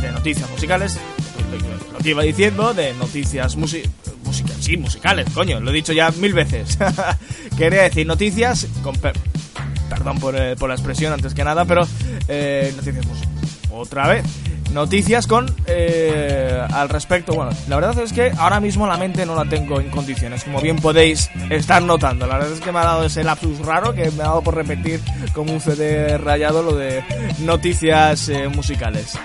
de, 0.00 0.12
noticias 0.12 0.48
musicales. 0.50 0.98
Lo 1.92 1.98
que 1.98 2.10
iba 2.10 2.22
diciendo, 2.22 2.74
de 2.74 2.94
noticias 2.94 3.56
musi 3.56 3.82
música, 4.24 4.52
sí, 4.60 4.76
musicales, 4.76 5.26
coño, 5.34 5.58
lo 5.58 5.70
he 5.70 5.74
dicho 5.74 5.92
ya 5.92 6.10
mil 6.12 6.32
veces. 6.32 6.78
Quería 7.56 7.82
decir 7.82 8.06
noticias 8.06 8.68
con 8.84 8.94
per- 8.96 9.18
perdón 9.88 10.20
por, 10.20 10.36
eh, 10.36 10.54
por 10.54 10.68
la 10.68 10.76
expresión 10.76 11.12
antes 11.12 11.34
que 11.34 11.42
nada, 11.42 11.64
pero 11.64 11.80
noticias 11.82 13.04
musicales. 13.04 13.38
Otra 13.72 14.06
vez. 14.08 14.24
Noticias 14.72 15.26
con 15.26 15.46
eh, 15.66 16.60
al 16.72 16.88
respecto. 16.88 17.32
Bueno, 17.34 17.50
la 17.68 17.76
verdad 17.76 17.98
es 18.00 18.12
que 18.12 18.32
ahora 18.36 18.60
mismo 18.60 18.86
la 18.86 18.96
mente 18.96 19.24
no 19.24 19.34
la 19.34 19.44
tengo 19.46 19.80
en 19.80 19.90
condiciones, 19.90 20.44
como 20.44 20.60
bien 20.60 20.76
podéis 20.76 21.30
estar 21.50 21.82
notando. 21.82 22.26
La 22.26 22.36
verdad 22.36 22.52
es 22.52 22.60
que 22.60 22.70
me 22.72 22.78
ha 22.78 22.84
dado 22.84 23.04
ese 23.04 23.24
lapsus 23.24 23.58
raro 23.60 23.94
que 23.94 24.10
me 24.10 24.22
ha 24.22 24.26
dado 24.26 24.42
por 24.42 24.54
repetir 24.54 25.00
como 25.32 25.52
un 25.52 25.60
CD 25.60 26.18
rayado 26.18 26.62
lo 26.62 26.76
de 26.76 27.02
noticias 27.40 28.28
eh, 28.28 28.48
musicales. 28.48 29.18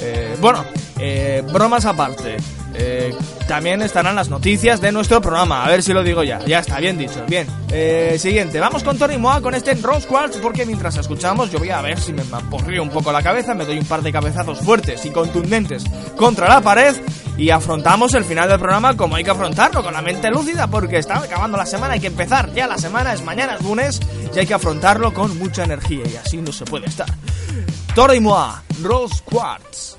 Eh, 0.00 0.36
bueno, 0.40 0.64
eh, 0.98 1.42
bromas 1.52 1.84
aparte. 1.84 2.36
Eh, 2.78 3.14
también 3.48 3.80
estarán 3.80 4.16
las 4.16 4.28
noticias 4.28 4.80
de 4.80 4.92
nuestro 4.92 5.20
programa. 5.20 5.64
A 5.64 5.68
ver 5.68 5.82
si 5.82 5.92
lo 5.92 6.02
digo 6.02 6.22
ya. 6.22 6.44
Ya 6.44 6.58
está, 6.58 6.78
bien 6.78 6.98
dicho. 6.98 7.24
Bien. 7.26 7.46
Eh, 7.70 8.16
siguiente. 8.18 8.60
Vamos 8.60 8.82
con 8.82 8.98
Tony 8.98 9.16
Moa 9.16 9.40
con 9.40 9.54
este 9.54 9.74
Rose 9.74 10.06
Quartz. 10.06 10.38
Porque 10.38 10.66
mientras 10.66 10.96
escuchamos, 10.96 11.50
yo 11.50 11.58
voy 11.58 11.70
a 11.70 11.80
ver 11.80 11.98
si 11.98 12.12
me 12.12 12.22
aporrío 12.30 12.82
un 12.82 12.90
poco 12.90 13.12
la 13.12 13.22
cabeza. 13.22 13.54
Me 13.54 13.64
doy 13.64 13.78
un 13.78 13.86
par 13.86 14.02
de 14.02 14.12
cabezazos 14.12 14.58
fuertes 14.58 15.04
y 15.06 15.10
contundentes 15.10 15.84
contra 16.16 16.48
la 16.48 16.60
pared. 16.60 16.94
Y 17.36 17.50
afrontamos 17.50 18.14
el 18.14 18.24
final 18.24 18.48
del 18.48 18.58
programa 18.58 18.96
como 18.96 19.16
hay 19.16 19.24
que 19.24 19.30
afrontarlo, 19.30 19.82
con 19.82 19.92
la 19.92 20.02
mente 20.02 20.30
lúcida. 20.30 20.66
Porque 20.68 20.98
está 20.98 21.18
acabando 21.18 21.58
la 21.58 21.66
semana. 21.66 21.94
Hay 21.94 22.00
que 22.00 22.06
empezar 22.06 22.52
ya 22.54 22.66
la 22.66 22.78
semana. 22.78 23.12
Es 23.12 23.22
mañana, 23.22 23.56
es 23.56 23.62
lunes. 23.62 24.00
Y 24.34 24.38
hay 24.38 24.46
que 24.46 24.54
afrontarlo 24.54 25.12
con 25.12 25.38
mucha 25.38 25.64
energía. 25.64 26.04
Y 26.06 26.16
así 26.16 26.38
no 26.38 26.52
se 26.52 26.64
puede 26.64 26.86
estar. 26.86 27.08
Toro 27.94 28.14
Rose 28.82 29.22
Quartz. 29.24 29.95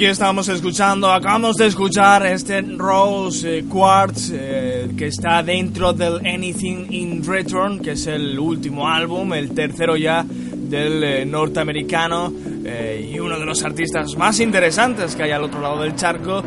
Aquí 0.00 0.06
estábamos 0.06 0.48
escuchando, 0.48 1.12
acabamos 1.12 1.56
de 1.56 1.66
escuchar 1.66 2.24
este 2.24 2.62
Rose 2.62 3.58
eh, 3.58 3.64
Quartz 3.68 4.30
eh, 4.32 4.90
que 4.96 5.08
está 5.08 5.42
dentro 5.42 5.92
del 5.92 6.26
Anything 6.26 6.86
in 6.88 7.22
Return, 7.22 7.80
que 7.80 7.90
es 7.90 8.06
el 8.06 8.38
último 8.38 8.88
álbum, 8.88 9.34
el 9.34 9.50
tercero 9.50 9.98
ya 9.98 10.24
del 10.24 11.04
eh, 11.04 11.26
norteamericano 11.26 12.32
eh, 12.64 13.10
y 13.12 13.18
uno 13.18 13.38
de 13.38 13.44
los 13.44 13.62
artistas 13.62 14.16
más 14.16 14.40
interesantes 14.40 15.14
que 15.14 15.24
hay 15.24 15.32
al 15.32 15.44
otro 15.44 15.60
lado 15.60 15.82
del 15.82 15.94
charco, 15.94 16.42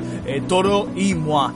Toro 0.48 0.90
y 0.96 1.14
Moi. 1.14 1.54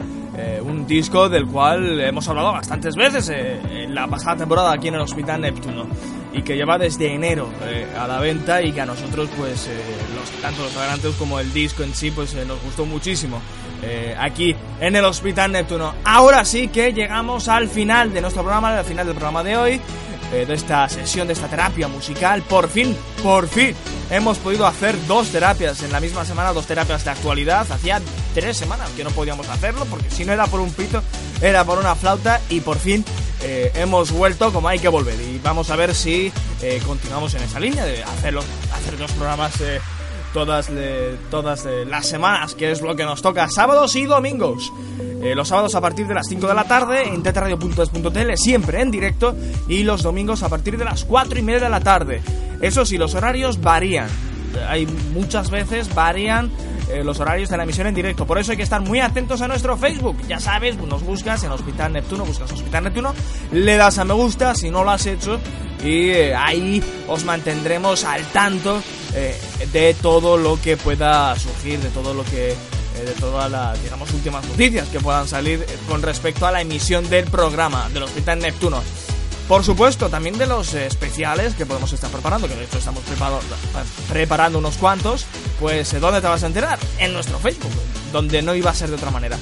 Un 0.68 0.86
disco 0.86 1.28
del 1.30 1.48
cual 1.48 1.99
hemos 1.99 2.28
hablado 2.28 2.52
bastantes 2.52 2.95
veces 2.95 3.28
en 3.30 3.95
la 3.95 4.07
pasada 4.07 4.38
temporada 4.38 4.72
aquí 4.72 4.90
en 4.90 4.94
el 4.94 5.02
Hospital 5.02 5.41
Neptuno 5.41 5.88
y 6.32 6.44
que 6.44 6.56
lleva 6.56 6.78
desde 6.78 7.11
enero 7.11 7.49
a 7.99 8.07
la 8.07 8.19
venta 8.19 8.61
y 8.61 8.72
que 8.72 8.82
a 8.82 8.86
nosotros 8.86 9.30
pues 9.36 9.68
tanto 10.48 10.64
los 10.64 10.78
adelantos 10.78 11.14
como 11.15 11.41
el 11.41 11.52
disco 11.52 11.84
en 11.84 11.94
sí 11.94 12.10
pues 12.10 12.34
eh, 12.34 12.45
nos 12.45 12.61
gustó 12.61 12.86
muchísimo 12.86 13.41
eh, 13.84 14.15
aquí 14.18 14.56
en 14.80 14.95
el 14.95 15.03
Hospital 15.03 15.52
Neptuno. 15.52 15.94
Ahora 16.06 16.45
sí 16.45 16.69
que 16.69 16.94
llegamos 16.94 17.49
al 17.49 17.68
final 17.68 18.14
de 18.14 18.22
nuestro 18.22 18.44
programa, 18.44 18.78
al 18.78 18.86
final 18.86 19.06
del 19.06 19.15
programa 19.15 19.44
de 19.44 19.57
hoy, 19.57 19.82
eh, 20.32 20.45
de 20.45 20.53
esta 20.53 20.88
sesión, 20.88 21.28
de 21.28 21.34
esta 21.34 21.49
terapia 21.49 21.90
musical. 21.90 22.44
Por 22.44 22.69
fin, 22.69 22.95
por 23.22 23.49
fin, 23.49 23.76
hemos 24.10 24.38
podido 24.38 24.65
hacer 24.65 24.95
dos 25.06 25.28
terapias 25.28 25.84
en 25.84 25.91
la 25.91 25.99
misma 25.99 26.24
semana, 26.24 26.53
dos 26.53 26.65
terapias 26.65 27.03
de 27.03 27.11
actualidad. 27.11 27.69
Hacía 27.69 28.02
tres 28.34 28.56
semanas 28.56 28.90
que 28.91 29.03
no 29.03 29.10
podíamos 29.10 29.49
hacerlo, 29.49 29.84
porque 29.90 30.10
si 30.10 30.24
no 30.24 30.32
era 30.32 30.48
por 30.48 30.61
un 30.61 30.72
pito, 30.72 31.03
era 31.41 31.65
por 31.65 31.78
una 31.78 31.94
flauta 31.95 32.40
y 32.49 32.61
por 32.61 32.78
fin 32.78 33.03
hemos 33.76 34.11
vuelto 34.11 34.52
como 34.53 34.69
hay 34.69 34.80
que 34.80 34.88
volver. 34.88 35.19
Y 35.22 35.40
vamos 35.44 35.69
a 35.69 35.76
ver 35.76 35.94
si 35.94 36.32
continuamos 36.86 37.34
en 37.36 37.44
esa 37.44 37.60
línea 37.60 37.86
de 37.86 38.02
hacerlo, 38.03 38.44
hacer 38.74 38.98
dos 38.98 39.11
programas 39.11 39.53
todas, 40.38 40.69
todas 41.31 41.64
de 41.64 41.84
las 41.85 42.05
semanas, 42.05 42.53
que 42.53 42.72
es 42.72 42.80
lo 42.84 42.95
que 42.95 43.03
nos 43.05 43.23
toca, 43.23 43.47
sábados 43.49 43.95
y 43.95 44.05
domingos. 44.05 44.72
Eh, 45.23 45.34
los 45.34 45.47
sábados 45.47 45.73
a 45.73 45.81
partir 45.81 46.05
de 46.05 46.14
las 46.14 46.27
5 46.27 46.47
de 46.47 46.53
la 46.53 46.65
tarde 46.65 47.07
en 47.07 47.23
tetradio.es.tl, 47.23 48.35
siempre 48.35 48.81
en 48.81 48.91
directo, 48.91 49.35
y 49.68 49.81
los 49.81 50.03
domingos 50.03 50.43
a 50.43 50.49
partir 50.49 50.77
de 50.77 50.85
las 50.85 51.05
4 51.05 51.39
y 51.39 51.41
media 51.41 51.61
de 51.61 51.69
la 51.69 51.80
tarde. 51.80 52.22
Eso 52.61 52.85
sí, 52.85 52.99
los 52.99 53.15
horarios 53.15 53.59
varían. 53.61 54.05
Eh, 54.55 54.65
Hay 54.69 54.85
muchas 54.85 55.49
veces 55.49 55.91
varían 55.95 56.51
eh, 56.91 57.03
los 57.03 57.19
horarios 57.19 57.49
de 57.49 57.57
la 57.57 57.64
emisión 57.64 57.88
en 57.88 57.95
directo. 57.95 58.27
Por 58.27 58.38
eso 58.38 58.51
hay 58.51 58.57
que 58.57 58.64
estar 58.64 58.81
muy 58.81 58.99
atentos 58.99 59.41
a 59.41 59.47
nuestro 59.47 59.76
Facebook. 59.76 60.18
Ya 60.27 60.39
sabes, 60.39 60.77
nos 60.77 61.01
buscas 61.01 61.43
en 61.45 61.51
Hospital 61.51 61.93
Neptuno, 61.93 62.26
buscas 62.26 62.51
Hospital 62.51 62.84
Neptuno, 62.84 63.11
le 63.53 63.76
das 63.76 63.97
a 63.97 64.05
me 64.05 64.14
gusta 64.14 64.53
si 64.53 64.69
no 64.69 64.84
lo 64.84 64.91
has 64.91 65.07
hecho 65.07 65.39
y 65.84 66.09
eh, 66.09 66.35
ahí 66.35 66.84
os 67.07 67.23
mantendremos 67.23 68.03
al 68.03 68.23
tanto 68.31 68.81
eh, 69.18 69.35
de 69.73 69.95
todo 69.95 70.38
lo 70.38 70.61
que 70.61 70.77
pueda 70.77 71.35
surgir, 71.39 71.80
de 71.80 71.89
todo 71.89 72.14
lo 72.14 72.23
que 72.23 72.52
eh, 72.52 72.56
de 73.03 73.14
todas 73.14 73.49
las 73.49 73.81
digamos 73.81 74.11
últimas 74.11 74.45
noticias 74.45 74.88
que 74.89 74.99
puedan 74.99 75.27
salir 75.27 75.65
eh, 75.68 75.77
con 75.88 76.03
respecto 76.03 76.45
a 76.45 76.52
la 76.52 76.61
emisión 76.61 77.10
del 77.10 77.26
programa 77.26 77.89
del 77.89 78.03
Hospital 78.03 78.38
Neptuno. 78.39 78.84
Por 79.48 79.64
supuesto, 79.64 80.10
también 80.10 80.38
de 80.38 80.45
los 80.45 80.76
especiales 80.76 81.56
que 81.56 81.65
podemos 81.65 81.91
estar 81.94 82.11
preparando, 82.11 82.48
que 82.48 82.56
de 82.56 82.65
hecho 82.65 82.77
estamos 82.77 83.02
preparando 84.10 84.60
unos 84.60 84.77
cuantos, 84.77 85.26
pues 85.60 85.99
¿dónde 85.99 86.22
te 86.22 86.27
vas 86.27 86.44
a 86.44 86.48
enterar? 86.48 86.77
En 86.99 87.14
nuestro 87.14 87.39
Facebook, 87.39 87.72
donde 88.11 88.44
no 88.44 88.53
iba 88.53 88.69
a 88.69 88.76
ser 88.76 88.89
de 88.89 88.98
otra 88.98 89.10
manera. 89.10 89.39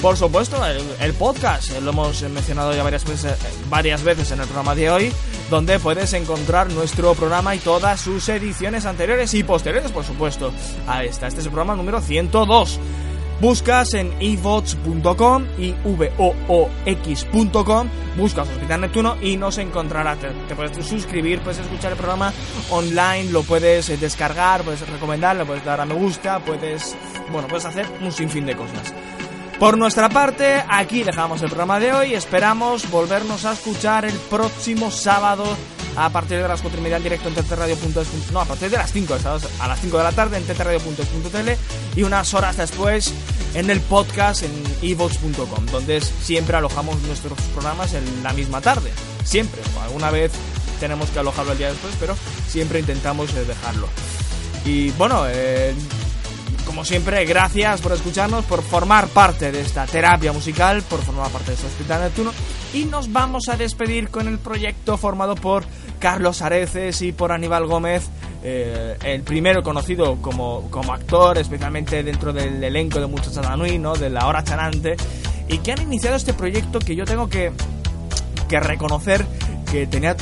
Por 0.00 0.16
supuesto, 0.16 0.56
el, 1.00 1.12
podcast, 1.14 1.72
eh, 1.72 1.80
lo 1.80 1.90
hemos 1.90 2.22
mencionado 2.22 2.72
ya 2.72 2.84
varias 2.84 3.04
veces, 3.04 3.32
eh, 3.32 3.36
varias 3.68 4.04
veces 4.04 4.30
en 4.30 4.38
el 4.38 4.46
programa 4.46 4.76
de 4.76 4.90
hoy, 4.90 5.12
donde 5.50 5.80
puedes 5.80 6.12
encontrar 6.12 6.70
nuestro 6.70 7.14
programa 7.14 7.56
y 7.56 7.58
todas 7.58 8.00
sus 8.00 8.28
ediciones 8.28 8.86
anteriores 8.86 9.34
y 9.34 9.42
posteriores, 9.42 9.90
por 9.90 10.04
supuesto, 10.04 10.52
a 10.86 11.02
esta. 11.02 11.26
Este 11.26 11.40
es 11.40 11.46
el 11.46 11.52
programa 11.52 11.74
número 11.74 12.00
102. 12.00 12.78
Buscas 13.40 13.94
en 13.94 14.12
evox.com 14.20 15.46
y 15.58 15.72
voox.com, 15.82 16.28
buscas 18.16 18.48
Hospital 18.48 18.80
Neptuno 18.80 19.16
y 19.20 19.36
nos 19.36 19.58
encontrarás. 19.58 20.18
Te, 20.18 20.28
te 20.48 20.54
puedes 20.54 20.86
suscribir, 20.86 21.40
puedes 21.40 21.58
escuchar 21.58 21.90
el 21.92 21.98
programa 21.98 22.32
online, 22.70 23.32
lo 23.32 23.42
puedes 23.42 23.88
eh, 23.90 23.96
descargar, 23.96 24.62
puedes 24.62 24.88
recomendar, 24.88 25.36
le 25.36 25.44
puedes 25.44 25.64
dar 25.64 25.80
a 25.80 25.84
me 25.84 25.94
gusta, 25.94 26.38
puedes, 26.38 26.96
bueno, 27.32 27.48
puedes 27.48 27.64
hacer 27.64 27.86
un 28.00 28.12
sinfín 28.12 28.46
de 28.46 28.56
cosas. 28.56 28.94
Por 29.58 29.76
nuestra 29.76 30.08
parte, 30.08 30.62
aquí 30.68 31.02
dejamos 31.02 31.42
el 31.42 31.48
programa 31.48 31.80
de 31.80 31.92
hoy. 31.92 32.14
Esperamos 32.14 32.88
volvernos 32.92 33.44
a 33.44 33.54
escuchar 33.54 34.04
el 34.04 34.14
próximo 34.14 34.92
sábado 34.92 35.44
a 35.96 36.10
partir 36.10 36.40
de 36.40 36.46
las 36.46 36.62
4 36.62 36.78
y 36.78 36.82
media 36.82 36.98
en 36.98 37.02
directo 37.02 37.28
en 37.28 37.34
tetradio.es. 37.34 38.30
No, 38.30 38.40
a 38.40 38.44
partir 38.44 38.70
de 38.70 38.76
las 38.76 38.92
5, 38.92 39.18
¿sabes? 39.18 39.48
a 39.58 39.66
las 39.66 39.80
5 39.80 39.98
de 39.98 40.04
la 40.04 40.12
tarde 40.12 40.36
en 40.36 40.44
tetradio.es.tl 40.44 41.98
y 41.98 42.02
unas 42.04 42.32
horas 42.34 42.56
después 42.56 43.12
en 43.54 43.68
el 43.68 43.80
podcast 43.80 44.44
en 44.44 44.52
evox.com, 44.80 45.66
donde 45.72 46.00
siempre 46.02 46.56
alojamos 46.56 47.02
nuestros 47.02 47.40
programas 47.52 47.94
en 47.94 48.22
la 48.22 48.32
misma 48.32 48.60
tarde. 48.60 48.92
Siempre. 49.24 49.60
Alguna 49.82 50.12
vez 50.12 50.30
tenemos 50.78 51.10
que 51.10 51.18
alojarlo 51.18 51.50
el 51.50 51.58
día 51.58 51.70
después, 51.70 51.96
pero 51.98 52.16
siempre 52.46 52.78
intentamos 52.78 53.34
eh, 53.34 53.44
dejarlo. 53.44 53.88
Y 54.64 54.90
bueno, 54.92 55.24
eh, 55.26 55.74
como 56.68 56.84
siempre, 56.84 57.24
gracias 57.24 57.80
por 57.80 57.92
escucharnos, 57.92 58.44
por 58.44 58.62
formar 58.62 59.08
parte 59.08 59.50
de 59.50 59.62
esta 59.62 59.86
terapia 59.86 60.34
musical, 60.34 60.82
por 60.82 61.00
formar 61.00 61.30
parte 61.30 61.46
de 61.46 61.54
este 61.54 61.66
Hospital 61.66 62.02
Neptuno. 62.02 62.30
Y 62.74 62.84
nos 62.84 63.10
vamos 63.10 63.48
a 63.48 63.56
despedir 63.56 64.10
con 64.10 64.28
el 64.28 64.38
proyecto 64.38 64.98
formado 64.98 65.34
por 65.34 65.64
Carlos 65.98 66.42
Areces 66.42 67.00
y 67.00 67.12
por 67.12 67.32
Aníbal 67.32 67.66
Gómez, 67.66 68.10
eh, 68.44 68.98
el 69.02 69.22
primero 69.22 69.62
conocido 69.62 70.20
como, 70.20 70.70
como 70.70 70.92
actor, 70.92 71.38
especialmente 71.38 72.02
dentro 72.02 72.34
del 72.34 72.62
elenco 72.62 73.00
de 73.00 73.06
Muchacha 73.06 73.56
Nui, 73.56 73.78
¿no? 73.78 73.94
de 73.94 74.10
la 74.10 74.26
hora 74.26 74.44
chanante, 74.44 74.94
y 75.48 75.58
que 75.58 75.72
han 75.72 75.80
iniciado 75.80 76.16
este 76.16 76.34
proyecto 76.34 76.80
que 76.80 76.94
yo 76.94 77.06
tengo 77.06 77.30
que, 77.30 77.50
que 78.46 78.60
reconocer 78.60 79.24
que 79.72 79.86
tenía 79.86 80.14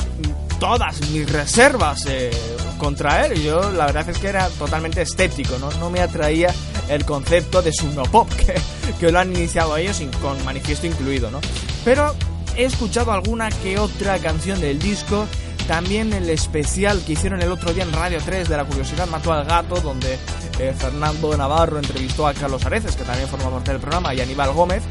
todas 0.61 1.01
mis 1.09 1.29
reservas 1.29 2.05
eh, 2.07 2.31
contra 2.77 3.25
él. 3.25 3.41
Yo 3.41 3.71
la 3.71 3.87
verdad 3.87 4.09
es 4.09 4.17
que 4.17 4.27
era 4.27 4.47
totalmente 4.49 5.01
escéptico, 5.01 5.57
¿no? 5.59 5.71
No 5.79 5.89
me 5.89 6.01
atraía 6.01 6.53
el 6.89 7.05
concepto 7.05 7.61
de 7.61 7.73
su 7.73 7.91
no 7.93 8.03
pop, 8.03 8.29
que, 8.35 8.55
que 8.99 9.11
lo 9.11 9.19
han 9.19 9.35
iniciado 9.35 9.75
ellos 9.77 10.01
con 10.21 10.43
manifiesto 10.45 10.87
incluido, 10.87 11.29
¿no? 11.31 11.39
Pero 11.83 12.15
he 12.55 12.65
escuchado 12.65 13.11
alguna 13.11 13.49
que 13.49 13.77
otra 13.79 14.17
canción 14.19 14.59
del 14.59 14.79
disco. 14.79 15.27
También 15.67 16.13
el 16.13 16.29
especial 16.29 17.03
que 17.05 17.13
hicieron 17.13 17.41
el 17.41 17.51
otro 17.51 17.73
día 17.73 17.83
en 17.83 17.91
Radio 17.91 18.19
3 18.23 18.47
de 18.47 18.55
La 18.55 18.63
Curiosidad 18.63 19.05
Mató 19.07 19.33
al 19.33 19.43
Gato, 19.43 19.81
donde 19.81 20.17
eh, 20.59 20.73
Fernando 20.77 21.35
Navarro 21.35 21.77
entrevistó 21.77 22.25
a 22.25 22.33
Carlos 22.33 22.65
Areces, 22.65 22.95
que 22.95 23.03
también 23.03 23.27
forma 23.27 23.49
parte 23.49 23.71
del 23.71 23.81
programa, 23.81 24.13
y 24.13 24.21
Aníbal 24.21 24.53
Gómez. 24.53 24.83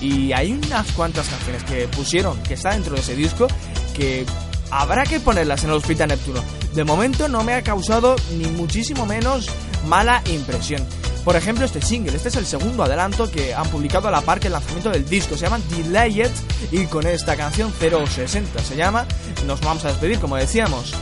Y 0.00 0.32
hay 0.32 0.52
unas 0.52 0.90
cuantas 0.92 1.28
canciones 1.28 1.64
que 1.64 1.88
pusieron, 1.88 2.40
que 2.44 2.54
está 2.54 2.70
dentro 2.70 2.94
de 2.94 3.00
ese 3.00 3.16
disco, 3.16 3.48
que 3.94 4.24
habrá 4.70 5.04
que 5.04 5.20
ponerlas 5.20 5.64
en 5.64 5.70
el 5.70 5.76
Hospital 5.76 6.08
Neptuno. 6.08 6.42
De 6.74 6.84
momento 6.84 7.28
no 7.28 7.42
me 7.42 7.54
ha 7.54 7.62
causado 7.62 8.16
ni 8.38 8.46
muchísimo 8.46 9.06
menos 9.06 9.46
mala 9.86 10.22
impresión. 10.26 10.86
Por 11.24 11.36
ejemplo, 11.36 11.66
este 11.66 11.82
single, 11.82 12.16
este 12.16 12.28
es 12.28 12.36
el 12.36 12.46
segundo 12.46 12.82
adelanto 12.82 13.30
que 13.30 13.54
han 13.54 13.68
publicado 13.68 14.08
a 14.08 14.10
la 14.10 14.22
par 14.22 14.40
que 14.40 14.46
el 14.46 14.54
lanzamiento 14.54 14.90
del 14.90 15.06
disco. 15.06 15.36
Se 15.36 15.42
llama 15.42 15.60
Delayed 15.70 16.30
y 16.72 16.86
con 16.86 17.06
esta 17.06 17.36
canción 17.36 17.72
060 17.78 18.62
se 18.62 18.76
llama. 18.76 19.06
Nos 19.46 19.60
vamos 19.60 19.84
a 19.84 19.88
despedir, 19.88 20.18
como 20.18 20.36
decíamos. 20.36 20.94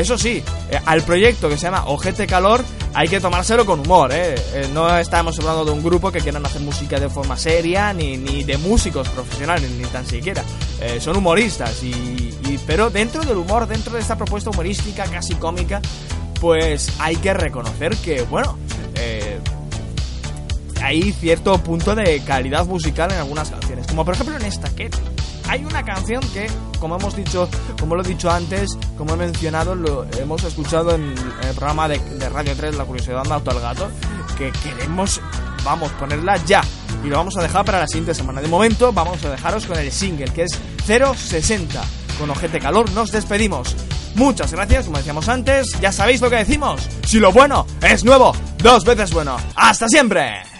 Eso 0.00 0.16
sí, 0.16 0.42
eh, 0.70 0.80
al 0.86 1.02
proyecto 1.02 1.50
que 1.50 1.58
se 1.58 1.64
llama 1.64 1.84
Ojete 1.84 2.26
Calor 2.26 2.64
hay 2.94 3.06
que 3.06 3.20
tomárselo 3.20 3.66
con 3.66 3.80
humor, 3.80 4.10
¿eh? 4.14 4.34
Eh, 4.54 4.70
No 4.72 4.96
estamos 4.96 5.38
hablando 5.38 5.66
de 5.66 5.72
un 5.72 5.82
grupo 5.82 6.10
que 6.10 6.20
quieran 6.20 6.44
hacer 6.46 6.62
música 6.62 6.98
de 6.98 7.10
forma 7.10 7.36
seria, 7.36 7.92
ni, 7.92 8.16
ni 8.16 8.42
de 8.42 8.56
músicos 8.56 9.06
profesionales, 9.10 9.70
ni 9.72 9.84
tan 9.84 10.06
siquiera. 10.06 10.42
Eh, 10.80 11.00
son 11.02 11.18
humoristas, 11.18 11.82
y, 11.82 12.32
pero 12.66 12.88
dentro 12.88 13.22
del 13.22 13.36
humor, 13.36 13.68
dentro 13.68 13.92
de 13.92 14.00
esta 14.00 14.16
propuesta 14.16 14.48
humorística, 14.48 15.04
casi 15.04 15.34
cómica, 15.34 15.82
pues 16.40 16.90
hay 16.98 17.16
que 17.16 17.34
reconocer 17.34 17.94
que, 17.98 18.22
bueno, 18.22 18.56
hay 20.82 21.12
cierto 21.12 21.58
punto 21.58 21.94
de 21.94 22.20
calidad 22.20 22.64
musical 22.64 23.12
en 23.12 23.18
algunas 23.18 23.50
canciones. 23.50 23.86
Como 23.86 24.04
por 24.04 24.14
ejemplo 24.14 24.34
en 24.34 24.46
esta, 24.46 24.74
que 24.74 24.88
hay 25.50 25.64
una 25.64 25.82
canción 25.84 26.20
que, 26.32 26.46
como 26.78 26.94
hemos 26.94 27.16
dicho, 27.16 27.48
como 27.80 27.96
lo 27.96 28.04
he 28.04 28.06
dicho 28.06 28.30
antes, 28.30 28.70
como 28.96 29.14
he 29.14 29.16
mencionado, 29.16 29.74
lo 29.74 30.06
hemos 30.16 30.44
escuchado 30.44 30.94
en 30.94 31.12
el 31.42 31.54
programa 31.56 31.88
de, 31.88 31.98
de 31.98 32.28
Radio 32.28 32.54
3, 32.56 32.76
La 32.76 32.84
Curiosidad 32.84 33.26
Mato 33.26 33.50
al 33.50 33.60
Gato, 33.60 33.90
que 34.38 34.52
queremos, 34.52 35.20
vamos, 35.64 35.90
ponerla 35.92 36.36
ya. 36.44 36.62
Y 37.04 37.08
lo 37.08 37.16
vamos 37.16 37.36
a 37.36 37.42
dejar 37.42 37.64
para 37.64 37.80
la 37.80 37.88
siguiente 37.88 38.14
semana. 38.14 38.40
De 38.40 38.46
momento, 38.46 38.92
vamos 38.92 39.24
a 39.24 39.30
dejaros 39.30 39.66
con 39.66 39.76
el 39.76 39.90
single, 39.90 40.26
que 40.26 40.44
es 40.44 40.56
060. 40.86 41.82
Con 42.16 42.30
Ojete 42.30 42.60
Calor 42.60 42.88
nos 42.92 43.10
despedimos. 43.10 43.74
Muchas 44.14 44.52
gracias, 44.52 44.84
como 44.84 44.98
decíamos 44.98 45.28
antes. 45.28 45.66
Ya 45.80 45.90
sabéis 45.90 46.20
lo 46.20 46.30
que 46.30 46.36
decimos. 46.36 46.88
Si 47.04 47.18
lo 47.18 47.32
bueno 47.32 47.66
es 47.82 48.04
nuevo, 48.04 48.36
dos 48.58 48.84
veces 48.84 49.12
bueno. 49.12 49.36
¡Hasta 49.56 49.88
siempre! 49.88 50.59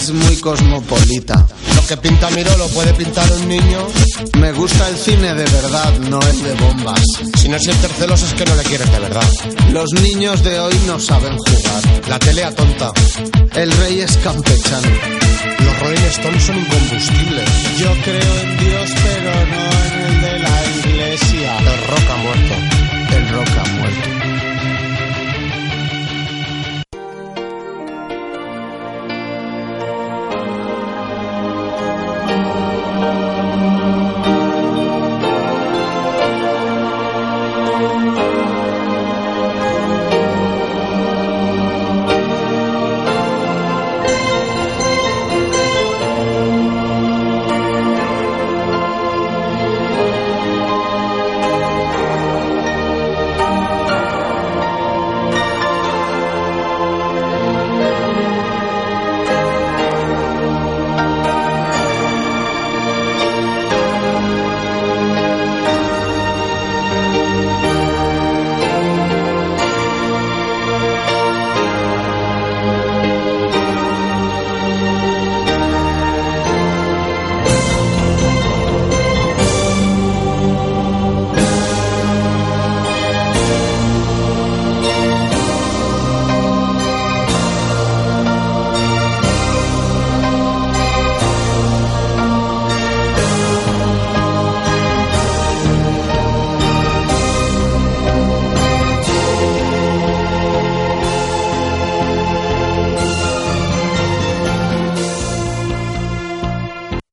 es 0.00 0.12
muy 0.12 0.36
cosmopolita. 0.36 1.46
Lo 1.74 1.86
que 1.86 1.96
pinta 1.96 2.30
Miro 2.30 2.56
lo 2.56 2.68
puede 2.68 2.92
pintar 2.94 3.30
un 3.32 3.48
niño. 3.48 3.86
Me 4.38 4.52
gusta 4.52 4.88
el 4.88 4.96
cine 4.96 5.34
de 5.34 5.44
verdad, 5.44 5.92
no 6.10 6.20
es 6.20 6.42
de 6.42 6.54
bombas. 6.54 7.02
Si 7.36 7.48
no 7.48 7.56
es 7.56 7.66
el 7.66 7.76
terceros 7.76 8.22
es 8.22 8.32
que 8.34 8.44
no 8.44 8.54
le 8.54 8.62
quieres 8.62 8.90
de 8.92 9.00
verdad. 9.00 9.28
Los 9.72 9.92
niños 9.94 10.42
de 10.44 10.60
hoy 10.60 10.74
no 10.86 11.00
saben 11.00 11.36
jugar. 11.36 11.82
La 12.08 12.18
tele 12.18 12.44
a 12.44 12.54
tonta. 12.54 12.92
El 13.54 13.72
rey 13.72 14.00
es 14.00 14.16
campechano. 14.18 14.88
Los 15.64 15.78
Rolling 15.80 16.08
Stones 16.10 16.42
son 16.44 16.58
incombustibles. 16.58 17.48
Yo 17.78 17.90
creo 18.04 18.34
en 18.42 18.58
Dios, 18.58 18.90
pero 19.02 19.32
no 19.46 19.62
en 19.84 20.06
el 20.06 20.20
de 20.22 20.38
la 20.38 20.64
iglesia. 20.76 21.58
El 21.58 21.86
rock 21.88 22.08
muerto. 22.22 23.16
El 23.16 23.28
rock 23.30 23.68
muerto. 23.80 24.17